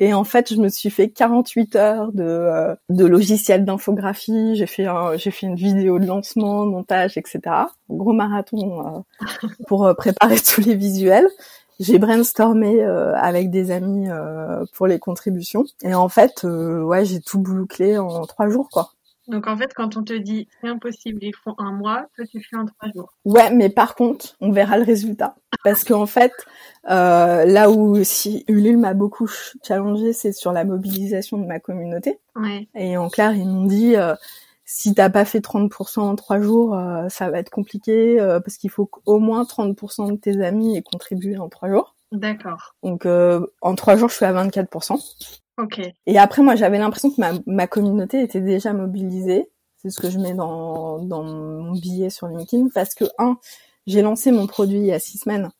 Et 0.01 0.12
en 0.14 0.24
fait, 0.24 0.53
je 0.53 0.61
me 0.61 0.68
suis 0.68 0.90
fait 0.90 1.09
48 1.09 1.76
heures 1.76 2.12
de, 2.12 2.24
euh, 2.24 2.74
de 2.88 3.05
logiciel 3.05 3.64
d'infographie. 3.64 4.57
J'ai 4.57 4.66
fait 4.66 4.86
un, 4.86 5.16
j'ai 5.16 5.30
fait 5.30 5.47
une 5.47 5.57
vidéo 5.57 5.99
de 5.99 6.07
lancement, 6.07 6.66
montage, 6.66 7.16
etc. 7.16 7.40
Un 7.47 7.68
gros 7.90 8.12
marathon 8.12 9.05
euh, 9.22 9.49
pour 9.68 9.86
euh, 9.86 9.95
préparer 9.95 10.36
tous 10.40 10.61
les 10.61 10.74
visuels. 10.74 11.28
J'ai 11.80 11.99
brainstormé 11.99 12.82
euh, 12.82 13.14
avec 13.16 13.51
des 13.51 13.70
amis 13.72 14.09
euh, 14.09 14.64
pour 14.74 14.86
les 14.86 14.99
contributions. 14.99 15.64
Et 15.82 15.95
en 15.95 16.09
fait, 16.09 16.45
euh, 16.45 16.82
ouais, 16.82 17.05
j'ai 17.05 17.20
tout 17.20 17.40
bouclé 17.40 17.99
en 17.99 18.24
trois 18.26 18.49
jours, 18.49 18.68
quoi. 18.70 18.90
Donc 19.29 19.47
en 19.47 19.57
fait, 19.57 19.72
quand 19.75 19.97
on 19.97 20.05
te 20.05 20.12
dit 20.12 20.49
c'est 20.61 20.68
impossible, 20.68 21.18
il 21.22 21.35
faut 21.35 21.55
un 21.59 21.72
mois, 21.72 22.07
toi 22.16 22.27
tu 22.27 22.43
fais 22.43 22.57
en 22.57 22.66
trois 22.66 22.91
jours. 22.95 23.14
Ouais, 23.25 23.51
mais 23.51 23.70
par 23.70 23.95
contre, 23.95 24.37
on 24.41 24.51
verra 24.51 24.77
le 24.77 24.85
résultat. 24.85 25.37
Parce 25.62 25.85
qu'en 25.85 26.07
fait, 26.07 26.33
euh, 26.91 27.45
là 27.45 27.70
où 27.70 28.03
si 28.05 28.45
Ulule 28.49 28.77
m'a 28.77 28.93
beaucoup 28.93 29.31
challengé, 29.66 30.12
c'est 30.12 30.33
sur 30.33 30.53
la 30.53 30.64
mobilisation 30.64 31.39
de 31.39 31.47
ma 31.47 31.59
communauté. 31.59 32.18
Ouais. 32.37 32.68
Et 32.75 32.97
en 32.99 33.09
clair, 33.09 33.33
ils 33.33 33.47
m'ont 33.47 33.64
dit, 33.64 33.97
euh, 33.97 34.14
si 34.64 34.95
t'as 34.95 35.11
pas 35.11 35.25
fait 35.25 35.41
30% 35.41 36.01
en 36.01 36.16
trois 36.16 36.41
jours, 36.41 36.75
euh, 36.75 37.09
ça 37.09 37.31
va 37.31 37.39
être 37.39 37.51
compliqué 37.51 38.20
euh, 38.20 38.41
parce 38.41 38.57
qu'il 38.57 38.70
faut 38.70 38.87
qu'au 38.87 39.18
moins 39.18 39.45
30% 39.45 40.12
de 40.12 40.16
tes 40.16 40.43
amis 40.43 40.77
aient 40.77 40.83
contribué 40.83 41.37
en 41.37 41.49
trois 41.49 41.68
jours. 41.68 41.95
D'accord. 42.12 42.75
Donc 42.83 43.07
euh, 43.07 43.47
en 43.61 43.75
trois 43.75 43.97
jours, 43.97 44.09
je 44.09 44.16
suis 44.16 44.25
à 44.25 44.33
24%. 44.33 44.99
Ok. 45.59 45.80
Et 46.07 46.18
après, 46.18 46.42
moi, 46.42 46.57
j'avais 46.57 46.78
l'impression 46.78 47.11
que 47.11 47.20
ma, 47.20 47.32
ma 47.46 47.66
communauté 47.66 48.22
était 48.22 48.40
déjà 48.40 48.72
mobilisée. 48.72 49.50
C'est 49.76 49.90
ce 49.90 50.00
que 50.00 50.11
je 50.11 50.18
mets 50.18 50.34
dans, 50.34 50.98
dans 50.98 51.22
mon 51.22 51.72
billet 51.72 52.11
sur 52.11 52.26
LinkedIn 52.26 52.68
parce 52.74 52.94
que, 52.94 53.05
un, 53.18 53.36
j'ai 53.86 54.02
lancé 54.02 54.32
mon 54.32 54.46
produit 54.46 54.78
il 54.78 54.86
y 54.86 54.92
a 54.92 54.98
six 54.98 55.18
semaines. 55.18 55.50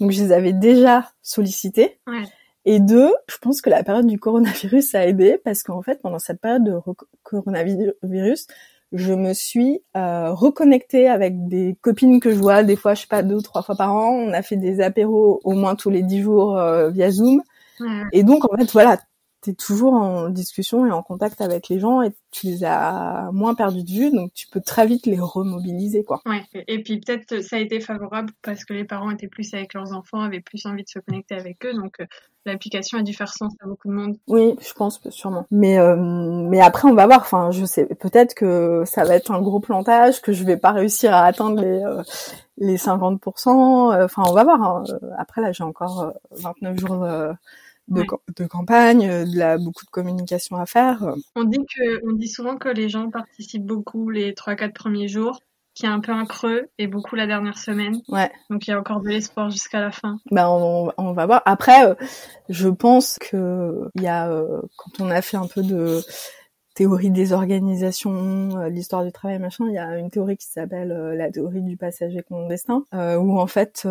Donc, 0.00 0.10
je 0.10 0.22
les 0.22 0.32
avais 0.32 0.52
déjà 0.52 1.10
sollicités. 1.20 1.98
Ouais. 2.06 2.24
Et 2.64 2.78
deux, 2.78 3.12
je 3.28 3.38
pense 3.38 3.60
que 3.60 3.70
la 3.70 3.82
période 3.82 4.06
du 4.06 4.20
coronavirus 4.20 4.94
a 4.94 5.06
aidé 5.06 5.38
parce 5.44 5.64
qu'en 5.64 5.82
fait, 5.82 6.00
pendant 6.00 6.20
cette 6.20 6.40
période 6.40 6.62
de 6.62 6.78
coronavirus, 7.24 8.46
je 8.92 9.14
me 9.14 9.32
suis 9.32 9.82
euh, 9.96 10.32
reconnectée 10.32 11.08
avec 11.08 11.48
des 11.48 11.76
copines 11.80 12.20
que 12.20 12.30
je 12.30 12.38
vois 12.38 12.62
des 12.62 12.76
fois, 12.76 12.94
je 12.94 13.00
sais 13.00 13.06
pas, 13.08 13.22
deux 13.22 13.36
ou 13.36 13.42
trois 13.42 13.62
fois 13.62 13.74
par 13.74 13.92
an. 13.94 14.10
On 14.10 14.32
a 14.32 14.42
fait 14.42 14.56
des 14.56 14.80
apéros 14.80 15.40
au 15.44 15.52
moins 15.54 15.74
tous 15.74 15.90
les 15.90 16.02
dix 16.02 16.20
jours 16.20 16.56
euh, 16.56 16.90
via 16.90 17.10
Zoom. 17.10 17.42
Ouais. 17.80 18.02
Et 18.12 18.22
donc, 18.22 18.44
en 18.44 18.56
fait, 18.56 18.70
voilà, 18.70 18.98
t'es 19.42 19.54
toujours 19.54 19.92
en 19.94 20.28
discussion 20.30 20.86
et 20.86 20.90
en 20.90 21.02
contact 21.02 21.40
avec 21.40 21.68
les 21.68 21.78
gens 21.78 22.00
et 22.00 22.12
tu 22.30 22.46
les 22.46 22.64
as 22.64 23.28
moins 23.32 23.54
perdus 23.54 23.82
de 23.84 23.90
vue, 23.90 24.10
donc 24.10 24.32
tu 24.32 24.46
peux 24.48 24.60
très 24.60 24.86
vite 24.86 25.04
les 25.06 25.18
remobiliser, 25.20 26.04
quoi. 26.04 26.20
Ouais. 26.24 26.42
Et 26.68 26.82
puis 26.82 26.98
peut-être 27.00 27.42
ça 27.42 27.56
a 27.56 27.58
été 27.58 27.80
favorable 27.80 28.30
parce 28.42 28.64
que 28.64 28.72
les 28.72 28.84
parents 28.84 29.10
étaient 29.10 29.28
plus 29.28 29.52
avec 29.52 29.74
leurs 29.74 29.92
enfants, 29.92 30.20
avaient 30.20 30.40
plus 30.40 30.64
envie 30.66 30.84
de 30.84 30.88
se 30.88 30.98
connecter 31.00 31.34
avec 31.34 31.66
eux, 31.66 31.74
donc 31.74 31.96
euh, 32.00 32.06
l'application 32.46 32.98
a 32.98 33.02
dû 33.02 33.12
faire 33.14 33.32
sens 33.32 33.52
à 33.62 33.66
beaucoup 33.66 33.88
de 33.88 33.92
monde. 33.94 34.16
Oui, 34.28 34.54
je 34.60 34.72
pense 34.72 35.00
sûrement. 35.10 35.46
Mais 35.50 35.78
euh, 35.78 35.96
mais 35.96 36.60
après, 36.60 36.88
on 36.88 36.94
va 36.94 37.06
voir. 37.06 37.20
Enfin, 37.20 37.50
je 37.50 37.64
sais, 37.64 37.84
peut-être 37.86 38.34
que 38.34 38.84
ça 38.86 39.04
va 39.04 39.14
être 39.14 39.30
un 39.30 39.40
gros 39.42 39.60
plantage, 39.60 40.22
que 40.22 40.32
je 40.32 40.44
vais 40.44 40.56
pas 40.56 40.72
réussir 40.72 41.12
à 41.14 41.24
atteindre 41.24 41.60
les 41.60 41.82
euh, 41.84 42.02
les 42.58 42.78
50%. 42.78 43.92
euh, 43.92 44.04
Enfin, 44.04 44.22
on 44.28 44.32
va 44.32 44.44
voir. 44.44 44.62
hein. 44.62 44.84
Euh, 44.88 45.08
Après, 45.18 45.40
là, 45.40 45.52
j'ai 45.52 45.64
encore 45.64 46.00
euh, 46.02 46.10
29 46.32 46.78
jours. 46.78 47.04
De, 47.88 48.00
Ouais. 48.00 48.06
cam- 48.06 48.18
de 48.36 48.46
campagne, 48.46 49.08
euh, 49.08 49.24
de 49.24 49.36
la, 49.36 49.58
beaucoup 49.58 49.84
de 49.84 49.90
communication 49.90 50.56
à 50.56 50.66
faire. 50.66 51.14
On 51.36 51.44
dit 51.44 51.58
que, 51.74 52.00
on 52.08 52.12
dit 52.12 52.28
souvent 52.28 52.56
que 52.56 52.68
les 52.68 52.88
gens 52.88 53.10
participent 53.10 53.66
beaucoup 53.66 54.10
les 54.10 54.34
trois 54.34 54.54
quatre 54.54 54.74
premiers 54.74 55.08
jours, 55.08 55.40
qu'il 55.74 55.86
y 55.86 55.88
a 55.88 55.94
un 55.94 56.00
peu 56.00 56.12
un 56.12 56.26
creux 56.26 56.68
et 56.78 56.86
beaucoup 56.86 57.16
la 57.16 57.26
dernière 57.26 57.56
semaine. 57.58 58.00
Ouais. 58.08 58.30
Donc 58.50 58.66
il 58.66 58.70
y 58.70 58.74
a 58.74 58.78
encore 58.78 59.00
de 59.00 59.08
l'espoir 59.08 59.50
jusqu'à 59.50 59.80
la 59.80 59.90
fin. 59.90 60.18
Ben 60.30 60.46
on, 60.48 60.92
on 60.98 61.12
va 61.14 61.24
voir. 61.26 61.42
Après, 61.46 61.86
euh, 61.86 61.94
je 62.50 62.68
pense 62.68 63.18
que 63.18 63.88
il 63.94 64.02
y 64.02 64.06
a 64.06 64.28
euh, 64.30 64.60
quand 64.76 65.00
on 65.00 65.10
a 65.10 65.22
fait 65.22 65.38
un 65.38 65.46
peu 65.46 65.62
de 65.62 66.00
théorie 66.74 67.10
des 67.10 67.32
organisations, 67.32 68.56
euh, 68.56 68.68
l'histoire 68.68 69.04
du 69.04 69.12
travail, 69.12 69.38
machin, 69.38 69.66
il 69.68 69.74
y 69.74 69.78
a 69.78 69.98
une 69.98 70.10
théorie 70.10 70.36
qui 70.36 70.46
s'appelle 70.46 70.92
euh, 70.92 71.14
la 71.14 71.30
théorie 71.30 71.62
du 71.62 71.76
passager 71.76 72.22
clandestin, 72.22 72.84
euh, 72.94 73.16
où 73.16 73.38
en 73.38 73.46
fait 73.46 73.86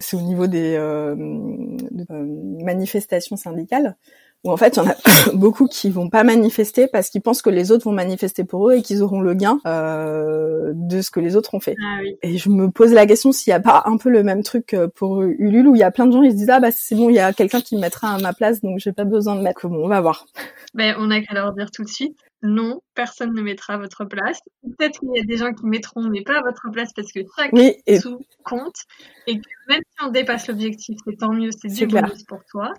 c'est 0.00 0.16
au 0.16 0.20
niveau 0.20 0.46
des 0.46 0.76
de, 0.76 2.64
manifestations 2.64 3.36
syndicales. 3.36 3.96
Où 4.44 4.52
en 4.52 4.56
fait, 4.56 4.76
il 4.76 4.78
y 4.78 4.82
en 4.82 4.88
a 4.88 4.94
beaucoup 5.34 5.66
qui 5.66 5.90
vont 5.90 6.08
pas 6.08 6.24
manifester 6.24 6.86
parce 6.86 7.10
qu'ils 7.10 7.22
pensent 7.22 7.42
que 7.42 7.50
les 7.50 7.72
autres 7.72 7.84
vont 7.84 7.92
manifester 7.92 8.44
pour 8.44 8.70
eux 8.70 8.74
et 8.74 8.82
qu'ils 8.82 9.02
auront 9.02 9.20
le 9.20 9.34
gain 9.34 9.58
euh, 9.66 10.72
de 10.74 11.02
ce 11.02 11.10
que 11.10 11.20
les 11.20 11.36
autres 11.36 11.54
ont 11.54 11.60
fait. 11.60 11.74
Ah 11.82 11.98
oui. 12.00 12.16
Et 12.22 12.38
je 12.38 12.48
me 12.48 12.70
pose 12.70 12.92
la 12.92 13.06
question 13.06 13.32
s'il 13.32 13.50
n'y 13.50 13.56
a 13.56 13.60
pas 13.60 13.82
un 13.86 13.96
peu 13.96 14.10
le 14.10 14.22
même 14.22 14.42
truc 14.42 14.74
euh, 14.74 14.88
pour 14.88 15.22
Ulule 15.22 15.68
où 15.68 15.74
il 15.74 15.80
y 15.80 15.84
a 15.84 15.90
plein 15.90 16.06
de 16.06 16.12
gens 16.12 16.22
ils 16.22 16.32
se 16.32 16.36
disent 16.36 16.50
ah 16.50 16.60
bah 16.60 16.70
c'est 16.70 16.94
bon 16.94 17.10
il 17.10 17.16
y 17.16 17.18
a 17.18 17.32
quelqu'un 17.32 17.60
qui 17.60 17.76
me 17.76 17.80
mettra 17.80 18.14
à 18.14 18.18
ma 18.18 18.32
place 18.32 18.60
donc 18.60 18.78
j'ai 18.78 18.92
pas 18.92 19.04
besoin 19.04 19.36
de 19.36 19.42
mettre. 19.42 19.68
Bon 19.68 19.84
on 19.84 19.88
va 19.88 20.00
voir? 20.00 20.26
Ben, 20.74 20.94
on 20.98 21.10
a 21.10 21.20
qu'à 21.20 21.34
leur 21.34 21.52
dire 21.52 21.70
tout 21.70 21.82
de 21.82 21.88
suite, 21.88 22.16
non, 22.42 22.80
personne 22.94 23.32
ne 23.32 23.42
mettra 23.42 23.74
à 23.74 23.78
votre 23.78 24.04
place. 24.04 24.38
Peut-être 24.62 25.00
qu'il 25.00 25.10
y 25.14 25.20
a 25.20 25.24
des 25.24 25.36
gens 25.36 25.52
qui 25.52 25.66
mettront, 25.66 26.02
mais 26.08 26.22
pas 26.22 26.38
à 26.38 26.42
votre 26.42 26.70
place 26.72 26.92
parce 26.94 27.10
que 27.12 27.20
chaque 27.36 27.52
Oui 27.52 27.74
et 27.86 27.98
sous 27.98 28.20
compte 28.44 28.76
et 29.26 29.38
que 29.38 29.48
même 29.68 29.80
si 29.80 30.04
on 30.04 30.10
dépasse 30.10 30.46
l'objectif, 30.48 30.98
c'est 31.04 31.16
tant 31.16 31.32
mieux, 31.32 31.50
c'est 31.50 31.68
du 31.68 31.86
bonus 31.86 32.24
pour 32.24 32.44
toi. 32.50 32.72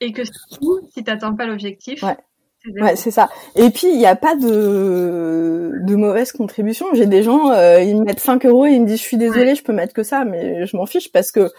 Et 0.00 0.12
que 0.12 0.22
surtout, 0.24 0.80
si 0.94 1.04
t'atteins 1.04 1.34
pas 1.34 1.46
l'objectif, 1.46 2.02
Ouais. 2.02 2.16
ouais 2.80 2.96
c'est 2.96 3.10
ça. 3.10 3.28
Et 3.56 3.70
puis 3.70 3.88
il 3.88 3.98
n'y 3.98 4.06
a 4.06 4.16
pas 4.16 4.34
de 4.34 5.72
de 5.82 5.94
mauvaise 5.96 6.32
contribution. 6.32 6.86
J'ai 6.94 7.06
des 7.06 7.22
gens 7.22 7.50
euh, 7.50 7.80
ils 7.82 7.96
me 7.96 8.04
mettent 8.04 8.20
5 8.20 8.44
euros 8.46 8.66
et 8.66 8.72
ils 8.72 8.82
me 8.82 8.86
disent 8.86 8.98
je 8.98 9.02
suis 9.02 9.16
désolée 9.16 9.54
je 9.54 9.62
peux 9.62 9.72
mettre 9.72 9.94
que 9.94 10.02
ça 10.02 10.24
mais 10.24 10.66
je 10.66 10.76
m'en 10.76 10.86
fiche 10.86 11.10
parce 11.12 11.32
que 11.32 11.50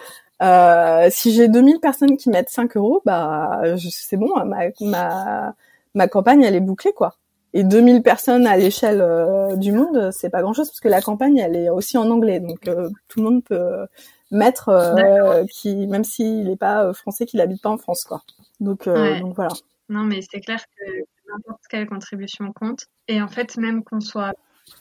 euh, 0.43 1.07
si 1.11 1.31
j'ai 1.33 1.47
2000 1.47 1.79
personnes 1.79 2.17
qui 2.17 2.29
mettent 2.29 2.49
5 2.49 2.75
euros 2.77 3.01
bah 3.05 3.61
c'est 3.77 4.17
bon 4.17 4.29
ma 4.45 4.65
ma 4.81 5.55
ma 5.95 6.07
campagne 6.07 6.43
elle 6.43 6.55
est 6.55 6.59
bouclée 6.61 6.93
quoi. 6.93 7.15
Et 7.53 7.63
2000 7.63 8.01
personnes 8.01 8.47
à 8.47 8.55
l'échelle 8.55 9.01
euh, 9.01 9.55
du 9.57 9.73
monde, 9.73 10.09
c'est 10.13 10.29
pas 10.29 10.41
grand-chose 10.41 10.69
parce 10.69 10.79
que 10.79 10.87
la 10.87 11.01
campagne, 11.01 11.37
elle 11.37 11.55
est 11.57 11.69
aussi 11.69 11.97
en 11.97 12.09
anglais, 12.09 12.39
donc 12.39 12.65
euh, 12.69 12.89
tout 13.09 13.19
le 13.19 13.25
monde 13.29 13.43
peut 13.43 13.85
mettre, 14.31 14.69
euh, 14.69 15.45
qui, 15.51 15.87
même 15.87 16.03
s'il 16.03 16.45
n'est 16.45 16.55
pas 16.57 16.85
euh, 16.85 16.93
français, 16.93 17.25
qu'il 17.25 17.41
habite 17.41 17.61
pas 17.61 17.69
en 17.69 17.77
France, 17.77 18.03
quoi. 18.05 18.21
Donc, 18.59 18.87
euh, 18.87 18.93
Ouais. 18.93 19.19
donc 19.19 19.35
voilà. 19.35 19.51
Non, 19.89 20.03
mais 20.03 20.21
c'est 20.21 20.39
clair 20.39 20.63
que 20.77 20.91
n'importe 21.29 21.61
quelle 21.69 21.87
contribution 21.87 22.51
compte. 22.53 22.85
Et 23.07 23.21
en 23.21 23.27
fait, 23.27 23.57
même 23.57 23.83
qu'on 23.83 23.99
soit 23.99 24.33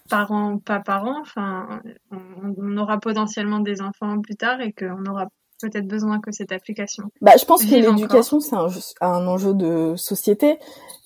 parent 0.09 0.53
ou 0.53 0.59
pas 0.59 0.78
parent, 0.80 1.20
enfin, 1.20 1.80
on, 2.12 2.55
on 2.57 2.76
aura 2.76 2.98
potentiellement 2.98 3.59
des 3.59 3.82
enfants 3.82 4.20
plus 4.20 4.36
tard 4.36 4.61
et 4.61 4.72
qu'on 4.72 5.05
aura 5.07 5.26
peut-être 5.61 5.86
besoin 5.86 6.20
que 6.20 6.32
cette 6.32 6.53
application. 6.53 7.11
Bah, 7.20 7.32
je 7.38 7.44
pense 7.44 7.64
que 7.64 7.74
l'éducation, 7.74 8.40
c'est 8.40 8.57
un, 8.57 8.68
un 9.01 9.26
enjeu 9.26 9.53
de 9.53 9.94
société. 9.96 10.59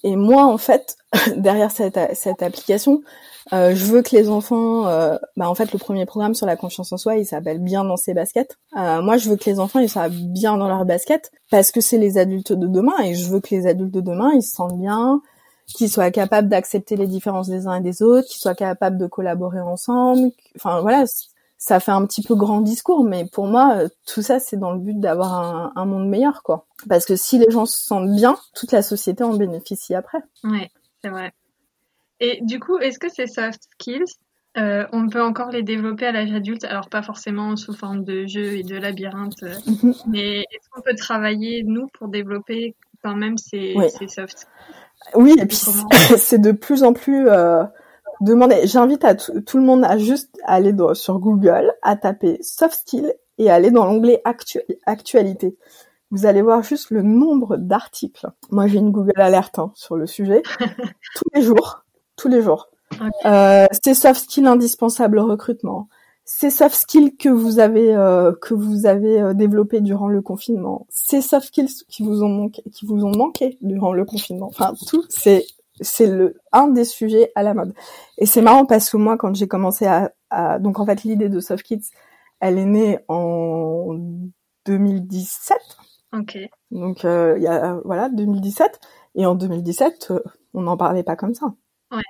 Et 0.02 0.16
moi, 0.16 0.44
en 0.44 0.58
fait, 0.58 0.96
derrière 1.36 1.70
cette, 1.70 1.98
cette 2.14 2.42
application, 2.42 3.02
euh, 3.52 3.74
je 3.74 3.84
veux 3.86 4.02
que 4.02 4.16
les 4.16 4.28
enfants, 4.28 4.86
euh, 4.86 5.16
bah, 5.36 5.48
en 5.48 5.54
fait, 5.54 5.72
le 5.72 5.78
premier 5.78 6.06
programme 6.06 6.34
sur 6.34 6.46
la 6.46 6.56
confiance 6.56 6.92
en 6.92 6.96
soi, 6.96 7.16
il 7.16 7.26
s'appelle 7.26 7.58
Bien 7.58 7.84
dans 7.84 7.96
ses 7.96 8.14
baskets. 8.14 8.56
Euh, 8.76 9.02
moi, 9.02 9.16
je 9.16 9.28
veux 9.28 9.36
que 9.36 9.48
les 9.48 9.60
enfants, 9.60 9.80
ils 9.80 9.88
soient 9.88 10.08
bien 10.08 10.56
dans 10.56 10.68
leurs 10.68 10.84
baskets 10.84 11.30
parce 11.50 11.70
que 11.70 11.80
c'est 11.80 11.98
les 11.98 12.16
adultes 12.18 12.52
de 12.52 12.66
demain 12.66 12.98
et 13.02 13.14
je 13.14 13.28
veux 13.28 13.40
que 13.40 13.54
les 13.54 13.66
adultes 13.66 13.92
de 13.92 14.00
demain, 14.00 14.32
ils 14.34 14.42
se 14.42 14.54
sentent 14.54 14.78
bien, 14.78 15.20
qu'ils 15.66 15.90
soient 15.90 16.10
capables 16.10 16.48
d'accepter 16.48 16.96
les 16.96 17.06
différences 17.06 17.48
des 17.48 17.66
uns 17.66 17.76
et 17.76 17.82
des 17.82 18.02
autres, 18.02 18.28
qu'ils 18.28 18.40
soient 18.40 18.54
capables 18.54 18.96
de 18.96 19.06
collaborer 19.06 19.60
ensemble. 19.60 20.30
Enfin, 20.56 20.80
voilà, 20.80 21.04
ça 21.58 21.80
fait 21.80 21.92
un 21.92 22.06
petit 22.06 22.22
peu 22.22 22.34
grand 22.34 22.62
discours, 22.62 23.04
mais 23.04 23.26
pour 23.26 23.46
moi, 23.46 23.76
euh, 23.76 23.88
tout 24.06 24.22
ça, 24.22 24.40
c'est 24.40 24.56
dans 24.56 24.72
le 24.72 24.78
but 24.78 24.98
d'avoir 24.98 25.34
un, 25.34 25.72
un, 25.76 25.84
monde 25.84 26.08
meilleur, 26.08 26.42
quoi. 26.42 26.66
Parce 26.88 27.04
que 27.04 27.16
si 27.16 27.38
les 27.38 27.50
gens 27.50 27.66
se 27.66 27.80
sentent 27.80 28.14
bien, 28.14 28.36
toute 28.54 28.72
la 28.72 28.82
société 28.82 29.22
en 29.22 29.34
bénéficie 29.34 29.94
après. 29.94 30.18
Ouais, 30.44 30.70
c'est 31.02 31.10
vrai. 31.10 31.32
Et 32.20 32.40
du 32.42 32.60
coup, 32.60 32.78
est-ce 32.78 32.98
que 32.98 33.08
ces 33.08 33.26
soft 33.26 33.62
skills, 33.72 34.04
euh, 34.56 34.86
on 34.92 35.08
peut 35.08 35.22
encore 35.22 35.50
les 35.50 35.62
développer 35.62 36.06
à 36.06 36.12
l'âge 36.12 36.32
adulte, 36.32 36.64
alors 36.64 36.88
pas 36.88 37.02
forcément 37.02 37.56
sous 37.56 37.74
forme 37.74 38.04
de 38.04 38.26
jeu 38.26 38.54
et 38.54 38.62
de 38.62 38.76
labyrinthe, 38.76 39.42
euh, 39.42 39.54
mhm. 39.66 39.94
mais 40.06 40.40
est-ce 40.40 40.68
qu'on 40.70 40.80
peut 40.80 40.94
travailler, 40.94 41.64
nous, 41.64 41.88
pour 41.98 42.08
développer 42.08 42.76
quand 43.02 43.16
même 43.16 43.36
ces, 43.36 43.74
ces 43.98 44.08
soft 44.08 44.38
skills? 44.38 44.74
Oui, 45.14 45.34
et 45.38 45.46
puis 45.46 45.56
c'est 46.18 46.40
de 46.40 46.52
plus 46.52 46.84
en 46.84 46.92
plus 46.92 47.28
euh, 47.28 47.64
demandé. 48.20 48.66
J'invite 48.66 49.04
à 49.04 49.14
tout 49.14 49.58
le 49.58 49.64
monde 49.64 49.84
à 49.84 49.98
juste 49.98 50.38
aller 50.44 50.72
sur 50.94 51.18
Google, 51.18 51.72
à 51.82 51.96
taper 51.96 52.38
soft 52.42 52.74
skills 52.74 53.12
et 53.38 53.50
aller 53.50 53.70
dans 53.70 53.84
l'onglet 53.84 54.22
actualité. 54.86 55.56
Vous 56.10 56.26
allez 56.26 56.42
voir 56.42 56.62
juste 56.62 56.90
le 56.90 57.02
nombre 57.02 57.56
d'articles. 57.56 58.28
Moi, 58.50 58.68
j'ai 58.68 58.78
une 58.78 58.92
Google 58.92 59.20
Alert 59.20 59.58
hein, 59.58 59.72
sur 59.74 59.96
le 59.96 60.06
sujet 60.06 60.42
tous 61.16 61.24
les 61.34 61.42
jours, 61.42 61.83
tous 62.24 62.30
les 62.30 62.42
jours. 62.42 62.70
Euh, 63.26 63.66
ces 63.82 63.92
soft 63.92 64.20
skills 64.22 64.46
indispensables 64.46 65.18
au 65.18 65.26
recrutement, 65.26 65.88
ces 66.24 66.48
soft 66.48 66.74
skills 66.74 67.16
que 67.18 67.28
vous 67.28 67.58
avez 67.58 67.94
euh, 67.94 68.32
que 68.40 68.54
vous 68.54 68.86
avez 68.86 69.20
euh, 69.20 69.34
développés 69.34 69.82
durant 69.82 70.08
le 70.08 70.22
confinement, 70.22 70.86
ces 70.88 71.20
soft 71.20 71.48
skills 71.48 71.84
qui 71.88 72.02
vous 72.02 72.22
ont 72.22 72.30
manqué, 72.30 72.62
qui 72.72 72.86
vous 72.86 73.04
ont 73.04 73.14
manqué 73.14 73.58
durant 73.60 73.92
le 73.92 74.06
confinement. 74.06 74.46
Enfin, 74.46 74.72
tout 74.86 75.04
c'est 75.10 75.44
c'est 75.82 76.06
le 76.06 76.40
un 76.52 76.68
des 76.68 76.84
sujets 76.84 77.30
à 77.34 77.42
la 77.42 77.52
mode. 77.52 77.74
Et 78.16 78.24
c'est 78.24 78.42
marrant 78.42 78.64
parce 78.64 78.88
que 78.88 78.96
moi, 78.96 79.18
quand 79.18 79.34
j'ai 79.34 79.48
commencé 79.48 79.84
à, 79.84 80.12
à, 80.30 80.58
donc 80.58 80.78
en 80.78 80.86
fait 80.86 81.02
l'idée 81.02 81.28
de 81.28 81.40
soft 81.40 81.64
skills, 81.64 81.90
elle 82.40 82.58
est 82.58 82.64
née 82.64 83.00
en 83.08 83.98
2017. 84.64 85.58
Ok. 86.16 86.38
Donc 86.70 87.02
il 87.02 87.42
y 87.42 87.48
a 87.48 87.80
voilà 87.84 88.08
2017 88.08 88.80
et 89.16 89.26
en 89.26 89.34
2017 89.34 90.12
on 90.54 90.62
n'en 90.62 90.78
parlait 90.78 91.02
pas 91.02 91.16
comme 91.16 91.34
ça. 91.34 91.54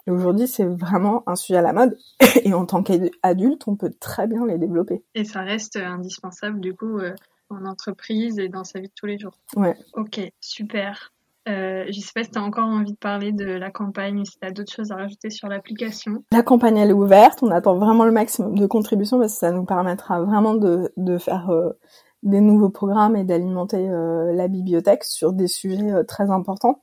Et 0.06 0.10
aujourd'hui, 0.10 0.46
c'est 0.46 0.64
vraiment 0.64 1.22
un 1.26 1.36
sujet 1.36 1.58
à 1.58 1.62
la 1.62 1.72
mode. 1.72 1.96
Et 2.44 2.54
en 2.54 2.66
tant 2.66 2.82
qu'adulte, 2.82 3.62
on 3.66 3.76
peut 3.76 3.92
très 3.98 4.26
bien 4.26 4.46
les 4.46 4.58
développer. 4.58 5.02
Et 5.14 5.24
ça 5.24 5.42
reste 5.42 5.76
indispensable, 5.76 6.60
du 6.60 6.74
coup, 6.74 6.98
euh, 6.98 7.14
en 7.50 7.64
entreprise 7.66 8.38
et 8.38 8.48
dans 8.48 8.64
sa 8.64 8.80
vie 8.80 8.88
de 8.88 8.92
tous 8.94 9.06
les 9.06 9.18
jours. 9.18 9.38
Ouais. 9.56 9.76
Ok, 9.94 10.20
super. 10.40 11.12
Euh, 11.46 11.84
je 11.88 12.00
sais 12.00 12.12
pas 12.14 12.24
si 12.24 12.30
tu 12.30 12.38
as 12.38 12.42
encore 12.42 12.64
envie 12.64 12.92
de 12.92 12.98
parler 12.98 13.30
de 13.30 13.44
la 13.44 13.70
campagne, 13.70 14.24
si 14.24 14.38
tu 14.38 14.46
as 14.46 14.50
d'autres 14.50 14.72
choses 14.72 14.92
à 14.92 14.96
rajouter 14.96 15.28
sur 15.28 15.48
l'application. 15.48 16.24
La 16.32 16.42
campagne, 16.42 16.78
elle 16.78 16.90
est 16.90 16.94
ouverte. 16.94 17.42
On 17.42 17.50
attend 17.50 17.76
vraiment 17.76 18.06
le 18.06 18.12
maximum 18.12 18.58
de 18.58 18.66
contributions 18.66 19.18
parce 19.18 19.34
que 19.34 19.38
ça 19.40 19.50
nous 19.50 19.64
permettra 19.64 20.22
vraiment 20.22 20.54
de, 20.54 20.90
de 20.96 21.18
faire 21.18 21.50
euh, 21.50 21.72
des 22.24 22.40
nouveaux 22.40 22.70
programmes 22.70 23.16
et 23.16 23.24
d'alimenter 23.24 23.90
euh, 23.90 24.32
la 24.32 24.48
bibliothèque 24.48 25.04
sur 25.04 25.32
des 25.32 25.46
sujets 25.46 25.92
euh, 25.92 26.02
très 26.02 26.30
importants. 26.30 26.80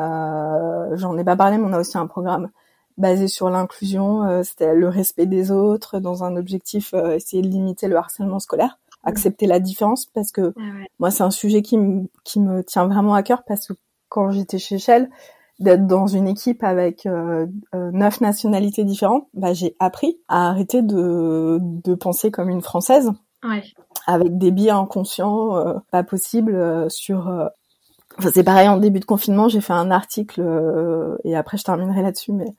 Euh, 0.00 0.96
J'en 0.96 1.16
ai 1.18 1.24
pas 1.24 1.36
parlé, 1.36 1.58
mais 1.58 1.64
on 1.64 1.72
a 1.72 1.80
aussi 1.80 1.98
un 1.98 2.06
programme 2.06 2.50
basé 2.98 3.28
sur 3.28 3.50
l'inclusion. 3.50 4.24
Euh, 4.24 4.42
C'était 4.42 4.74
le 4.74 4.88
respect 4.88 5.26
des 5.26 5.50
autres 5.50 6.00
dans 6.00 6.24
un 6.24 6.36
objectif, 6.36 6.94
euh, 6.94 7.14
essayer 7.14 7.42
de 7.42 7.48
limiter 7.48 7.88
le 7.88 7.96
harcèlement 7.96 8.38
scolaire, 8.38 8.78
accepter 9.04 9.46
la 9.46 9.60
différence, 9.60 10.06
parce 10.06 10.32
que 10.32 10.52
moi 10.98 11.10
c'est 11.10 11.22
un 11.22 11.30
sujet 11.30 11.62
qui, 11.62 11.78
qui 12.24 12.40
me 12.40 12.64
tient 12.64 12.86
vraiment 12.86 13.14
à 13.14 13.22
cœur 13.22 13.42
parce 13.46 13.68
que 13.68 13.74
quand 14.08 14.30
j'étais 14.30 14.58
chez 14.58 14.78
Shell, 14.78 15.10
d'être 15.58 15.86
dans 15.86 16.06
une 16.06 16.28
équipe 16.28 16.62
avec 16.62 17.06
euh, 17.06 17.46
euh, 17.74 17.90
neuf 17.92 18.20
nationalités 18.20 18.84
différentes, 18.84 19.26
bah, 19.34 19.54
j'ai 19.54 19.74
appris 19.78 20.18
à 20.28 20.50
arrêter 20.50 20.82
de, 20.82 21.58
de 21.60 21.94
penser 21.94 22.30
comme 22.30 22.50
une 22.50 22.60
française, 22.60 23.10
ouais. 23.42 23.64
avec 24.06 24.36
des 24.36 24.50
biais 24.50 24.70
inconscients 24.70 25.56
euh, 25.56 25.74
pas 25.90 26.02
possibles 26.02 26.90
sur 26.90 27.50
Enfin, 28.18 28.30
c'est 28.32 28.44
pareil 28.44 28.68
en 28.68 28.78
début 28.78 29.00
de 29.00 29.04
confinement, 29.04 29.48
j'ai 29.48 29.60
fait 29.60 29.74
un 29.74 29.90
article 29.90 30.40
euh, 30.40 31.16
et 31.24 31.36
après 31.36 31.58
je 31.58 31.64
terminerai 31.64 32.02
là-dessus, 32.02 32.32
mais 32.32 32.54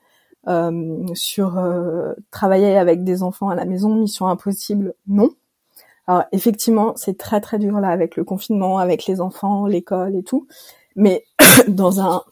euh, 0.46 1.06
sur 1.14 1.58
euh, 1.58 2.14
travailler 2.30 2.76
avec 2.76 3.02
des 3.02 3.22
enfants 3.22 3.48
à 3.48 3.56
la 3.56 3.64
maison, 3.64 3.94
mission 3.94 4.28
impossible, 4.28 4.94
non. 5.08 5.30
Alors 6.06 6.24
effectivement, 6.32 6.94
c'est 6.96 7.18
très 7.18 7.40
très 7.40 7.58
dur 7.58 7.80
là 7.80 7.88
avec 7.88 8.16
le 8.16 8.24
confinement, 8.24 8.78
avec 8.78 9.06
les 9.06 9.20
enfants, 9.20 9.66
l'école 9.66 10.14
et 10.14 10.22
tout, 10.22 10.46
mais 10.94 11.24
dans 11.68 12.00
un 12.00 12.22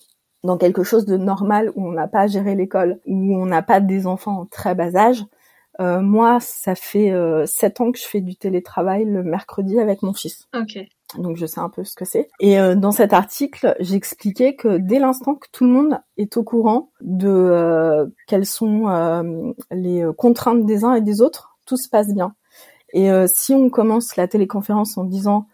dans 0.45 0.57
quelque 0.57 0.85
chose 0.85 1.07
de 1.07 1.17
normal 1.17 1.73
où 1.75 1.89
on 1.89 1.93
n'a 1.93 2.07
pas 2.07 2.29
géré 2.29 2.55
l'école, 2.55 3.01
où 3.07 3.37
on 3.37 3.47
n'a 3.47 3.63
pas 3.63 3.81
des 3.81 4.07
enfants 4.07 4.43
en 4.43 4.47
très 4.47 4.77
bas 4.77 4.95
âge. 4.95 5.25
Moi, 5.79 6.39
ça 6.41 6.75
fait 6.75 7.13
sept 7.47 7.81
ans 7.81 7.91
que 7.91 7.99
je 7.99 8.05
fais 8.05 8.21
du 8.21 8.37
télétravail 8.37 9.05
le 9.05 9.23
mercredi 9.25 9.79
avec 9.81 10.03
mon 10.03 10.15
fils. 10.15 10.47
Ok 10.55 10.79
donc 11.19 11.37
je 11.37 11.47
sais 11.47 11.61
un 11.61 11.69
peu 11.69 11.85
ce 11.85 11.95
que 11.95 12.05
c'est. 12.05 12.29
Et 12.41 12.59
euh, 12.59 12.75
dans 12.75 12.93
cet 12.93 13.13
article, 13.13 13.75
j'expliquais 13.81 14.57
que 14.57 14.79
dès 14.79 14.99
l'instant 14.99 15.35
que 15.35 15.47
tout 15.53 15.65
le 15.65 15.71
monde 15.71 16.01
est 16.17 16.37
au 16.37 16.43
courant 16.43 16.91
de 17.01 17.29
euh, 17.29 18.07
quelles 18.27 18.47
sont 18.47 18.89
euh, 18.89 19.53
les 19.71 20.05
contraintes 20.17 20.67
des 20.67 20.85
uns 20.85 20.95
et 20.95 21.01
des 21.01 21.23
autres, 21.23 21.57
tout 21.65 21.77
se 21.77 21.89
passe 21.89 22.13
bien. 22.13 22.35
Et 22.93 23.11
si 23.27 23.53
on 23.53 23.69
commence 23.69 24.17
la 24.17 24.27
téléconférence 24.27 24.97
en 24.97 25.05
disant 25.05 25.49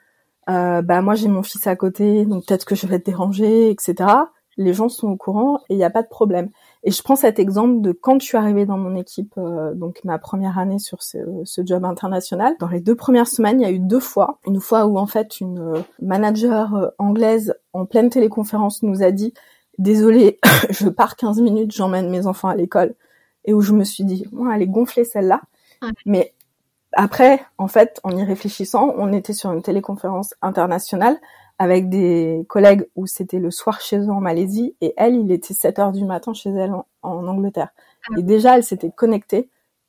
bah 0.46 1.02
moi 1.02 1.14
j'ai 1.14 1.28
mon 1.28 1.42
fils 1.42 1.66
à 1.66 1.74
côté, 1.74 2.24
donc 2.24 2.46
peut-être 2.46 2.64
que 2.64 2.76
je 2.76 2.86
vais 2.86 2.96
être 2.96 3.06
dérangée, 3.06 3.70
etc. 3.70 4.08
Les 4.56 4.74
gens 4.74 4.88
sont 4.88 5.08
au 5.08 5.16
courant 5.16 5.58
et 5.68 5.74
il 5.74 5.76
n'y 5.78 5.84
a 5.84 5.90
pas 5.90 6.02
de 6.02 6.08
problème. 6.08 6.50
Et 6.84 6.90
je 6.90 7.02
prends 7.02 7.14
cet 7.14 7.38
exemple 7.38 7.80
de 7.80 7.92
quand 7.92 8.20
je 8.20 8.26
suis 8.26 8.36
arrivée 8.36 8.66
dans 8.66 8.76
mon 8.76 8.96
équipe, 8.96 9.34
euh, 9.38 9.72
donc 9.74 10.00
ma 10.04 10.18
première 10.18 10.58
année 10.58 10.80
sur 10.80 11.02
ce, 11.02 11.18
ce, 11.44 11.62
job 11.64 11.84
international. 11.84 12.56
Dans 12.58 12.68
les 12.68 12.80
deux 12.80 12.96
premières 12.96 13.28
semaines, 13.28 13.60
il 13.60 13.62
y 13.62 13.66
a 13.66 13.70
eu 13.70 13.78
deux 13.78 14.00
fois. 14.00 14.40
Une 14.46 14.60
fois 14.60 14.86
où 14.86 14.98
en 14.98 15.06
fait 15.06 15.40
une 15.40 15.60
euh, 15.60 15.80
manager 16.00 16.74
euh, 16.74 16.88
anglaise 16.98 17.54
en 17.72 17.86
pleine 17.86 18.10
téléconférence 18.10 18.82
nous 18.82 19.02
a 19.02 19.12
dit 19.12 19.32
désolé, 19.78 20.40
je 20.70 20.88
pars 20.88 21.14
15 21.14 21.40
minutes, 21.40 21.72
j'emmène 21.72 22.10
mes 22.10 22.26
enfants 22.26 22.48
à 22.48 22.56
l'école. 22.56 22.94
Et 23.44 23.54
où 23.54 23.60
je 23.60 23.72
me 23.72 23.84
suis 23.84 24.04
dit, 24.04 24.26
bon, 24.32 24.50
elle 24.50 24.62
est 24.62 24.68
gonflée 24.68 25.04
celle-là. 25.04 25.40
Mais 26.06 26.32
après, 26.92 27.44
en 27.58 27.68
fait, 27.68 28.00
en 28.04 28.16
y 28.16 28.24
réfléchissant, 28.24 28.94
on 28.96 29.12
était 29.12 29.32
sur 29.32 29.52
une 29.52 29.62
téléconférence 29.62 30.34
internationale 30.42 31.18
avec 31.58 31.88
des 31.88 32.44
collègues 32.48 32.88
où 32.96 33.06
c'était 33.06 33.38
le 33.38 33.50
soir 33.50 33.80
chez 33.80 33.98
eux 33.98 34.10
en 34.10 34.20
Malaisie 34.20 34.74
et 34.80 34.94
elle, 34.96 35.14
il 35.14 35.30
était 35.30 35.54
7 35.54 35.78
heures 35.78 35.92
du 35.92 36.04
matin 36.04 36.34
chez 36.34 36.50
elle 36.50 36.72
en, 36.72 36.84
Angleterre. 37.26 37.68
Ah. 38.10 38.18
Et 38.18 38.22
déjà, 38.22 38.56
elle 38.56 38.64
s'était 38.64 38.90
connectée 38.90 39.48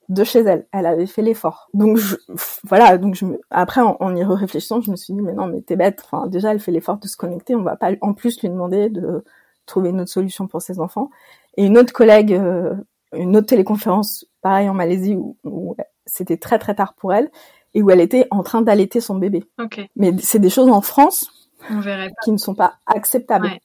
de 0.10 0.24
chez 0.24 0.41
elle. 0.41 0.68
Elle 0.72 0.86
avait 0.86 1.08
fait 1.08 1.22
l'effort. 1.22 1.70
Donc 1.74 1.97
je, 1.97 2.16
voilà, 2.64 2.97
donc 2.97 3.16
je 3.16 3.26
après 3.49 3.82
en, 3.82 4.16
y 4.16 4.24
réfléchissant, 4.24 4.82
je 4.82 4.91
me 4.91 4.95
suis 4.95 5.14
dit 5.14 5.22
mais 5.22 5.34
non 5.34 5.47
mais 5.47 5.62
t'es 5.62 5.76
bête. 5.76 6.04
Enfin 6.06 6.28
déjà 6.28 6.51
elle 6.51 6.60
fait 6.60 6.72
l'effort 6.72 6.97
de 6.97 7.08
se 7.08 7.16
connecter, 7.16 7.56
on 7.56 7.64
va 7.64 7.78
pas 7.78 7.91
en 8.01 8.14
plus 8.14 8.41
lui 8.41 8.49
demander 8.49 8.89
de 8.89 9.24
trouver 9.66 9.89
une 9.89 10.01
autre 10.01 10.12
solution 10.12 10.47
pour 10.47 10.62
ses 10.62 10.80
enfants. 10.80 11.10
Et 11.56 11.66
une 11.66 11.78
autre 11.78 11.93
collègue, 11.93 12.34
euh, 12.34 12.76
une 13.14 13.38
autre 13.38 13.47
téléconférence, 13.47 14.26
pareil 14.41 14.70
en 14.70 14.74
Malaisie 14.74 15.16
où, 15.16 15.38
où 15.45 15.76
c'était 16.06 16.38
très 16.38 16.60
très 16.60 16.76
tard 16.76 16.93
pour 16.93 17.14
elle 17.14 17.30
et 17.74 17.82
où 17.82 17.89
elle 17.89 18.01
était 18.01 18.28
en 18.32 18.43
train 18.43 18.62
d'allaiter 18.62 19.01
son 19.01 19.16
bébé. 19.16 19.43
Okay. 19.60 19.89
Mais 19.95 20.14
c'est 20.20 20.39
des 20.39 20.49
choses 20.49 20.70
en 20.70 20.82
France 20.82 21.43
on 21.70 21.80
verrait 21.80 22.11
qui 22.23 22.32
ne 22.32 22.38
sont 22.38 22.56
pas 22.56 22.76
acceptables. 22.86 23.45
Ouais, 23.45 23.61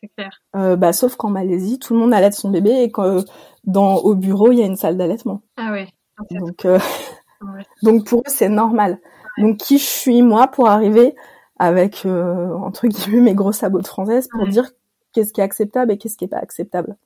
c'est 0.00 0.08
clair. 0.08 0.40
Euh, 0.56 0.76
bah, 0.76 0.92
sauf 0.92 1.16
qu'en 1.16 1.30
Malaisie, 1.30 1.78
tout 1.78 1.94
le 1.94 2.00
monde 2.00 2.14
allait 2.14 2.30
son 2.32 2.50
bébé 2.50 2.82
et 2.82 2.90
que 2.90 3.24
dans 3.64 3.96
au 3.96 4.14
bureau, 4.14 4.52
il 4.52 4.58
y 4.58 4.62
a 4.62 4.66
une 4.66 4.76
salle 4.76 4.96
d'allaitement. 4.96 5.42
Ah 5.56 5.72
ouais. 5.72 5.88
Donc, 6.30 6.64
euh, 6.64 6.78
donc 7.82 8.06
pour 8.06 8.20
eux, 8.20 8.30
c'est 8.30 8.48
normal. 8.48 8.98
Donc 9.38 9.58
qui 9.58 9.78
je 9.78 9.84
suis 9.84 10.22
moi 10.22 10.46
pour 10.46 10.68
arriver 10.68 11.14
avec 11.58 12.06
euh, 12.06 12.54
entre 12.54 12.86
guillemets 12.86 13.20
mes 13.32 13.34
gros 13.34 13.52
sabots 13.52 13.80
de 13.80 13.86
française 13.86 14.28
pour 14.30 14.46
dire 14.48 14.70
qu'est-ce 15.12 15.32
qui 15.32 15.40
est 15.40 15.44
acceptable 15.44 15.92
et 15.92 15.98
qu'est-ce 15.98 16.16
qui 16.16 16.24
est 16.24 16.28
pas 16.28 16.38
acceptable? 16.38 16.96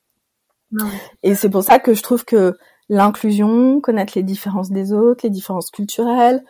Et 1.22 1.34
c'est 1.34 1.48
pour 1.48 1.62
ça 1.62 1.78
que 1.78 1.94
je 1.94 2.02
trouve 2.02 2.26
que 2.26 2.54
l'inclusion, 2.88 3.80
connaître 3.80 4.14
les 4.16 4.22
différences 4.22 4.70
des 4.70 4.92
autres, 4.92 5.20
les 5.24 5.30
différences 5.30 5.70
culturelles, 5.70 6.44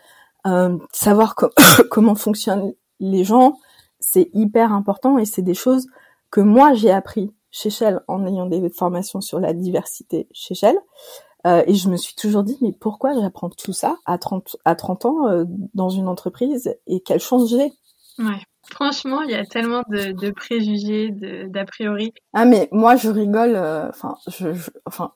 euh, 0.46 0.76
savoir 0.92 1.34
comment 1.90 2.14
fonctionnent 2.14 2.74
les 3.00 3.24
gens, 3.24 3.58
c'est 4.00 4.30
hyper 4.32 4.72
important 4.72 5.18
et 5.18 5.24
c'est 5.24 5.42
des 5.42 5.54
choses 5.54 5.86
que 6.30 6.40
moi 6.40 6.74
j'ai 6.74 6.90
appris 6.90 7.32
chez 7.50 7.70
Shell 7.70 8.00
en 8.08 8.26
ayant 8.26 8.46
des 8.46 8.68
formations 8.70 9.20
sur 9.20 9.40
la 9.40 9.52
diversité 9.52 10.28
chez 10.32 10.54
Shell. 10.54 10.76
Euh, 11.46 11.62
et 11.66 11.74
je 11.74 11.88
me 11.88 11.96
suis 11.96 12.14
toujours 12.14 12.42
dit, 12.42 12.58
mais 12.60 12.72
pourquoi 12.72 13.14
j'apprends 13.14 13.48
tout 13.48 13.72
ça 13.72 13.96
à 14.06 14.18
30, 14.18 14.56
à 14.64 14.74
30 14.74 15.04
ans 15.06 15.28
euh, 15.28 15.44
dans 15.74 15.88
une 15.88 16.08
entreprise 16.08 16.74
et 16.86 17.00
quelle 17.00 17.20
chance 17.20 17.50
j'ai? 17.50 17.72
Ouais. 18.18 18.42
Franchement, 18.70 19.22
il 19.22 19.30
y 19.30 19.34
a 19.34 19.46
tellement 19.46 19.82
de, 19.88 20.12
de 20.12 20.30
préjugés, 20.30 21.10
d'a 21.48 21.64
priori. 21.64 22.12
Ah 22.34 22.44
mais 22.44 22.68
moi 22.70 22.96
je 22.96 23.08
rigole, 23.08 23.54
euh, 23.54 23.88
enfin 23.88 24.16
je, 24.26 24.48
enfin 24.84 25.12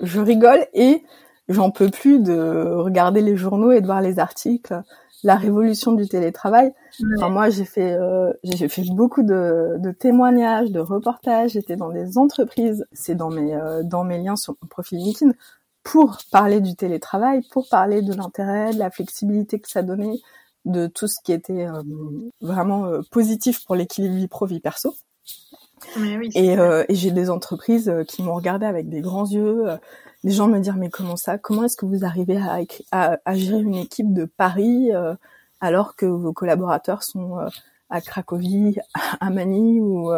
je 0.00 0.20
rigole 0.20 0.66
et 0.74 1.02
j'en 1.48 1.70
peux 1.70 1.90
plus 1.90 2.20
de 2.20 2.74
regarder 2.76 3.20
les 3.20 3.36
journaux 3.36 3.72
et 3.72 3.80
de 3.80 3.86
voir 3.86 4.00
les 4.00 4.18
articles 4.18 4.82
la 5.22 5.36
révolution 5.36 5.92
du 5.92 6.08
télétravail. 6.08 6.72
Enfin, 7.16 7.28
moi, 7.28 7.50
j'ai 7.50 7.64
fait, 7.64 7.92
euh, 7.92 8.32
j'ai 8.42 8.68
fait 8.68 8.84
beaucoup 8.90 9.22
de, 9.22 9.76
de, 9.78 9.90
témoignages, 9.90 10.70
de 10.70 10.80
reportages. 10.80 11.52
J'étais 11.52 11.76
dans 11.76 11.90
des 11.90 12.18
entreprises. 12.18 12.86
C'est 12.92 13.14
dans 13.14 13.30
mes, 13.30 13.54
euh, 13.54 13.82
dans 13.82 14.04
mes 14.04 14.18
liens 14.18 14.36
sur 14.36 14.54
mon 14.62 14.68
profil 14.68 14.98
LinkedIn 14.98 15.32
pour 15.82 16.18
parler 16.30 16.60
du 16.60 16.74
télétravail, 16.74 17.42
pour 17.50 17.68
parler 17.68 18.02
de 18.02 18.12
l'intérêt, 18.12 18.72
de 18.72 18.78
la 18.78 18.90
flexibilité 18.90 19.60
que 19.60 19.68
ça 19.68 19.82
donnait, 19.82 20.20
de 20.66 20.86
tout 20.86 21.06
ce 21.06 21.16
qui 21.22 21.32
était 21.32 21.66
euh, 21.66 21.82
vraiment 22.40 23.00
positif 23.10 23.64
pour 23.64 23.76
l'équilibre 23.76 24.14
vie 24.14 24.28
pro 24.28 24.46
vie 24.46 24.60
perso. 24.60 24.94
Oui, 25.96 26.30
et, 26.34 26.58
euh, 26.58 26.84
et 26.88 26.94
j'ai 26.94 27.10
des 27.10 27.30
entreprises 27.30 27.92
qui 28.08 28.22
m'ont 28.22 28.34
regardé 28.34 28.66
avec 28.66 28.88
des 28.88 29.00
grands 29.00 29.26
yeux. 29.26 29.64
Les 30.24 30.32
gens 30.32 30.48
me 30.48 30.58
disent 30.58 30.74
mais 30.76 30.90
comment 30.90 31.16
ça? 31.16 31.38
Comment 31.38 31.64
est-ce 31.64 31.76
que 31.76 31.86
vous 31.86 32.04
arrivez 32.04 32.36
à, 32.36 32.60
à, 32.92 33.18
à, 33.24 33.34
gérer 33.34 33.60
une 33.60 33.74
équipe 33.74 34.12
de 34.12 34.24
Paris 34.24 34.90
alors 35.60 35.96
que 35.96 36.06
vos 36.06 36.32
collaborateurs 36.32 37.02
sont 37.02 37.38
à 37.88 38.00
Cracovie, 38.00 38.76
à 39.20 39.30
Manille 39.30 39.80
ou 39.80 40.10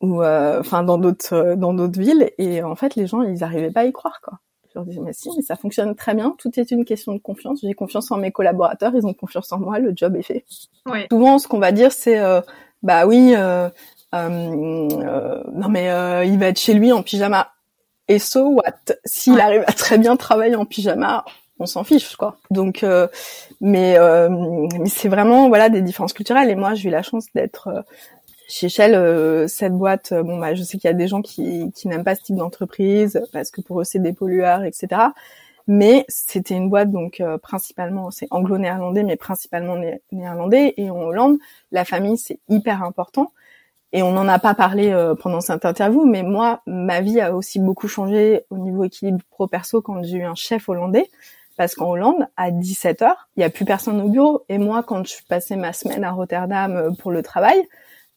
ou 0.00 0.24
enfin 0.24 0.82
dans 0.82 0.98
d'autres 0.98 1.54
dans 1.56 1.74
d'autres 1.74 2.00
villes? 2.00 2.30
Et 2.38 2.62
en 2.62 2.74
fait 2.74 2.96
les 2.96 3.06
gens 3.06 3.22
ils 3.22 3.44
arrivaient 3.44 3.70
pas 3.70 3.80
à 3.80 3.84
y 3.84 3.92
croire 3.92 4.20
quoi. 4.20 4.40
Je 4.72 4.78
leur 4.78 4.86
disais, 4.86 5.00
mais 5.00 5.12
si, 5.12 5.28
mais 5.36 5.42
ça 5.42 5.56
fonctionne 5.56 5.94
très 5.94 6.14
bien. 6.14 6.34
Tout 6.38 6.50
est 6.58 6.70
une 6.70 6.84
question 6.84 7.12
de 7.12 7.18
confiance. 7.18 7.60
J'ai 7.62 7.74
confiance 7.74 8.10
en 8.10 8.16
mes 8.16 8.32
collaborateurs, 8.32 8.92
ils 8.94 9.06
ont 9.06 9.12
confiance 9.12 9.52
en 9.52 9.58
moi, 9.58 9.78
le 9.78 9.92
job 9.94 10.16
est 10.16 10.22
fait. 10.22 10.44
Ouais. 10.86 11.06
Souvent, 11.10 11.38
ce 11.38 11.46
qu'on 11.46 11.58
va 11.58 11.72
dire, 11.72 11.92
c'est, 11.92 12.18
euh, 12.18 12.40
bah 12.82 13.06
oui, 13.06 13.34
euh, 13.36 13.68
euh, 13.68 13.70
non 14.12 15.68
mais 15.68 15.90
euh, 15.90 16.24
il 16.24 16.38
va 16.38 16.46
être 16.46 16.60
chez 16.60 16.74
lui 16.74 16.92
en 16.92 17.02
pyjama. 17.02 17.52
Et 18.08 18.18
so 18.18 18.54
what? 18.54 18.96
S'il 19.04 19.40
arrive 19.40 19.64
à 19.66 19.72
très 19.72 19.98
bien 19.98 20.16
travailler 20.16 20.56
en 20.56 20.66
pyjama, 20.66 21.24
on 21.58 21.66
s'en 21.66 21.84
fiche, 21.84 22.16
quoi. 22.16 22.36
Donc, 22.50 22.82
euh, 22.82 23.06
mais, 23.60 23.96
mais 24.78 24.88
c'est 24.88 25.08
vraiment 25.08 25.48
voilà 25.48 25.68
des 25.68 25.82
différences 25.82 26.12
culturelles. 26.12 26.50
Et 26.50 26.56
moi, 26.56 26.74
j'ai 26.74 26.88
eu 26.88 26.92
la 26.92 27.02
chance 27.02 27.26
d'être 27.34 27.84
chez 28.52 28.68
Shell, 28.68 28.94
euh, 28.94 29.48
cette 29.48 29.72
boîte, 29.72 30.12
euh, 30.12 30.22
bon 30.22 30.38
bah 30.38 30.54
je 30.54 30.62
sais 30.62 30.76
qu'il 30.76 30.86
y 30.86 30.90
a 30.90 30.94
des 30.94 31.08
gens 31.08 31.22
qui, 31.22 31.72
qui 31.74 31.88
n'aiment 31.88 32.04
pas 32.04 32.14
ce 32.14 32.22
type 32.22 32.36
d'entreprise 32.36 33.22
parce 33.32 33.50
que 33.50 33.62
pour 33.62 33.80
eux 33.80 33.84
c'est 33.84 33.98
des 33.98 34.12
pollueurs, 34.12 34.62
etc. 34.64 35.00
Mais 35.66 36.04
c'était 36.08 36.54
une 36.54 36.68
boîte 36.68 36.90
donc 36.90 37.20
euh, 37.20 37.38
principalement 37.38 38.10
c'est 38.10 38.26
anglo-néerlandais, 38.30 39.04
mais 39.04 39.16
principalement 39.16 39.76
néerlandais. 40.10 40.74
Et 40.76 40.90
en 40.90 41.00
Hollande, 41.00 41.38
la 41.70 41.86
famille 41.86 42.18
c'est 42.18 42.40
hyper 42.50 42.82
important. 42.82 43.32
Et 43.92 44.02
on 44.02 44.12
n'en 44.12 44.26
a 44.28 44.38
pas 44.38 44.54
parlé 44.54 44.90
pendant 45.20 45.40
cette 45.40 45.64
interview, 45.64 46.06
mais 46.06 46.22
moi 46.22 46.62
ma 46.66 47.00
vie 47.02 47.20
a 47.20 47.34
aussi 47.34 47.60
beaucoup 47.60 47.88
changé 47.88 48.42
au 48.48 48.56
niveau 48.56 48.84
équilibre 48.84 49.20
pro 49.30 49.46
perso 49.46 49.82
quand 49.82 50.02
j'ai 50.02 50.18
eu 50.18 50.24
un 50.24 50.34
chef 50.34 50.68
hollandais. 50.68 51.10
Parce 51.58 51.74
qu'en 51.74 51.90
Hollande, 51.90 52.26
à 52.36 52.50
17h, 52.50 53.12
il 53.36 53.40
n'y 53.40 53.44
a 53.44 53.50
plus 53.50 53.66
personne 53.66 54.00
au 54.00 54.08
bureau. 54.08 54.44
Et 54.48 54.56
moi, 54.56 54.82
quand 54.82 55.06
je 55.06 55.16
passais 55.28 55.56
ma 55.56 55.74
semaine 55.74 56.02
à 56.02 56.10
Rotterdam 56.10 56.96
pour 56.98 57.10
le 57.10 57.22
travail, 57.22 57.68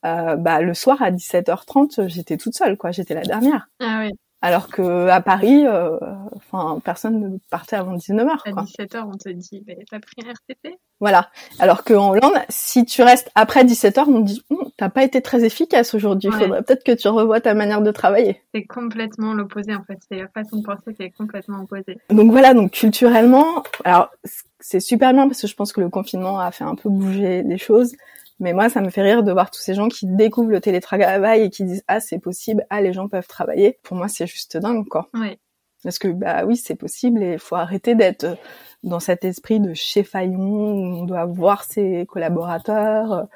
euh, 0.05 0.35
bah, 0.35 0.61
le 0.61 0.73
soir 0.73 1.01
à 1.01 1.11
17h30, 1.11 2.07
j'étais 2.07 2.37
toute 2.37 2.55
seule, 2.55 2.77
quoi. 2.77 2.91
J'étais 2.91 3.15
la 3.15 3.23
dernière. 3.23 3.69
Ah 3.79 4.01
oui. 4.01 4.11
Alors 4.45 4.67
que 4.67 5.07
à 5.07 5.21
Paris, 5.21 5.65
euh, 5.65 5.97
enfin, 6.35 6.79
personne 6.83 7.19
ne 7.19 7.37
partait 7.49 7.77
avant 7.77 7.95
19h. 7.95 8.29
À 8.45 8.51
17h, 8.51 9.03
on 9.11 9.17
te 9.17 9.29
dit, 9.29 9.63
bah, 9.65 9.73
t'as 9.89 9.99
pris 9.99 10.17
un 10.23 10.31
RTT 10.33 10.77
Voilà. 10.99 11.31
Alors 11.57 11.83
qu'en 11.83 12.11
Hollande, 12.11 12.37
si 12.49 12.85
tu 12.85 13.01
restes 13.01 13.31
après 13.33 13.63
17h, 13.63 14.03
on 14.07 14.21
te 14.21 14.27
dit, 14.27 14.43
hm, 14.51 14.57
t'as 14.77 14.89
pas 14.89 15.03
été 15.03 15.23
très 15.23 15.43
efficace 15.43 15.95
aujourd'hui. 15.95 16.29
Il 16.31 16.37
faudrait 16.37 16.61
peut-être 16.61 16.83
que 16.83 16.91
tu 16.91 17.07
revoies 17.07 17.41
ta 17.41 17.55
manière 17.55 17.81
de 17.81 17.89
travailler. 17.89 18.43
C'est 18.53 18.65
complètement 18.65 19.33
l'opposé, 19.33 19.73
en 19.73 19.83
fait. 19.83 19.97
C'est 20.07 20.19
la 20.19 20.27
façon 20.27 20.57
de 20.57 20.63
penser 20.63 20.93
qui 20.93 21.01
est 21.01 21.09
complètement 21.09 21.61
opposée. 21.61 21.97
Donc 22.11 22.29
voilà, 22.29 22.53
donc 22.53 22.69
culturellement, 22.69 23.63
alors 23.83 24.11
c'est 24.59 24.79
super 24.79 25.11
bien 25.13 25.27
parce 25.27 25.41
que 25.41 25.47
je 25.47 25.55
pense 25.55 25.73
que 25.73 25.81
le 25.81 25.89
confinement 25.89 26.39
a 26.39 26.51
fait 26.51 26.65
un 26.65 26.75
peu 26.75 26.89
bouger 26.89 27.41
les 27.41 27.57
choses. 27.57 27.95
Mais 28.39 28.53
moi, 28.53 28.69
ça 28.69 28.81
me 28.81 28.89
fait 28.89 29.01
rire 29.01 29.23
de 29.23 29.31
voir 29.31 29.49
tous 29.49 29.61
ces 29.61 29.73
gens 29.73 29.87
qui 29.87 30.05
découvrent 30.07 30.51
le 30.51 30.59
télétravail 30.59 31.43
et 31.43 31.49
qui 31.49 31.63
disent 31.63 31.83
ah 31.87 31.99
c'est 31.99 32.19
possible, 32.19 32.65
ah 32.69 32.81
les 32.81 32.93
gens 32.93 33.07
peuvent 33.07 33.27
travailler. 33.27 33.79
Pour 33.83 33.95
moi, 33.95 34.07
c'est 34.07 34.27
juste 34.27 34.57
dingue 34.57 34.87
quoi. 34.87 35.07
Oui. 35.13 35.37
Parce 35.83 35.99
que 35.99 36.07
bah 36.07 36.45
oui, 36.45 36.57
c'est 36.57 36.75
possible 36.75 37.21
et 37.23 37.33
il 37.33 37.39
faut 37.39 37.55
arrêter 37.55 37.95
d'être 37.95 38.37
dans 38.83 38.99
cet 38.99 39.23
esprit 39.23 39.59
de 39.59 39.73
chez 39.73 40.03
Fayon 40.03 40.39
où 40.39 40.95
on 40.97 41.03
doit 41.03 41.25
voir 41.25 41.63
ses 41.63 42.05
collaborateurs. 42.07 43.27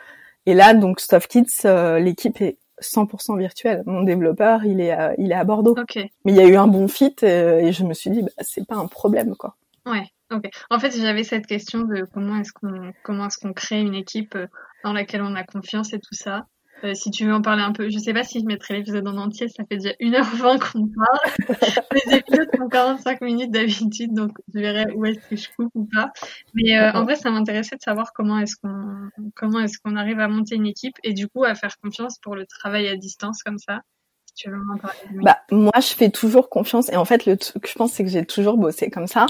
Et 0.45 0.53
là, 0.53 0.73
donc 0.73 0.99
Stuff 0.99 1.27
Kids, 1.27 1.65
euh, 1.65 1.99
l'équipe 1.99 2.41
est 2.41 2.57
100% 2.81 3.37
virtuelle. 3.37 3.83
Mon 3.85 4.01
développeur, 4.01 4.65
il 4.65 4.81
est 4.81 4.91
à, 4.91 5.13
il 5.17 5.31
est 5.31 5.35
à 5.35 5.43
Bordeaux. 5.43 5.77
Okay. 5.77 6.11
Mais 6.25 6.31
il 6.31 6.37
y 6.37 6.41
a 6.41 6.47
eu 6.47 6.55
un 6.55 6.67
bon 6.67 6.87
fit 6.87 7.15
et 7.21 7.71
je 7.71 7.83
me 7.83 7.93
suis 7.93 8.09
dit 8.09 8.23
bah, 8.23 8.31
c'est 8.41 8.65
pas 8.65 8.75
un 8.75 8.87
problème 8.87 9.35
quoi. 9.35 9.55
Ouais. 9.85 10.07
Ok. 10.31 10.49
En 10.69 10.79
fait, 10.79 10.95
j'avais 10.95 11.23
cette 11.23 11.47
question 11.47 11.81
de 11.81 12.05
comment 12.13 12.37
est-ce 12.37 12.53
qu'on 12.53 12.93
comment 13.03 13.27
est-ce 13.27 13.37
qu'on 13.39 13.53
crée 13.53 13.81
une 13.81 13.95
équipe 13.95 14.35
euh, 14.35 14.47
dans 14.83 14.93
laquelle 14.93 15.21
on 15.21 15.35
a 15.35 15.43
confiance 15.43 15.93
et 15.93 15.99
tout 15.99 16.13
ça. 16.13 16.45
Euh, 16.83 16.93
si 16.93 17.11
tu 17.11 17.25
veux 17.25 17.33
en 17.33 17.41
parler 17.41 17.61
un 17.61 17.73
peu, 17.73 17.89
je 17.89 17.97
sais 17.99 18.13
pas 18.13 18.23
si 18.23 18.39
je 18.39 18.45
mettrai 18.45 18.75
l'épisode 18.75 19.05
en 19.07 19.17
entier, 19.17 19.49
ça 19.49 19.63
fait 19.65 19.77
déjà 19.77 19.93
1h20 19.99 20.59
qu'on 20.59 20.87
parle. 20.87 21.49
Les 22.07 22.15
épisodes 22.15 22.47
font 22.55 22.69
45 22.69 23.21
minutes 23.21 23.51
d'habitude, 23.51 24.13
donc 24.13 24.31
je 24.53 24.59
verrai 24.59 24.85
où 24.95 25.05
est-ce 25.05 25.19
que 25.27 25.35
je 25.35 25.49
coupe 25.57 25.71
ou 25.75 25.89
pas. 25.93 26.11
Mais 26.53 26.77
euh, 26.77 26.91
en 26.93 27.03
vrai, 27.03 27.15
ça 27.15 27.31
m'intéressait 27.31 27.75
de 27.75 27.81
savoir 27.81 28.13
comment 28.13 28.39
est-ce 28.39 28.55
qu'on 28.55 29.09
comment 29.35 29.59
est-ce 29.59 29.77
qu'on 29.79 29.97
arrive 29.97 30.19
à 30.19 30.27
monter 30.27 30.55
une 30.55 30.67
équipe 30.67 30.95
et 31.03 31.13
du 31.13 31.27
coup 31.27 31.43
à 31.43 31.55
faire 31.55 31.75
confiance 31.83 32.17
pour 32.19 32.35
le 32.35 32.45
travail 32.45 32.87
à 32.87 32.95
distance 32.95 33.43
comme 33.43 33.57
ça. 33.57 33.81
Si 34.27 34.35
tu 34.35 34.49
veux 34.49 34.57
m'en 34.57 34.77
parler. 34.77 34.99
Bah 35.21 35.39
moi, 35.51 35.73
je 35.81 35.93
fais 35.93 36.09
toujours 36.09 36.49
confiance 36.49 36.89
et 36.89 36.95
en 36.95 37.05
fait, 37.05 37.25
le 37.25 37.35
truc, 37.35 37.67
je 37.67 37.73
pense, 37.73 37.93
c'est 37.93 38.03
que 38.03 38.09
j'ai 38.09 38.25
toujours 38.25 38.57
bossé 38.57 38.89
comme 38.89 39.07
ça. 39.07 39.25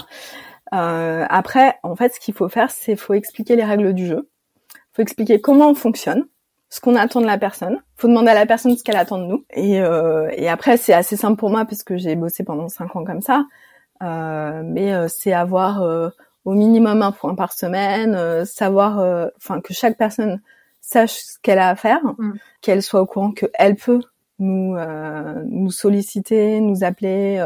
Euh, 0.72 1.26
après, 1.28 1.78
en 1.82 1.96
fait, 1.96 2.14
ce 2.14 2.20
qu'il 2.20 2.34
faut 2.34 2.48
faire, 2.48 2.70
c'est 2.70 2.96
faut 2.96 3.14
expliquer 3.14 3.56
les 3.56 3.64
règles 3.64 3.92
du 3.92 4.06
jeu 4.06 4.28
faut 4.92 5.02
expliquer 5.02 5.40
comment 5.40 5.70
on 5.70 5.74
fonctionne, 5.74 6.26
ce 6.68 6.80
qu'on 6.80 6.96
attend 6.96 7.20
de 7.20 7.26
la 7.26 7.38
personne. 7.38 7.78
Faut 7.96 8.08
demander 8.08 8.30
à 8.30 8.34
la 8.34 8.46
personne 8.46 8.76
ce 8.76 8.84
qu'elle 8.84 8.96
attend 8.96 9.18
de 9.18 9.24
nous. 9.24 9.44
Et, 9.50 9.80
euh, 9.80 10.28
et 10.36 10.48
après, 10.48 10.76
c'est 10.76 10.92
assez 10.92 11.16
simple 11.16 11.36
pour 11.36 11.50
moi 11.50 11.64
parce 11.64 11.82
que 11.82 11.96
j'ai 11.96 12.16
bossé 12.16 12.44
pendant 12.44 12.68
cinq 12.68 12.94
ans 12.96 13.04
comme 13.04 13.20
ça. 13.20 13.44
Euh, 14.02 14.62
mais 14.64 14.94
euh, 14.94 15.06
c'est 15.08 15.32
avoir 15.32 15.82
euh, 15.82 16.08
au 16.44 16.52
minimum 16.52 17.02
un 17.02 17.12
point 17.12 17.34
par 17.34 17.52
semaine, 17.52 18.14
euh, 18.14 18.44
savoir, 18.44 18.98
enfin 19.36 19.60
que 19.60 19.74
chaque 19.74 19.98
personne 19.98 20.40
sache 20.80 21.12
ce 21.12 21.38
qu'elle 21.42 21.58
a 21.58 21.68
à 21.68 21.76
faire, 21.76 22.00
mm. 22.18 22.32
qu'elle 22.62 22.82
soit 22.82 23.02
au 23.02 23.06
courant 23.06 23.32
qu'elle 23.32 23.76
peut 23.76 24.00
nous 24.38 24.74
nous 24.78 25.70
solliciter, 25.70 26.60
nous 26.60 26.82
appeler 26.82 27.44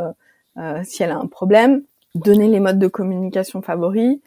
si 0.84 1.02
elle 1.02 1.10
a 1.10 1.16
un 1.16 1.26
problème, 1.26 1.82
donner 2.14 2.48
les 2.48 2.60
modes 2.60 2.78
de 2.78 2.88
communication 2.88 3.62
favoris. 3.62 4.18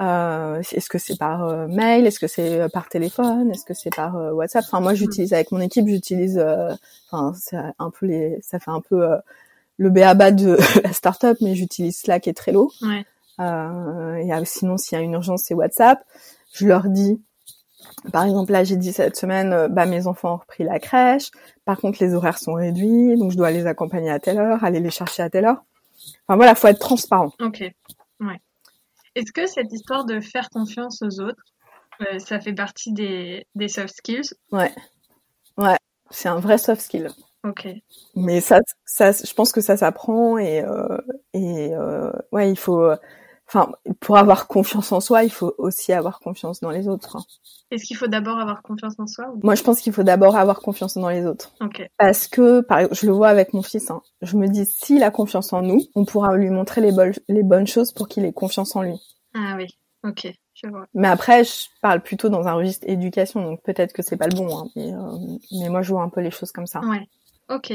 Euh, 0.00 0.62
est-ce 0.72 0.88
que 0.88 0.98
c'est 0.98 1.18
par 1.18 1.44
euh, 1.44 1.66
mail? 1.68 2.06
Est-ce 2.06 2.18
que 2.18 2.26
c'est 2.26 2.60
euh, 2.60 2.68
par 2.68 2.88
téléphone? 2.88 3.50
Est-ce 3.50 3.64
que 3.64 3.74
c'est 3.74 3.94
par 3.94 4.14
WhatsApp? 4.34 4.64
Enfin, 4.66 4.80
moi, 4.80 4.94
j'utilise 4.94 5.32
avec 5.32 5.52
mon 5.52 5.60
équipe, 5.60 5.86
j'utilise. 5.86 6.44
Enfin, 7.10 7.34
c'est 7.38 7.56
un 7.56 7.90
peu 7.90 8.06
les, 8.06 8.38
ça 8.42 8.58
fait 8.58 8.70
un 8.70 8.80
peu 8.80 9.06
le 9.76 9.90
béaba 9.90 10.30
de 10.30 10.56
la 10.84 10.92
startup, 10.92 11.36
mais 11.40 11.54
j'utilise 11.54 11.98
Slack 11.98 12.28
et 12.28 12.34
Trello. 12.34 12.70
Ouais. 12.82 13.04
et 13.38 14.44
sinon, 14.44 14.76
s'il 14.76 14.98
y 14.98 15.00
a 15.00 15.04
une 15.04 15.12
urgence, 15.12 15.42
c'est 15.44 15.54
WhatsApp. 15.54 16.04
Je 16.52 16.66
leur 16.66 16.88
dis, 16.88 17.20
par 18.12 18.24
exemple, 18.24 18.52
là, 18.52 18.64
j'ai 18.64 18.76
dit 18.76 18.92
cette 18.92 19.16
semaine, 19.16 19.68
bah 19.70 19.86
mes 19.86 20.06
enfants 20.06 20.34
ont 20.34 20.38
repris 20.38 20.64
la 20.64 20.78
crèche. 20.78 21.30
Par 21.64 21.78
contre, 21.78 22.02
les 22.02 22.14
horaires 22.14 22.38
sont 22.38 22.54
réduits, 22.54 23.16
donc 23.16 23.32
je 23.32 23.36
dois 23.36 23.50
les 23.50 23.66
accompagner 23.66 24.10
à 24.10 24.18
telle 24.18 24.38
heure, 24.38 24.64
aller 24.64 24.80
les 24.80 24.90
chercher 24.90 25.22
à 25.22 25.30
telle 25.30 25.44
heure. 25.44 25.64
Enfin 26.26 26.36
voilà, 26.36 26.54
faut 26.54 26.68
être 26.68 26.78
transparent. 26.78 27.32
Ok. 27.40 27.64
Ouais. 28.20 28.40
Est-ce 29.14 29.32
que 29.32 29.46
cette 29.46 29.72
histoire 29.72 30.04
de 30.04 30.20
faire 30.20 30.48
confiance 30.50 31.02
aux 31.02 31.20
autres, 31.20 31.42
euh, 32.00 32.18
ça 32.18 32.40
fait 32.40 32.54
partie 32.54 32.92
des, 32.92 33.46
des 33.54 33.68
soft 33.68 33.94
skills? 33.94 34.34
Ouais. 34.50 34.72
Ouais, 35.58 35.76
c'est 36.10 36.28
un 36.28 36.40
vrai 36.40 36.58
soft 36.58 36.80
skill. 36.80 37.10
Ok. 37.44 37.68
Mais 38.14 38.40
ça, 38.40 38.60
ça, 38.84 39.12
je 39.12 39.34
pense 39.34 39.52
que 39.52 39.60
ça 39.60 39.76
s'apprend 39.76 40.38
et 40.38 40.62
euh, 40.62 40.98
et 41.34 41.74
euh, 41.74 42.12
ouais, 42.30 42.50
il 42.50 42.56
faut 42.56 42.92
enfin, 43.52 43.72
pour 44.00 44.16
avoir 44.16 44.46
confiance 44.46 44.92
en 44.92 45.00
soi, 45.00 45.24
il 45.24 45.30
faut 45.30 45.54
aussi 45.58 45.92
avoir 45.92 46.20
confiance 46.20 46.60
dans 46.60 46.70
les 46.70 46.88
autres. 46.88 47.18
Est-ce 47.70 47.84
qu'il 47.84 47.96
faut 47.96 48.06
d'abord 48.06 48.38
avoir 48.38 48.62
confiance 48.62 48.94
en 48.98 49.06
soi 49.06 49.32
Moi, 49.42 49.54
je 49.54 49.62
pense 49.62 49.80
qu'il 49.80 49.92
faut 49.92 50.02
d'abord 50.02 50.36
avoir 50.36 50.60
confiance 50.60 50.96
dans 50.96 51.08
les 51.08 51.26
autres. 51.26 51.52
Okay. 51.60 51.88
Parce 51.98 52.28
que, 52.28 52.60
par 52.60 52.78
exemple, 52.78 52.96
je 52.96 53.06
le 53.06 53.12
vois 53.12 53.28
avec 53.28 53.52
mon 53.52 53.62
fils. 53.62 53.90
Hein, 53.90 54.02
je 54.22 54.36
me 54.36 54.48
dis, 54.48 54.64
s'il 54.66 55.02
a 55.02 55.10
confiance 55.10 55.52
en 55.52 55.62
nous, 55.62 55.82
on 55.94 56.04
pourra 56.04 56.36
lui 56.36 56.50
montrer 56.50 56.80
les, 56.80 56.92
les 57.28 57.42
bonnes 57.42 57.66
choses 57.66 57.92
pour 57.92 58.08
qu'il 58.08 58.24
ait 58.24 58.32
confiance 58.32 58.74
en 58.76 58.82
lui. 58.82 59.00
Ah 59.34 59.54
oui, 59.56 59.66
ok, 60.04 60.32
je 60.54 60.68
vois. 60.68 60.86
Mais 60.94 61.08
après, 61.08 61.44
je 61.44 61.68
parle 61.80 62.02
plutôt 62.02 62.28
dans 62.28 62.48
un 62.48 62.54
registre 62.54 62.86
éducation, 62.88 63.42
donc 63.42 63.62
peut-être 63.62 63.92
que 63.92 64.02
c'est 64.02 64.16
pas 64.16 64.28
le 64.28 64.36
bon. 64.36 64.58
Hein, 64.58 64.68
mais, 64.76 64.92
euh, 64.92 65.38
mais 65.60 65.68
moi, 65.68 65.82
je 65.82 65.92
vois 65.92 66.02
un 66.02 66.08
peu 66.08 66.20
les 66.20 66.30
choses 66.30 66.52
comme 66.52 66.66
ça. 66.66 66.80
Ouais. 66.80 67.06
Ok. 67.48 67.72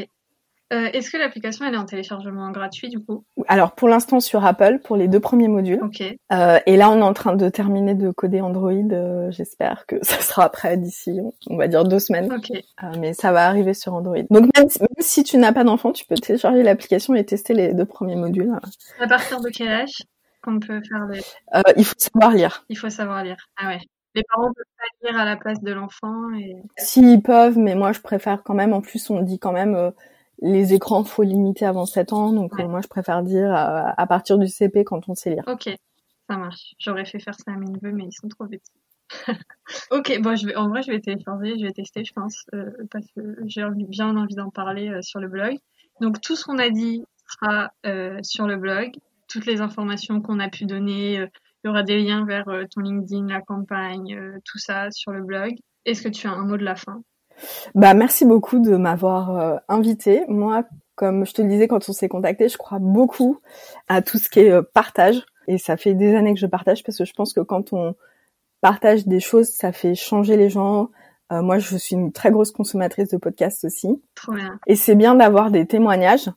Euh, 0.74 0.90
Est-ce 0.92 1.10
que 1.10 1.18
l'application 1.18 1.66
elle 1.66 1.76
est 1.76 1.78
en 1.78 1.86
téléchargement 1.86 2.52
gratuit 2.52 2.90
du 2.90 3.00
coup? 3.00 3.24
Alors 3.48 3.74
pour 3.74 3.88
l'instant 3.88 4.20
sur 4.20 4.46
Apple 4.46 4.80
pour 4.84 4.98
les 4.98 5.08
deux 5.08 5.22
premiers 5.22 5.48
modules. 5.48 5.80
Ok. 5.82 6.04
Euh, 6.34 6.60
et 6.66 6.76
là 6.76 6.90
on 6.90 6.98
est 7.00 7.04
en 7.04 7.14
train 7.14 7.36
de 7.38 7.48
terminer 7.48 7.96
de 7.96 8.12
coder 8.12 8.42
Android. 8.42 8.74
Euh, 8.92 9.32
J'espère 9.32 9.86
que 9.86 9.96
ça 10.04 10.20
sera 10.20 10.50
prêt 10.50 10.76
d'ici, 10.76 11.22
on 11.50 11.56
va 11.56 11.70
dire 11.70 11.86
deux 11.86 12.00
semaines. 12.00 12.32
Ok. 12.34 12.52
Mais 12.98 13.14
ça 13.14 13.32
va 13.32 13.48
arriver 13.48 13.74
sur 13.74 13.94
Android. 13.94 14.24
Donc 14.30 14.50
même, 14.58 14.68
si 15.00 15.24
tu 15.24 15.38
n'as 15.38 15.54
pas 15.54 15.64
d'enfant, 15.64 15.94
tu 15.94 16.06
peux 16.06 16.16
télécharger 16.16 16.64
l'application 16.64 17.16
et 17.16 17.24
tester 17.24 17.54
les 17.54 17.74
deux 17.74 17.86
premiers 17.86 18.18
modules. 18.18 18.52
À 19.00 19.08
partir 19.08 19.40
de 19.40 19.50
quel 19.50 19.70
âge 19.70 20.04
qu'on 20.44 20.60
peut 20.60 20.82
faire 20.82 21.06
les... 21.08 21.22
Euh, 21.56 21.62
il 21.78 21.86
faut 21.86 21.96
savoir 21.98 22.32
lire. 22.32 22.66
Il 22.68 22.78
faut 22.78 22.90
savoir 22.90 23.24
lire. 23.24 23.38
Ah 23.58 23.68
ouais. 23.68 23.80
Les 24.16 24.24
parents 24.24 24.52
peuvent 24.54 24.66
pas 24.78 25.08
lire 25.10 25.20
à 25.20 25.26
la 25.26 25.38
place 25.38 25.62
de 25.62 25.72
l'enfant 25.72 26.34
et. 26.38 26.56
Si 26.78 27.02
ils 27.02 27.22
peuvent, 27.22 27.58
mais 27.58 27.76
moi 27.76 27.94
je 27.94 28.02
préfère 28.02 28.44
quand 28.44 28.54
même. 28.54 28.74
En 28.74 28.82
plus, 28.82 29.10
on 29.10 29.22
dit 29.22 29.40
quand 29.40 29.54
même 29.54 29.92
les 30.40 30.74
écrans, 30.74 31.04
faut 31.04 31.24
limiter 31.24 31.66
avant 31.66 31.86
7 31.86 32.14
ans. 32.14 32.32
Donc 32.32 32.58
moi, 32.60 32.82
je 32.82 32.88
préfère 32.88 33.24
dire 33.24 33.52
à 33.54 34.08
partir 34.08 34.38
du 34.38 34.48
CP 34.48 34.84
quand 34.84 35.10
on 35.10 35.16
sait 35.16 35.32
lire. 35.32 35.44
Ok, 35.48 35.70
ça 36.30 36.38
marche. 36.38 36.74
J'aurais 36.80 37.06
fait 37.06 37.20
faire 37.20 37.36
ça 37.36 37.52
à 37.52 37.58
mes 37.58 37.68
neveux, 37.68 37.92
mais 37.92 38.06
ils 38.06 38.14
sont 38.14 38.28
trop 38.28 38.46
petits. 38.46 38.72
ok, 39.92 40.20
bon, 40.22 40.36
je 40.36 40.48
vais, 40.48 40.56
en 40.56 40.70
vrai, 40.70 40.84
je 40.84 40.92
vais 40.92 41.00
télécharger, 41.00 41.58
je 41.58 41.66
vais 41.66 41.72
tester, 41.72 42.04
je 42.04 42.14
pense, 42.14 42.46
euh, 42.54 42.72
parce 42.92 43.06
que 43.16 43.22
j'ai 43.46 43.64
bien 43.90 44.16
envie 44.16 44.36
d'en 44.36 44.50
parler 44.50 44.90
euh, 44.90 45.02
sur 45.02 45.20
le 45.20 45.28
blog. 45.28 45.58
Donc, 46.02 46.22
tout 46.22 46.36
ce 46.36 46.44
qu'on 46.44 46.60
a 46.60 46.70
dit 46.70 47.04
sera 47.28 47.72
euh, 47.86 48.20
sur 48.24 48.48
le 48.48 48.58
blog. 48.58 48.92
Toutes 49.28 49.46
les 49.46 49.62
informations 49.62 50.22
qu'on 50.22 50.40
a 50.40 50.50
pu 50.50 50.66
donner, 50.66 51.16
il 51.16 51.30
y 51.66 51.68
aura 51.68 51.84
des 51.84 52.00
liens 52.00 52.26
vers 52.26 52.46
ton 52.46 52.82
LinkedIn, 52.82 53.28
la 53.28 53.42
campagne, 53.42 54.18
tout 54.46 54.58
ça 54.58 54.90
sur 54.92 55.12
le 55.12 55.22
blog. 55.22 55.54
Est-ce 55.84 56.02
que 56.02 56.08
tu 56.08 56.28
as 56.28 56.32
un 56.32 56.46
mot 56.46 56.56
de 56.56 56.64
la 56.64 56.76
fin? 56.76 57.02
Bah, 57.76 57.94
merci 57.94 58.26
beaucoup 58.26 58.60
de 58.60 58.76
m'avoir 58.76 59.62
invité. 59.68 60.24
Moi, 60.28 60.64
comme 60.96 61.26
je 61.26 61.34
te 61.34 61.42
le 61.42 61.48
disais 61.48 61.68
quand 61.68 61.88
on 61.90 61.94
s'est 61.94 62.10
contacté, 62.10 62.50
je 62.50 62.58
crois 62.58 62.80
beaucoup 62.80 63.40
à 63.88 64.02
tout 64.02 64.18
ce 64.18 64.30
qui 64.30 64.42
est 64.42 64.62
partage. 64.74 65.24
Et 65.48 65.58
ça 65.58 65.78
fait 65.78 65.94
des 65.94 66.16
années 66.16 66.34
que 66.34 66.40
je 66.40 66.46
partage 66.46 66.84
parce 66.84 66.98
que 66.98 67.06
je 67.06 67.14
pense 67.14 67.34
que 67.34 67.40
quand 67.40 67.72
on 67.72 67.96
partage 68.62 69.08
des 69.08 69.20
choses, 69.20 69.48
ça 69.48 69.72
fait 69.72 69.96
changer 69.96 70.38
les 70.38 70.50
gens. 70.50 70.90
Euh, 71.32 71.42
moi, 71.42 71.60
je 71.60 71.78
suis 71.78 71.96
une 71.96 72.12
très 72.12 72.32
grosse 72.32 72.52
consommatrice 72.52 73.10
de 73.10 73.18
podcasts 73.18 73.66
aussi. 73.66 74.02
Et 74.68 74.76
c'est 74.76 74.96
bien 74.96 75.16
d'avoir 75.16 75.52
des 75.52 75.66
témoignages 75.66 76.30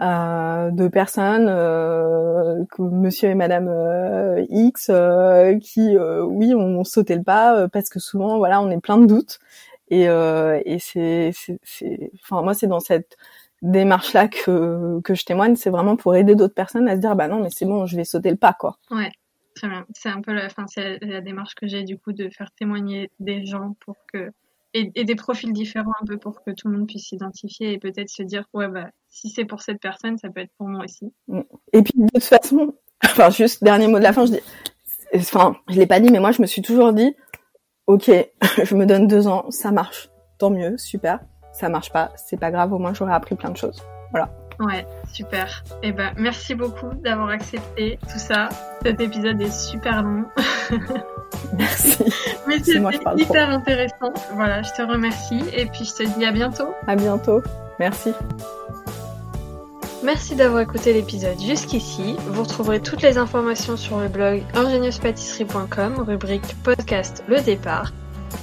euh, 0.00 0.70
de 0.70 0.88
personnes, 0.88 1.48
euh, 1.48 2.64
Monsieur 2.78 3.30
et 3.30 3.34
Madame 3.34 3.68
euh, 3.68 4.44
X, 4.48 4.90
euh, 4.90 5.58
qui, 5.58 5.96
oui, 5.98 6.54
ont 6.54 6.84
sauté 6.84 7.16
le 7.16 7.22
pas 7.22 7.68
parce 7.68 7.88
que 7.88 8.00
souvent, 8.00 8.38
voilà, 8.38 8.60
on 8.60 8.70
est 8.70 8.80
plein 8.80 8.98
de 8.98 9.06
doutes. 9.06 9.38
Et, 9.92 10.04
et 10.04 10.78
c'est, 10.78 11.32
enfin, 12.22 12.42
moi, 12.42 12.54
c'est 12.54 12.66
dans 12.66 12.80
cette 12.80 13.16
démarche-là 13.62 14.28
que 14.28 15.00
que 15.02 15.14
je 15.14 15.24
témoigne. 15.24 15.56
C'est 15.56 15.70
vraiment 15.70 15.96
pour 15.96 16.16
aider 16.16 16.34
d'autres 16.34 16.54
personnes 16.54 16.88
à 16.88 16.96
se 16.96 17.00
dire, 17.00 17.14
bah 17.14 17.28
non, 17.28 17.40
mais 17.40 17.50
c'est 17.50 17.66
bon, 17.66 17.86
je 17.86 17.96
vais 17.96 18.04
sauter 18.04 18.30
le 18.30 18.36
pas, 18.36 18.52
quoi. 18.52 18.78
Ouais. 18.90 19.10
Très 19.54 19.68
bien. 19.68 19.86
C'est 19.94 20.08
un 20.08 20.20
peu 20.20 20.32
la, 20.32 20.48
fin, 20.48 20.66
c'est 20.66 20.98
la, 21.02 21.20
démarche 21.20 21.54
que 21.54 21.66
j'ai 21.66 21.82
du 21.82 21.98
coup 21.98 22.12
de 22.12 22.28
faire 22.30 22.50
témoigner 22.52 23.10
des 23.20 23.44
gens 23.44 23.76
pour 23.80 23.96
que 24.12 24.30
et, 24.74 25.04
des 25.04 25.14
profils 25.14 25.52
différents 25.52 25.92
un 26.00 26.06
peu 26.06 26.16
pour 26.16 26.42
que 26.42 26.50
tout 26.50 26.68
le 26.68 26.78
monde 26.78 26.86
puisse 26.86 27.08
s'identifier 27.08 27.72
et 27.72 27.78
peut-être 27.78 28.08
se 28.08 28.22
dire 28.22 28.44
ouais 28.54 28.68
bah 28.68 28.88
si 29.10 29.28
c'est 29.28 29.44
pour 29.44 29.60
cette 29.60 29.80
personne 29.80 30.16
ça 30.16 30.30
peut 30.30 30.40
être 30.40 30.52
pour 30.56 30.68
moi 30.68 30.84
aussi. 30.84 31.12
Mm. 31.28 31.40
Et 31.74 31.82
puis 31.82 31.92
de 31.96 32.08
toute 32.14 32.24
façon, 32.24 32.74
enfin 33.04 33.28
juste 33.28 33.62
dernier 33.62 33.88
mot 33.88 33.98
de 33.98 34.04
la 34.04 34.14
fin, 34.14 34.24
je 34.24 34.32
dis, 34.32 34.40
enfin 35.14 35.56
je 35.68 35.78
l'ai 35.78 35.86
pas 35.86 36.00
dit 36.00 36.10
mais 36.10 36.20
moi 36.20 36.32
je 36.32 36.40
me 36.40 36.46
suis 36.46 36.62
toujours 36.62 36.94
dit 36.94 37.14
ok 37.86 38.10
je 38.64 38.74
me 38.74 38.86
donne 38.86 39.06
deux 39.06 39.26
ans 39.28 39.46
ça 39.50 39.72
marche 39.72 40.10
tant 40.38 40.50
mieux 40.50 40.76
super 40.78 41.20
ça 41.52 41.68
marche 41.68 41.92
pas 41.92 42.12
c'est 42.16 42.38
pas 42.38 42.50
grave 42.50 42.72
au 42.72 42.78
moins 42.78 42.94
j'aurais 42.94 43.14
appris 43.14 43.34
plein 43.34 43.50
de 43.50 43.56
choses 43.56 43.82
voilà. 44.12 44.28
Ouais, 44.60 44.86
super. 45.12 45.64
Et 45.82 45.88
eh 45.88 45.92
ben, 45.92 46.12
merci 46.16 46.54
beaucoup 46.54 46.90
d'avoir 47.02 47.30
accepté 47.30 47.98
tout 48.02 48.18
ça. 48.18 48.48
Cet 48.84 49.00
épisode 49.00 49.40
est 49.40 49.50
super 49.50 50.02
long. 50.02 50.24
Merci. 51.58 52.04
Mais 52.46 52.58
c'était 52.58 52.80
hyper 53.16 53.50
intéressant. 53.50 54.12
Voilà, 54.34 54.62
je 54.62 54.70
te 54.72 54.82
remercie 54.82 55.42
et 55.56 55.66
puis 55.66 55.84
je 55.84 56.04
te 56.04 56.18
dis 56.18 56.24
à 56.24 56.32
bientôt. 56.32 56.68
À 56.86 56.94
bientôt. 56.94 57.42
Merci. 57.80 58.12
Merci 60.02 60.34
d'avoir 60.34 60.62
écouté 60.62 60.92
l'épisode 60.92 61.40
jusqu'ici. 61.40 62.16
Vous 62.26 62.42
retrouverez 62.42 62.80
toutes 62.80 63.02
les 63.02 63.18
informations 63.18 63.76
sur 63.76 64.00
le 64.00 64.08
blog 64.08 64.42
ingénieusepâtisserie.com, 64.52 66.04
rubrique 66.06 66.56
podcast 66.64 67.22
Le 67.28 67.40
Départ. 67.40 67.92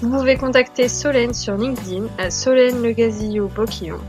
Vous 0.02 0.10
pouvez 0.10 0.38
contacter 0.38 0.88
Solène 0.88 1.34
sur 1.34 1.56
LinkedIn 1.58 2.06
à 2.18 2.32
Solène 2.32 2.82
Le 2.82 2.92
Gazillo 2.92 3.48
Boquillon 3.48 4.00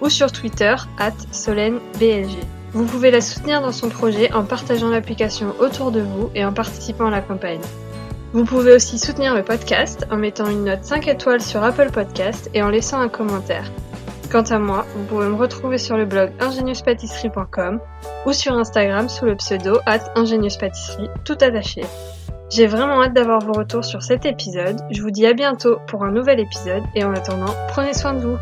ou 0.00 0.08
sur 0.08 0.30
Twitter, 0.30 0.74
at 0.98 1.12
SolenBLG. 1.32 2.38
Vous 2.72 2.84
pouvez 2.84 3.10
la 3.10 3.20
soutenir 3.20 3.62
dans 3.62 3.72
son 3.72 3.88
projet 3.88 4.32
en 4.32 4.44
partageant 4.44 4.88
l'application 4.88 5.54
autour 5.58 5.90
de 5.90 6.00
vous 6.00 6.30
et 6.36 6.44
en 6.44 6.52
participant 6.52 7.06
à 7.06 7.10
la 7.10 7.20
campagne. 7.20 7.60
Vous 8.32 8.44
pouvez 8.44 8.74
aussi 8.74 8.98
soutenir 8.98 9.34
le 9.34 9.42
podcast 9.42 10.06
en 10.10 10.16
mettant 10.16 10.48
une 10.48 10.64
note 10.64 10.84
5 10.84 11.08
étoiles 11.08 11.42
sur 11.42 11.62
Apple 11.64 11.90
Podcast 11.92 12.48
et 12.54 12.62
en 12.62 12.70
laissant 12.70 13.00
un 13.00 13.08
commentaire. 13.08 13.70
Quant 14.32 14.40
à 14.44 14.58
moi, 14.58 14.86
vous 14.96 15.04
pouvez 15.04 15.26
me 15.26 15.34
retrouver 15.34 15.76
sur 15.76 15.98
le 15.98 16.06
blog 16.06 16.30
ingénieusepâtisserie.com 16.40 17.80
ou 18.24 18.32
sur 18.32 18.54
Instagram 18.54 19.10
sous 19.10 19.26
le 19.26 19.36
pseudo 19.36 19.78
at 19.84 20.00
tout 21.26 21.36
attaché. 21.38 21.82
J'ai 22.48 22.66
vraiment 22.66 23.02
hâte 23.02 23.12
d'avoir 23.12 23.40
vos 23.40 23.52
retours 23.52 23.84
sur 23.84 24.02
cet 24.02 24.24
épisode. 24.24 24.80
Je 24.90 25.02
vous 25.02 25.10
dis 25.10 25.26
à 25.26 25.34
bientôt 25.34 25.76
pour 25.86 26.02
un 26.02 26.10
nouvel 26.10 26.40
épisode 26.40 26.82
et 26.94 27.04
en 27.04 27.12
attendant, 27.12 27.54
prenez 27.68 27.92
soin 27.92 28.14
de 28.14 28.20
vous. 28.20 28.38